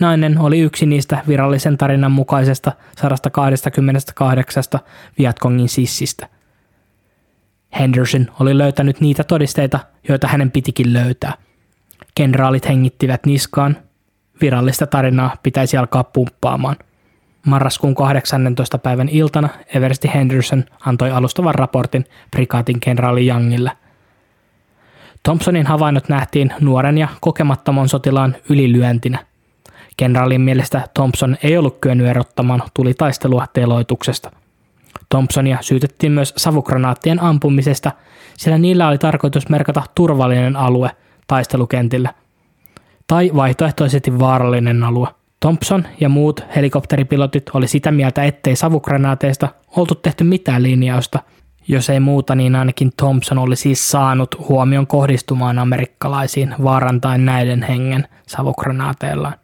[0.00, 4.62] Nainen oli yksi niistä virallisen tarinan mukaisesta 128
[5.18, 6.28] Vietkongin sissistä.
[7.78, 9.78] Henderson oli löytänyt niitä todisteita,
[10.08, 11.32] joita hänen pitikin löytää.
[12.14, 13.76] Kenraalit hengittivät niskaan.
[14.40, 16.76] Virallista tarinaa pitäisi alkaa pumppaamaan.
[17.46, 18.78] Marraskuun 18.
[18.78, 23.72] päivän iltana Eversti Henderson antoi alustavan raportin prikaatin kenraali Youngille–
[25.22, 29.18] Thompsonin havainnot nähtiin nuoren ja kokemattoman sotilaan ylilyöntinä.
[29.96, 34.30] Kenraalin mielestä Thompson ei ollut kyennyt erottamaan tulitaistelua teloituksesta.
[35.08, 37.92] Thompsonia syytettiin myös savukranaattien ampumisesta,
[38.36, 40.90] sillä niillä oli tarkoitus merkata turvallinen alue
[41.26, 42.14] taistelukentillä.
[43.08, 45.08] Tai vaihtoehtoisesti vaarallinen alue.
[45.40, 51.18] Thompson ja muut helikopteripilotit oli sitä mieltä, ettei savukranaateista oltu tehty mitään linjausta–
[51.68, 58.08] jos ei muuta, niin ainakin Thompson oli siis saanut huomion kohdistumaan amerikkalaisiin vaarantain näiden hengen
[58.26, 59.34] savukranaateillaan.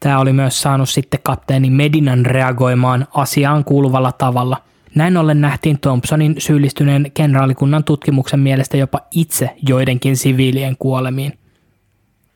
[0.00, 4.56] Tämä oli myös saanut sitten kapteeni Medinan reagoimaan asiaan kuuluvalla tavalla.
[4.94, 11.38] Näin ollen nähtiin Thompsonin syyllistyneen kenraalikunnan tutkimuksen mielestä jopa itse joidenkin siviilien kuolemiin.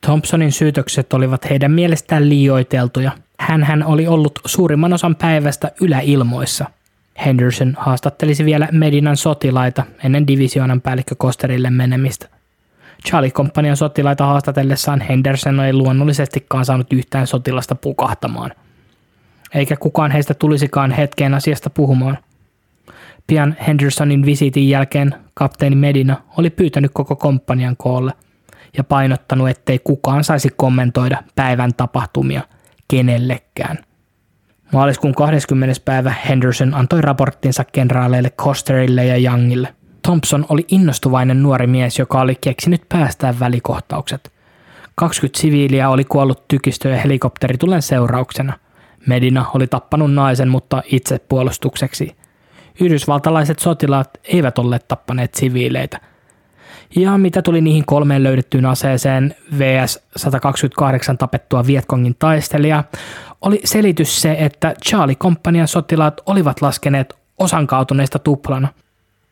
[0.01, 3.11] Thompsonin syytökset olivat heidän mielestään liioiteltuja.
[3.39, 6.65] hän oli ollut suurimman osan päivästä yläilmoissa–
[7.25, 12.27] Henderson haastattelisi vielä Medinan sotilaita ennen divisioonan päällikkö Kosterille menemistä.
[13.07, 18.51] Charlie Companian sotilaita haastatellessaan Henderson ei luonnollisestikaan saanut yhtään sotilasta pukahtamaan.
[19.53, 22.17] Eikä kukaan heistä tulisikaan hetkeen asiasta puhumaan.
[23.27, 28.11] Pian Hendersonin visiitin jälkeen kapteeni Medina oli pyytänyt koko komppanian koolle
[28.77, 32.41] ja painottanut, ettei kukaan saisi kommentoida päivän tapahtumia
[32.87, 33.77] kenellekään.
[34.73, 35.81] Maaliskuun 20.
[35.85, 39.75] päivä Henderson antoi raporttinsa kenraaleille Costerille ja Youngille.
[40.03, 44.31] Thompson oli innostuvainen nuori mies, joka oli keksinyt päästää välikohtaukset.
[44.95, 48.53] 20 siviiliä oli kuollut tykistö- ja helikopteritulen seurauksena.
[49.07, 52.15] Medina oli tappanut naisen, mutta itse puolustukseksi.
[52.81, 55.99] Yhdysvaltalaiset sotilaat eivät olleet tappaneet siviileitä.
[56.95, 62.83] Ja mitä tuli niihin kolmeen löydettyyn aseeseen VS-128 tapettua Vietkongin taistelijaa,
[63.41, 68.67] oli selitys se, että Charlie Companian sotilaat olivat laskeneet osan kaatuneista tuplana,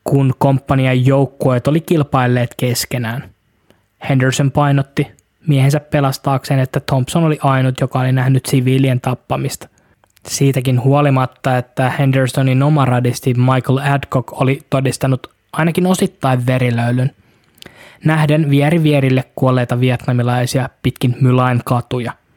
[0.03, 3.29] kun komppanian joukkueet oli kilpailleet keskenään.
[4.09, 5.07] Henderson painotti
[5.47, 9.67] miehensä pelastaakseen, että Thompson oli ainut, joka oli nähnyt siviilien tappamista.
[10.27, 17.11] Siitäkin huolimatta, että Hendersonin oma radisti Michael Adcock oli todistanut ainakin osittain verilöylyn,
[18.05, 22.13] nähden vieri vierille kuolleita vietnamilaisia pitkin Mylain katuja–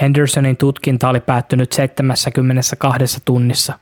[0.00, 3.78] Hendersonin tutkinta oli päättynyt 72 tunnissa.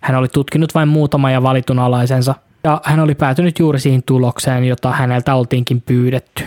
[0.00, 2.34] Hän oli tutkinut vain muutama ja valitun alaisensa,
[2.64, 6.44] ja hän oli päätynyt juuri siihen tulokseen, jota häneltä oltiinkin pyydetty.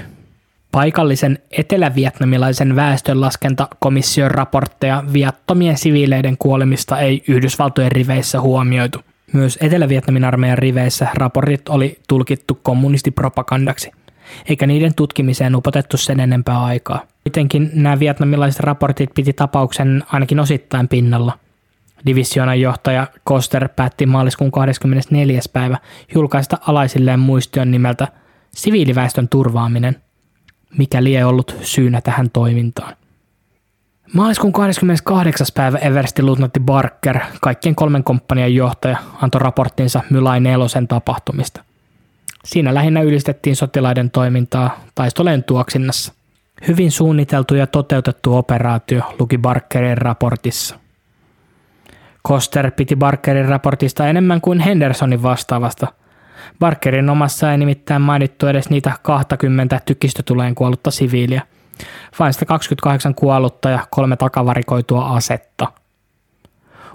[0.71, 8.99] Paikallisen etelävietnamilaisen väestönlaskentakomission raportteja viattomien siviileiden kuolemista ei Yhdysvaltojen riveissä huomioitu.
[9.33, 13.91] Myös Etelä-Vietnamin armeijan riveissä raportit oli tulkittu kommunistipropagandaksi–
[14.49, 17.01] eikä niiden tutkimiseen upotettu sen enempää aikaa.
[17.23, 21.39] Kuitenkin nämä vietnamilaiset raportit piti tapauksen ainakin osittain pinnalla.
[22.05, 25.39] Divisioonan johtaja Koster päätti maaliskuun 24.
[25.53, 25.77] päivä
[26.15, 28.07] julkaista alaisilleen muistion nimeltä
[28.55, 29.95] Siviiliväestön turvaaminen,
[30.77, 32.95] mikä lie ollut syynä tähän toimintaan.
[34.13, 35.47] Maaliskuun 28.
[35.55, 41.63] päivä Everstin luutnantti Barker, kaikkien kolmen komppanian johtaja, antoi raporttinsa Mylai nelosen tapahtumista.
[42.45, 46.13] Siinä lähinnä ylistettiin sotilaiden toimintaa taistoleen tuoksinnassa.
[46.67, 50.79] Hyvin suunniteltu ja toteutettu operaatio luki Barkerin raportissa.
[52.23, 55.87] Koster piti Barkerin raportista enemmän kuin Hendersonin vastaavasta.
[56.59, 61.41] Barkerin omassa ei nimittäin mainittu edes niitä 20 tykistötuleen kuollutta siviiliä–
[62.19, 65.71] vain 28 kuollutta ja kolme takavarikoitua asetta.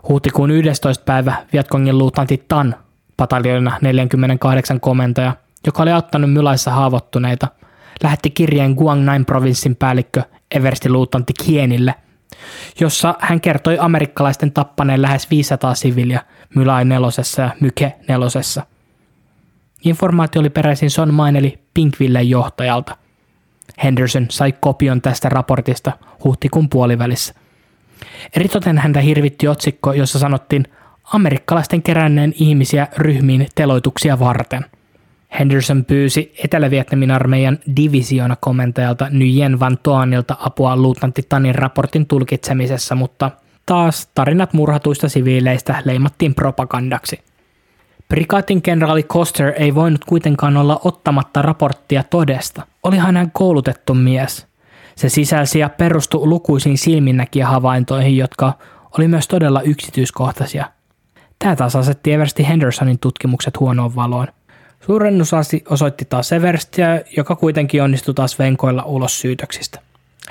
[0.08, 1.04] Huhtikuun 11.
[1.04, 2.74] päivä Vietkongin luutanti Tan,
[3.20, 5.36] pataljoina 48 komentaja,
[5.66, 7.48] joka oli auttanut Mylaissa haavoittuneita,
[8.02, 11.94] lähetti kirjeen Guangnain provinssin päällikkö Eversti luutanti Kienille,
[12.80, 16.20] jossa hän kertoi amerikkalaisten tappaneen lähes 500 siviiliä
[16.54, 18.66] Mylai nelosessa ja Myke nelosessa.
[19.84, 22.96] Informaatio oli peräisin Son Maineli Pinkvillen johtajalta–
[23.82, 25.92] Henderson sai kopion tästä raportista
[26.24, 27.34] huhtikuun puolivälissä.
[28.36, 30.64] Eritoten häntä hirvitti otsikko, jossa sanottiin
[31.12, 34.64] amerikkalaisten keränneen ihmisiä ryhmiin teloituksia varten.
[35.38, 43.30] Henderson pyysi Etelä-Vietnamin armeijan divisioona komentajalta Nguyen Van Toanilta apua luutnantti Tanin raportin tulkitsemisessa, mutta
[43.66, 47.20] taas tarinat murhatuista siviileistä leimattiin propagandaksi–
[48.10, 52.66] Prikaatin kenraali Koster ei voinut kuitenkaan olla ottamatta raporttia todesta.
[52.82, 54.46] Olihan hän koulutettu mies.
[54.96, 58.52] Se sisälsi ja perustui lukuisiin silminnäkijähavaintoihin, jotka
[58.98, 60.66] oli myös todella yksityiskohtaisia.
[61.44, 64.26] Tämä taas asetti Eversti Hendersonin tutkimukset huonoon valoon.
[64.86, 69.80] Suurennusasi osoitti taas Everstiä, joka kuitenkin onnistui taas venkoilla ulos syytöksistä.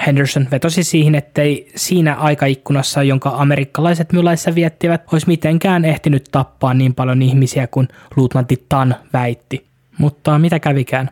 [0.06, 6.94] Henderson vetosi siihen, ettei siinä aikaikkunassa, jonka amerikkalaiset mylaissa viettivät, olisi mitenkään ehtinyt tappaa niin
[6.94, 9.65] paljon ihmisiä kuin luutnantti Tan väitti.
[9.98, 11.10] Mutta mitä kävikään?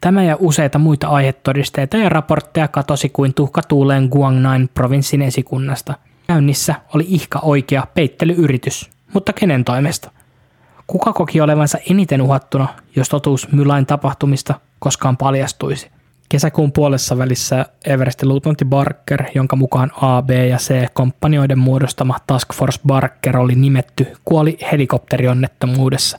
[0.00, 5.94] Tämä ja useita muita aihetodisteita ja raportteja katosi kuin tuhka tuuleen Guangnain provinssin esikunnasta.
[6.26, 10.10] Käynnissä oli ihka oikea peittelyyritys, mutta kenen toimesta?
[10.86, 15.90] Kuka koki olevansa eniten uhattuna, jos totuus Mylain tapahtumista koskaan paljastuisi?
[16.28, 22.54] Kesäkuun puolessa välissä Everestin luutnantti Barker, jonka mukaan A, B ja C kompanioiden muodostama Task
[22.54, 26.18] Force Barker oli nimetty, kuoli helikopterionnettomuudessa.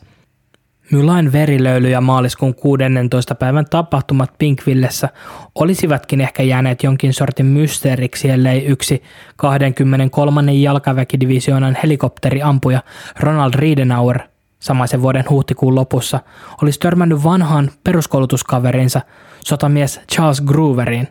[0.91, 3.35] Mylain verilöyly ja maaliskuun 16.
[3.35, 5.09] päivän tapahtumat Pinkvillessä
[5.55, 9.03] olisivatkin ehkä jääneet jonkin sortin mysteeriksi, ellei yksi
[9.35, 10.53] 23.
[10.53, 12.83] jalkaväkidivisioonan helikopteriampuja
[13.19, 14.19] Ronald Riedenauer
[14.59, 16.19] samaisen vuoden huhtikuun lopussa
[16.61, 19.01] olisi törmännyt vanhaan peruskoulutuskaverinsa
[19.45, 21.07] sotamies Charles Grooverin.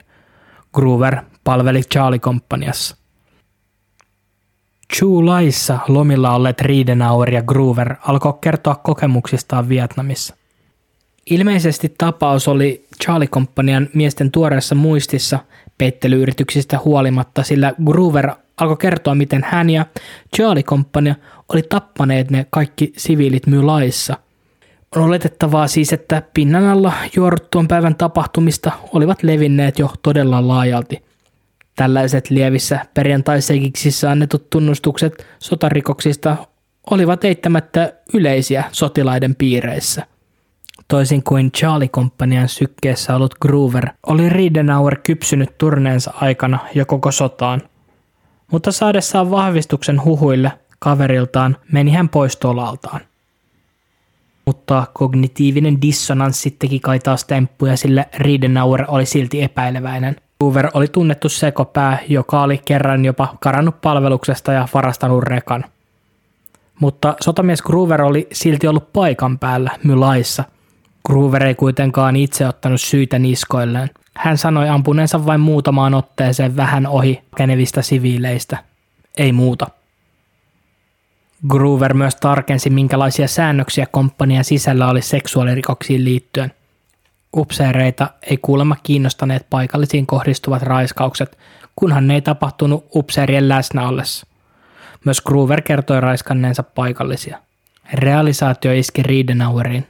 [0.75, 2.97] Groover palveli Charlie-komppaniassa.
[4.95, 10.35] Chu-laissa lomilla olleet Riedenauer ja Groover alkoi kertoa kokemuksistaan Vietnamissa.
[11.31, 15.39] Ilmeisesti tapaus oli Charlie-komppanian miesten tuoreessa muistissa
[15.79, 19.87] peittelyyrityksistä huolimatta, sillä Groover alkoi kertoa, miten hän ja
[20.37, 21.15] Charlie-komppania
[21.49, 24.17] oli tappaneet ne kaikki siviilit laissa–
[24.97, 31.08] on oletettavaa siis, että pinnan alla juoruttuun päivän tapahtumista olivat levinneet jo todella laajalti.
[31.79, 36.37] Tällaiset lievissä perjantaisekiksissä annetut tunnustukset sotarikoksista
[36.91, 40.07] olivat eittämättä yleisiä sotilaiden piireissä.
[40.89, 47.63] Toisin kuin Charlie-komppanian sykkeessä ollut Groover, oli Riedenauer kypsynyt turneensa aikana jo koko sotaan.
[48.53, 53.01] Mutta saadessaan vahvistuksen huhuille kaveriltaan meni hän pois tolaltaan
[54.47, 60.17] mutta kognitiivinen dissonanssi teki kai taas temppuja, sillä Riedenauer oli silti epäileväinen.
[60.45, 65.65] Hoover oli tunnettu sekopää, joka oli kerran jopa karannut palveluksesta ja varastanut rekan.
[66.81, 70.45] Mutta sotamies Groover oli silti ollut paikan päällä Mylaissa.
[71.07, 73.91] Groover ei kuitenkaan itse ottanut syytä niskoilleen.
[74.17, 78.59] Hän sanoi ampuneensa vain muutamaan otteeseen vähän ohi kenevistä siviileistä.
[79.17, 79.67] Ei muuta.
[81.49, 86.53] Groover myös tarkensi, minkälaisia säännöksiä komppanian sisällä oli seksuaalirikoksiin liittyen.
[87.37, 91.39] Upseereita ei kuulemma kiinnostaneet paikallisiin kohdistuvat raiskaukset,
[91.77, 94.27] kunhan ne ei tapahtunut upseerien läsnä ollessa.
[95.05, 97.39] Myös Groover kertoi raiskanneensa paikallisia.
[97.93, 99.87] Realisaatio iski Riedenaueriin.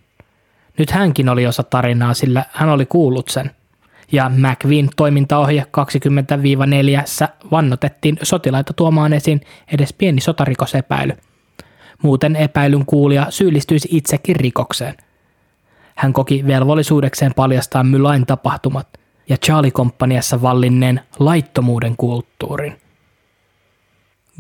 [0.79, 3.51] Nyt hänkin oli osa tarinaa, sillä hän oli kuullut sen.
[4.13, 5.67] Ja McVin toimintaohje
[7.25, 9.41] 20-4 vannotettiin sotilaita tuomaan esiin
[9.73, 11.13] edes pieni sotarikosepäily–
[12.03, 14.95] muuten epäilyn kuulija syyllistyisi itsekin rikokseen.
[15.99, 18.89] Hän koki velvollisuudekseen paljastaa Mylain tapahtumat
[19.29, 22.77] ja Charlie-komppaniassa vallinneen laittomuuden kulttuurin.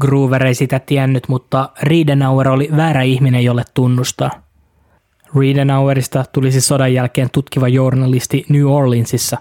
[0.00, 4.30] Groover ei sitä tiennyt, mutta Riedenauer oli väärä ihminen, jolle tunnustaa.
[5.36, 9.38] Riedenauerista tulisi sodan jälkeen tutkiva journalisti New Orleansissa.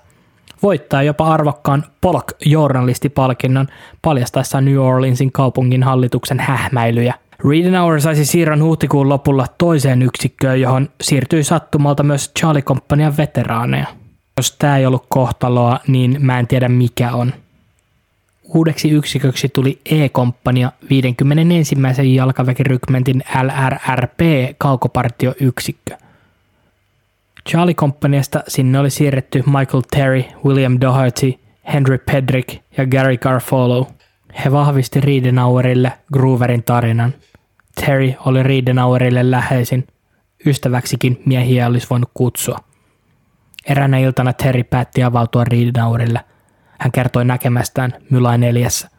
[0.64, 3.68] voittaa jopa arvokkaan Polk-journalistipalkinnon
[4.02, 7.14] paljastaessa New Orleansin kaupungin hallituksen hähmäilyjä.
[7.46, 13.88] Ridenour saisi siirron huhtikuun lopulla toiseen yksikköön, johon siirtyi sattumalta myös Charlie Companian veteraaneja.
[14.38, 17.34] Jos tämä ei ollut kohtaloa, niin mä en tiedä mikä on.
[18.44, 21.76] Uudeksi yksiköksi tuli E-komppania 51.
[22.16, 24.20] jalkaväkirykmentin LRRP
[24.58, 25.96] kaukopartioyksikkö.
[27.50, 31.34] Charlie Companyasta sinne oli siirretty Michael Terry, William Doherty,
[31.74, 33.88] Henry Pedrick ja Gary Garfolo.
[34.46, 37.14] He vahvisti Ridenauerille Grooverin tarinan.
[37.86, 39.88] Terry oli Ridenauerille läheisin.
[40.46, 42.60] Ystäväksikin miehiä olisi voinut kutsua.
[43.66, 46.20] Eräänä iltana Terry päätti avautua Ridenauerille–
[46.80, 48.90] hän kertoi näkemästään Mylai neljässä.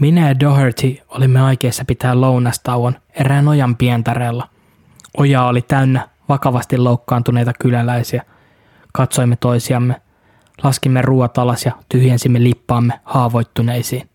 [0.00, 4.48] Minä ja Doherty olimme aikeissa pitää lounastauon erään ojan pientareella.
[5.16, 8.22] Oja oli täynnä vakavasti loukkaantuneita kyläläisiä.
[8.92, 10.02] Katsoimme toisiamme,
[10.62, 14.08] laskimme ruoat alas ja tyhjensimme lippaamme haavoittuneisiin.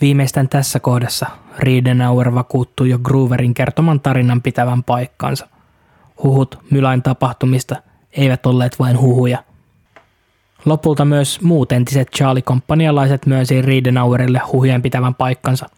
[0.00, 1.26] Viimeistään tässä kohdassa
[1.58, 5.48] Riedenauer vakuuttui jo Grooverin kertoman tarinan pitävän paikkansa.
[6.22, 7.76] Huhut Mylain tapahtumista
[8.12, 9.42] eivät olleet vain huhuja–
[10.66, 15.68] Lopulta myös muut entiset Charlie-komppanialaiset myönsi Riedenauerille huhjen pitävän paikkansa.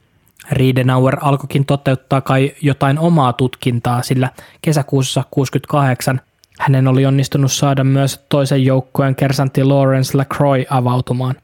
[0.51, 4.31] Riedenauer alkoikin toteuttaa kai jotain omaa tutkintaa, sillä
[4.63, 6.21] kesäkuussa 68
[6.59, 11.35] hänen oli onnistunut saada myös toisen joukkueen kersantti Lawrence LaCroix avautumaan.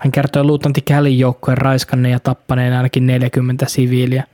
[0.00, 4.24] Hän kertoi luutanti Callin joukkueen raiskanneen ja tappaneen ainakin 40 siviiliä.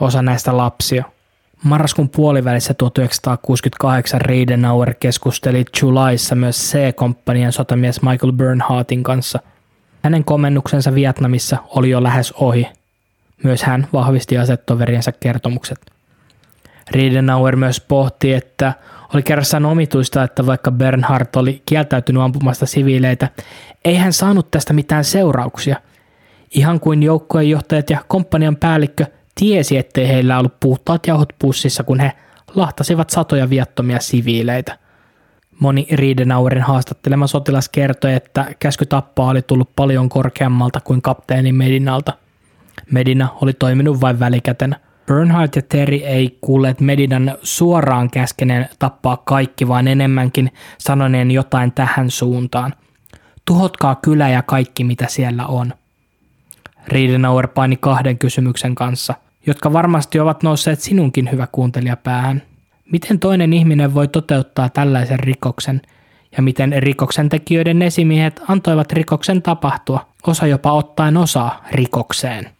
[0.00, 1.04] Osa näistä lapsia–
[1.64, 9.38] Marraskuun puolivälissä 1968 Reidenauer keskusteli Julyssa myös C-komppanian sotamies Michael Bernhardtin kanssa.
[10.02, 12.68] Hänen komennuksensa Vietnamissa oli jo lähes ohi.
[13.42, 15.78] Myös hän vahvisti asettoveriensä kertomukset.
[16.90, 18.72] Reidenauer myös pohti, että
[19.14, 23.28] oli kerrassaan omituista, että vaikka Bernhard oli kieltäytynyt ampumasta siviileitä,
[23.84, 25.76] ei hän saanut tästä mitään seurauksia.
[26.50, 29.06] Ihan kuin joukkojen johtajat ja komppanian päällikkö–
[29.38, 32.12] tiesi, ettei heillä ollut puhtaat jauhot pussissa, kun he
[32.54, 34.78] lahtasivat satoja viattomia siviileitä.
[35.60, 42.12] Moni Riedenauerin haastattelema sotilas kertoi, että käsky tappaa oli tullut paljon korkeammalta kuin kapteeni Medinalta.
[42.90, 44.80] Medina oli toiminut vain välikätenä.
[45.08, 52.10] Bernhard ja Terry ei kuulleet Medinan suoraan käskeneen tappaa kaikki, vaan enemmänkin sanoneen jotain tähän
[52.10, 52.74] suuntaan.
[53.44, 55.74] Tuhotkaa kylä ja kaikki, mitä siellä on.
[56.88, 59.14] Riedenauer paini kahden kysymyksen kanssa–
[59.48, 62.42] jotka varmasti ovat nousseet sinunkin hyvä kuuntelija päähän.
[62.92, 65.82] Miten toinen ihminen voi toteuttaa tällaisen rikoksen
[66.36, 72.50] ja miten rikoksen tekijöiden esimiehet antoivat rikoksen tapahtua, osa jopa ottaen osaa rikokseen.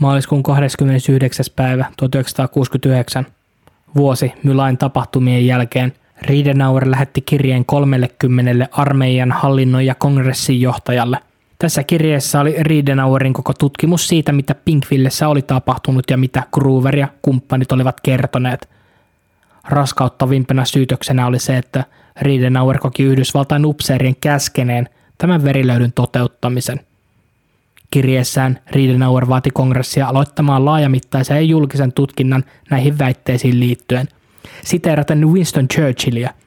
[0.00, 1.46] Maaliskuun 29.
[1.56, 3.26] päivä 1969,
[3.96, 5.92] vuosi Mylain tapahtumien jälkeen,
[6.22, 11.18] Riedenauer lähetti kirjeen 30 armeijan hallinnon ja kongressin johtajalle–
[11.58, 17.08] tässä kirjeessä oli Riedenauerin koko tutkimus siitä, mitä Pinkvillessä oli tapahtunut ja mitä Groover ja
[17.22, 18.68] kumppanit olivat kertoneet.
[19.68, 21.84] Raskauttavimpana syytöksenä oli se, että
[22.20, 24.88] Riedenauer koki Yhdysvaltain upseerien käskeneen
[25.18, 26.80] tämän verilöydyn toteuttamisen.
[27.94, 34.08] Kirjeessään Riedenauer vaati kongressia aloittamaan laajamittaisen ja julkisen tutkinnan näihin väitteisiin liittyen.
[34.64, 36.30] Siteeraten Winston Churchillia–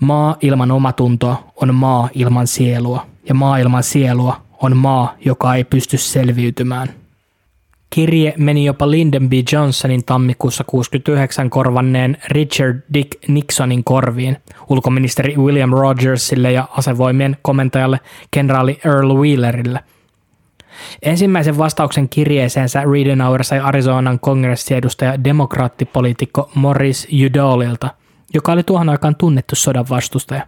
[0.00, 5.64] Maa ilman omatuntoa on maa ilman sielua, ja maa ilman sielua on maa, joka ei
[5.64, 6.88] pysty selviytymään.
[7.90, 9.32] Kirje meni jopa Lyndon B.
[9.52, 14.36] Johnsonin tammikuussa 69 korvanneen Richard Dick Nixonin korviin,
[14.68, 18.00] ulkoministeri William Rogersille ja asevoimien komentajalle
[18.30, 19.80] kenraali Earl Wheelerille.
[21.02, 27.90] Ensimmäisen vastauksen kirjeeseensä Riedenauer sai Arizonan kongressiedustaja demokraattipoliitikko Morris Udallilta–
[28.34, 30.46] joka oli tuohon aikaan tunnettu sodan vastustaja.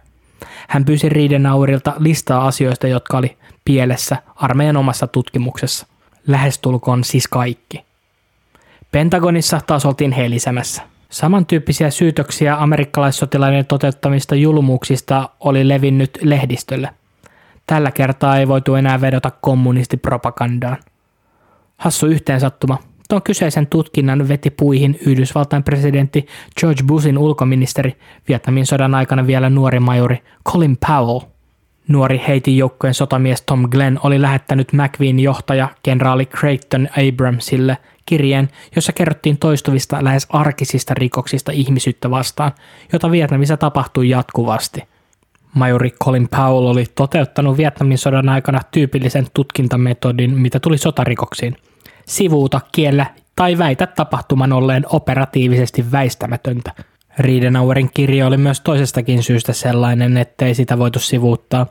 [0.67, 5.87] Hän pyysi Riidenauerilta listaa asioista, jotka oli pielessä armeijan omassa tutkimuksessa.
[6.27, 7.83] Lähestulkoon siis kaikki.
[8.91, 10.81] Pentagonissa taas oltiin helisemässä.
[11.09, 16.89] Samantyyppisiä syytöksiä amerikkalaissotilaiden toteuttamista julmuuksista oli levinnyt lehdistölle.
[17.67, 20.77] Tällä kertaa ei voitu enää vedota kommunistipropagandaan.
[21.77, 22.77] Hassu yhteensattuma–
[23.13, 26.27] Tuon kyseisen tutkinnan veti puihin Yhdysvaltain presidentti
[26.59, 27.95] George Bushin ulkoministeri,
[28.27, 31.19] Vietnamin sodan aikana vielä nuori majori Colin Powell.
[31.87, 38.93] Nuori heitin joukkojen sotamies Tom Glenn oli lähettänyt McVein johtaja kenraali Creighton Abramsille kirjeen, jossa
[38.93, 42.51] kerrottiin toistuvista lähes arkisista rikoksista ihmisyyttä vastaan,
[42.93, 44.83] jota Vietnamissa tapahtui jatkuvasti.
[45.53, 51.55] Majori Colin Powell oli toteuttanut Vietnamin sodan aikana tyypillisen tutkintametodin, mitä tuli sotarikoksiin–
[52.05, 53.05] sivuuta, kiellä
[53.35, 56.71] tai väitä tapahtuman olleen operatiivisesti väistämätöntä.
[57.19, 61.65] Riidenauerin kirja oli myös toisestakin syystä sellainen, ettei sitä voitu sivuuttaa.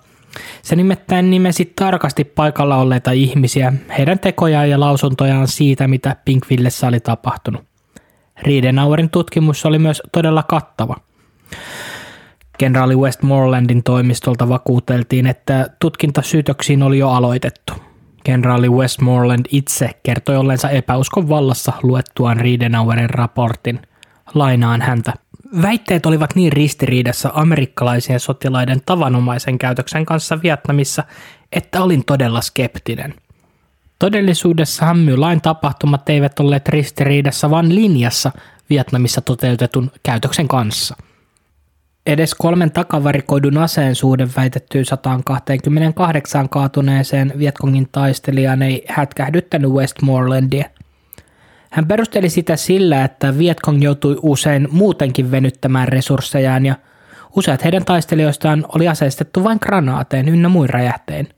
[0.62, 7.00] Se nimittäin nimesi tarkasti paikalla olleita ihmisiä, heidän tekojaan ja lausuntojaan siitä, mitä Pinkvillessä oli
[7.00, 7.64] tapahtunut.
[8.42, 10.96] Riidenauerin tutkimus oli myös todella kattava.
[12.58, 17.72] Kenraali Westmorelandin toimistolta vakuuteltiin, että tutkintasyytöksiin oli jo aloitettu.
[18.24, 23.80] Kenraali Westmoreland itse kertoi ollensa epäuskon vallassa luettuaan Riidenauerin raportin.
[24.34, 25.12] Lainaan häntä.
[25.62, 31.04] Väitteet olivat niin ristiriidassa amerikkalaisien sotilaiden tavanomaisen käytöksen kanssa Vietnamissa,
[31.52, 33.14] että olin todella skeptinen.
[33.98, 38.32] Todellisuudessa lain tapahtumat eivät olleet ristiriidassa, vaan linjassa
[38.70, 40.96] Vietnamissa toteutetun käytöksen kanssa.
[42.06, 50.64] Edes kolmen takavarikoidun aseen suhde väitettyyn 128 kaatuneeseen Vietkongin taistelijaan ei hätkähdyttänyt Westmorelandia–
[51.72, 56.74] hän perusteli sitä sillä, että Vietcong joutui usein muutenkin venyttämään resurssejaan ja
[57.36, 61.28] useat heidän taistelijoistaan oli aseistettu vain granaateen ynnä muin räjähteen,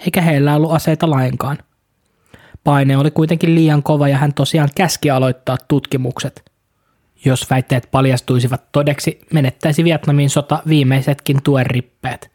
[0.00, 1.58] eikä heillä ollut aseita lainkaan.
[2.64, 6.49] Paine oli kuitenkin liian kova ja hän tosiaan käski aloittaa tutkimukset.
[7.24, 12.30] Jos väitteet paljastuisivat todeksi, menettäisi Vietnamin sota viimeisetkin tuen rippeet.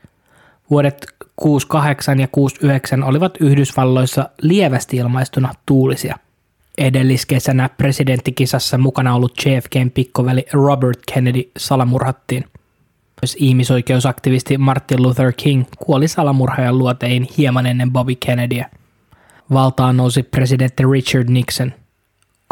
[0.70, 1.06] Vuodet
[1.36, 6.18] 68 ja 69 olivat Yhdysvalloissa lievästi ilmaistuna tuulisia.
[6.78, 12.46] Edelliskesänä presidenttikisassa mukana ollut JFKn pikkoveli Robert Kennedy salamurhattiin.
[13.22, 18.70] Myös ihmisoikeusaktivisti Martin Luther King kuoli salamurhaajan luotein hieman ennen Bobby Kennedyä.
[19.54, 21.74] Valtaan nousi presidentti Richard Nixon.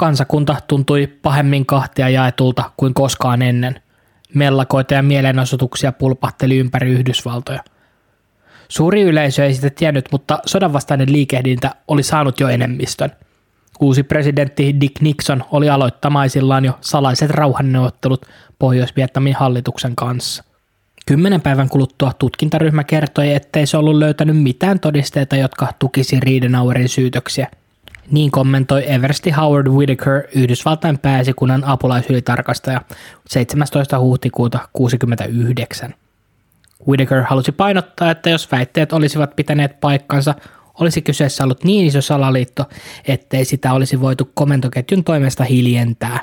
[0.04, 3.82] Kansakunta tuntui pahemmin kahtia jaetulta kuin koskaan ennen.
[4.34, 7.64] Mellakoita ja mielenosoituksia pulpahteli ympäri Yhdysvaltoja.
[8.68, 13.12] Suuri yleisö ei sitä tiennyt, mutta sodanvastainen liikehdintä oli saanut jo enemmistön–
[13.80, 18.26] Uusi presidentti Dick Nixon oli aloittamaisillaan jo salaiset rauhanneuvottelut
[18.60, 20.44] Pohjois-Vietnamin hallituksen kanssa.
[21.06, 27.48] Kymmenen päivän kuluttua tutkintaryhmä kertoi, ettei se ollut löytänyt mitään todisteita, jotka tukisi Riidenauerin syytöksiä.
[28.12, 32.82] Niin kommentoi Eversti Howard Whitaker, Yhdysvaltain pääsikunnan apulaisylitarkastaja
[33.30, 34.00] 17.
[34.00, 35.94] huhtikuuta 1969.
[36.88, 40.36] Whitaker halusi painottaa, että jos väitteet olisivat pitäneet paikkansa,
[40.80, 42.66] olisi kyseessä ollut niin iso salaliitto,
[43.08, 46.20] ettei sitä olisi voitu komentoketjun toimesta hiljentää.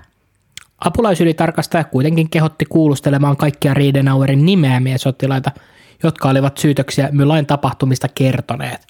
[0.78, 5.50] Apulaisylitarkastaja kuitenkin kehotti kuulustelemaan kaikkia Riidenauerin nimeämiä sotilaita,
[6.02, 8.86] jotka olivat syytöksiä Mylain tapahtumista kertoneet.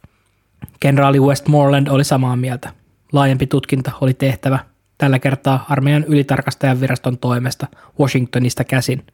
[0.80, 2.79] Kenraali Westmoreland oli samaa mieltä.
[3.12, 4.58] Laajempi tutkinta oli tehtävä,
[4.98, 7.66] tällä kertaa armeijan ylitarkastajan viraston toimesta
[8.00, 9.04] Washingtonista käsin–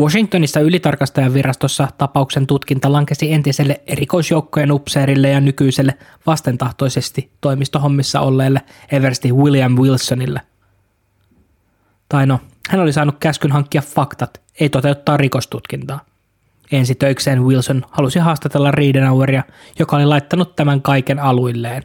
[0.00, 5.94] Washingtonissa ylitarkastajan virastossa tapauksen tutkinta lankesi entiselle erikoisjoukkojen upseerille ja nykyiselle
[6.26, 8.60] vastentahtoisesti toimistohommissa olleelle
[8.92, 10.40] Eversti William Wilsonille.
[12.08, 16.00] Tai no, hän oli saanut käskyn hankkia faktat, ei toteuttaa rikostutkintaa.
[16.72, 19.42] Ensi töikseen Wilson halusi haastatella Riidenaueria,
[19.78, 21.82] joka oli laittanut tämän kaiken aluilleen.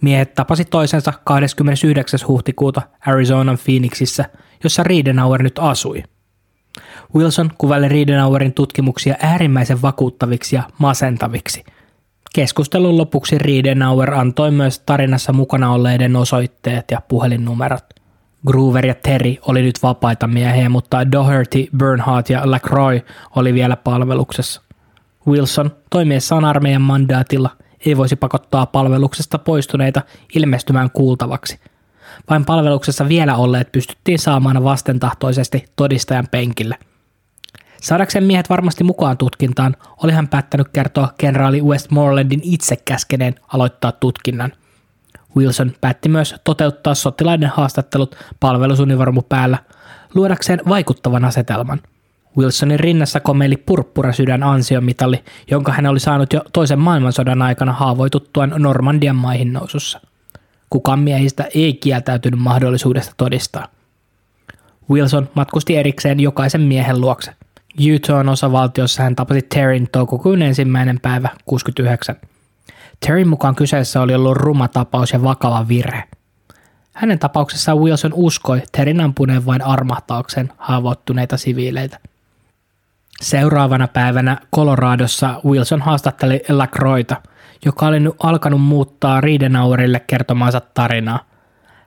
[0.00, 2.20] Miehet tapasi toisensa 29.
[2.28, 4.24] huhtikuuta Arizonan Phoenixissä,
[4.64, 6.02] jossa Riidenauer nyt asui–
[7.14, 11.64] Wilson kuvaili Riidenauerin tutkimuksia äärimmäisen vakuuttaviksi ja masentaviksi.
[12.34, 17.84] Keskustelun lopuksi Riidenauer antoi myös tarinassa mukana olleiden osoitteet ja puhelinnumerot.
[18.46, 23.02] Groover ja Terry oli nyt vapaita miehiä, mutta Doherty, Bernhardt ja LaCroix
[23.36, 24.62] oli vielä palveluksessa.
[25.26, 27.50] Wilson, toimiessaan armeijan mandaatilla,
[27.86, 30.02] ei voisi pakottaa palveluksesta poistuneita
[30.34, 31.60] ilmestymään kuultavaksi.
[32.30, 36.78] Vain palveluksessa vielä olleet pystyttiin saamaan vastentahtoisesti todistajan penkille–
[37.84, 44.52] Saadakseen miehet varmasti mukaan tutkintaan, oli hän päättänyt kertoa kenraali Westmorelandin itse käskeneen aloittaa tutkinnan.
[45.36, 49.58] Wilson päätti myös toteuttaa sotilaiden haastattelut palvelusunivormu päällä,
[50.14, 51.80] luodakseen vaikuttavan asetelman.
[52.38, 59.16] Wilsonin rinnassa komeili purppurasydän ansiomitalli, jonka hän oli saanut jo toisen maailmansodan aikana haavoituttuaan Normandian
[59.16, 60.00] maihin nousussa.
[60.70, 63.68] Kukaan miehistä ei kieltäytynyt mahdollisuudesta todistaa.
[64.90, 67.34] Wilson matkusti erikseen jokaisen miehen luokse–
[67.94, 72.16] Utahn osavaltiossa hän tapasi Terryn toukokuun ensimmäinen päivä 69.
[73.00, 76.04] Terryn mukaan kyseessä oli ollut ruma tapaus ja vakava virhe.
[76.92, 81.98] Hänen tapauksessaan Wilson uskoi Terryn ampuneen vain armahtaakseen haavoittuneita siviileitä.
[83.22, 87.16] Seuraavana päivänä Coloradossa Wilson haastatteli Lacroita,
[87.64, 91.20] joka oli nyt alkanut muuttaa Riidenauerille kertomaansa tarinaa.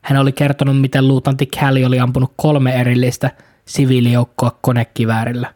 [0.01, 3.31] Hän oli kertonut, miten luutanti Kelly oli ampunut kolme erillistä
[3.65, 5.53] siviilijoukkoa konekiväärillä.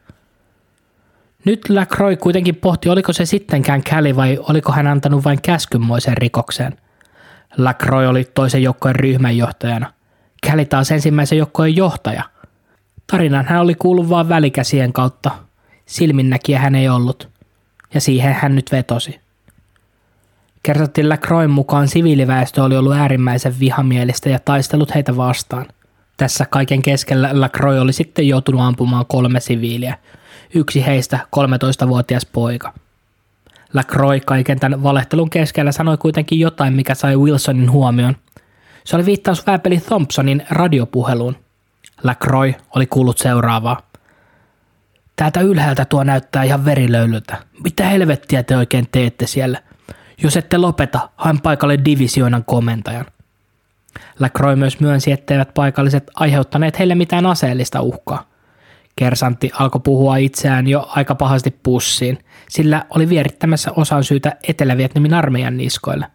[1.46, 6.78] Nyt Lacroix kuitenkin pohti, oliko se sittenkään Käli vai oliko hän antanut vain käskynmoisen rikokseen.
[7.58, 9.94] Lacroix oli toisen joukkojen ryhmänjohtajana.
[10.48, 12.24] Käli taas ensimmäisen joukkojen johtaja.
[13.12, 15.32] Tarinan hän oli kuullut vain välikäsien kautta.
[15.92, 17.30] Silminnäkiä hän ei ollut.
[17.94, 19.20] Ja siihen hän nyt vetosi.
[20.64, 25.66] Kerrottiin Lacroix mukaan siviiliväestö oli ollut äärimmäisen vihamielistä ja taistellut heitä vastaan.
[26.18, 29.98] Tässä kaiken keskellä Lacroix oli sitten joutunut ampumaan kolme siviiliä.
[30.54, 32.74] Yksi heistä 13-vuotias poika.
[33.74, 38.16] Lacroix kaiken tämän valehtelun keskellä sanoi kuitenkin jotain, mikä sai Wilsonin huomion.
[38.84, 41.36] Se oli viittaus vääpeli Thompsonin radiopuheluun.
[42.04, 43.91] Lacroix oli kuullut seuraavaa.
[45.22, 47.38] Täältä ylhäältä tuo näyttää ihan verilöylyltä.
[47.64, 49.62] Mitä helvettiä te oikein teette siellä?
[50.24, 53.06] Jos ette lopeta, haen paikalle divisioonan komentajan.
[54.20, 58.28] Lacroix myös myönsi, etteivät paikalliset aiheuttaneet heille mitään aseellista uhkaa.
[58.96, 62.20] Kersantti alkoi puhua itseään jo aika pahasti pussiin,
[62.50, 66.08] sillä oli vierittämässä osan syytä Etelä-Vietnamin armeijan niskoille.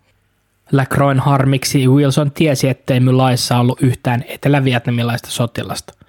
[0.72, 6.05] Lacroixin harmiksi Wilson tiesi, ettei laissa ollut yhtään etelä-vietnamilaista sotilasta.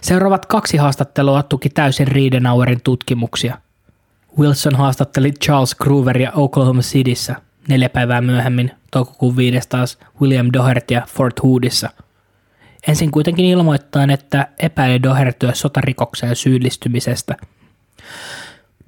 [0.00, 3.58] Seuraavat kaksi haastattelua tuki täysin Riidenauerin tutkimuksia.
[4.38, 7.36] Wilson haastatteli Charles Grooveria Oklahoma Cityssä,
[7.68, 9.68] neljä päivää myöhemmin, toukokuun 5.
[9.68, 11.90] taas William Dohertyä Fort Hoodissa.
[12.88, 17.36] Ensin kuitenkin ilmoittain, että epäili Dohertyä sotarikokseen syyllistymisestä.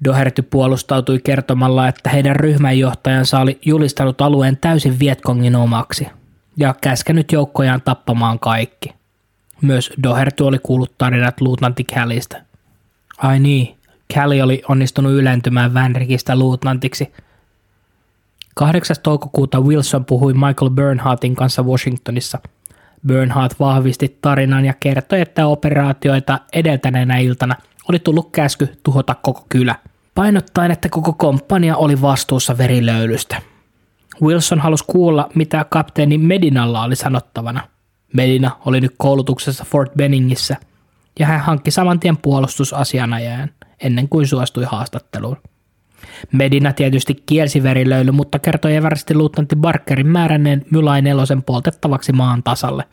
[0.05, 6.07] Doherty puolustautui kertomalla, että heidän ryhmänjohtajansa oli julistanut alueen täysin Vietkongin omaksi
[6.57, 8.98] ja käskenyt joukkojaan tappamaan kaikki.
[9.61, 12.37] Myös Doherty oli kuullut tarinat luutnantti Callista.
[13.17, 13.77] Ai niin,
[14.13, 17.13] Callie oli onnistunut ylentymään Vänrikistä luutnantiksi.
[18.55, 18.95] 8.
[19.03, 22.39] toukokuuta Wilson puhui Michael Bernhardtin kanssa Washingtonissa.
[23.07, 27.55] Bernhardt vahvisti tarinan ja kertoi, että operaatioita edeltäneenä iltana
[27.89, 29.75] oli tullut käsky tuhota koko kylä,
[30.15, 33.41] painottaen, että koko komppania oli vastuussa verilöylystä.
[34.21, 37.67] Wilson halusi kuulla, mitä kapteeni Medinalla oli sanottavana.
[38.13, 40.55] Medina oli nyt koulutuksessa Fort Benningissä,
[41.19, 43.49] ja hän hankki saman tien puolustusasianajajan
[43.79, 45.37] ennen kuin suostui haastatteluun.
[46.31, 52.83] Medina tietysti kielsi verilöyly, mutta kertoi eversti luutnantti Barkerin määränneen Mylai nelosen poltettavaksi maan tasalle.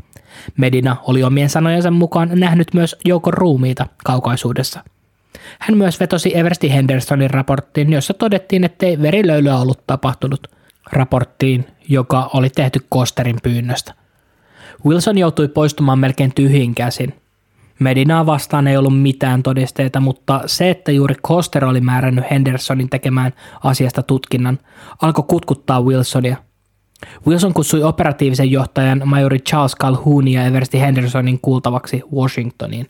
[0.57, 4.85] Medina oli omien sanojensa mukaan nähnyt myös joukon ruumiita kaukaisuudessa.
[5.59, 10.47] Hän myös vetosi Eversti Hendersonin raporttiin, jossa todettiin, ettei verilöylyä ollut tapahtunut.
[10.93, 13.95] Raporttiin, joka oli tehty Kosterin pyynnöstä.
[14.87, 17.15] Wilson joutui poistumaan melkein tyhjin käsin–
[17.79, 23.33] Medinaa vastaan ei ollut mitään todisteita, mutta se, että juuri Koster oli määrännyt Hendersonin tekemään
[23.65, 24.59] asiasta tutkinnan,
[25.03, 26.37] alkoi kutkuttaa Wilsonia.
[27.27, 32.89] Wilson kutsui operatiivisen johtajan majori Charles Calhounia Eversti Hendersonin kuultavaksi Washingtoniin.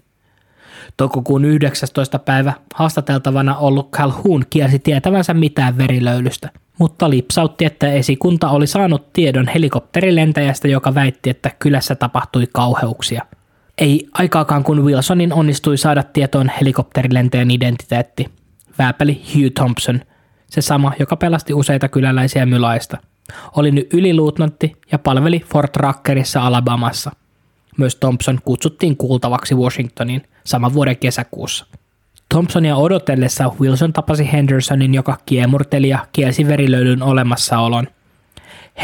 [0.97, 2.19] Toukokuun 19.
[2.19, 9.49] päivä haastateltavana ollut Calhoun kielsi tietävänsä mitään verilöylystä, mutta lipsautti, että esikunta oli saanut tiedon
[9.49, 13.23] helikopterilentäjästä, joka väitti, että kylässä tapahtui kauheuksia–
[13.79, 18.27] ei aikaakaan kun Wilsonin onnistui saada tietoon helikopterilentäjän identiteetti.
[18.79, 20.01] Vääpäli Hugh Thompson,
[20.47, 22.99] se sama, joka pelasti useita kyläläisiä mylaista.
[23.57, 27.11] Oli nyt yliluutnantti ja palveli Fort Rackerissa Alabamassa.
[27.79, 31.67] Myös Thompson kutsuttiin kuultavaksi Washingtoniin saman vuoden kesäkuussa.
[32.29, 37.89] Thompsonia odotellessa Wilson tapasi Hendersonin, joka kiemurteli ja kielsi verilöylyn olemassaolon.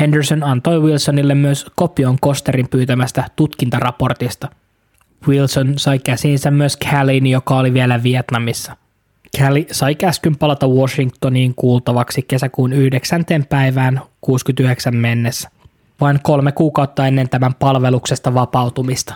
[0.01, 4.49] Henderson antoi Wilsonille myös kopion Kosterin pyytämästä tutkintaraportista–
[5.29, 8.77] Wilson sai käsiinsä myös Callin, joka oli vielä Vietnamissa.
[9.39, 13.25] Callie sai käskyn palata Washingtoniin kuultavaksi kesäkuun 9.
[13.49, 15.51] päivään 69 mennessä,
[16.01, 19.15] vain kolme kuukautta ennen tämän palveluksesta vapautumista.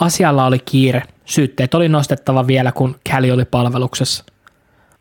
[0.00, 4.24] Asialla oli kiire, syytteet oli nostettava vielä kun Callie oli palveluksessa.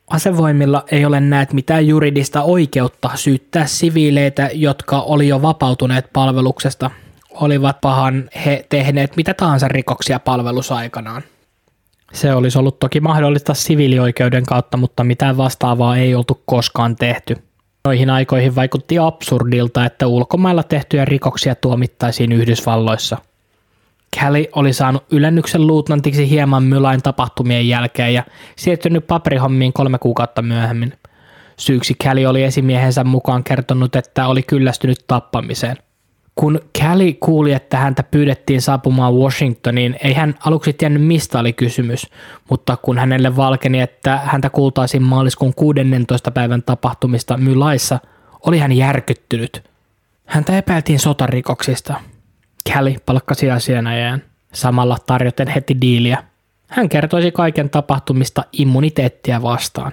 [0.08, 6.92] Asevoimilla ei ole näet mitään juridista oikeutta syyttää siviileitä, jotka oli jo vapautuneet palveluksesta–
[7.42, 11.24] olivatpahan he tehneet mitä tahansa rikoksia palvelusaikanaan.
[12.14, 17.38] Se olisi ollut toki mahdollista siviilioikeuden kautta, mutta mitään vastaavaa ei oltu koskaan tehty.
[17.86, 23.18] Noihin aikoihin vaikutti absurdilta, että ulkomailla tehtyjä rikoksia tuomittaisiin Yhdysvalloissa.
[24.20, 28.24] Kelly oli saanut ylennyksen luutnantiksi hieman Mylain tapahtumien jälkeen ja
[28.56, 30.94] siirtynyt paperihommiin kolme kuukautta myöhemmin.
[31.58, 35.78] Syyksi Kelly oli esimiehensä mukaan kertonut, että oli kyllästynyt tappamiseen.
[36.36, 42.08] Kun Callie kuuli, että häntä pyydettiin saapumaan Washingtoniin, ei hän aluksi tiennyt mistä oli kysymys,
[42.50, 46.32] mutta kun hänelle valkeni, että häntä kuultaisiin maaliskuun 16.
[46.32, 48.00] päivän tapahtumista Mylaissa,
[48.46, 49.70] oli hän järkyttynyt.
[50.26, 51.94] Häntä epäiltiin sotarikoksista.
[52.74, 54.22] Callie palkkasi asianajajan,
[54.54, 56.24] samalla tarjoten heti diiliä.
[56.68, 59.92] Hän kertoisi kaiken tapahtumista immuniteettia vastaan.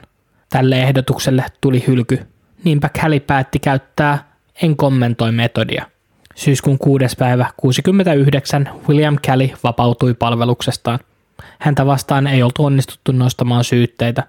[0.49, 2.27] Tälle ehdotukselle tuli hylky.
[2.65, 4.33] Niinpä Callie päätti käyttää
[4.63, 5.87] en kommentoi metodia.
[6.35, 7.05] Syyskuun 6.
[7.19, 10.99] päivä 69 William Kelly vapautui palveluksestaan.
[11.59, 14.23] Häntä vastaan ei oltu onnistuttu nostamaan syytteitä.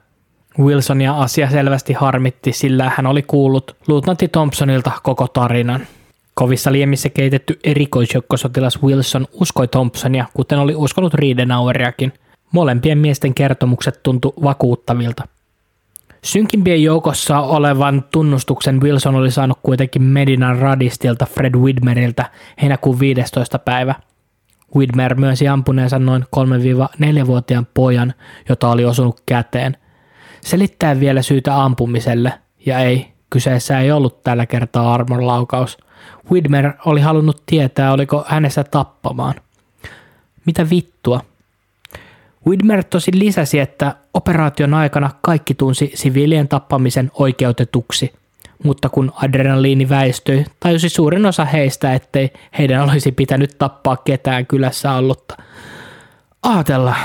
[0.59, 5.87] Wilsonia asia selvästi harmitti, sillä hän oli kuullut luutnantti Thompsonilta koko tarinan.
[6.33, 12.13] Kovissa liemissä keitetty erikoisjoukkosotilas Wilson uskoi Thompsonia, kuten oli uskonut Ridenaueriakin.
[12.51, 15.27] Molempien miesten kertomukset tuntu vakuuttavilta.
[16.23, 22.25] Synkimpien joukossa olevan tunnustuksen Wilson oli saanut kuitenkin Medinan radistilta Fred Widmeriltä
[22.61, 23.59] heinäkuun 15.
[23.59, 23.95] päivä.
[24.75, 28.13] Widmer myönsi ampuneensa noin 3-4-vuotiaan pojan,
[28.49, 29.77] jota oli osunut käteen.
[30.41, 32.33] Selittää vielä syytä ampumiselle,
[32.65, 35.77] ja ei, kyseessä ei ollut tällä kertaa armorlaukaus.
[36.31, 39.33] Widmer oli halunnut tietää, oliko hänessä tappamaan.
[40.45, 41.21] Mitä vittua?
[42.47, 48.13] Widmer tosi lisäsi, että operaation aikana kaikki tunsi siviilien tappamisen oikeutetuksi,
[48.63, 54.91] mutta kun adrenaliini väistyi, tajusi suurin osa heistä, ettei heidän olisi pitänyt tappaa ketään kylässä
[54.91, 55.37] ollutta.
[56.43, 56.95] Aatella.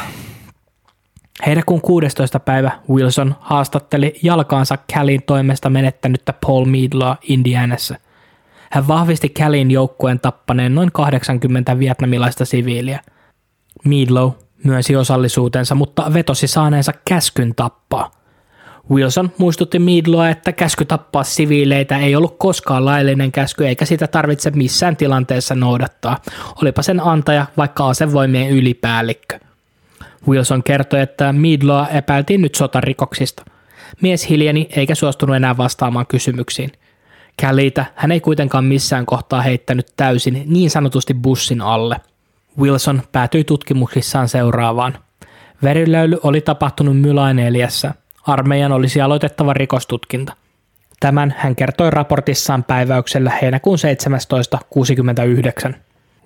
[1.46, 2.40] Heinäkuun 16.
[2.40, 7.94] päivä Wilson haastatteli jalkaansa Callin toimesta menettänyttä Paul Meadlaa Indianassa.
[8.70, 13.00] Hän vahvisti Callin joukkueen tappaneen noin 80 vietnamilaista siviiliä.
[13.84, 14.30] Meadlow
[14.64, 18.10] myönsi osallisuutensa, mutta vetosi saaneensa käskyn tappaa.
[18.90, 24.50] Wilson muistutti Meadloa, että käsky tappaa siviileitä ei ollut koskaan laillinen käsky eikä sitä tarvitse
[24.50, 26.18] missään tilanteessa noudattaa,
[26.62, 29.38] olipa sen antaja vaikka asevoimien ylipäällikkö.
[30.28, 33.44] Wilson kertoi, että Meadloa epäiltiin nyt sotarikoksista.
[34.00, 36.72] Mies hiljeni eikä suostunut enää vastaamaan kysymyksiin.
[37.40, 41.96] Käliitä hän ei kuitenkaan missään kohtaa heittänyt täysin niin sanotusti bussin alle–
[42.60, 44.98] Wilson päätyi tutkimuksissaan seuraavaan.
[45.62, 47.94] Verilöyly oli tapahtunut Mylaineliassa.
[48.26, 50.32] Armeijan olisi aloitettava rikostutkinta.
[51.00, 55.76] Tämän hän kertoi raportissaan päiväyksellä heinäkuun 1769.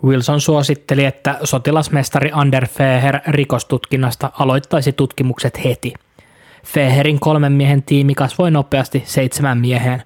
[0.04, 5.94] Wilson suositteli, että sotilasmestari Ander Feher rikostutkinnasta aloittaisi tutkimukset heti.
[6.64, 10.02] Feherin kolmen miehen tiimi kasvoi nopeasti seitsemän mieheen.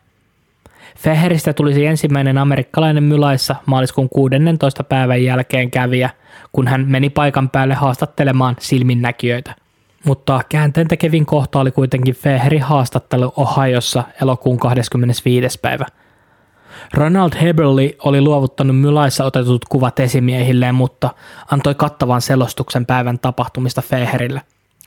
[0.96, 4.84] Feheristä tulisi ensimmäinen amerikkalainen Mylaissa maaliskuun 16.
[4.84, 6.10] päivän jälkeen kävijä,
[6.52, 9.54] kun hän meni paikan päälle haastattelemaan silminnäkijöitä.
[10.04, 15.58] Mutta käänteen tekevin kohta oli kuitenkin Feherin haastattelu Ohiossa elokuun 25.
[15.60, 15.86] päivä.
[16.94, 21.10] Ronald Heberly oli luovuttanut Mylaissa otetut kuvat esimiehilleen, mutta
[21.50, 24.42] antoi kattavan selostuksen päivän tapahtumista Feherille.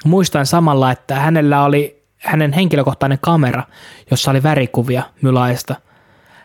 [0.05, 3.63] Muistan samalla, että hänellä oli hänen henkilökohtainen kamera,
[4.11, 5.75] jossa oli värikuvia Mylaista–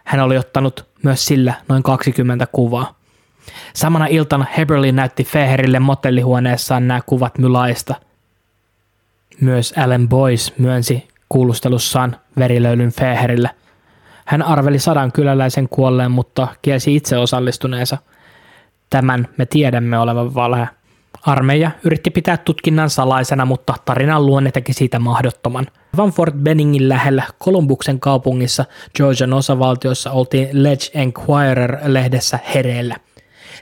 [0.05, 2.95] hän oli ottanut myös sillä noin 20 kuvaa.
[3.75, 7.95] Samana iltana Heberly näytti Feherille motellihuoneessaan nämä kuvat Mylaista.
[9.41, 13.51] Myös Allen Boyce myönsi kuulustelussaan verilöylyn Feherille.
[14.25, 17.99] Hän arveli sadan kyläläisen kuolleen, mutta kielsi itse osallistuneensa.
[18.91, 20.69] Tämän me tiedämme olevan valhe.
[21.27, 25.67] Armeija yritti pitää tutkinnan salaisena, mutta tarinan luonne teki siitä mahdottoman.
[25.97, 28.65] Van Fort Benningin lähellä Columbuksen kaupungissa
[28.97, 32.97] Georgian osavaltiossa oltiin Ledge Enquirer-lehdessä hereillä.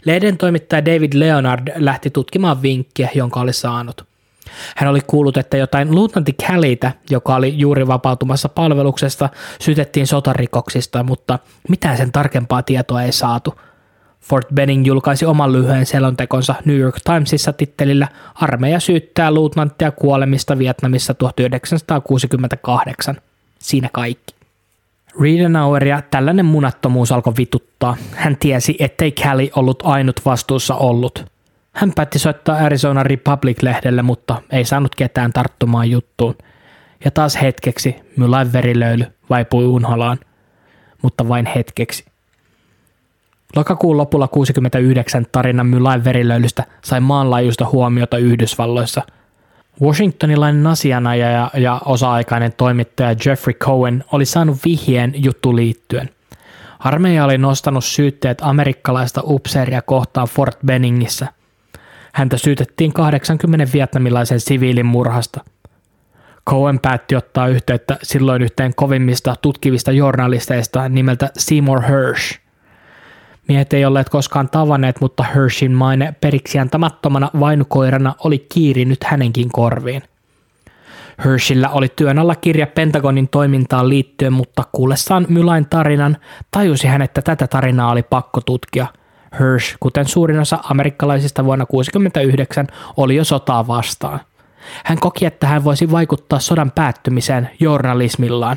[0.05, 4.05] Lehden toimittaja David Leonard lähti tutkimaan vinkkiä, jonka oli saanut.
[4.77, 9.29] Hän oli kuullut, että jotain luutnantti Callita, joka oli juuri vapautumassa palveluksesta,
[9.61, 11.39] syytettiin sotarikoksista, mutta
[11.69, 13.55] mitään sen tarkempaa tietoa ei saatu–
[14.23, 21.15] Fort Benning julkaisi oman lyhyen selontekonsa New York Timesissa tittelillä Armeija syyttää luutnanttia kuolemista Vietnamissa
[21.15, 23.17] 1968.
[23.59, 24.35] Siinä kaikki.
[25.21, 27.97] Riedenaueria tällainen munattomuus alkoi vituttaa.
[28.13, 31.27] Hän tiesi, ettei Kelly ollut ainut vastuussa ollut.
[31.73, 36.35] Hän päätti soittaa Arizona Republic-lehdelle, mutta ei saanut ketään tarttumaan juttuun.
[37.05, 40.19] Ja taas hetkeksi Mylain verilöyly vaipui unholaan.
[41.03, 42.12] Mutta vain hetkeksi.
[43.57, 49.03] Lokakuun lopulla 69 tarina Mylain verilöylystä sai maanlaajuista huomiota Yhdysvalloissa.
[49.83, 56.11] Washingtonilainen asianajaja ja osa-aikainen toimittaja Jeffrey Cohen oli saanut vihjeen juttu liittyen.
[56.79, 61.27] Armeija oli nostanut syytteet amerikkalaista upseeria kohtaan Fort Benningissä.
[62.13, 65.41] Häntä syytettiin 80 vietnamilaisen siviilin murhasta.
[66.51, 72.39] Cohen päätti ottaa yhteyttä silloin yhteen kovimmista tutkivista journalisteista nimeltä Seymour Hersh–
[73.53, 80.03] Miehet ei olleet koskaan tavanneet, mutta Hershin maine periksi antamattomana vainukoirana oli kiirinyt hänenkin korviin.
[81.25, 86.17] Hershillä oli työn alla kirja Pentagonin toimintaan liittyen, mutta kuullessaan Mylain tarinan
[86.51, 88.87] tajusi hän, että tätä tarinaa oli pakko tutkia.
[89.39, 92.67] Hirsch, kuten suurin osa amerikkalaisista vuonna 1969,
[92.97, 94.21] oli jo sotaa vastaan.
[94.85, 98.57] Hän koki, että hän voisi vaikuttaa sodan päättymiseen journalismillaan.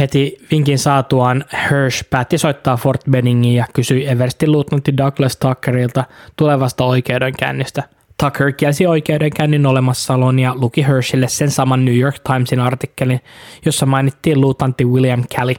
[0.00, 6.04] Heti vinkin saatuaan Hirsch päätti soittaa Fort Benningin ja kysyi Everstin luutnantti Douglas Tuckerilta
[6.36, 7.82] tulevasta oikeudenkäynnistä.
[8.22, 13.20] Tucker kielsi oikeudenkäynnin olemassaolon ja luki Hirschille sen saman New York Timesin artikkelin,
[13.64, 15.54] jossa mainittiin luutantti William Kelly.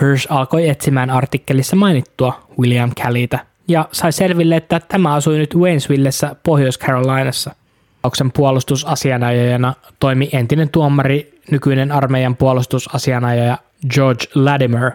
[0.00, 3.38] Hirsch alkoi etsimään artikkelissa mainittua William Kellytä
[3.68, 7.54] ja sai selville, että tämä asui nyt Waynesvillessä Pohjois-Carolinassa.
[8.02, 13.58] Tapauksen puolustusasianajajana toimi entinen tuomari, nykyinen armeijan puolustusasianajaja
[13.90, 14.92] George Latimer.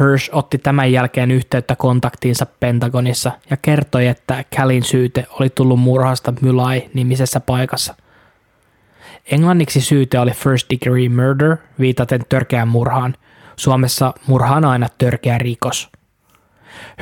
[0.00, 6.34] Hirsch otti tämän jälkeen yhteyttä kontaktiinsa Pentagonissa ja kertoi, että Callin syyte oli tullut murhasta
[6.40, 7.94] Mulai-nimisessä paikassa.
[9.30, 13.14] Englanniksi syyte oli first degree murder, viitaten törkeään murhaan.
[13.56, 15.88] Suomessa murha on aina törkeä rikos.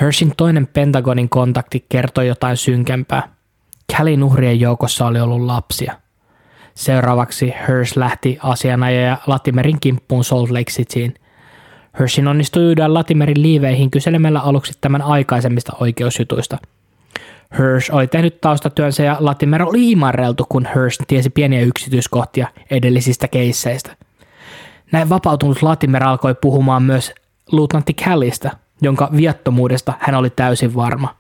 [0.00, 3.28] Herschin toinen Pentagonin kontakti kertoi jotain synkempää–
[3.96, 5.94] Callin uhrien joukossa oli ollut lapsia.
[6.74, 11.14] Seuraavaksi Hirsch lähti asianajaja Latimerin kimppuun Salt Lake Cityin.
[11.98, 16.58] Hirschin onnistui yhdä Latimerin liiveihin kyselemällä aluksi tämän aikaisemmista oikeusjutuista.
[17.58, 23.96] Hirsch oli tehnyt taustatyönsä ja Latimer oli imarreltu, kun Hirsch tiesi pieniä yksityiskohtia edellisistä keisseistä.
[24.92, 27.12] Näin vapautunut Latimer alkoi puhumaan myös
[27.52, 28.50] luutnantti Callista,
[28.82, 31.17] jonka viattomuudesta hän oli täysin varma.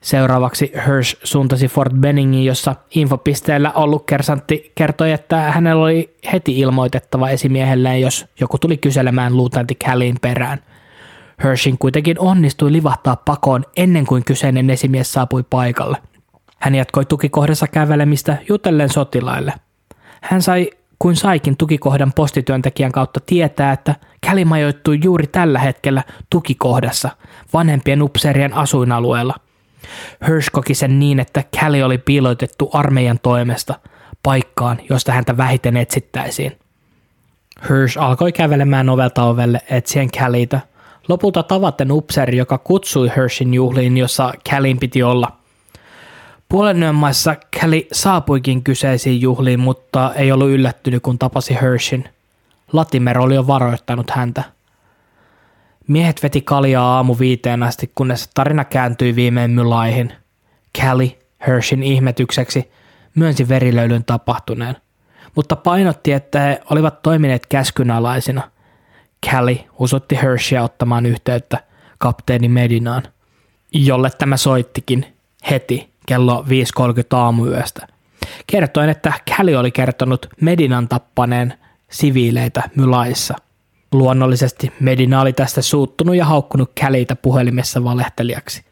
[0.00, 7.30] Seuraavaksi Hirsch suuntasi Fort Benningin, jossa infopisteellä ollut kersantti kertoi, että hänellä oli heti ilmoitettava
[7.30, 10.58] esimiehelleen, jos joku tuli kyselemään luutanti Callin perään.
[11.42, 15.96] Hirschin kuitenkin onnistui livahtaa pakoon ennen kuin kyseinen esimies saapui paikalle.
[16.58, 19.52] Hän jatkoi tukikohdassa kävelemistä jutellen sotilaille.
[20.20, 23.94] Hän sai kuin saikin tukikohdan postityöntekijän kautta tietää, että
[24.26, 27.10] Käli majoittui juuri tällä hetkellä tukikohdassa
[27.52, 29.34] vanhempien upseerien asuinalueella–
[30.28, 33.74] Hirsch koki sen niin, että Callie oli piilotettu armeijan toimesta
[34.22, 36.58] paikkaan, josta häntä vähiten etsittäisiin.
[37.68, 40.60] Hirsch alkoi kävelemään ovelta ovelle etsien Callieitä.
[41.08, 45.32] Lopulta tavaten upseeri, joka kutsui Hirschin juhliin, jossa Callien piti olla.
[46.48, 52.04] Puolen yön maissa Callie saapuikin kyseisiin juhliin, mutta ei ollut yllättynyt, kun tapasi Hirschin.
[52.72, 54.42] Latimer oli jo varoittanut häntä–
[55.90, 60.12] Miehet veti kaljaa aamu viiteen asti, kunnes tarina kääntyi viimein mylaihin.
[60.78, 62.70] Callie, Herschin ihmetykseksi,
[63.14, 64.76] myönsi verilöylyn tapahtuneen,
[65.34, 68.50] mutta painotti, että he olivat toimineet käskynalaisina.
[69.26, 71.58] Callie usotti Hershia ottamaan yhteyttä
[71.98, 73.02] kapteeni Medinaan,
[73.72, 75.16] jolle tämä soittikin
[75.50, 77.86] heti kello 5.30 aamuyöstä.
[78.46, 81.54] Kertoin, että Callie oli kertonut Medinan tappaneen
[81.90, 83.34] siviileitä Mylaissa–
[83.92, 88.62] Luonnollisesti Medina oli tästä suuttunut ja haukkunut Käliitä puhelimessa valehtelijaksi.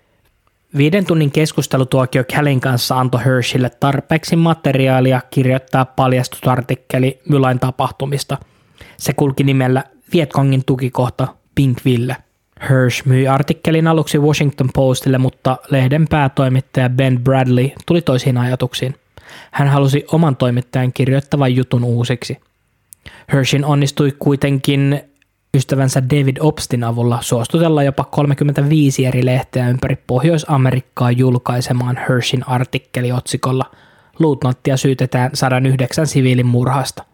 [0.76, 8.38] Viiden tunnin keskustelutuokio Kälin kanssa antoi Hershille tarpeeksi materiaalia kirjoittaa paljastusartikkeli Mylain tapahtumista.
[8.96, 12.16] Se kulki nimellä Vietkongin tukikohta Pinkville.
[12.68, 18.94] Hirsch myi artikkelin aluksi Washington Postille, mutta lehden päätoimittaja Ben Bradley tuli toisiin ajatuksiin.
[19.50, 22.38] Hän halusi oman toimittajan kirjoittavan jutun uusiksi.
[23.32, 25.00] Hershin onnistui kuitenkin
[25.54, 33.64] ystävänsä David Obstin avulla suostutella jopa 35 eri lehteä ympäri Pohjois-Amerikkaa julkaisemaan Hershin artikkeli otsikolla
[34.18, 37.04] Luutnanttia syytetään 109 siviilin murhasta.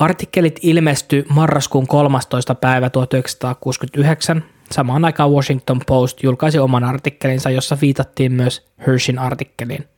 [0.00, 2.54] Artikkelit ilmestyi marraskuun 13.
[2.54, 4.44] päivä 1969.
[4.72, 9.88] Samaan aikaan Washington Post julkaisi oman artikkelinsa, jossa viitattiin myös Hershin artikkeliin.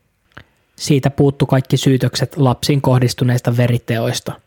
[0.77, 4.33] Siitä puuttu kaikki syytökset lapsiin kohdistuneista veriteoista–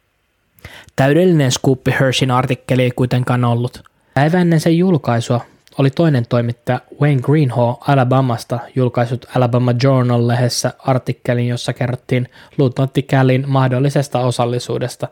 [0.95, 3.83] Täydellinen skuppi Hershin artikkeli ei kuitenkaan ollut.
[4.13, 5.41] Päivä ennen sen julkaisua
[5.77, 14.19] oli toinen toimittaja Wayne Greenhaw Alabamasta julkaisut Alabama Journal-lehdessä artikkelin, jossa kerrottiin luutnantti Callin mahdollisesta
[14.19, 15.07] osallisuudesta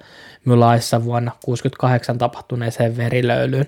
[0.46, 3.66] Mylaissa vuonna 1968 tapahtuneeseen verilöylyyn.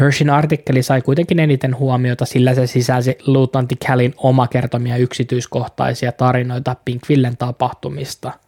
[0.00, 6.76] Hershin artikkeli sai kuitenkin eniten huomiota, sillä se sisälsi luutnantti Callin oma kertomia yksityiskohtaisia tarinoita
[6.84, 8.32] Pinkvillen tapahtumista–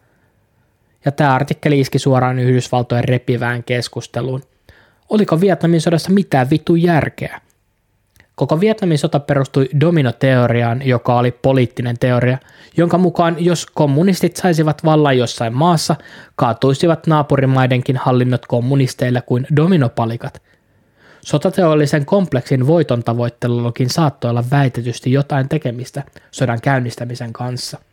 [1.07, 4.43] ja tämä artikkeli iski suoraan Yhdysvaltojen repivään keskusteluun.
[5.09, 7.41] Oliko Vietnamin sodassa mitään vittu järkeä?
[8.35, 12.39] Koko Vietnamin sota perustui dominoteoriaan, joka oli poliittinen teoria,
[12.77, 15.97] jonka mukaan jos kommunistit saisivat vallan jossain maassa,
[16.37, 20.43] kaatuisivat naapurimaidenkin hallinnot kommunisteille kuin dominopalikat.
[21.20, 27.78] Sotateollisen kompleksin voiton tavoittelullakin saattoi olla väitetysti jotain tekemistä sodan käynnistämisen kanssa–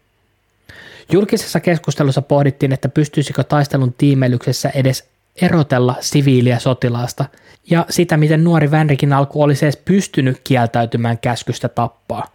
[1.11, 5.09] Julkisessa keskustelussa pohdittiin, että pystyisikö taistelun tiimeilyksessä edes
[5.41, 7.25] erotella siviiliä sotilaasta
[7.69, 12.27] ja sitä, miten nuori Vänrikin alku olisi edes pystynyt kieltäytymään käskystä tappaa.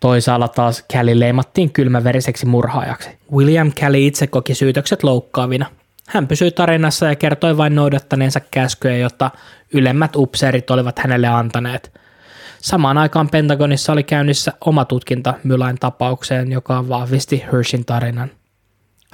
[0.00, 3.10] Toisaalla taas Kelly leimattiin kylmäveriseksi murhaajaksi.
[3.32, 5.66] William Kelly itse koki syytökset loukkaavina.
[6.06, 9.30] Hän pysyi tarinassa ja kertoi vain noudattaneensa käskyjä, jotta
[9.72, 12.00] ylemmät upseerit olivat hänelle antaneet.
[12.62, 18.30] Samaan aikaan Pentagonissa oli käynnissä oma tutkinta Mylain tapaukseen, joka vahvisti Hershin tarinan.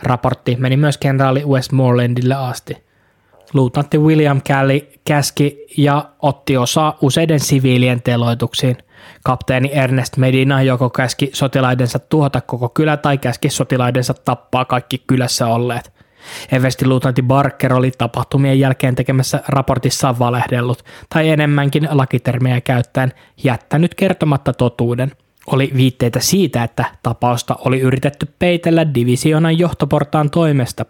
[0.03, 2.77] Raportti meni myös kenraali Westmorelandille asti.
[3.55, 8.77] Luutnantti William Kelly käski ja otti osaa useiden siviilien teloituksiin.
[9.25, 15.47] Kapteeni Ernest Medina joko käski sotilaidensa tuhota koko kylä tai käski sotilaidensa tappaa kaikki kylässä
[15.47, 15.98] olleet.
[16.53, 23.13] Eversti luutnantti Barker oli tapahtumien jälkeen tekemässä raportissaan valehdellut tai enemmänkin lakitermejä käyttäen
[23.45, 25.13] jättänyt kertomatta totuuden.
[25.47, 30.87] Oli viitteitä siitä, että tapausta oli yritetty peitellä divisionan johtoportaan toimesta.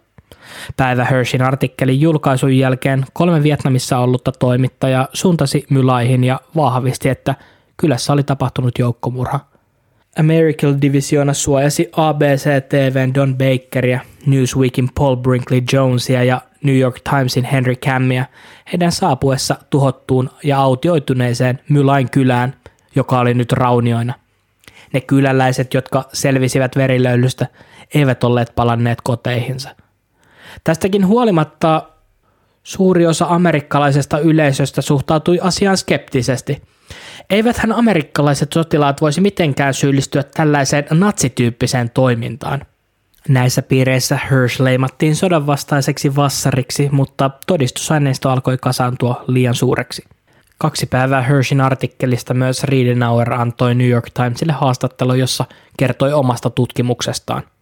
[0.77, 7.35] Päivä Hershin artikkelin julkaisun jälkeen kolme Vietnamissa ollutta toimittajaa suuntasi Mylaihin ja vahvisti, että
[7.77, 9.39] kylässä oli tapahtunut joukkomurha.
[10.17, 17.75] American Divisiona suojasi ABC-TVn Don Bakeria, Newsweekin Paul Brinkley Jonesia ja New York Timesin Henry
[17.75, 18.25] Cammia
[18.71, 22.55] heidän saapuessa tuhottuun ja autioituneeseen Mylain kylään,
[22.95, 24.13] joka oli nyt raunioina.
[24.93, 27.47] Ne kyläläiset, jotka selvisivät verilöylystä,
[27.93, 29.69] eivät olleet palanneet koteihinsa.
[30.63, 31.83] Tästäkin huolimatta
[32.63, 36.61] suuri osa amerikkalaisesta yleisöstä suhtautui asiaan skeptisesti–
[37.29, 42.61] Eiväthän amerikkalaiset sotilaat voisi mitenkään syyllistyä tällaiseen natsityyppiseen toimintaan.
[43.27, 50.03] Näissä piireissä Hirsch leimattiin sodan vastaiseksi vassariksi, mutta todistusaineisto alkoi kasaantua liian suureksi.
[50.57, 55.45] Kaksi päivää Hirschin artikkelista myös Riedenauer antoi New York Timesille haastattelu, jossa
[55.77, 57.43] kertoi omasta tutkimuksestaan–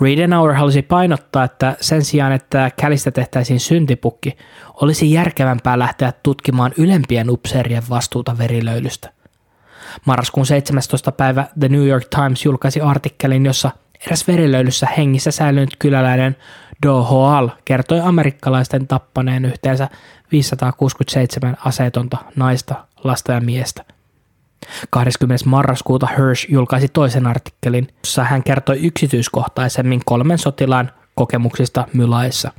[0.00, 4.36] Riedenauer halusi painottaa, että sen sijaan, että Kälistä tehtäisiin syntipukki,
[4.74, 9.10] olisi järkevämpää lähteä tutkimaan ylempien upseerien vastuuta verilöylystä.
[10.04, 11.12] Marraskuun 17.
[11.12, 13.70] päivä The New York Times julkaisi artikkelin, jossa
[14.06, 16.36] eräs verilöylyssä hengissä säilynyt kyläläinen
[16.86, 19.88] Do Hoal kertoi amerikkalaisten tappaneen yhteensä
[20.32, 22.74] 567 aseetonta naista,
[23.04, 23.84] lasta ja miestä–
[24.90, 25.44] 20.
[25.46, 32.52] marraskuuta Hirsch julkaisi toisen artikkelin, jossa hän kertoi yksityiskohtaisemmin kolmen sotilaan kokemuksista Mylaissa.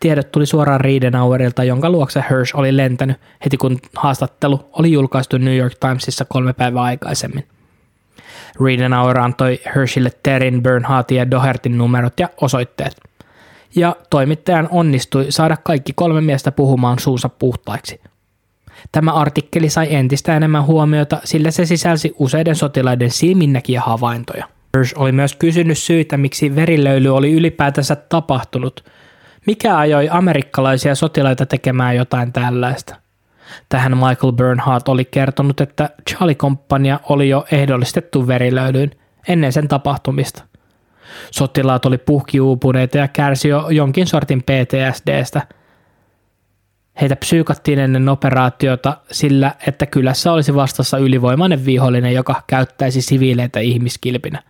[0.00, 5.56] Tiedot tuli suoraan Riedenauerilta, jonka luokse Hirsch oli lentänyt heti kun haastattelu oli julkaistu New
[5.56, 7.46] York Timesissa kolme päivää aikaisemmin.
[8.64, 13.00] Riedenauer antoi Hirschille Terin, Bernhardtin ja Dohertin numerot ja osoitteet.
[13.76, 18.00] Ja toimittajan onnistui saada kaikki kolme miestä puhumaan suunsa puhtaiksi–
[18.92, 24.48] Tämä artikkeli sai entistä enemmän huomiota, sillä se sisälsi useiden sotilaiden silminnäkiä havaintoja.
[24.76, 28.84] Hirsch oli myös kysynyt syitä, miksi verilöyly oli ylipäätänsä tapahtunut.
[29.46, 32.96] Mikä ajoi amerikkalaisia sotilaita tekemään jotain tällaista?
[33.68, 38.90] Tähän Michael Bernhardt oli kertonut, että Charlie Compania oli jo ehdollistettu verilöylyyn
[39.28, 40.44] ennen sen tapahtumista.
[41.30, 45.42] Sotilaat oli puhkiuupuneita ja kärsi jo jonkin sortin PTSDstä–
[47.00, 54.42] Heitä psyykattiin ennen operaatiota sillä, että kylässä olisi vastassa ylivoimainen vihollinen, joka käyttäisi siviileitä ihmiskilpinä.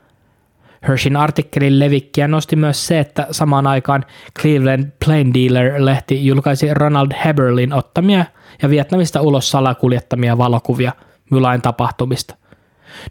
[0.88, 4.04] Hershin artikkelin levikkiä nosti myös se, että samaan aikaan
[4.40, 8.24] Cleveland Plain Dealer-lehti julkaisi Ronald Heberlin ottamia
[8.62, 10.92] ja Vietnamista ulos salakuljettamia valokuvia
[11.30, 12.34] Mylain tapahtumista.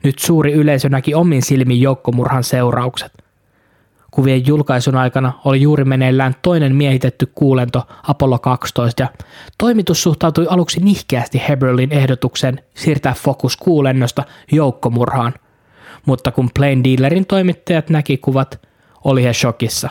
[0.04, 3.12] Nyt suuri yleisö näki omin silmin joukkomurhan seuraukset–
[4.12, 9.10] Kuvien julkaisun aikana oli juuri meneillään toinen miehitetty kuulento Apollo 12 ja
[9.58, 15.34] toimitus suhtautui aluksi nihkeästi Heberlin ehdotuksen siirtää fokus kuulennosta joukkomurhaan.
[16.06, 18.68] Mutta kun Plain Dealerin toimittajat näki kuvat,
[19.04, 19.90] oli he shokissa.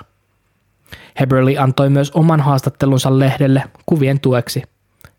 [1.21, 4.63] Heberly antoi myös oman haastattelunsa lehdelle kuvien tueksi.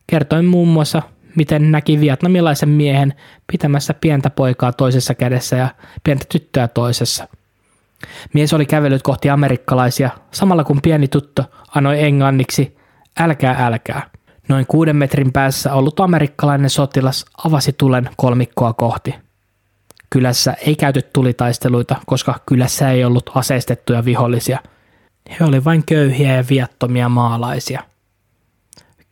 [0.07, 1.01] Kertoi muun muassa,
[1.35, 3.13] miten näki vietnamilaisen miehen
[3.51, 5.69] pitämässä pientä poikaa toisessa kädessä ja
[6.03, 7.27] pientä tyttöä toisessa–
[8.33, 11.43] Mies oli kävellyt kohti amerikkalaisia, samalla kun pieni tutto
[11.75, 12.77] anoi englanniksi
[13.19, 14.09] älkää älkää.
[14.49, 19.15] Noin kuuden metrin päässä ollut amerikkalainen sotilas avasi tulen kolmikkoa kohti.
[20.09, 24.59] Kylässä ei käyty tulitaisteluita, koska kylässä ei ollut aseistettuja vihollisia.
[25.39, 27.83] He olivat vain köyhiä ja viattomia maalaisia.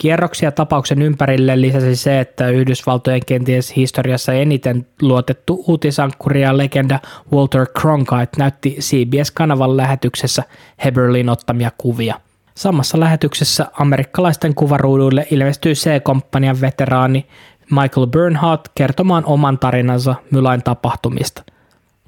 [0.01, 6.99] Kierroksia tapauksen ympärille lisäsi se, että Yhdysvaltojen kenties historiassa eniten luotettu uutisankkuri ja legenda
[7.33, 10.43] Walter Cronkite näytti CBS-kanavan lähetyksessä
[10.83, 12.15] Heberlin ottamia kuvia.
[12.55, 17.27] Samassa lähetyksessä amerikkalaisten kuvaruuduille ilmestyi C-komppanian veteraani
[17.71, 21.43] Michael Bernhardt kertomaan oman tarinansa Mylain tapahtumista.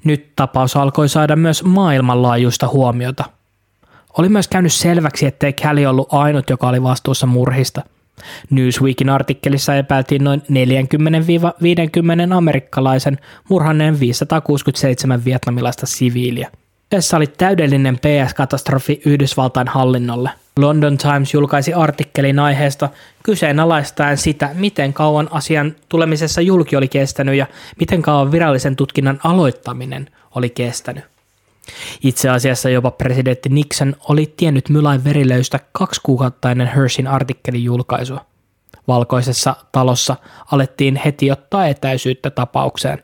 [0.04, 3.24] Nyt tapaus alkoi saada myös maailmanlaajuista huomiota–
[4.18, 7.82] oli myös käynyt selväksi, ettei Kelly ollut ainut, joka oli vastuussa murhista.
[8.50, 13.18] Newsweekin artikkelissa epäiltiin noin 40-50 amerikkalaisen
[13.48, 16.50] murhanneen 567 vietnamilaista siviiliä.
[16.90, 20.30] Tässä oli täydellinen PS-katastrofi Yhdysvaltain hallinnolle.
[20.58, 22.88] London Times julkaisi artikkelin aiheesta
[23.22, 27.46] kyseenalaistaen sitä, miten kauan asian tulemisessa julki oli kestänyt ja
[27.80, 31.11] miten kauan virallisen tutkinnan aloittaminen oli kestänyt.
[32.02, 38.24] Itse asiassa jopa presidentti Nixon oli tiennyt Mylain verilöystä kaksi kuukautta ennen Hershin artikkelin julkaisua.
[38.88, 40.16] Valkoisessa talossa
[40.52, 43.02] alettiin heti ottaa etäisyyttä tapaukseen.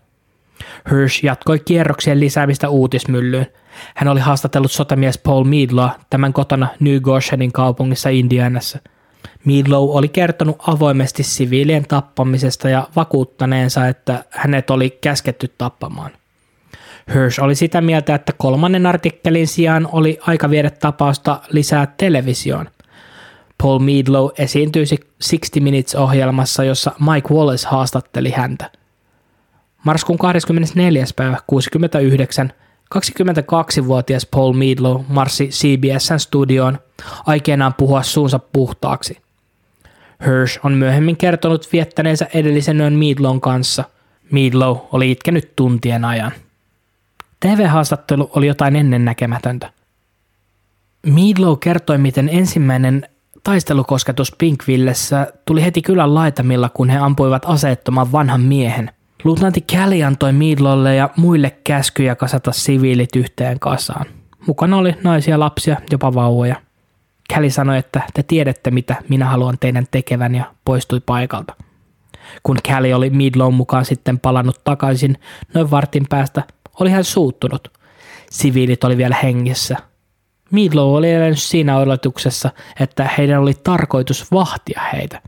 [0.90, 3.46] Hirsch jatkoi kierroksien lisäämistä uutismyllyyn.
[3.94, 8.78] Hän oli haastatellut sotamies Paul Meadlow tämän kotona New Goshenin kaupungissa Indianassa.
[9.44, 16.10] Meadlow oli kertonut avoimesti siviilien tappamisesta ja vakuuttaneensa, että hänet oli käsketty tappamaan.
[17.14, 22.70] Hirsch oli sitä mieltä, että kolmannen artikkelin sijaan oli aika viedä tapausta lisää televisioon.
[23.62, 28.70] Paul Meadlow esiintyi 60 Minutes-ohjelmassa, jossa Mike Wallace haastatteli häntä.
[29.84, 31.04] Marskuun 24.
[31.16, 32.52] päivä 69
[32.94, 36.78] 22-vuotias Paul Meadlow marssi CBSn studioon
[37.26, 39.18] aikeenaan puhua suunsa puhtaaksi.
[40.26, 43.84] Hirsch on myöhemmin kertonut viettäneensä edellisen yön Meadlown kanssa.
[44.30, 46.32] Meadlow oli itkenyt tuntien ajan.
[47.40, 49.72] TV-haastattelu oli jotain ennennäkemätöntä.
[51.06, 53.08] Meadlow kertoi, miten ensimmäinen
[53.44, 58.90] taistelukosketus Pinkvillessä tuli heti kylän laitamilla, kun he ampuivat aseettoman vanhan miehen.
[59.24, 64.06] Luutnantti Kelly antoi Meadlowlle ja muille käskyjä kasata siviilit yhteen kasaan.
[64.46, 66.56] Mukana oli naisia, lapsia, jopa vauvoja.
[67.34, 71.54] Kelly sanoi, että te tiedätte mitä minä haluan teidän tekevän ja poistui paikalta.
[72.42, 75.18] Kun Kelly oli Meadlown mukaan sitten palannut takaisin
[75.54, 76.42] noin vartin päästä,
[76.80, 77.68] oli hän suuttunut.
[78.30, 79.76] Siviilit oli vielä hengissä.
[80.50, 82.50] Meadlow oli elänyt siinä odotuksessa,
[82.80, 85.22] että heidän oli tarkoitus vahtia heitä.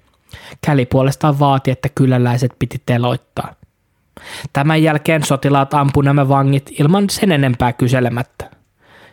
[0.66, 3.54] Käli puolestaan vaati, että kyläläiset piti teloittaa.
[4.52, 8.50] Tämän jälkeen sotilaat ampuivat nämä vangit ilman sen enempää kyselemättä.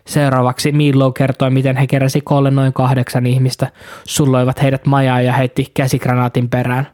[0.08, 3.72] Seuraavaksi Meadlow kertoi, miten he keräsi koolle noin kahdeksan ihmistä,
[4.04, 6.88] sulloivat heidät majaan ja heitti käsikranaatin perään.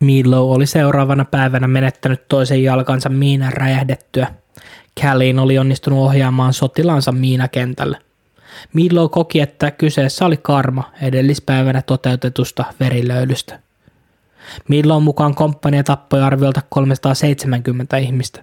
[0.00, 4.26] Meadlow oli seuraavana päivänä menettänyt toisen jalkansa miinan räjähdettyä.
[5.00, 7.98] Callin oli onnistunut ohjaamaan sotilaansa miinakentälle.
[8.72, 13.58] Meadlow koki, että kyseessä oli karma edellispäivänä toteutetusta verilöylystä.
[14.68, 18.42] Meadlow mukaan komppania tappoi arviolta 370 ihmistä.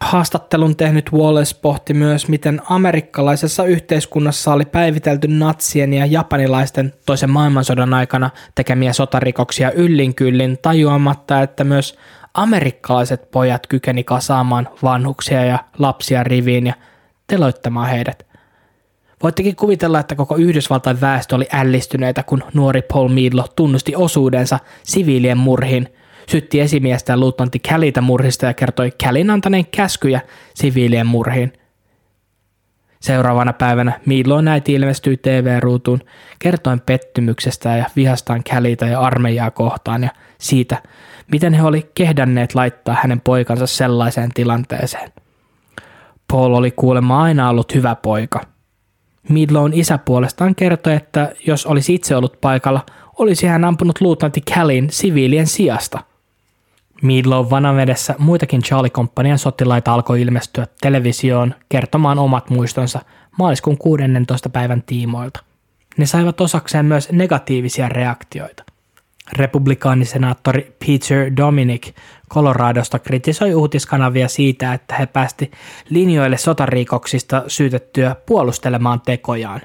[0.00, 7.94] Haastattelun tehnyt Wallace pohti myös, miten amerikkalaisessa yhteiskunnassa oli päivitelty natsien ja japanilaisten toisen maailmansodan
[7.94, 11.98] aikana tekemiä sotarikoksia yllin kyllin tajuamatta, että myös
[12.34, 16.74] amerikkalaiset pojat kykeni kasaamaan vanhuksia ja lapsia riviin ja
[17.26, 18.26] teloittamaan heidät.
[19.22, 25.38] Voittekin kuvitella, että koko Yhdysvaltain väestö oli ällistyneitä, kun nuori Paul Meadlow tunnusti osuudensa siviilien
[25.38, 25.88] murhiin,
[26.28, 30.20] sytti esimiestä luutnantti Kälitä murhista ja kertoi Kälin antaneen käskyjä
[30.54, 31.52] siviilien murhiin.
[33.00, 36.00] Seuraavana päivänä Meadlow näiti ilmestyi TV-ruutuun
[36.38, 40.82] kertoen pettymyksestä ja vihastaan Kälitä ja armeijaa kohtaan ja siitä,
[41.32, 45.12] miten he oli kehdänneet laittaa hänen poikansa sellaiseen tilanteeseen.
[46.32, 48.40] Paul oli kuulemma aina ollut hyvä poika–
[49.28, 52.86] Midlown isä puolestaan kertoi, että jos olisi itse ollut paikalla,
[53.18, 56.04] olisi hän ampunut luutnantti Callin siviilien sijasta.
[57.02, 63.00] Midlow vanavedessä muitakin Charlie Companian sotilaita alkoi ilmestyä televisioon kertomaan omat muistonsa
[63.38, 64.48] maaliskuun 16.
[64.48, 65.40] päivän tiimoilta.
[65.96, 68.64] Ne saivat osakseen myös negatiivisia reaktioita.
[69.32, 71.94] Republikaanisenaattori Peter Dominic
[72.30, 75.50] Coloradosta kritisoi uutiskanavia siitä, että he päästi
[75.88, 79.60] linjoille sotarikoksista syytettyä puolustelemaan tekojaan.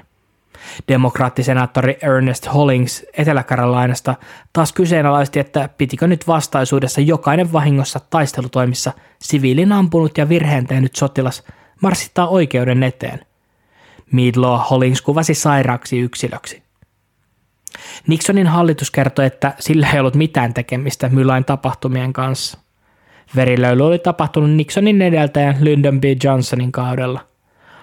[0.88, 4.14] Demokraattisenaattori Ernest Hollings Etelä-Karolainasta
[4.52, 11.44] taas kyseenalaisti, että pitikö nyt vastaisuudessa jokainen vahingossa taistelutoimissa siviilin ampunut ja virheen tehnyt sotilas
[11.82, 13.20] marssittaa oikeuden eteen.
[14.12, 16.65] Meadlaw Hollings kuvasi sairaaksi yksilöksi.
[18.06, 22.58] Nixonin hallitus kertoi, että sillä ei ollut mitään tekemistä Mylain tapahtumien kanssa.
[23.36, 26.04] Verilöyly oli tapahtunut Nixonin edeltäjän Lyndon B.
[26.24, 27.20] Johnsonin kaudella.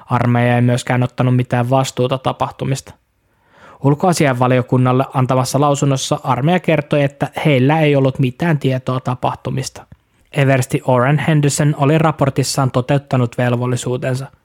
[0.05, 2.93] Armeija ei myöskään ottanut mitään vastuuta tapahtumista.
[3.83, 9.85] Ulkoasianvaliokunnalle antamassa lausunnossa armeija kertoi, että heillä ei ollut mitään tietoa tapahtumista.
[10.31, 14.27] Eversti Oren Henderson oli raportissaan toteuttanut velvollisuutensa–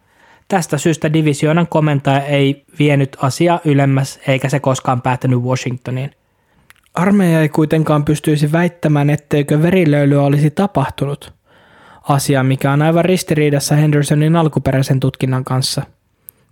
[0.49, 6.11] Tästä syystä divisioonan komentaja ei vienyt asiaa ylemmäs eikä se koskaan päättänyt Washingtoniin.
[6.95, 11.33] Armeija ei kuitenkaan pystyisi väittämään, etteikö verilöylyä olisi tapahtunut.
[12.09, 15.83] Asia, mikä on aivan ristiriidassa Hendersonin alkuperäisen tutkinnan kanssa.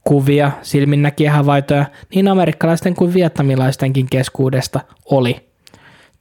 [0.04, 1.84] Kuvia, silminnäkiä havaitoja
[2.14, 5.50] niin amerikkalaisten kuin vietnamilaistenkin keskuudesta oli.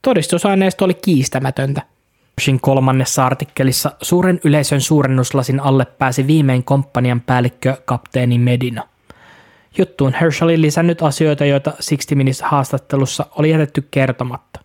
[0.02, 1.82] Todistusaineisto oli kiistämätöntä.
[2.40, 8.88] Shin kolmannessa artikkelissa suuren yleisön suurennuslasin alle pääsi viimein komppanian päällikkö kapteeni Medina.
[9.78, 14.60] Juttuun Herschel oli lisännyt asioita, joita 60 Minutes haastattelussa oli jätetty kertomatta.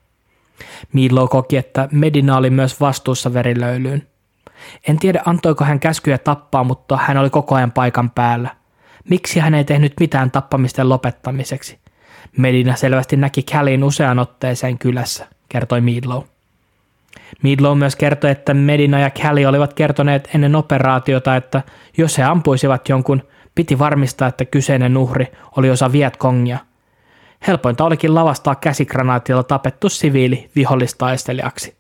[0.94, 4.08] Meadlow koki, että Medina oli myös vastuussa verilöylyyn.
[4.88, 8.50] En tiedä antoiko hän käskyjä tappaa, mutta hän oli koko ajan paikan päällä.
[9.10, 11.80] Miksi hän ei tehnyt mitään tappamisten lopettamiseksi?
[12.38, 16.31] Medina selvästi näki Callin usean otteeseen kylässä, kertoi Meadlow.
[17.44, 21.62] Meadlow myös kertoi, että Medina ja Callie olivat kertoneet ennen operaatiota, että
[21.98, 23.24] jos he ampuisivat jonkun,
[23.56, 26.58] piti varmistaa, että kyseinen uhri oli osa Vietkongia.
[27.48, 31.76] Helpointa olikin lavastaa käsikranaatilla tapettu siviili vihollistaistelijaksi.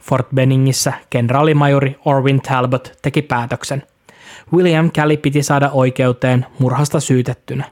[0.00, 3.82] Fort Benningissä kenraalimajuri Orwin Talbot teki päätöksen.
[4.52, 7.64] William Kelly piti saada oikeuteen murhasta syytettynä.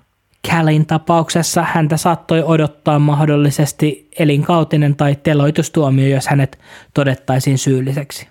[0.48, 6.58] Callin tapauksessa häntä saattoi odottaa mahdollisesti elinkautinen tai teloitustuomio, jos hänet
[6.94, 8.28] todettaisiin syylliseksi.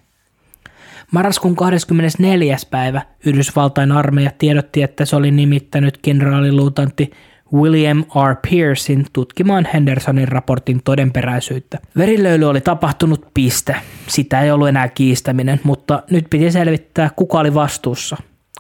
[1.12, 2.58] Marraskuun 24.
[2.72, 7.12] päivä Yhdysvaltain armeija tiedotti, että se oli nimittänyt kenraaliluutantti
[7.54, 8.36] William R.
[8.50, 11.80] Pearsin tutkimaan Hendersonin raportin todenperäisyyttä.
[11.98, 13.76] Verilöyly oli tapahtunut piste.
[14.08, 18.18] Sitä ei ollut enää kiistäminen, mutta nyt piti selvittää, kuka oli vastuussa.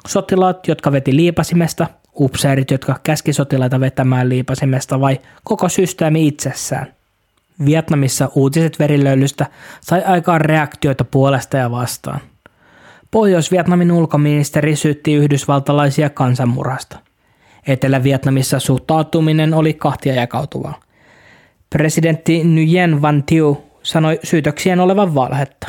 [0.08, 6.94] Sotilaat, jotka veti liipasimesta, upseerit, jotka käski sotilaita vetämään liipasimesta vai koko systeemi itsessään.
[7.66, 9.46] Vietnamissa uutiset verilöylystä
[9.82, 12.20] sai aikaan reaktioita puolesta ja vastaan.
[13.12, 17.00] Pohjois-Vietnamin ulkoministeri syytti yhdysvaltalaisia kansanmurhasta–
[17.68, 20.80] Etelä-Vietnamissa suhtautuminen oli kahtia jakautuvaa.
[21.70, 25.68] Presidentti Nguyen Van Thieu sanoi syytöksien olevan valhetta.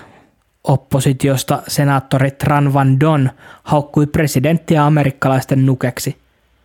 [0.65, 3.31] Oppositiosta senaattori Tran Van Don
[3.63, 6.22] haukkui presidenttiä amerikkalaisten nukeksi.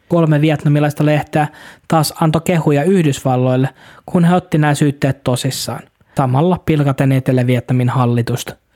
[0.10, 1.48] Kolme vietnamilaista lehteä
[1.88, 3.70] taas antoi kehuja Yhdysvalloille,
[4.06, 5.82] kun he otti nämä syytteet tosissaan,
[6.18, 8.56] samalla pilkaten Etelä-Vietnamin hallitusta–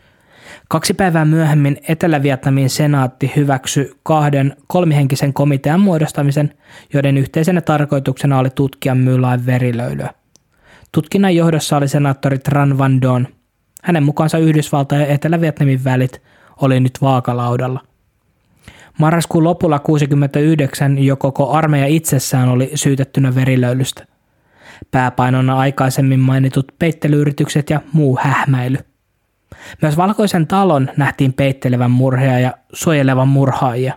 [0.71, 6.53] Kaksi päivää myöhemmin Etelä-Vietnamin senaatti hyväksyi kahden kolmihenkisen komitean muodostamisen,
[6.93, 10.09] joiden yhteisenä tarkoituksena oli tutkia Mylain verilöylyä.
[10.91, 13.27] Tutkinnan johdossa oli senaattori Tran Van Don.
[13.83, 16.21] Hänen mukaansa Yhdysvaltain ja Etelä-Vietnamin välit
[16.61, 17.79] oli nyt vaakalaudalla.
[18.99, 24.05] Marraskuun lopulla 69 jo koko armeija itsessään oli syytettynä verilöylystä.
[24.91, 28.77] Pääpainona aikaisemmin mainitut peittelyyritykset ja muu hähmäily–
[29.81, 33.93] myös valkoisen talon nähtiin peittelevän murheja ja suojelevan murhaajia.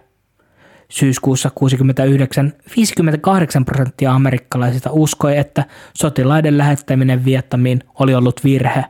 [0.90, 5.64] Syyskuussa 69 58 prosenttia amerikkalaisista uskoi, että
[5.94, 8.84] sotilaiden lähettäminen Viettamiin oli ollut virhe,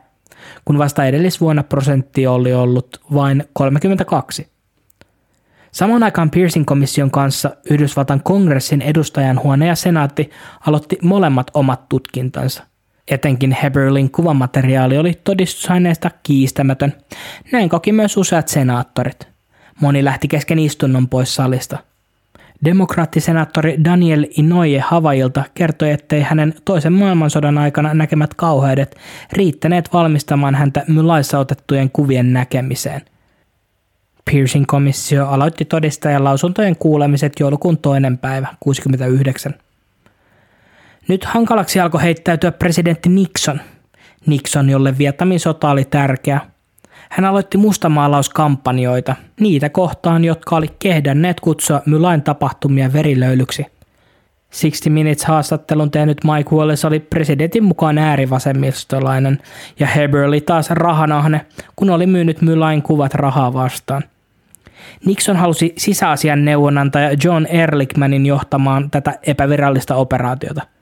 [0.65, 4.54] kun vasta edellisvuonna prosentti oli ollut vain 32.
[5.75, 10.29] Samaan aikaan Pearsin komission kanssa Yhdysvaltain kongressin edustajanhuone ja senaatti
[10.67, 12.63] aloitti molemmat omat tutkintansa–
[13.07, 16.93] Etenkin Heberlin kuvamateriaali oli todistusaineesta kiistämätön.
[17.51, 19.27] Näin koki myös useat senaattorit.
[19.81, 21.77] Moni lähti kesken istunnon pois salista.
[22.65, 28.95] Demokraattisenaattori Daniel Inoye Havailta kertoi, ettei hänen toisen maailmansodan aikana näkemät kauheudet
[29.33, 33.01] riittäneet valmistamaan häntä mylaissa otettujen kuvien näkemiseen.
[34.31, 39.53] Pearsin komissio aloitti todistajan lausuntojen kuulemiset joulukuun toinen päivä 69.
[41.07, 43.61] Nyt hankalaksi alkoi heittäytyä presidentti Nixon.
[44.25, 46.41] Nixon, jolle Vietnamin sota oli tärkeä.
[47.09, 53.65] Hän aloitti mustamaalauskampanjoita, niitä kohtaan, jotka oli kehdänneet kutsua Mylain tapahtumia verilöylyksi.
[54.61, 59.41] 60 Minutes haastattelun tehnyt Mike Wallace oli presidentin mukaan äärivasemmistolainen
[59.79, 61.45] ja Heber taas rahanahne,
[61.75, 64.03] kun oli myynyt Mylain kuvat rahaa vastaan.
[65.05, 70.61] Nixon halusi sisäasian neuvonantaja John Ehrlichmanin johtamaan tätä epävirallista operaatiota–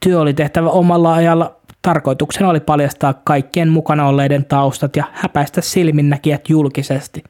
[0.00, 1.56] Työ oli tehtävä omalla ajalla.
[1.82, 7.24] Tarkoituksena oli paljastaa kaikkien mukana olleiden taustat ja häpäistä silminnäkijät julkisesti.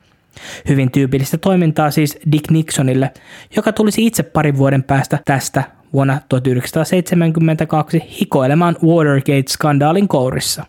[0.68, 3.10] Hyvin tyypillistä toimintaa siis Dick Nixonille,
[3.56, 5.62] joka tulisi itse parin vuoden päästä tästä
[5.92, 10.64] vuonna 1972 hikoilemaan Watergate-skandaalin kourissa.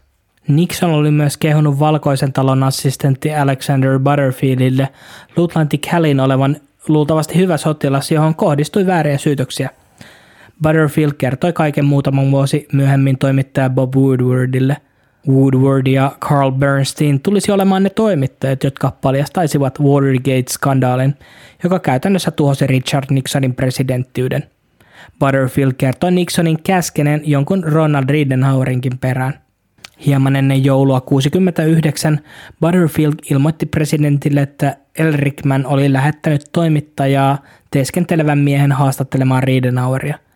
[0.49, 4.89] Nixon oli myös kehunut valkoisen talon assistentti Alexander Butterfieldille
[5.37, 9.69] luutnantti Callin olevan luultavasti hyvä sotilas, johon kohdistui vääriä syytöksiä–
[10.63, 14.77] Butterfield kertoi kaiken muutaman vuosi myöhemmin toimittaja Bob Woodwardille.
[15.27, 21.13] Woodward ja Carl Bernstein tulisi olemaan ne toimittajat, jotka paljastaisivat Watergate-skandaalin,
[21.63, 24.43] joka käytännössä tuhosi Richard Nixonin presidenttiyden.
[25.19, 29.33] Butterfield kertoi Nixonin käskenen jonkun Ronald Ridenhauerinkin perään.
[30.05, 32.19] Hieman ennen joulua 69
[32.61, 37.37] Butterfield ilmoitti presidentille, että Elrickman oli lähettänyt toimittajaa
[37.71, 40.17] teeskentelevän miehen haastattelemaan Ridenhaueria–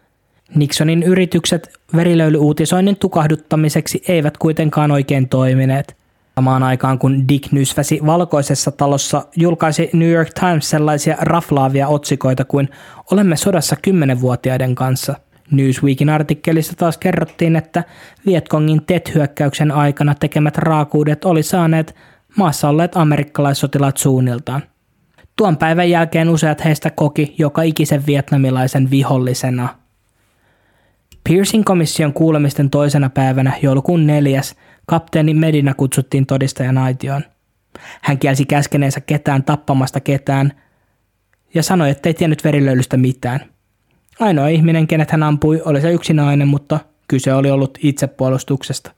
[0.56, 5.98] Nixonin yritykset verilöylyuutisoinnin tukahduttamiseksi eivät kuitenkaan oikein toimineet.
[6.36, 12.70] Samaan aikaan kun Dick nysväsi valkoisessa talossa, julkaisi New York Times sellaisia raflaavia otsikoita kuin
[13.12, 15.16] Olemme sodassa kymmenenvuotiaiden kanssa.
[15.54, 17.84] Newsweekin artikkelissa taas kerrottiin, että
[18.26, 21.96] Vietkongin TET-hyökkäyksen aikana tekemät raakuudet oli saaneet
[22.38, 24.64] maassa olleet amerikkalaissotilaat suunniltaan.
[25.36, 29.70] Tuon päivän jälkeen useat heistä koki joka ikisen vietnamilaisen vihollisena.
[31.24, 37.22] Piercing komission kuulemisten toisena päivänä joulukuun neljäs kapteeni Medina kutsuttiin todistajan aitioon.
[38.02, 40.52] Hän kielsi käskeneensä ketään tappamasta ketään
[41.54, 43.53] ja sanoi, ettei tiennyt verilöylystä mitään.
[44.20, 48.92] Ainoa ihminen, kenet hän ampui, oli se yksi nainen, mutta kyse oli ollut itsepuolustuksesta.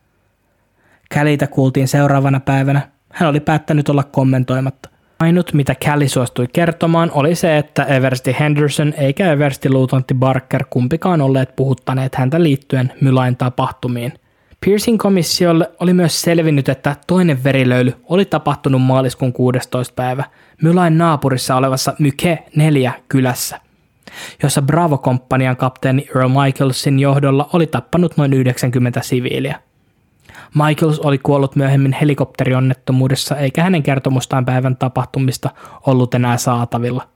[1.10, 2.90] Kälitä kuultiin seuraavana päivänä.
[3.10, 4.90] Hän oli päättänyt olla kommentoimatta.
[5.20, 11.22] Ainut, mitä Kelly suostui kertomaan, oli se, että Eversti Henderson eikä Eversti luutantti Barker kumpikaan
[11.22, 14.14] olleet puhuttaneet häntä liittyen Mylain tapahtumiin.
[14.66, 19.94] Piercing komissiolle oli myös selvinnyt, että toinen verilöyly oli tapahtunut maaliskuun 16.
[19.96, 20.24] päivä
[20.62, 23.60] Mylain naapurissa olevassa Myke 4 kylässä,
[24.44, 29.60] jossa Bravo-komppanian kapteeni Earl Michaelsin johdolla oli tappanut noin 90 siviiliä.
[30.54, 35.50] Michaels oli kuollut myöhemmin helikopterionnettomuudessa eikä hänen kertomustaan päivän tapahtumista
[35.88, 37.08] ollut enää saatavilla.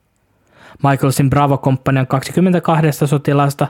[0.84, 3.68] Michaelsin Bravo-komppanian 22 sotilaasta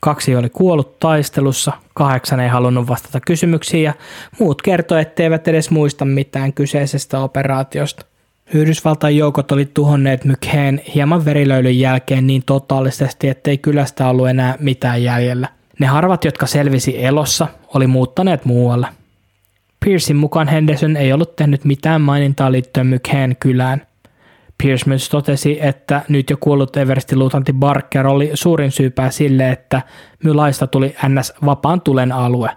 [0.00, 3.94] kaksi oli kuollut taistelussa, kahdeksan ei halunnut vastata kysymyksiin ja
[4.38, 8.06] muut kertoivat, etteivät edes muista mitään kyseisestä operaatiosta.
[8.54, 15.02] Yhdysvaltain joukot oli tuhonneet Mykheen hieman verilöylyn jälkeen niin totaalisesti, ettei kylästä ollut enää mitään
[15.02, 15.48] jäljellä–
[15.82, 18.86] ne harvat, jotka selvisi elossa, oli muuttaneet muualle.
[19.84, 23.86] Piercein mukaan Henderson ei ollut tehnyt mitään mainintaa liittyen Mykheen kylään.
[24.58, 29.82] Pierce myös totesi, että nyt jo kuollut Eversti luutantti Barker oli suurin syypää sille, että
[30.24, 32.50] Mylaista tuli NS vapaan tulen alue.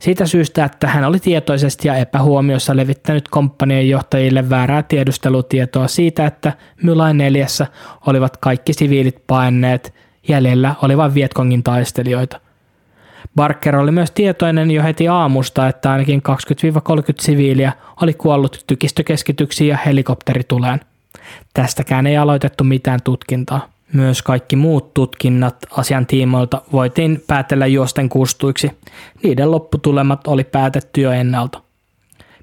[0.00, 6.52] Siitä syystä, että hän oli tietoisesti ja epähuomiossa levittänyt komppanian johtajille väärää tiedustelutietoa siitä, että
[6.82, 7.66] Mylai neljässä
[8.06, 9.94] olivat kaikki siviilit paenneet
[10.28, 12.40] Jäljellä oli vain Vietkongin taistelijoita.
[13.36, 16.32] Barker oli myös tietoinen jo heti aamusta, että ainakin 20-30
[17.20, 17.72] siviiliä
[18.02, 20.80] oli kuollut tykistökeskityksiin ja helikopterituleen.
[21.54, 23.69] Tästäkään ei aloitettu mitään tutkintaa.
[23.92, 28.70] Myös kaikki muut tutkinnat asian tiimoilta voitiin päätellä juosten kustuiksi.
[29.22, 31.62] Niiden lopputulemat oli päätetty jo ennalta.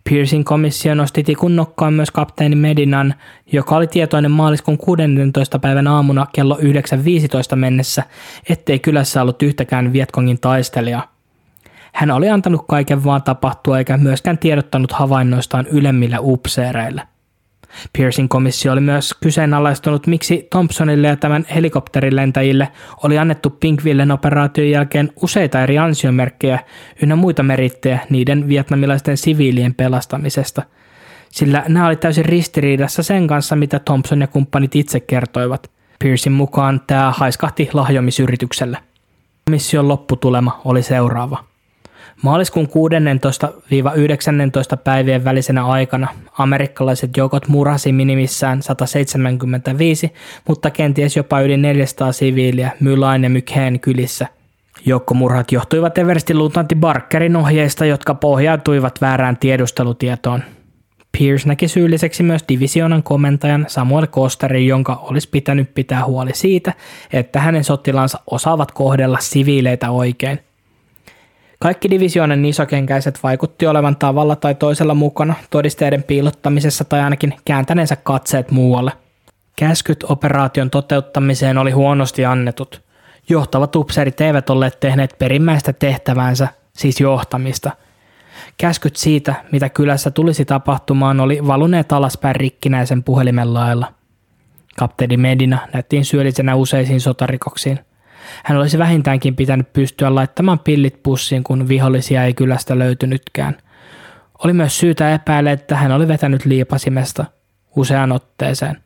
[0.09, 3.13] Piercing komissio nosti tikun nokkaan myös kapteeni Medinan,
[3.51, 5.59] joka oli tietoinen maaliskuun 16.
[5.59, 6.57] päivän aamuna kello
[7.51, 8.03] 9.15 mennessä,
[8.49, 11.11] ettei kylässä ollut yhtäkään Vietkongin taistelijaa.
[11.93, 17.01] Hän oli antanut kaiken vaan tapahtua eikä myöskään tiedottanut havainnoistaan ylemmille upseereille.
[17.93, 22.67] Piercing komissio oli myös kyseenalaistunut, miksi Thompsonille ja tämän helikopterilentäjille
[23.03, 26.59] oli annettu Pinkvillen operaation jälkeen useita eri ansiomerkkejä
[27.03, 30.63] ynnä muita merittejä niiden vietnamilaisten siviilien pelastamisesta,
[31.29, 35.71] sillä nämä oli täysin ristiriidassa sen kanssa, mitä Thompson ja kumppanit itse kertoivat.
[35.99, 38.77] Piercin mukaan tämä haiskahti lahjomisyritykselle.
[39.45, 41.43] Komission lopputulema oli seuraava.
[42.21, 42.69] Maaliskuun 16-19
[44.83, 50.13] päivien välisenä aikana amerikkalaiset joukot murhasi minimissään 175,
[50.47, 54.27] mutta kenties jopa yli 400 siviiliä Mylain ja Mykheen kylissä.
[54.85, 60.43] Joukkomurhat johtuivat Everstin luutantti Barkerin ohjeista, jotka pohjautuivat väärään tiedustelutietoon.
[61.17, 66.73] Pierce näki syylliseksi myös divisionan komentajan Samuel Kosterin, jonka olisi pitänyt pitää huoli siitä,
[67.13, 70.46] että hänen sotilansa osaavat kohdella siviileitä oikein.
[71.59, 78.51] Kaikki divisioonan isokenkäiset vaikutti olevan tavalla tai toisella mukana todisteiden piilottamisessa tai ainakin kääntäneensä katseet
[78.51, 78.91] muualle.
[79.55, 82.81] Käskyt operaation toteuttamiseen oli huonosti annetut.
[83.29, 87.71] Johtavat upseerit eivät olleet tehneet perimmäistä tehtävänsä, siis johtamista.
[88.57, 93.93] Käskyt siitä, mitä kylässä tulisi tapahtumaan, oli valuneet alaspäin rikkinäisen puhelimen lailla.
[94.79, 97.79] Kapteeni Medina nähtiin syöllisenä useisiin sotarikoksiin.
[98.43, 103.57] Hän olisi vähintäänkin pitänyt pystyä laittamaan pillit pussiin, kun vihollisia ei kylästä löytynytkään.
[104.43, 107.25] Oli myös syytä epäillä, että hän oli vetänyt liipasimesta
[107.75, 108.77] useaan otteeseen.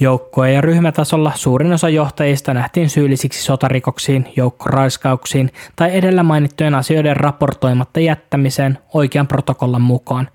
[0.00, 8.00] Joukkojen ja ryhmätasolla suurin osa johtajista nähtiin syyllisiksi sotarikoksiin, joukkoraiskauksiin tai edellä mainittujen asioiden raportoimatta
[8.00, 10.28] jättämiseen oikean protokollan mukaan.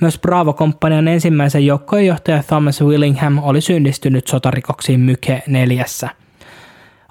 [0.00, 6.08] Myös Bravo-komppanian ensimmäisen joukkojen johtaja Thomas Willingham oli syyllistynyt sotarikoksiin Myke neljässä–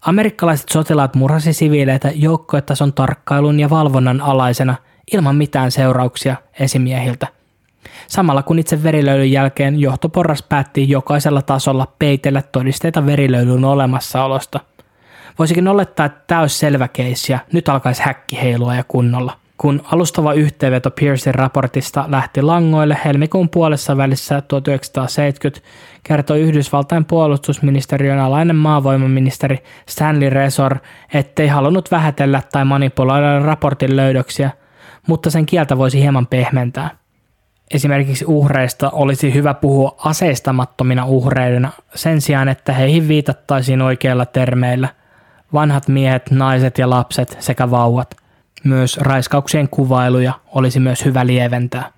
[0.01, 4.75] Amerikkalaiset sotilaat murhasi siviileitä joukkoetason tarkkailun ja valvonnan alaisena
[5.13, 7.27] ilman mitään seurauksia esimiehiltä.
[8.07, 14.59] Samalla kun itse verilöylyn jälkeen johtoporras päätti jokaisella tasolla peitellä todisteita verilöylyn olemassaolosta.
[15.39, 19.37] Voisikin olettaa, että tämä olisi selvä keissi ja nyt alkaisi häkki heilua ja kunnolla.
[19.61, 25.67] Kun alustava yhteenveto Pearsin raportista lähti langoille helmikuun puolessa välissä 1970,
[26.03, 30.77] kertoi Yhdysvaltain puolustusministeriön alainen maavoimaministeri Stanley Resor,
[31.13, 34.51] ettei halunnut vähätellä tai manipuloida raportin löydöksiä,
[35.07, 36.89] mutta sen kieltä voisi hieman pehmentää.
[37.71, 44.89] Esimerkiksi uhreista olisi hyvä puhua aseistamattomina uhreina sen sijaan, että heihin viitattaisiin oikeilla termeillä.
[45.53, 48.28] Vanhat miehet, naiset ja lapset sekä vauvat.
[48.63, 51.91] Myös raiskauksien kuvailuja olisi myös hyvä lieventää.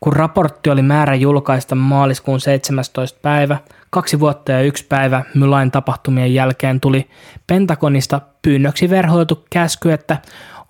[0.00, 3.18] Kun raportti oli määrä julkaista maaliskuun 17.
[3.22, 3.56] päivä,
[3.90, 7.10] kaksi vuotta ja yksi päivä Mylain tapahtumien jälkeen tuli
[7.46, 10.16] Pentagonista pyynnöksi verhoiltu käsky, että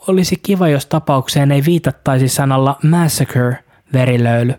[0.09, 3.59] olisi kiva, jos tapaukseen ei viitattaisi sanalla massacre–
[3.93, 4.55] verilöyly.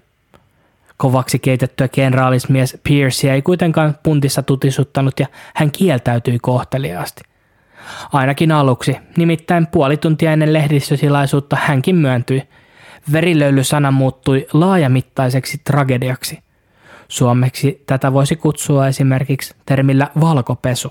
[0.98, 7.22] Kovaksi keitettyä kenraalismies Pierce ei kuitenkaan puntissa tutisuttanut ja hän kieltäytyi kohteliaasti.
[8.14, 12.44] Ainakin aluksi, nimittäin puoli tuntia ennen lehdistötilaisuutta hänkin myöntyi.
[13.12, 16.40] Verilöily-sana muuttui laajamittaiseksi tragediaksi.
[17.08, 20.90] Suomeksi tätä voisi kutsua esimerkiksi termillä valkopesu.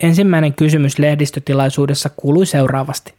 [0.00, 3.14] Ensimmäinen kysymys lehdistötilaisuudessa kuului seuraavasti.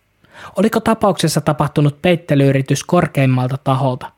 [0.55, 4.11] Oliko tapauksessa tapahtunut peittelyyritys korkeimmalta taholta?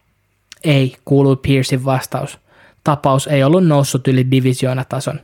[0.64, 2.40] Ei, kuului Piercein vastaus.
[2.84, 5.20] Tapaus ei ollut noussut yli divisioonatason.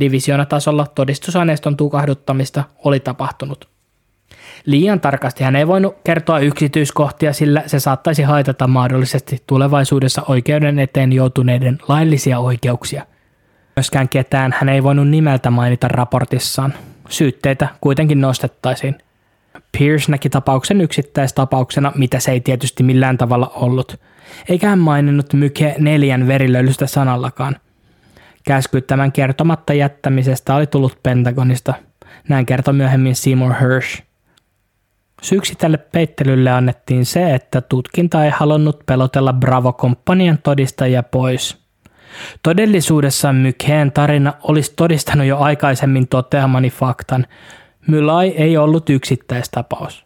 [0.00, 3.68] Divisioonatasolla todistusaineiston tukahduttamista oli tapahtunut.
[4.66, 11.12] Liian tarkasti hän ei voinut kertoa yksityiskohtia, sillä se saattaisi haitata mahdollisesti tulevaisuudessa oikeuden eteen
[11.12, 13.06] joutuneiden laillisia oikeuksia.
[13.76, 16.74] Myöskään ketään hän ei voinut nimeltä mainita raportissaan.
[17.08, 18.98] Syytteitä kuitenkin nostettaisiin.
[19.78, 23.96] Pierce näki tapauksen yksittäistapauksena, mitä se ei tietysti millään tavalla ollut–
[24.48, 27.56] eikä hän maininnut Myke neljän verilöylystä sanallakaan.
[28.44, 31.74] Käsky tämän kertomatta jättämisestä oli tullut Pentagonista,
[32.28, 34.02] näin kertoi myöhemmin Seymour Hirsch.
[35.22, 41.60] Syyksi tälle peittelylle annettiin se, että tutkinta ei halunnut pelotella Bravo-komppanian todistajia pois.
[42.42, 47.26] Todellisuudessa Mykeen tarina olisi todistanut jo aikaisemmin toteamani faktan.
[47.86, 50.04] Mylai ei ollut yksittäistapaus.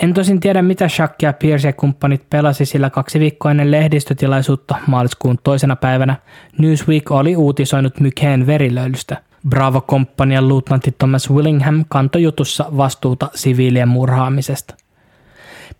[0.00, 4.76] En tosin tiedä, mitä Shaq ja Pierce ja kumppanit pelasi, sillä kaksi viikkoa ennen lehdistötilaisuutta
[4.86, 6.16] maaliskuun toisena päivänä
[6.58, 9.22] Newsweek oli uutisoinut Mykeen verilöylystä.
[9.48, 14.74] Bravo-komppanian luutnantti Thomas Willingham kantoi jutussa vastuuta siviilien murhaamisesta.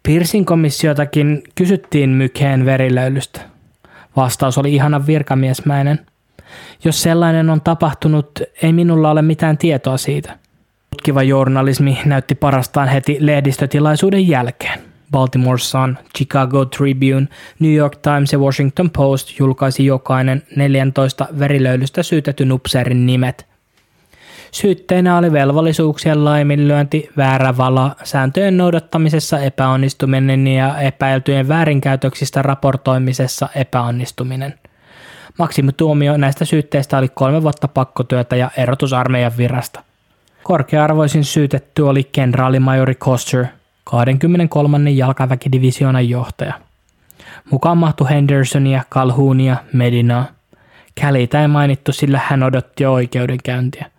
[0.03, 3.41] Piersin komissiotakin kysyttiin Mykeen verilöylystä.
[4.17, 6.07] Vastaus oli ihana virkamiesmäinen.
[6.85, 10.39] Jos sellainen on tapahtunut, ei minulla ole mitään tietoa siitä–
[11.05, 14.79] Tutkiva journalismi näytti parastaan heti lehdistötilaisuuden jälkeen.
[15.11, 22.53] Baltimore Sun, Chicago Tribune, New York Times ja Washington Post julkaisi jokainen 14 verilöylystä syytetyn
[22.53, 23.47] upseerin nimet.
[24.51, 34.55] Syytteinä oli velvollisuuksien laiminlyönti, väärä vala, sääntöjen noudattamisessa epäonnistuminen ja epäiltyjen väärinkäytöksistä raportoimisessa epäonnistuminen.
[35.39, 39.83] Maksimituomio näistä syytteistä oli kolme vuotta pakkotyötä ja erotus armeijan virasta–
[40.45, 43.47] Korkea-arvoisin syytetty oli kenraalimajori Koster,
[43.85, 44.91] 23.
[44.91, 46.55] jalkaväkidivisioonan johtaja.
[47.51, 50.27] Mukaan mahtui Hendersonia, Calhounia, Medinaa.
[50.95, 53.91] Kälitä ei mainittu, sillä hän odotti oikeudenkäyntiä.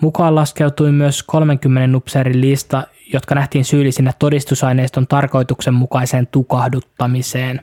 [0.00, 7.60] Mukaan laskeutui myös 30 upseerin lista, jotka nähtiin syyllisinä todistusaineiston tarkoituksenmukaiseen tukahduttamiseen.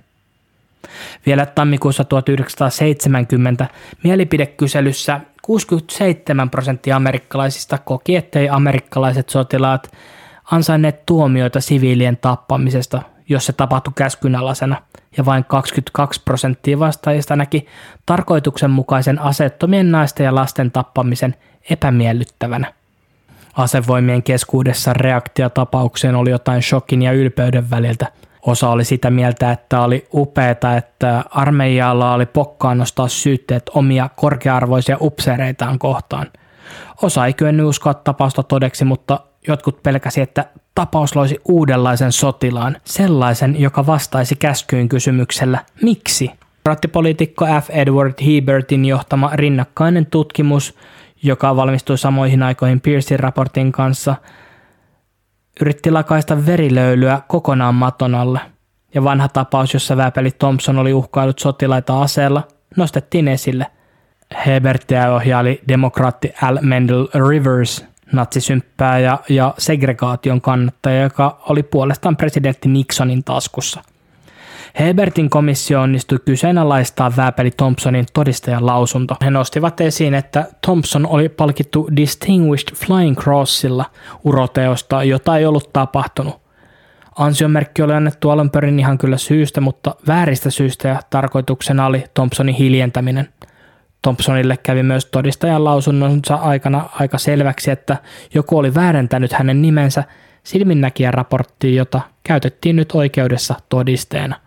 [1.26, 3.68] Vielä tammikuussa 1970
[4.04, 9.92] mielipidekyselyssä 67 prosenttia amerikkalaisista koki, ettei amerikkalaiset sotilaat
[10.52, 14.82] ansainneet tuomioita siviilien tappamisesta, jos se tapahtui käskynalasena,
[15.18, 17.68] ja vain 22 prosenttia vastaajista näki
[18.06, 21.36] tarkoituksenmukaisen asettomien naisten ja lasten tappamisen
[21.70, 22.74] epämiellyttävänä.
[23.54, 28.12] Asevoimien keskuudessa reaktio tapaukseen oli jotain shokin ja ylpeyden väliltä–
[28.46, 34.98] Osa oli sitä mieltä, että oli upeeta, että armeijalla oli pokkaa nostaa syytteet omia korkearvoisia
[35.02, 36.28] upseereitaan kohtaan.
[37.02, 43.62] Osa ei kyennyt uskoa tapausta todeksi, mutta jotkut pelkäsi, että tapaus loisi uudenlaisen sotilaan, sellaisen,
[43.62, 46.32] joka vastaisi käskyyn kysymyksellä miksi.
[46.66, 47.70] Rattipoliitikko F.
[47.70, 50.76] Edward Hebertin johtama rinnakkainen tutkimus,
[51.24, 54.16] joka valmistui samoihin aikoihin Pearsin raportin kanssa–
[55.62, 58.40] yritti lakaista verilöylyä kokonaan maton alle,
[58.96, 63.66] ja vanha tapaus, jossa Väpeli Thompson oli uhkailut sotilaita aseella, nostettiin esille.
[64.46, 72.70] Hebertia ohjaili demokraatti Al Mendel Rivers, natsisymppää ja, ja segregaation kannattaja, joka oli puolestaan presidentti
[72.70, 73.82] Nixonin taskussa.
[74.80, 79.16] Hebertin komissio onnistui kyseenalaistaa Vääpeli Thompsonin todistajan lausunto.
[79.24, 83.86] He nostivat esiin, että Thompson oli palkittu Distinguished Flying Crossilla
[84.24, 86.42] uroteosta, jota ei ollut tapahtunut.
[87.16, 92.56] Ansiomerkki oli annettu alun perin ihan kyllä syystä, mutta vääristä syystä ja tarkoituksena oli Thompsonin
[92.56, 93.30] hiljentäminen.
[94.02, 97.98] Thompsonille kävi myös todistajan lausunnonsa aikana aika selväksi, että
[98.34, 100.04] joku oli väärentänyt hänen nimensä
[100.44, 104.45] silminnäkijän raporttiin, jota käytettiin nyt oikeudessa todisteena.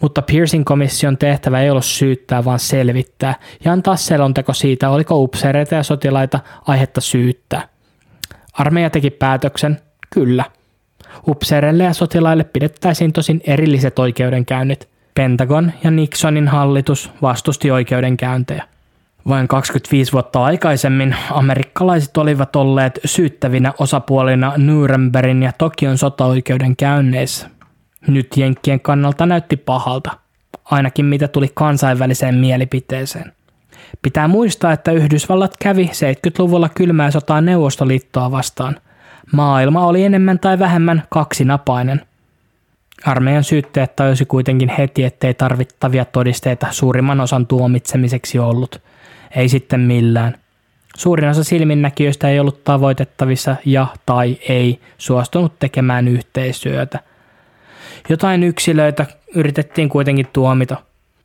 [0.00, 3.34] Mutta Pearsin komission tehtävä ei ollut syyttää, vaan selvittää
[3.64, 7.68] ja antaa selonteko siitä, oliko upseereita ja sotilaita aihetta syyttää.
[8.52, 10.44] Armeija teki päätöksen, kyllä.
[11.28, 14.88] Upseereille ja sotilaille pidettäisiin tosin erilliset oikeudenkäynnit.
[15.14, 18.64] Pentagon ja Nixonin hallitus vastusti oikeudenkäyntejä.
[19.28, 27.55] Vain 25 vuotta aikaisemmin amerikkalaiset olivat olleet syyttävinä osapuolina Nurembergin ja Tokion sotaoikeuden käynneissä.
[28.06, 30.10] Nyt Jenkkien kannalta näytti pahalta,
[30.64, 33.32] ainakin mitä tuli kansainväliseen mielipiteeseen.
[34.02, 38.76] Pitää muistaa, että Yhdysvallat kävi 70-luvulla kylmää sotaa Neuvostoliittoa vastaan.
[39.32, 42.02] Maailma oli enemmän tai vähemmän kaksinapainen.
[43.04, 48.80] Armeijan syytteet tajusi kuitenkin heti, ettei tarvittavia todisteita suurimman osan tuomitsemiseksi ollut–
[49.36, 50.34] ei sitten millään.
[50.96, 57.00] Suurin osa silminnäkijöistä ei ollut tavoitettavissa ja tai ei suostunut tekemään yhteistyötä.
[58.08, 60.76] Jotain yksilöitä yritettiin kuitenkin tuomita.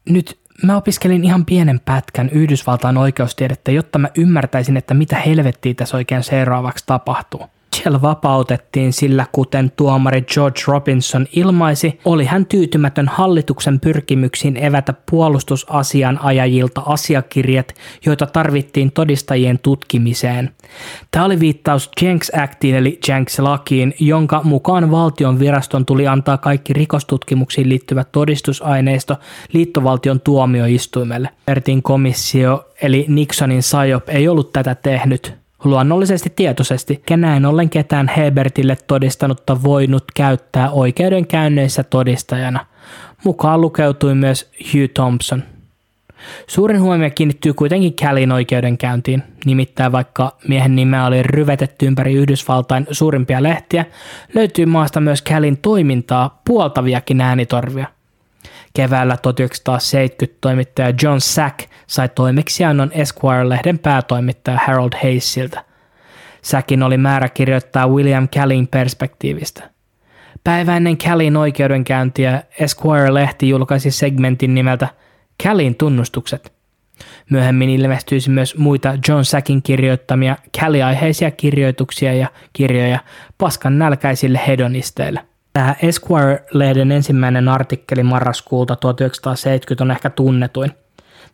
[0.10, 5.98] Nyt mä opiskelin ihan pienen pätkän Yhdysvaltain oikeustiedettä, jotta mä ymmärtäisin, että mitä helvettiä tässä
[5.98, 7.42] oikein seuraavaksi tapahtuu.
[7.76, 16.82] Mitchell vapautettiin sillä, kuten tuomari George Robinson ilmaisi, oli hän tyytymätön hallituksen pyrkimyksiin evätä puolustusasianajajilta
[16.86, 17.74] asiakirjat,
[18.06, 20.50] joita tarvittiin todistajien tutkimiseen.
[21.12, 27.70] Tämä oli viittaus Jenks Actiin eli Jenks-lakiin, jonka mukaan valtion viraston tuli antaa kaikki rikostutkimuksiin
[27.70, 29.16] liittyvät todistusaineisto
[29.54, 31.30] liittovaltion tuomioistuimelle.
[31.48, 38.08] Ertin komissio eli Nixonin SAJOP ei ollut tätä tehnyt luonnollisesti tietoisesti, ja näin ollen ketään
[38.18, 42.66] Hebertille todistanutta voinut käyttää oikeudenkäynneissä todistajana.
[43.24, 45.44] Mukaan lukeutui myös Hugh Thompson.
[46.48, 53.44] Suurin huomio kiinnittyy kuitenkin Callin oikeudenkäyntiin, nimittäin vaikka miehen nimeä oli ryvetetty ympäri Yhdysvaltain suurimpia
[53.44, 53.86] lehtiä,
[54.34, 57.88] löytyy maasta myös Callin toimintaa puoltaviakin äänitorvia–
[58.74, 65.64] Keväällä 1970 toimittaja John Sack sai toimeksiannon Esquire-lehden päätoimittaja Harold Hayesilta.
[66.42, 69.70] Sackin oli määrä kirjoittaa William Callin perspektiivistä.
[70.44, 74.88] Päivä ennen Callin oikeudenkäyntiä Esquire-lehti julkaisi segmentin nimeltä
[75.44, 76.54] Callin tunnustukset.
[77.30, 83.00] Myöhemmin ilmestyisi myös muita John Sackin kirjoittamia Callie-aiheisia kirjoituksia ja kirjoja
[83.38, 85.31] paskan nälkäisille hedonisteille.
[85.54, 90.72] Tämä Esquire-lehden ensimmäinen artikkeli marraskuulta 1970 on ehkä tunnetuin.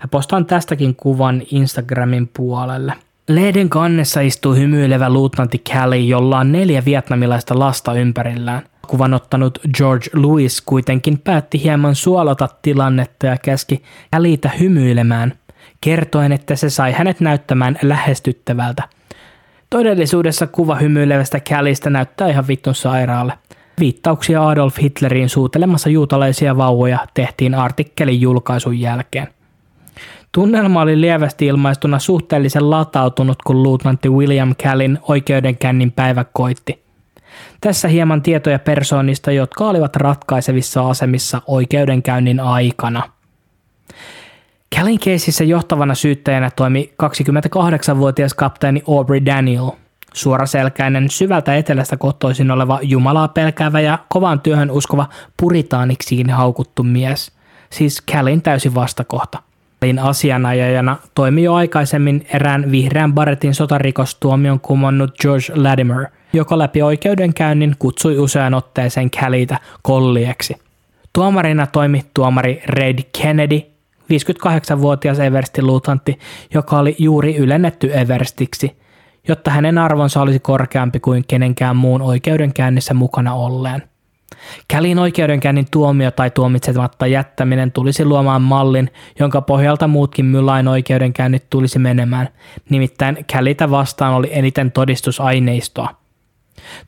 [0.04, 2.94] Mä postaan tästäkin kuvan Instagramin puolelle.
[3.30, 8.62] Lehden kannessa istuu hymyilevä luutnantti Callie, jolla on neljä vietnamilaista lasta ympärillään.
[8.88, 15.34] Kuvan ottanut George Louis kuitenkin päätti hieman suolata tilannetta ja käski Callietä hymyilemään,
[15.82, 18.84] kertoen, että se sai hänet näyttämään lähestyttävältä.
[19.70, 23.34] Todellisuudessa kuva hymyilevästä Callista näyttää ihan vittun sairaalle–
[23.80, 29.28] Viittauksia Adolf Hitleriin suutelemassa juutalaisia vauvoja tehtiin artikkelin julkaisun jälkeen.
[30.32, 36.84] Tunnelma oli lievästi ilmaistuna suhteellisen latautunut, kun luutnantti William Callin oikeudenkäynnin päivä koitti.
[37.62, 43.04] Tässä hieman tietoja persoonista, jotka olivat ratkaisevissa asemissa oikeudenkäynnin aikana.
[44.76, 49.72] Callin keisissä johtavana syyttäjänä toimi 28-vuotias kapteeni Aubrey Daniel–
[50.18, 57.32] Suoraselkäinen, syvältä etelästä kotoisin oleva Jumalaa pelkäävä ja kovaan työhön uskova puritaaniksiin haukuttu mies,
[57.70, 59.40] siis Callin täysi vastakohta.
[59.82, 67.76] Callin asianajajana toimi jo aikaisemmin erään vihreän baretin sotarikostuomion kumonnut George Latimer, joka läpi oikeudenkäynnin
[67.80, 70.56] kutsui usean otteeseen Callita kollieksi.
[71.14, 73.62] Tuomarina toimi tuomari Red Kennedy,
[74.14, 76.20] 58-vuotias Eversti-luutantti,
[76.54, 78.72] joka oli juuri ylennetty Everstiksi–
[79.28, 83.84] jotta hänen arvonsa olisi korkeampi kuin kenenkään muun oikeudenkäynnissä mukana olleen.
[84.68, 91.80] Kälin oikeudenkäynnin tuomio tai tuomitsematta jättäminen tulisi luomaan mallin, jonka pohjalta muutkin Mylain oikeudenkäynnit tulisi
[91.80, 92.30] menemään,
[92.70, 95.90] nimittäin Kälitä vastaan oli eniten todistusaineistoa.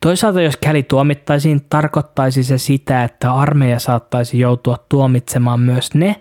[0.00, 6.16] Toisaalta jos Käli tuomittaisiin, tarkoittaisi se sitä, että armeija saattaisi joutua tuomitsemaan myös ne,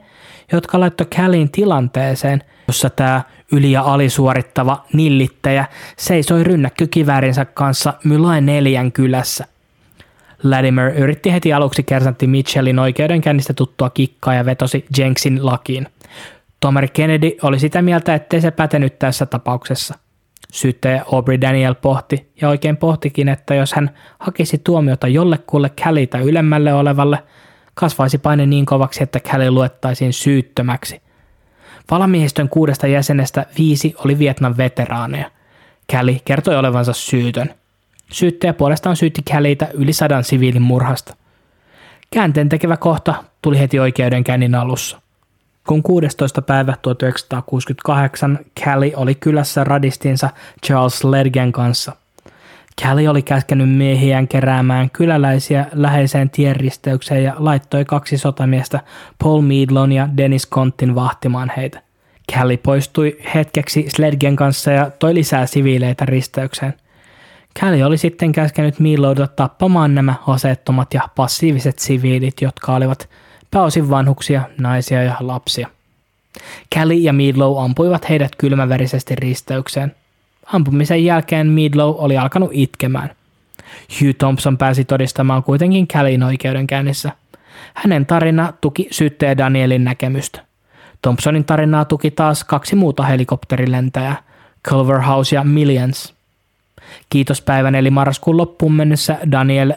[0.51, 3.22] jotka laittoi Kälin tilanteeseen, jossa tämä
[3.52, 5.66] yli- ja alisuorittava nillittäjä
[5.98, 9.45] seisoi rynnäkkökiväärinsä kanssa Mylain neljän kylässä.
[10.44, 15.88] Latimer yritti heti aluksi kersantti Mitchellin oikeudenkäynnistä tuttua kikkaa ja vetosi Jenksin lakiin.
[16.60, 19.95] Tomer Kennedy oli sitä mieltä, ettei se pätenyt tässä tapauksessa.
[20.52, 26.74] Syyttäjä Aubrey Daniel pohti, ja oikein pohtikin, että jos hän hakisi tuomiota jollekulle Callita ylemmälle
[26.74, 27.19] olevalle,
[27.74, 31.02] kasvaisi paine niin kovaksi, että Callie luettaisiin syyttömäksi.
[31.92, 35.32] Valamiehistön kuudesta jäsenestä viisi oli Vietnam veteraaneja.
[35.92, 37.50] Callie kertoi olevansa syytön.
[38.11, 41.16] Syyttäjä puolestaan syytti Callieitä yli sadan siviilin murhasta.
[42.11, 45.01] Käänteen tekevä kohta tuli heti oikeudenkäynnin alussa.
[45.68, 46.42] Kun 16.
[46.42, 50.30] päivä 1968 Callie oli kylässä radistinsa
[50.66, 51.95] Charles Ledgen kanssa.
[52.82, 58.80] Callie oli käskenyt miehiään keräämään kyläläisiä läheiseen tienristeykseen ja laittoi kaksi sotamiestä
[59.24, 61.82] Paul Meadlon ja Dennis Contin vahtimaan heitä.
[62.32, 66.74] Callie poistui hetkeksi Sledgen kanssa ja toi lisää siviileitä risteykseen.
[67.59, 73.09] Callie oli sitten käskenyt Meadlowta tappamaan nämä aseettomat ja passiiviset siviilit, jotka olivat
[73.51, 75.67] pääosin vanhuksia, naisia ja lapsia.
[76.75, 79.95] Callie ja Meadlow ampuivat heidät kylmäverisesti risteykseen.
[80.53, 83.10] Ampumisen jälkeen Meadlow oli alkanut itkemään.
[84.02, 87.11] Hugh Thompson pääsi todistamaan kuitenkin Callin oikeudenkäynnissä.
[87.74, 90.42] Hänen tarina tuki syyttäjä Danielin näkemystä.
[91.02, 94.16] Thompsonin tarinaa tuki taas kaksi muuta helikopterilentäjää,
[94.68, 96.14] Culverhouse ja Millions.
[97.10, 99.74] Kiitospäivän eli marraskuun loppuun mennessä Daniel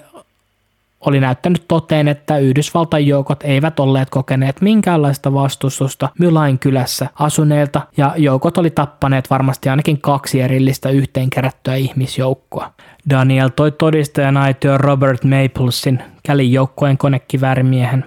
[1.07, 8.15] oli näyttänyt toteen, että Yhdysvaltain joukot eivät olleet kokeneet minkäänlaista vastustusta Mylain kylässä asuneilta ja
[8.17, 12.73] joukot oli tappaneet varmasti ainakin kaksi erillistä yhteenkerättyä ihmisjoukkoa.
[13.11, 18.05] Daniel toi todistajan aitio Robert Maplesin, käli joukkojen konekivärimiehen.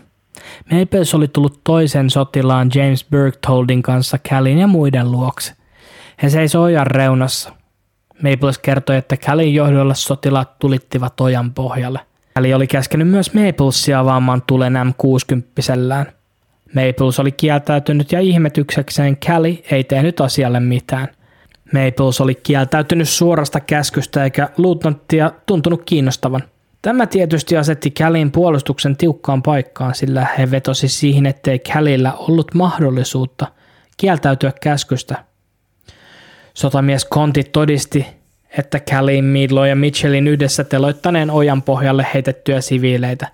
[0.71, 5.53] Maples oli tullut toisen sotilaan James Bergtoldin kanssa Callin ja muiden luokse.
[6.23, 7.53] He seisoi ojan reunassa.
[8.23, 11.99] Maples kertoi, että Callin johdolla sotilaat tulittivat ojan pohjalle–
[12.35, 16.05] Eli oli käskenyt myös Maplesia avaamaan tulen M60-sellään.
[16.73, 21.07] Maples oli kieltäytynyt ja ihmetyksekseen Callie ei tehnyt asialle mitään.
[21.73, 26.43] Maples oli kieltäytynyt suorasta käskystä eikä luutnanttia tuntunut kiinnostavan.
[26.81, 33.47] Tämä tietysti asetti Callin puolustuksen tiukkaan paikkaan, sillä he vetosi siihen, ettei Callilla ollut mahdollisuutta
[33.97, 35.23] kieltäytyä käskystä.
[36.53, 38.05] Sotamies Conti todisti,
[38.57, 43.27] että Callie, Midlo ja Mitchellin yhdessä teloittaneen ojan pohjalle heitettyjä siviileitä.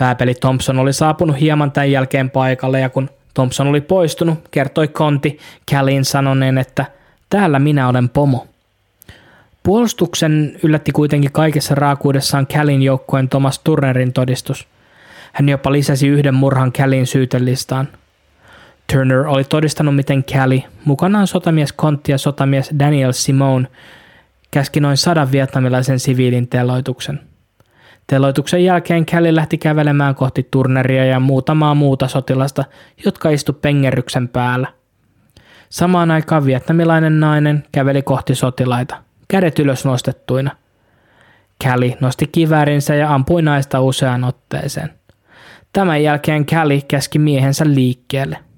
[0.00, 5.38] Vääpeli Thompson oli saapunut hieman tämän jälkeen paikalle ja kun Thompson oli poistunut, kertoi Konti
[5.70, 6.84] Callien sanoneen, että
[7.30, 8.46] täällä minä olen pomo.
[9.62, 14.68] Puolustuksen yllätti kuitenkin kaikessa raakuudessaan Callin joukkojen Thomas Turnerin todistus.
[15.32, 17.88] Hän jopa lisäsi yhden murhan Callin syytelistaan.
[18.92, 23.68] Turner oli todistanut, miten Callie, mukanaan sotamies Kontti ja sotamies Daniel Simone,
[24.54, 27.20] käski noin sadan vietnamilaisen siviilin teloituksen.
[28.06, 32.64] Teloituksen jälkeen Kelly lähti kävelemään kohti turneria ja muutamaa muuta sotilasta,
[33.04, 34.68] jotka istu pengerryksen päällä.
[35.68, 40.50] Samaan aikaan vietnamilainen nainen käveli kohti sotilaita, kädet ylös nostettuina.
[41.64, 44.90] Kelly nosti kiväärinsä ja ampui naista useaan otteeseen.
[45.72, 48.38] Tämän jälkeen Kelly käski miehensä liikkeelle–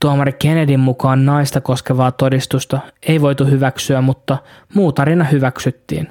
[0.00, 4.38] Tuomari Kennedyn mukaan naista koskevaa todistusta ei voitu hyväksyä, mutta
[4.74, 6.08] muu tarina hyväksyttiin.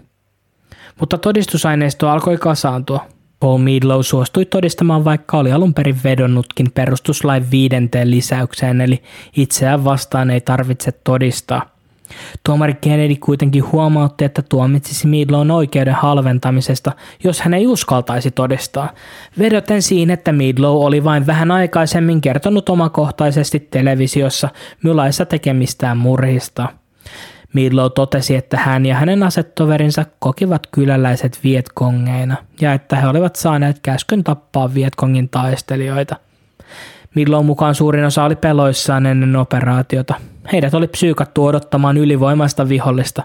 [0.99, 3.06] Mutta todistusaineisto alkoi kasaantua.
[3.40, 9.03] Paul Meadlow suostui todistamaan, vaikka oli alun perin vedonnutkin perustuslain viidenteen lisäykseen, eli
[9.38, 11.65] itseään vastaan ei tarvitse todistaa–
[12.43, 16.92] Tuomari Kennedy kuitenkin huomautti, että tuomitsisi Meadlown oikeuden halventamisesta,
[17.24, 18.90] jos hän ei uskaltaisi todistaa,
[19.40, 24.50] vedoten siihen, että Meadlow oli vain vähän aikaisemmin kertonut omakohtaisesti televisiossa
[24.84, 26.67] Mylaissa tekemistään murhista.
[27.53, 33.80] Meadlow totesi, että hän ja hänen asettoverinsa kokivat kyläläiset vietkongeina ja että he olivat saaneet
[33.84, 36.16] käskyn tappaa vietkongin taistelijoita.
[37.16, 40.16] Milloin mukaan suurin osa oli peloissaan ennen operaatiota.
[40.51, 43.24] Heidät oli psyykattu odottamaan ylivoimaista vihollista.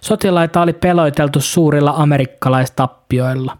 [0.00, 3.58] Sotilaita oli peloiteltu suurilla amerikkalaistappioilla.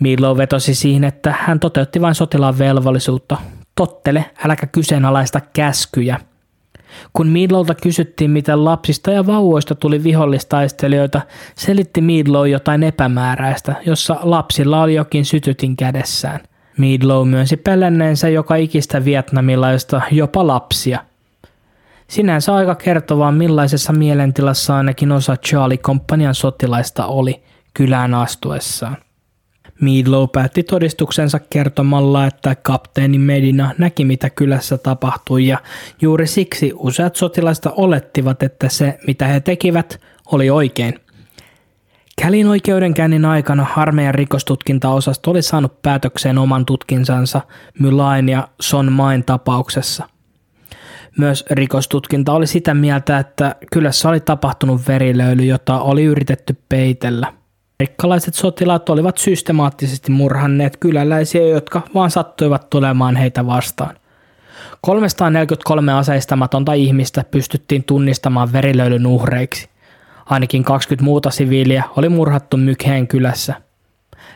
[0.00, 3.36] Milo vetosi siihen, että hän toteutti vain sotilaan velvollisuutta.
[3.74, 6.20] Tottele, äläkä kyseenalaista käskyjä.
[7.12, 11.20] Kun Midlowlta kysyttiin, miten lapsista ja vauvoista tuli vihollistaistelijoita,
[11.54, 16.40] selitti Midlow jotain epämääräistä, jossa lapsilla oli jokin sytytin kädessään.
[16.78, 21.00] Meadlow myönsi pelänneensä joka ikistä vietnamilaista, jopa lapsia.
[22.12, 27.42] Sinänsä aika kertovaa millaisessa mielentilassa ainakin osa Charlie Companian sotilaista oli
[27.74, 28.96] kylään astuessaan.
[29.80, 35.58] Meadlow päätti todistuksensa kertomalla, että kapteeni Medina näki mitä kylässä tapahtui ja
[36.00, 40.00] juuri siksi useat sotilaista olettivat, että se mitä he tekivät
[40.32, 40.94] oli oikein.
[42.22, 47.40] Kälin oikeudenkäynnin aikana armeijan rikostutkintaosasto oli saanut päätökseen oman tutkinsansa
[47.78, 50.12] Mylain ja Son Main tapauksessa.
[51.18, 57.32] Myös rikostutkinta oli sitä mieltä, että kylässä oli tapahtunut verilöyly, jota oli yritetty peitellä.
[57.80, 63.96] Rikkalaiset sotilaat olivat systemaattisesti murhanneet kyläläisiä, jotka vaan sattuivat tulemaan heitä vastaan.
[64.80, 69.68] 343 aseistamatonta ihmistä pystyttiin tunnistamaan verilöylyn uhreiksi.
[70.26, 73.54] Ainakin 20 muuta siviiliä oli murhattu Mykheen kylässä.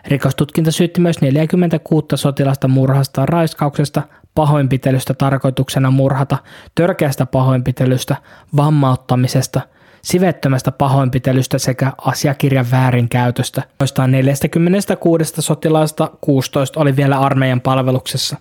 [0.06, 4.02] Rikostutkinta syytti myös 46 sotilasta murhasta, raiskauksesta,
[4.36, 6.38] pahoinpitelystä tarkoituksena murhata,
[6.74, 8.16] törkeästä pahoinpitelystä,
[8.56, 9.60] vammauttamisesta,
[10.02, 13.62] sivettömästä pahoinpitelystä sekä asiakirjan väärinkäytöstä.
[13.80, 18.36] Noista 46 sotilaasta 16 oli vielä armeijan palveluksessa.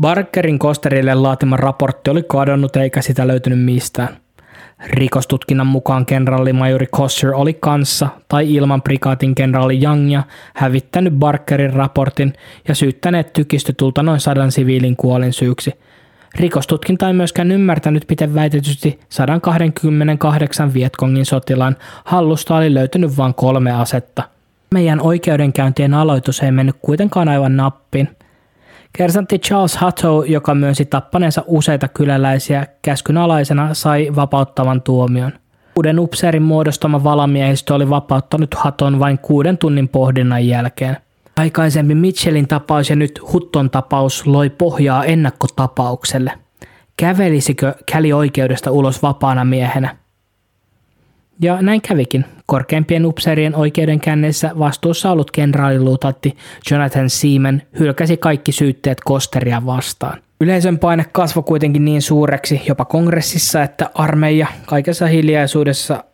[0.00, 4.23] Barkerin Kosterille laatima raportti oli kadonnut eikä sitä löytynyt mistään.
[4.86, 10.22] Rikostutkinnan mukaan kenraalimajori Kosser oli kanssa tai ilman prikaatin kenraali Youngia
[10.54, 12.32] hävittänyt Barkerin raportin
[12.68, 15.72] ja syyttäneet tykistötulta noin sadan siviilin kuolin syyksi.
[16.34, 24.22] Rikostutkinta ei myöskään ymmärtänyt, miten väitetysti 128 Vietkongin sotilaan hallusta oli löytynyt vain kolme asetta.
[24.74, 28.08] Meidän oikeudenkäyntien aloitus ei mennyt kuitenkaan aivan nappiin–
[28.98, 35.32] Kersantti Charles Hutto, joka myönsi tappaneensa useita kyläläisiä käskyn alaisena, sai vapauttavan tuomion.
[35.76, 40.96] Uuden upseerin muodostama valamiehistö oli vapauttanut Haton vain kuuden tunnin pohdinnan jälkeen.
[41.36, 46.32] Aikaisemmin Mitchellin tapaus ja nyt Hutton tapaus loi pohjaa ennakkotapaukselle.
[46.96, 49.96] Kävelisikö Käli oikeudesta ulos vapaana miehenä?
[51.40, 52.24] Ja näin kävikin.
[52.46, 56.36] Korkeimpien upseerien oikeudenkänneissä vastuussa ollut kenraaliluutatti
[56.70, 60.18] Jonathan Seaman hylkäsi kaikki syytteet Kosteria vastaan.
[60.40, 66.04] Yleisön paine kasvoi kuitenkin niin suureksi jopa kongressissa, että armeija kaikessa hiljaisuudessa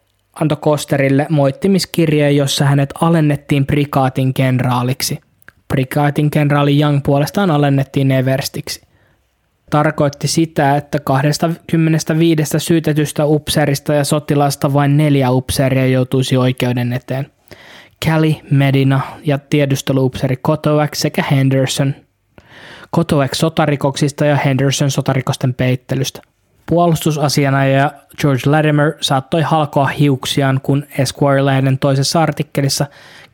[0.41, 5.19] antoi Kosterille moittimiskirjeen, jossa hänet alennettiin prikaatin kenraaliksi.
[5.69, 8.90] Prikaatin kenraali Young puolestaan alennettiin Everstiksi
[9.71, 17.27] tarkoitti sitä, että 25 syytetystä upseerista ja sotilasta vain neljä upseeria joutuisi oikeuden eteen.
[18.05, 21.95] Kelly, Medina ja tiedusteluupseeri Kotoak sekä Henderson.
[22.91, 26.21] Kotoak sotarikoksista ja Henderson sotarikosten peittelystä.
[26.67, 32.87] Puolustusasianajaja George Latimer saattoi halkoa hiuksiaan, kun Esquire-lehden toisessa artikkelissa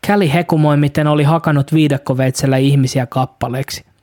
[0.06, 3.84] Kelly hekumoi, miten oli hakannut viidakkoveitsellä ihmisiä kappaleiksi–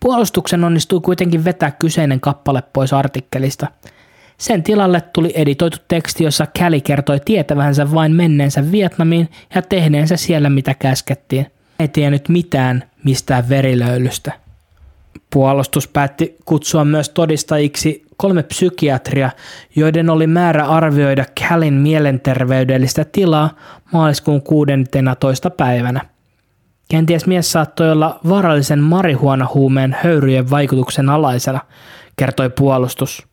[0.00, 3.66] Puolustuksen onnistui kuitenkin vetää kyseinen kappale pois artikkelista.
[4.38, 10.50] Sen tilalle tuli editoitu teksti, jossa Käli kertoi tietävänsä vain menneensä Vietnamiin ja tehneensä siellä
[10.50, 11.46] mitä käskettiin.
[11.78, 14.32] Ei tiennyt mitään mistään verilöylystä.
[15.32, 19.30] Puolustus päätti kutsua myös todistajiksi kolme psykiatria,
[19.76, 23.50] joiden oli määrä arvioida Kälin mielenterveydellistä tilaa
[23.92, 25.50] maaliskuun 16.
[25.50, 26.13] päivänä.
[26.88, 31.60] Kenties mies saattoi olla vaarallisen marihuonahuumeen höyryjen vaikutuksen alaisena,
[32.16, 33.26] kertoi puolustus.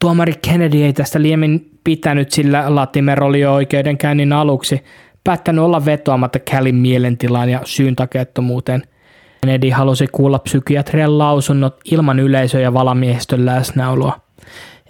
[0.00, 4.84] Tuomari Kennedy ei tästä liemin pitänyt, sillä Latimer oli jo oikeudenkäynnin aluksi
[5.24, 8.82] päättänyt olla vetoamatta Callin mielentilaan ja syyntakeettomuuteen.
[9.40, 14.20] Kennedy halusi kuulla psykiatrian lausunnot ilman yleisö- ja valamiehistön läsnäoloa.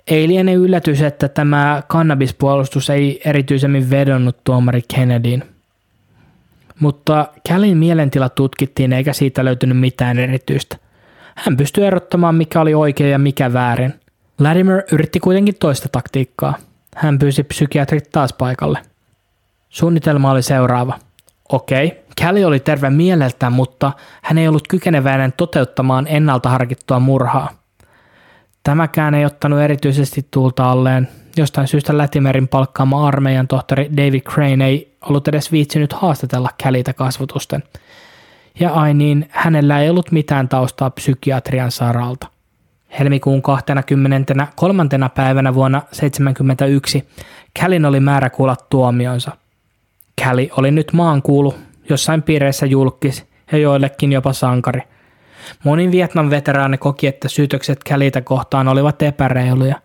[0.07, 5.54] Ei liene yllätys, että tämä kannabispuolustus ei erityisemmin vedonnut tuomari Kennedyin.
[6.85, 10.77] Mutta Callin mielentila tutkittiin eikä siitä löytynyt mitään erityistä.
[11.35, 13.95] Hän pystyi erottamaan mikä oli oikein ja mikä väärin.
[14.39, 16.55] Latimer yritti kuitenkin toista taktiikkaa.
[16.97, 18.79] Hän pyysi psykiatrit taas paikalle.
[19.69, 20.99] Suunnitelma oli seuraava.
[21.49, 27.51] Okei, Kelly oli terve mieleltään, mutta hän ei ollut kykeneväinen toteuttamaan ennalta harkittua murhaa.
[28.63, 31.09] Tämäkään ei ottanut erityisesti tuulta alleen.
[31.37, 37.63] Jostain syystä Latimerin palkkaama armeijan tohtori David Crane ei ollut edes viitsinyt haastatella Kälitä kasvotusten.
[38.61, 42.27] Ja ai niin, hänellä ei ollut mitään taustaa psykiatrian saralta.
[42.99, 44.89] Helmikuun 23.
[45.15, 47.09] päivänä vuonna 1971
[47.61, 49.33] Kälin oli määrä kuulla tuomionsa.
[50.23, 51.55] Käli oli nyt maankuulu,
[51.89, 54.81] jossain piireissä julkis ja joillekin jopa sankari.
[55.65, 59.77] Monin Vietnam veteraani koki, että syytökset Kälitä kohtaan olivat epäreiluja.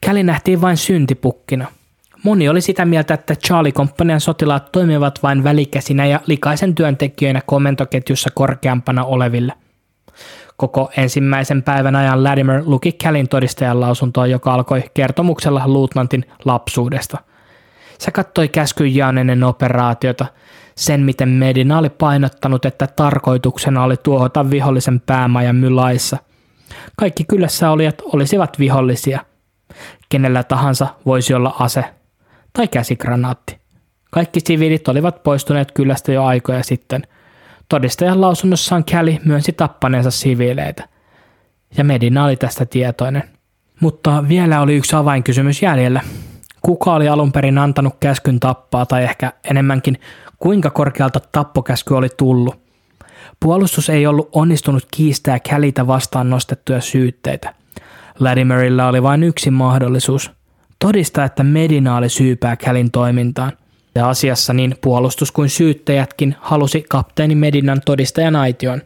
[0.00, 1.66] Käli nähtiin vain syntipukkina–
[2.22, 8.30] Moni oli sitä mieltä, että Charlie Companian sotilaat toimivat vain välikäsinä ja likaisen työntekijöinä komentoketjussa
[8.34, 9.52] korkeampana oleville.
[10.56, 17.18] Koko ensimmäisen päivän ajan Latimer luki Kälin todistajan lausuntoa, joka alkoi kertomuksella luutnantin lapsuudesta.
[17.98, 20.26] Se kattoi käskyn ennen operaatiota,
[20.74, 26.16] sen miten Medina oli painottanut, että tarkoituksena oli tuohota vihollisen päämajan mylaissa.
[26.96, 29.29] Kaikki kylässä olijat olisivat vihollisia.
[30.08, 31.84] Kenellä tahansa voisi olla ase
[32.52, 33.60] tai käsikranaatti.
[34.10, 37.02] Kaikki siviilit olivat poistuneet kylästä jo aikoja sitten.
[37.68, 40.88] Todistajan lausunnossaan Kelly myönsi tappaneensa siviileitä.
[41.76, 43.22] Ja Medina oli tästä tietoinen.
[43.80, 46.00] Mutta vielä oli yksi avainkysymys jäljellä.
[46.62, 50.00] Kuka oli alun perin antanut käskyn tappaa tai ehkä enemmänkin
[50.38, 52.60] kuinka korkealta tappokäsky oli tullut?
[53.40, 57.54] Puolustus ei ollut onnistunut kiistää Kälitä vastaan nostettuja syytteitä.
[58.20, 60.30] Latimerilla oli vain yksi mahdollisuus.
[60.78, 63.52] Todistaa, että Medina oli syypää Kälin toimintaan.
[63.94, 68.82] Ja asiassa niin puolustus kuin syyttäjätkin halusi kapteeni Medinan todistajan aition.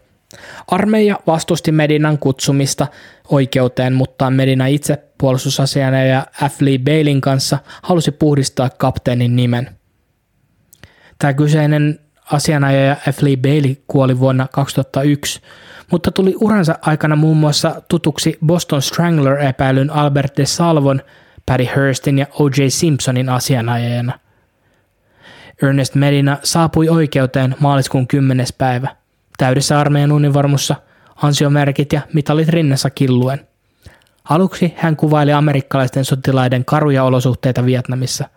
[0.68, 2.86] Armeija vastusti Medinan kutsumista
[3.28, 6.60] oikeuteen, mutta Medina itse puolustusasiana ja F.
[6.60, 9.70] Lee Bailin kanssa halusi puhdistaa kapteenin nimen.
[11.18, 12.00] Tämä kyseinen
[12.32, 13.22] asianajaja F.
[13.22, 15.40] Lee Bailey kuoli vuonna 2001,
[15.90, 21.00] mutta tuli uransa aikana muun muassa tutuksi Boston Strangler-epäilyn Albert de Salvon,
[21.46, 22.68] Patty Hurstin ja O.J.
[22.68, 24.18] Simpsonin asianajajana.
[25.62, 28.46] Ernest Medina saapui oikeuteen maaliskuun 10.
[28.58, 28.88] päivä,
[29.38, 30.76] täydessä armeijan univormussa,
[31.16, 33.46] ansiomerkit ja mitalit rinnassa killuen.
[34.30, 38.28] Aluksi hän kuvaili amerikkalaisten sotilaiden karuja olosuhteita Vietnamissa.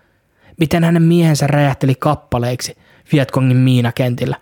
[0.59, 2.77] Miten hänen miehensä räjähteli kappaleiksi
[3.11, 4.35] Vietkongin miinakentillä.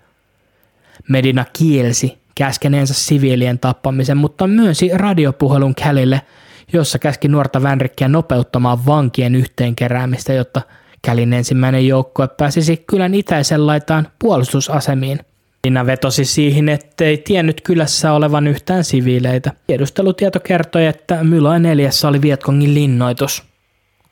[1.09, 6.21] Medina kielsi käskeneensä siviilien tappamisen, mutta myönsi radiopuhelun Kälille,
[6.73, 10.61] jossa käski nuorta Vänrikkiä nopeuttamaan vankien yhteenkeräämistä, jotta
[11.01, 15.19] Kälin ensimmäinen joukkue pääsisi kylän itäisen laitaan puolustusasemiin.
[15.63, 19.51] Minä vetosi siihen, ettei tiennyt kylässä olevan yhtään siviileitä.
[19.67, 23.43] Tiedustelutieto kertoi, että Mylai neljässä oli Vietkongin linnoitus.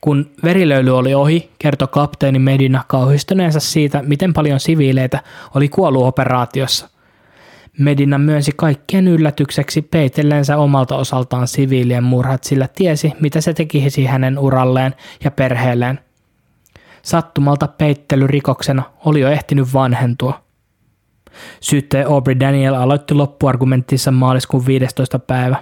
[0.04, 5.22] Kun verilöyly oli ohi, kertoi kapteeni Medina kauhistuneensa siitä, miten paljon siviileitä
[5.54, 6.88] oli kuollut operaatiossa.
[7.78, 14.38] Medina myönsi kaikkien yllätykseksi peitellensä omalta osaltaan siviilien murhat, sillä tiesi, mitä se tekisi hänen
[14.38, 16.00] uralleen ja perheelleen.
[17.02, 20.42] Sattumalta peittelyrikoksena oli jo ehtinyt vanhentua.
[21.60, 25.18] Syyttäjä Aubrey Daniel aloitti loppuargumenttinsa maaliskuun 15.
[25.18, 25.56] päivä.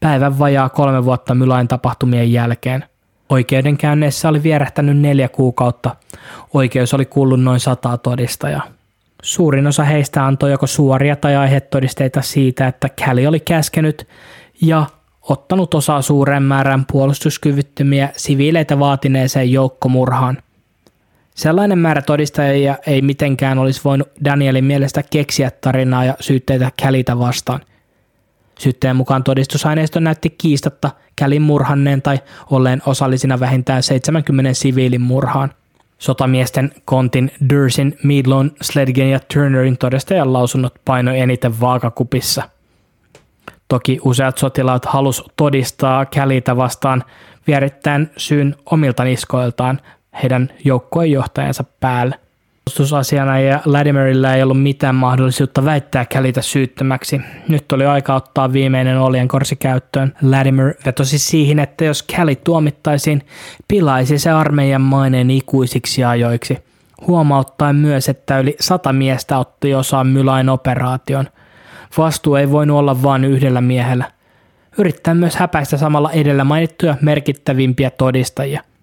[0.00, 2.84] Päivän vajaa kolme vuotta Mylain tapahtumien jälkeen.
[3.28, 5.96] Oikeudenkäynneissä oli vierähtänyt neljä kuukautta.
[6.54, 8.62] Oikeus oli kuullut noin sataa todistajaa.
[9.22, 14.08] Suurin osa heistä antoi joko suoria tai aihetodisteita siitä, että Kelly oli käskenyt
[14.62, 14.86] ja
[15.22, 20.38] ottanut osaa suuren määrän puolustuskyvyttömiä siviileitä vaatineeseen joukkomurhaan.
[21.34, 27.60] Sellainen määrä todistajia ei mitenkään olisi voinut Danielin mielestä keksiä tarinaa ja syytteitä Kälitä vastaan.
[28.58, 32.18] Syytteen mukaan todistusaineisto näytti kiistatta Kälin murhanneen tai
[32.50, 35.52] olleen osallisina vähintään 70 siviilin murhaan–
[35.98, 42.42] Sotamiesten kontin Dursin, Meadlon, Sledgen ja Turnerin todistajan lausunnot painoi eniten vaakakupissa.
[43.68, 47.04] Toki useat sotilaat halus todistaa Kälitä vastaan
[47.46, 49.80] vierittäen syyn omilta niskoiltaan
[50.22, 52.18] heidän joukkueenjohtajansa päälle.
[52.64, 57.20] Puolustusasiana ja Latimerillä ei ollut mitään mahdollisuutta väittää Kälitä syyttömäksi.
[57.48, 60.12] Nyt oli aika ottaa viimeinen oljenkorsi käyttöön.
[60.22, 63.22] Latimer vetosi siihen, että jos Kelly tuomittaisiin,
[63.68, 66.58] pilaisi se armeijan maineen ikuisiksi ajoiksi.
[67.06, 71.28] Huomauttaen myös, että yli sata miestä otti osaa Mylain operaation.
[71.98, 74.10] Vastuu ei voinut olla vain yhdellä miehellä.
[74.78, 78.62] Yrittää myös häpäistä samalla edellä mainittuja merkittävimpiä todistajia–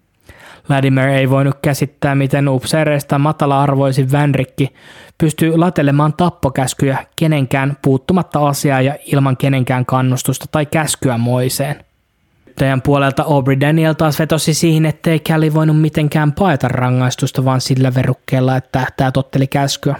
[0.68, 4.74] Vladimir ei voinut käsittää, miten upseereista matala-arvoisin Vänrikki
[5.18, 11.84] pystyy latelemaan tappokäskyjä kenenkään puuttumatta asiaa ja ilman kenenkään kannustusta tai käskyä moiseen.
[12.58, 17.94] Teidän puolelta Aubrey Daniel taas vetosi siihen, ettei Kelly voinut mitenkään paeta rangaistusta, vaan sillä
[17.94, 19.96] verukkeella, että tämä totteli käskyä.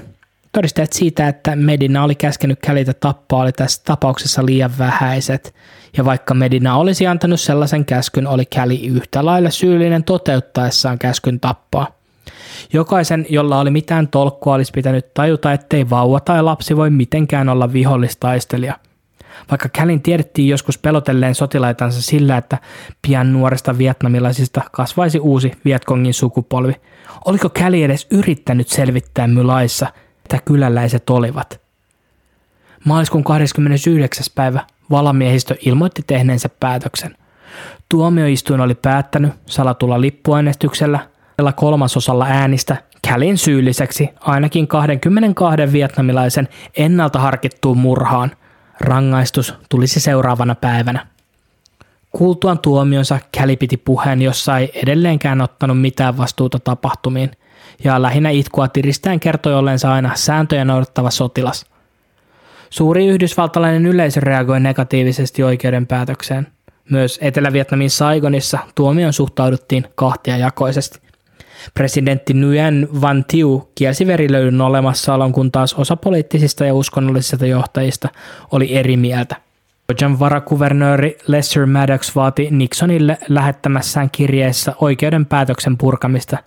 [0.52, 5.54] Todisteet siitä, että Medina oli käskenyt Kälitä tappaa, oli tässä tapauksessa liian vähäiset,
[5.96, 11.86] ja vaikka Medina olisi antanut sellaisen käskyn, oli Käli yhtä lailla syyllinen toteuttaessaan käskyn tappaa.
[12.72, 17.72] Jokaisen, jolla oli mitään tolkkua, olisi pitänyt tajuta, ettei vauva tai lapsi voi mitenkään olla
[17.72, 18.78] vihollistaistelija.
[19.50, 22.58] Vaikka Kälin tiedettiin joskus pelotelleen sotilaitansa sillä, että
[23.06, 26.74] pian nuoresta vietnamilaisista kasvaisi uusi Vietkongin sukupolvi,
[27.24, 29.86] oliko Käli edes yrittänyt selvittää Mylaissa–
[30.32, 31.60] mitä kyläläiset olivat.
[32.84, 34.26] Maaliskuun 29.
[34.34, 34.60] päivä
[34.92, 37.16] valamiehistö ilmoitti tehneensä päätöksen.
[37.88, 41.00] Tuomioistuin oli päättänyt salatulla lippuäänestyksellä
[41.56, 42.76] kolmasosalla äänistä
[43.08, 48.30] Kälin syylliseksi ainakin 22 vietnamilaisen ennalta harkittuun murhaan.
[48.80, 51.06] Rangaistus tulisi seuraavana päivänä.
[52.10, 57.30] Kuultuaan tuomionsa Käli piti puheen, jossa ei edelleenkään ottanut mitään vastuuta tapahtumiin–
[57.84, 61.66] ja lähinnä itkua tiristään kertoi ollensa aina sääntöjä noudattava sotilas.
[62.72, 66.46] Suuri yhdysvaltalainen yleisö reagoi negatiivisesti oikeuden päätökseen.
[66.90, 70.98] Myös Etelä-Vietnamin Saigonissa tuomioon suhtauduttiin kahtia jakoisesti.
[71.74, 78.08] Presidentti Nguyen Van Thieu kielsi verilöylyn olemassaolon, kun taas osa poliittisista ja uskonnollisista johtajista
[78.52, 79.36] oli eri mieltä.
[79.88, 86.38] Georgian varakuvernööri Lester Maddox vaati Nixonille lähettämässään kirjeessä oikeuden päätöksen purkamista.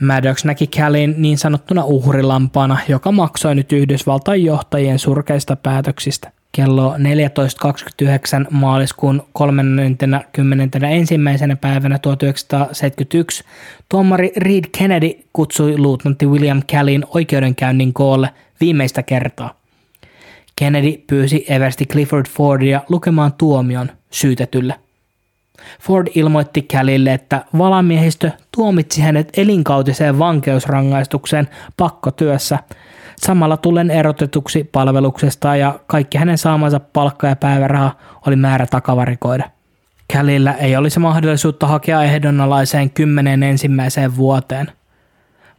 [0.00, 6.32] Maddox näki Callin niin sanottuna uhrilampaana, joka maksoi nyt Yhdysvaltain johtajien surkeista päätöksistä.
[6.52, 11.14] Kello 14.29 maaliskuun 31.
[11.60, 13.44] päivänä 1971
[13.88, 18.30] tuomari Reed Kennedy kutsui luutnantti William Callin oikeudenkäynnin koolle
[18.60, 19.54] viimeistä kertaa.
[20.56, 24.74] Kennedy pyysi eversti Clifford Fordia lukemaan tuomion syytetylle.
[25.82, 32.58] Ford ilmoitti Callille, että valamiehistö tuomitsi hänet elinkautiseen vankeusrangaistukseen pakkotyössä,
[33.16, 37.92] samalla tullen erotetuksi palveluksesta ja kaikki hänen saamansa palkka ja päiväraha
[38.26, 39.50] oli määrä takavarikoida.
[40.12, 44.72] Callilla ei olisi mahdollisuutta hakea ehdonnalaiseen kymmenen ensimmäiseen vuoteen.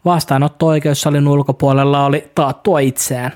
[0.06, 3.32] Vastaanotto-oikeussalin ulkopuolella oli taattua itseään.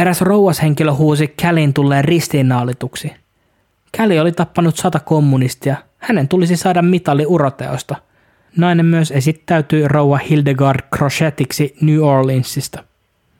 [0.00, 3.23] Eräs rouvashenkilö huusi Kälin tulleen ristiinnaulituksi.
[3.96, 5.76] Käli oli tappanut sata kommunistia.
[5.98, 7.96] Hänen tulisi saada mitali uroteosta.
[8.56, 12.84] Nainen myös esittäytyi rouva Hildegard Crochetiksi New Orleansista.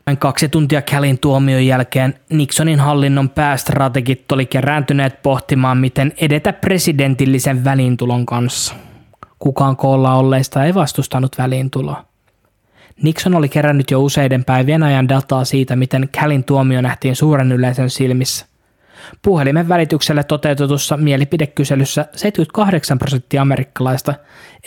[0.06, 7.64] Noin kaksi tuntia Kälin tuomion jälkeen Nixonin hallinnon päästrategit oli kerääntyneet pohtimaan, miten edetä presidentillisen
[7.64, 8.74] väliintulon kanssa.
[9.38, 12.04] Kukaan koolla olleista ei vastustanut väliintuloa.
[13.02, 17.90] Nixon oli kerännyt jo useiden päivien ajan dataa siitä, miten Kälin tuomio nähtiin suuren yleisön
[17.90, 18.53] silmissä.
[19.22, 24.14] Puhelimen välityksellä toteutetussa mielipidekyselyssä 78 prosenttia amerikkalaista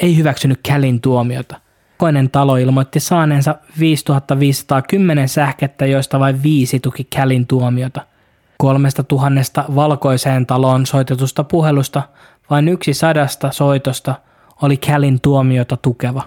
[0.02, 1.56] ei hyväksynyt Kälin tuomiota.
[1.98, 8.02] Koinen talo ilmoitti saaneensa 5510 sähkettä, joista vain viisi tuki Kälin tuomiota.
[8.58, 12.02] Kolmesta tuhannesta valkoiseen taloon soitetusta puhelusta
[12.50, 14.16] vain yksi sadasta soitosta
[14.62, 16.24] oli Kälin tuomiota tukeva.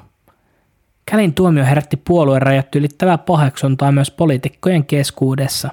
[1.07, 5.71] Kälin tuomio herätti puolueen rajat ylittävää paheksuntaa myös poliitikkojen keskuudessa.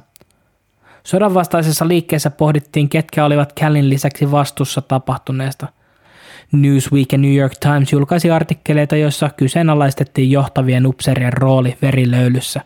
[1.08, 5.68] Sodan vastaisessa liikkeessä pohdittiin, ketkä olivat Kälin lisäksi vastuussa tapahtuneesta.
[6.52, 12.62] Newsweek ja New York Times julkaisi artikkeleita, joissa kyseenalaistettiin johtavien upserien rooli verilöylyssä.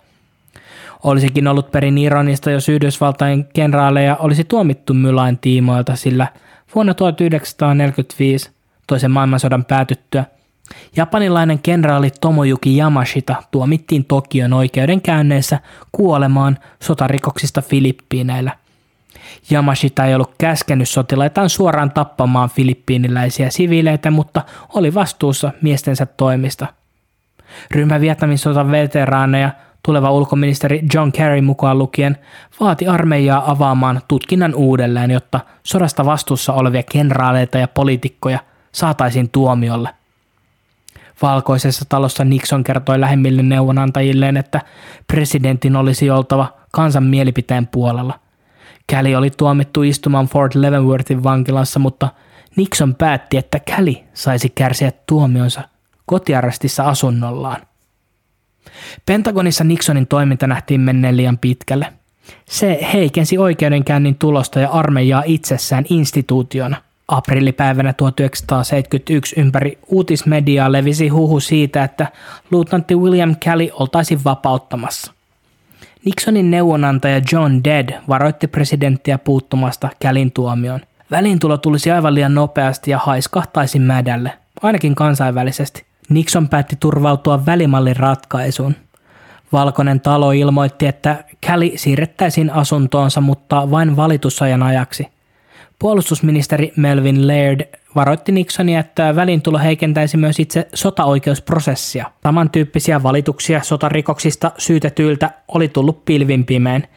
[1.03, 6.27] Olisikin ollut perin ironista, jos Yhdysvaltain kenraaleja olisi tuomittu Mylain tiimoilta, sillä
[6.75, 8.51] vuonna 1945
[8.87, 10.25] toisen maailmansodan päätyttyä–
[10.95, 15.59] Japanilainen kenraali Tomojuki Yamashita tuomittiin Tokion oikeudenkäynneissä
[15.91, 18.51] kuolemaan sotarikoksista Filippiineillä.
[19.51, 24.41] Yamashita ei ollut käskenyt sotilaitaan suoraan tappamaan filippiiniläisiä siviileitä, mutta
[24.74, 26.67] oli vastuussa miestensä toimista.
[27.72, 29.51] Ryhmä Vietnamin sotan veteraaneja,
[29.83, 32.17] tuleva ulkoministeri John Kerry mukaan lukien,
[32.59, 38.40] vaati armeijaa avaamaan tutkinnan uudelleen, jotta sodasta vastuussa olevia kenraaleita ja poliitikkoja
[38.72, 39.90] saataisiin tuomiolle.
[41.22, 44.61] Valkoisessa talossa Nixon kertoi lähemmille neuvonantajilleen, että
[45.08, 48.19] presidentin olisi oltava kansan mielipiteen puolella.
[48.88, 52.09] Käli oli tuomittu istumaan Fort Leavenworthin vankilassa, mutta
[52.56, 55.61] Nixon päätti, että Käli saisi kärsiä tuomionsa
[56.06, 57.61] kotiarrestissa asunnollaan.
[59.06, 61.93] Pentagonissa Nixonin toiminta nähtiin menneen liian pitkälle.
[62.45, 66.77] Se heikensi oikeudenkäynnin tulosta ja armeijaa itsessään instituutiona–
[67.11, 72.07] Aprillipäivänä 1971 ympäri uutismediaa levisi huhu siitä, että
[72.51, 75.11] luutnantti William Kelly oltaisiin vapauttamassa.
[76.06, 80.80] Nixonin neuvonantaja John Dead varoitti presidenttiä puuttumasta Kälin tuomioon.
[81.11, 85.85] Väliintulo tulisi aivan liian nopeasti ja haiskahtaisi mädälle, ainakin kansainvälisesti.
[86.09, 88.75] Nixon päätti turvautua välimallin ratkaisuun.
[89.51, 95.07] Valkoinen talo ilmoitti, että Kelly siirrettäisiin asuntoonsa, mutta vain valitusajan ajaksi–
[95.82, 97.61] Puolustusministeri Melvin Laird
[97.95, 102.11] varoitti Nixonia, että välintulo heikentäisi myös itse sotaoikeusprosessia.
[102.24, 106.88] Samantyyppisiä valituksia sotarikoksista syytetyiltä oli tullut pilvin pimein.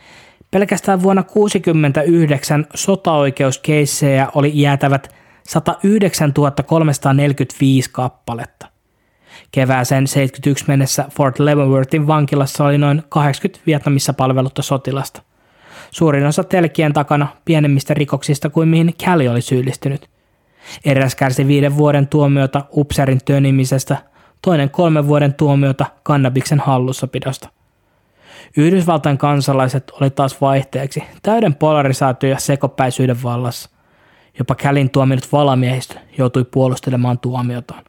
[0.50, 5.14] Pelkästään vuonna 1969 sotaoikeuskeissejä oli jäätävät
[5.48, 6.32] 109
[6.66, 8.66] 345 kappaletta.
[9.52, 15.22] Kevääseen 71 mennessä Fort Leavenworthin vankilassa oli noin 80 Vietnamissa palvelutta sotilasta–
[15.94, 20.10] suurin osa telkien takana pienemmistä rikoksista kuin mihin Kelly oli syyllistynyt.
[20.84, 23.96] Eräs kärsi viiden vuoden tuomiota upserin tönimisestä,
[24.42, 27.48] toinen kolmen vuoden tuomiota kannabiksen hallussapidosta.
[28.56, 33.70] Yhdysvaltain kansalaiset oli taas vaihteeksi täyden polarisaatio ja sekopäisyyden vallassa.
[34.38, 37.84] Jopa Kälin tuominut valamiehistö joutui puolustelemaan tuomiotaan.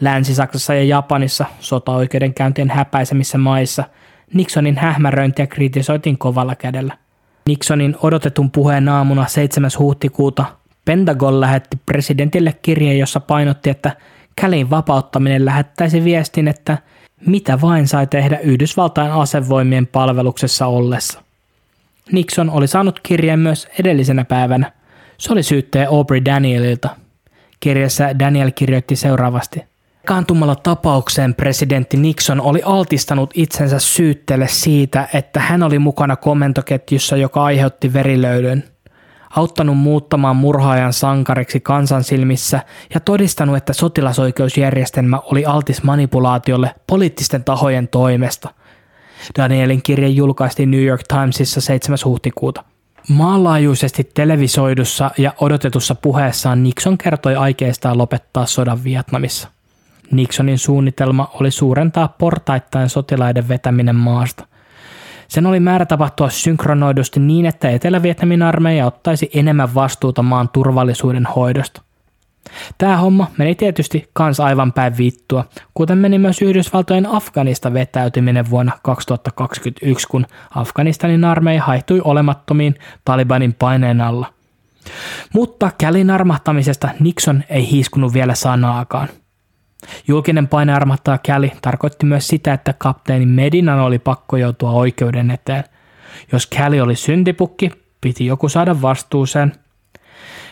[0.00, 3.84] Länsi-Saksassa ja Japanissa sotaoikeudenkäyntien häpäisemissä maissa–
[4.34, 6.98] Nixonin hähmäröintiä kritisoitiin kovalla kädellä.
[7.46, 9.70] Nixonin odotetun puheen aamuna 7.
[9.78, 10.44] huhtikuuta
[10.84, 13.96] Pentagon lähetti presidentille kirjeen, jossa painotti, että
[14.36, 16.78] Kälin vapauttaminen lähettäisi viestin, että
[17.26, 21.22] mitä vain sai tehdä Yhdysvaltain asevoimien palveluksessa ollessa.
[22.12, 24.72] Nixon oli saanut kirjeen myös edellisenä päivänä.
[25.18, 26.96] Se oli syyttäjä Aubrey Danielilta.
[27.60, 29.69] Kirjassa Daniel kirjoitti seuraavasti.
[30.10, 37.44] Kaantumalla tapaukseen presidentti Nixon oli altistanut itsensä syytteelle siitä, että hän oli mukana komentoketjussa, joka
[37.44, 38.64] aiheutti verilöydyn–
[39.36, 42.62] auttanut muuttamaan murhaajan sankariksi kansan silmissä
[42.94, 48.48] ja todistanut, että sotilasoikeusjärjestelmä oli altis manipulaatiolle poliittisten tahojen toimesta.
[49.38, 51.98] Danielin kirje julkaistiin New York Timesissa 7.
[52.04, 52.64] huhtikuuta.
[53.08, 59.59] Maanlaajuisesti televisoidussa ja odotetussa puheessaan Nixon kertoi aikeistaan lopettaa sodan Vietnamissa.
[60.12, 64.46] Nixonin suunnitelma oli suurentaa portaittain sotilaiden vetäminen maasta.
[65.28, 71.82] Sen oli määrä tapahtua synkronoidusti niin, että Etelä-Vietnamin armeija ottaisi enemmän vastuuta maan turvallisuuden hoidosta.
[72.78, 78.72] Tämä homma meni tietysti kans aivan päin vittua, kuten meni myös Yhdysvaltojen Afganista vetäytyminen vuonna
[78.82, 82.74] 2021, kun Afganistanin armeija haihtui olemattomiin
[83.04, 84.26] Talibanin paineen alla.
[85.34, 89.08] Mutta Kälin armahtamisesta Nixon ei hiiskunut vielä sanaakaan.
[90.08, 95.64] Julkinen painearmahtaa Käli tarkoitti myös sitä, että kapteeni Medinan oli pakko joutua oikeuden eteen.
[96.32, 99.52] Jos Käli oli syntipukki, piti joku saada vastuuseen.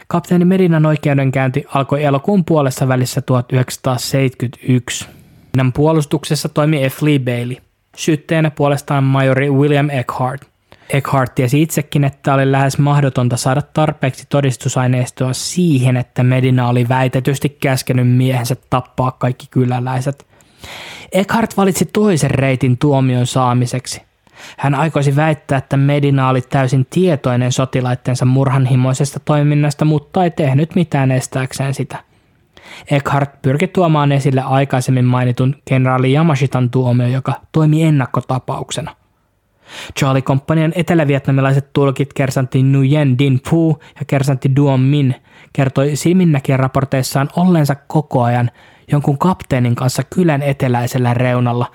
[0.08, 5.06] Kapteeni Medinan oikeudenkäynti alkoi elokuun puolessa välissä 1971.
[5.44, 7.02] Medinan puolustuksessa toimi F.
[7.02, 7.56] Lee Bailey.
[7.96, 10.42] Syyttäjänä puolestaan majori William Eckhart–
[10.92, 17.48] Eckhart tiesi itsekin, että oli lähes mahdotonta saada tarpeeksi todistusaineistoa siihen, että Medina oli väitetysti
[17.48, 20.26] käskenyt miehensä tappaa kaikki kyläläiset.
[21.12, 24.02] Eckhart valitsi toisen reitin tuomion saamiseksi.
[24.58, 31.10] Hän aikoisi väittää, että Medina oli täysin tietoinen sotilaittensa murhanhimoisesta toiminnasta, mutta ei tehnyt mitään
[31.10, 31.98] estääkseen sitä.
[32.90, 38.94] Eckhart pyrki tuomaan esille aikaisemmin mainitun kenraali Yamashitan tuomio, joka toimi ennakkotapauksena.
[39.98, 45.14] Charlie Companian etelävietnamilaiset tulkit kersantti Nguyen Din Phu ja kersantti Duon Min
[45.52, 48.50] kertoi silminnäkijän raporteissaan olleensa koko ajan
[48.92, 51.66] jonkun kapteenin kanssa kylän eteläisellä reunalla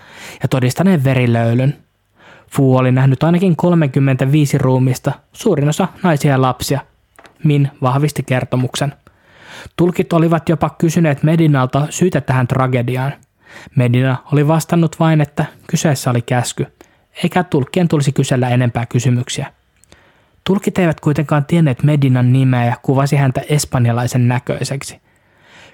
[0.44, 1.78] ja todistaneen verilöylyn.
[2.52, 6.80] Fu oli nähnyt ainakin 35 ruumista, suurin osa naisia ja lapsia.
[7.44, 8.94] Min vahvisti kertomuksen.
[9.76, 13.14] Tulkit olivat jopa kysyneet Medinalta syytä tähän tragediaan.
[13.76, 16.68] Medina oli vastannut vain, että kyseessä oli käsky–
[17.24, 19.54] eikä tulkkien tulisi kysellä enempää kysymyksiä.
[20.44, 25.02] Tulkit eivät kuitenkaan tienneet Medinan nimeä ja kuvasi häntä espanjalaisen näköiseksi.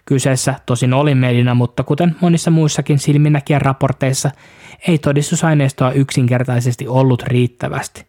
[0.06, 4.32] Kyseessä tosin oli Medina, mutta kuten monissa muissakin silminnäkijän raporteissa,
[4.88, 8.06] ei todistusaineistoa yksinkertaisesti ollut riittävästi.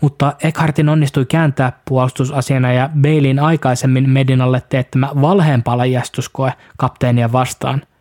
[0.00, 7.82] Mutta Eckhartin onnistui kääntää puolustusasiana ja Bailin aikaisemmin Medinalle teettämä valheenpaljastuskoe kapteenia vastaan–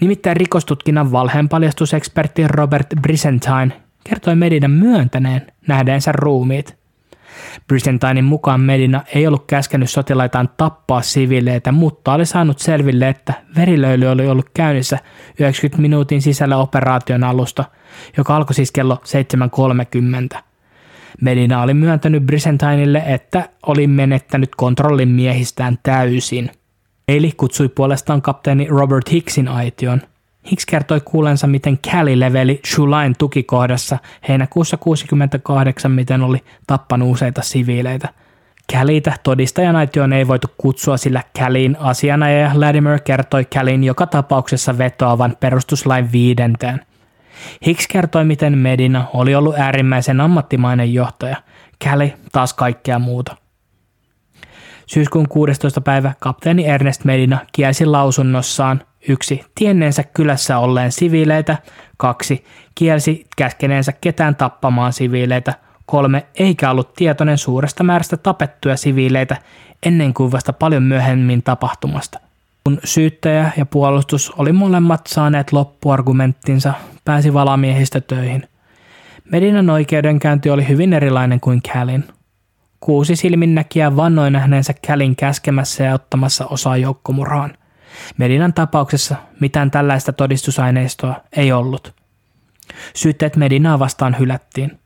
[0.00, 3.72] Nimittäin rikostutkinnan valheenpaljastusekspertti Robert Brisentine
[4.04, 6.76] kertoi Medinan myöntäneen nähdeensä ruumiit.
[7.68, 14.06] Brisentinin mukaan Medina ei ollut käskenyt sotilaitaan tappaa siviileitä, mutta oli saanut selville, että verilöyly
[14.06, 14.98] oli ollut käynnissä
[15.38, 17.64] 90 minuutin sisällä operaation alusta,
[18.16, 19.02] joka alkoi siis kello
[20.34, 20.38] 7.30.
[21.20, 26.50] Medina oli myöntänyt Brisentinille, että oli menettänyt kontrollin miehistään täysin–
[27.08, 30.02] Eli kutsui puolestaan kapteeni Robert Hicksin aition.
[30.50, 33.98] Hicks kertoi kuulensa, miten Cali leveli Shulain tukikohdassa
[34.28, 38.08] heinäkuussa 68, miten oli tappanut useita siviileitä.
[38.72, 46.12] Callitä todistajanaitioon ei voitu kutsua, sillä Callin asianajaja Latimer kertoi Callin joka tapauksessa vetoavan perustuslain
[46.12, 46.80] viidenteen.
[47.66, 51.36] Hicks kertoi, miten Medina oli ollut äärimmäisen ammattimainen johtaja,
[51.84, 53.41] Cali taas kaikkea muuta.
[54.86, 55.80] Syyskuun 16.
[55.80, 61.56] päivä kapteeni Ernest Medina kielsi lausunnossaan yksi tienneensä kylässä olleen siviileitä,
[61.96, 62.44] kaksi
[62.74, 65.54] kielsi käskeneensä ketään tappamaan siviileitä,
[65.86, 69.36] kolme eikä ollut tietoinen suuresta määrästä tapettuja siviileitä
[69.82, 72.20] ennen kuin vasta paljon myöhemmin tapahtumasta.
[72.64, 78.48] Kun syyttäjä ja puolustus oli molemmat saaneet loppuargumenttinsa, pääsi valamiehistä töihin.
[79.24, 82.04] Medinan oikeudenkäynti oli hyvin erilainen kuin Callin–
[82.82, 87.52] Kuusi silminnäkijää vannoi nähneensä Kälin käskemässä ja ottamassa osaa joukkomurhaan.
[88.16, 91.94] Medinan tapauksessa mitään tällaista todistusaineistoa ei ollut.
[92.94, 94.78] Syytteet Medinaa vastaan hylättiin.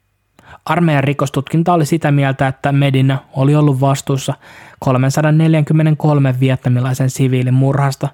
[0.65, 4.35] Armeijan rikostutkinta oli sitä mieltä, että Medina oli ollut vastuussa
[4.81, 8.09] 343 vietnamilaisen siviilin murhasta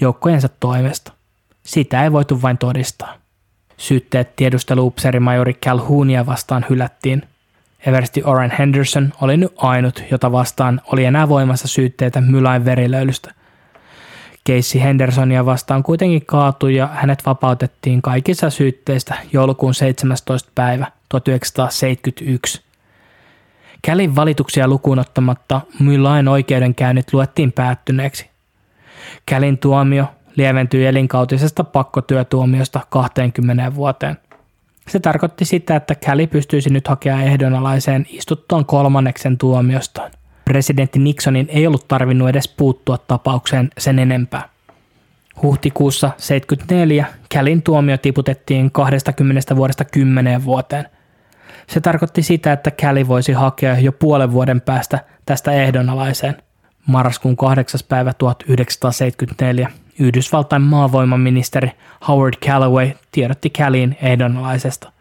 [0.00, 1.12] joukkojensa toimesta.
[1.62, 3.14] Sitä ei voitu vain todistaa.
[3.76, 7.22] Syytteet tiedusteluupseerimajori Calhounia vastaan hylättiin–
[7.86, 13.34] Eversti Oren Henderson oli nyt ainut, jota vastaan oli enää voimassa syytteitä Mylain verilöylystä.
[14.48, 20.50] Casey Hendersonia vastaan kuitenkin kaatui ja hänet vapautettiin kaikissa syytteistä joulukuun 17.
[20.54, 22.62] päivä 1971.
[23.82, 28.30] Kälin valituksia lukuun ottamatta Mylain oikeudenkäynnit luettiin päättyneeksi.
[29.26, 34.16] Kälin tuomio lieventyi elinkautisesta pakkotyötuomiosta 20 vuoteen.
[34.88, 40.10] Se tarkoitti sitä, että Käli pystyisi nyt hakemaan ehdonalaiseen istuttuaan kolmanneksen tuomiostaan.
[40.44, 44.48] Presidentti Nixonin ei ollut tarvinnut edes puuttua tapaukseen sen enempää.
[45.42, 50.88] Huhtikuussa 74 Kälin tuomio tiputettiin 20 vuodesta 10 vuoteen.
[51.66, 56.36] Se tarkoitti sitä, että Käli voisi hakea jo puolen vuoden päästä tästä ehdonalaiseen.
[56.86, 57.80] Marraskuun 8.
[57.88, 61.70] päivä 1974 Yhdysvaltain maavoimaministeri
[62.08, 64.92] Howard Callaway tiedotti Käliin ehdonalaisesta.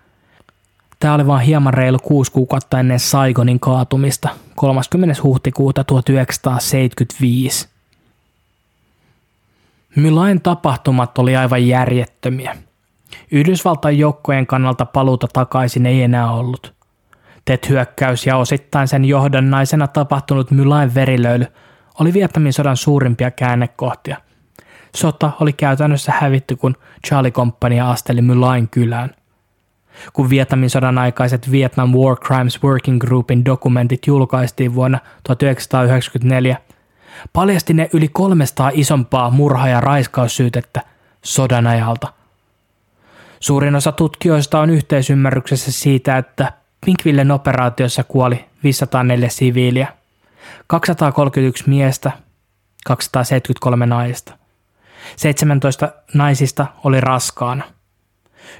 [0.99, 5.23] Tämä oli vain hieman reilu kuusi kuukautta ennen Saigonin kaatumista 30.
[5.23, 7.67] huhtikuuta 1975.
[9.95, 12.57] Millain tapahtumat oli aivan järjettömiä.
[13.31, 16.73] Yhdysvaltain joukkojen kannalta paluuta takaisin ei enää ollut.
[17.45, 21.45] TET-hyökkäys ja osittain sen johdannaisena tapahtunut Mylain verilöyly
[21.99, 24.17] oli Vietnamin sodan suurimpia käännekohtia.
[24.97, 26.75] Sota oli käytännössä hävitty, kun
[27.07, 29.09] Charlie Company asteli Mylain kylään.
[30.13, 36.57] Kun Vietnamin sodan aikaiset Vietnam War Crimes Working Groupin dokumentit julkaistiin vuonna 1994,
[37.33, 40.81] paljasti ne yli 300 isompaa murha- ja raiskaussyytettä
[41.23, 42.13] sodan ajalta.
[43.39, 46.53] Suurin osa tutkijoista on yhteisymmärryksessä siitä, että
[46.85, 49.87] Pinkvillen operaatiossa kuoli 504 siviiliä,
[50.67, 52.11] 231 miestä,
[52.85, 54.46] 273 naista.
[55.15, 57.63] 17 naisista oli raskaana.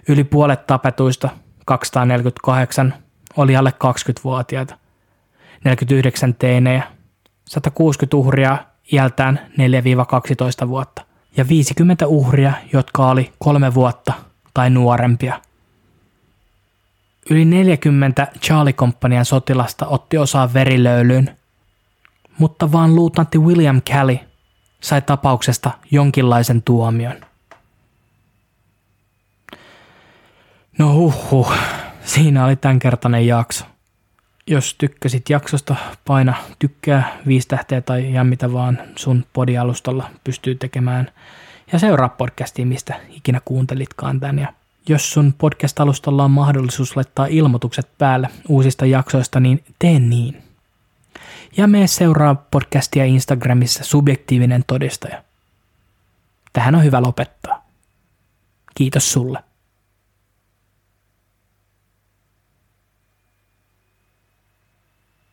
[0.08, 1.30] Yli puolet tapetuista,
[1.66, 2.93] 248,
[3.38, 4.77] oli alle 20-vuotiaita.
[5.64, 6.84] 49 teinejä,
[7.45, 8.58] 160 uhria
[8.92, 9.40] iältään
[10.66, 11.01] 4-12 vuotta
[11.38, 14.14] ja 50 uhria, jotka oli kolme vuotta
[14.53, 15.42] tai nuorempia.
[17.30, 21.38] Yli 40 Charlie Companian sotilasta otti osaa verilöylyyn,
[22.38, 24.19] mutta vaan luutantti William Kelly
[24.82, 27.16] sai tapauksesta jonkinlaisen tuomion.
[30.78, 31.54] No huhhuh,
[32.04, 33.66] siinä oli tämänkertainen jakso.
[34.48, 35.76] Jos tykkäsit jaksosta,
[36.06, 41.12] paina tykkää, viisi tähteä tai ihan mitä vaan sun podialustalla pystyy tekemään.
[41.72, 44.40] Ja seuraa podcastia, mistä ikinä kuuntelitkaan tän.
[44.40, 44.54] Ja
[44.90, 50.47] jos sun podcast-alustalla on mahdollisuus laittaa ilmoitukset päälle uusista jaksoista, niin tee niin.
[51.58, 55.24] Ja me seuraa podcastia Instagramissa subjektiivinen todistaja.
[56.53, 57.66] Tähän on hyvä lopettaa.
[58.76, 59.47] Kiitos sulle.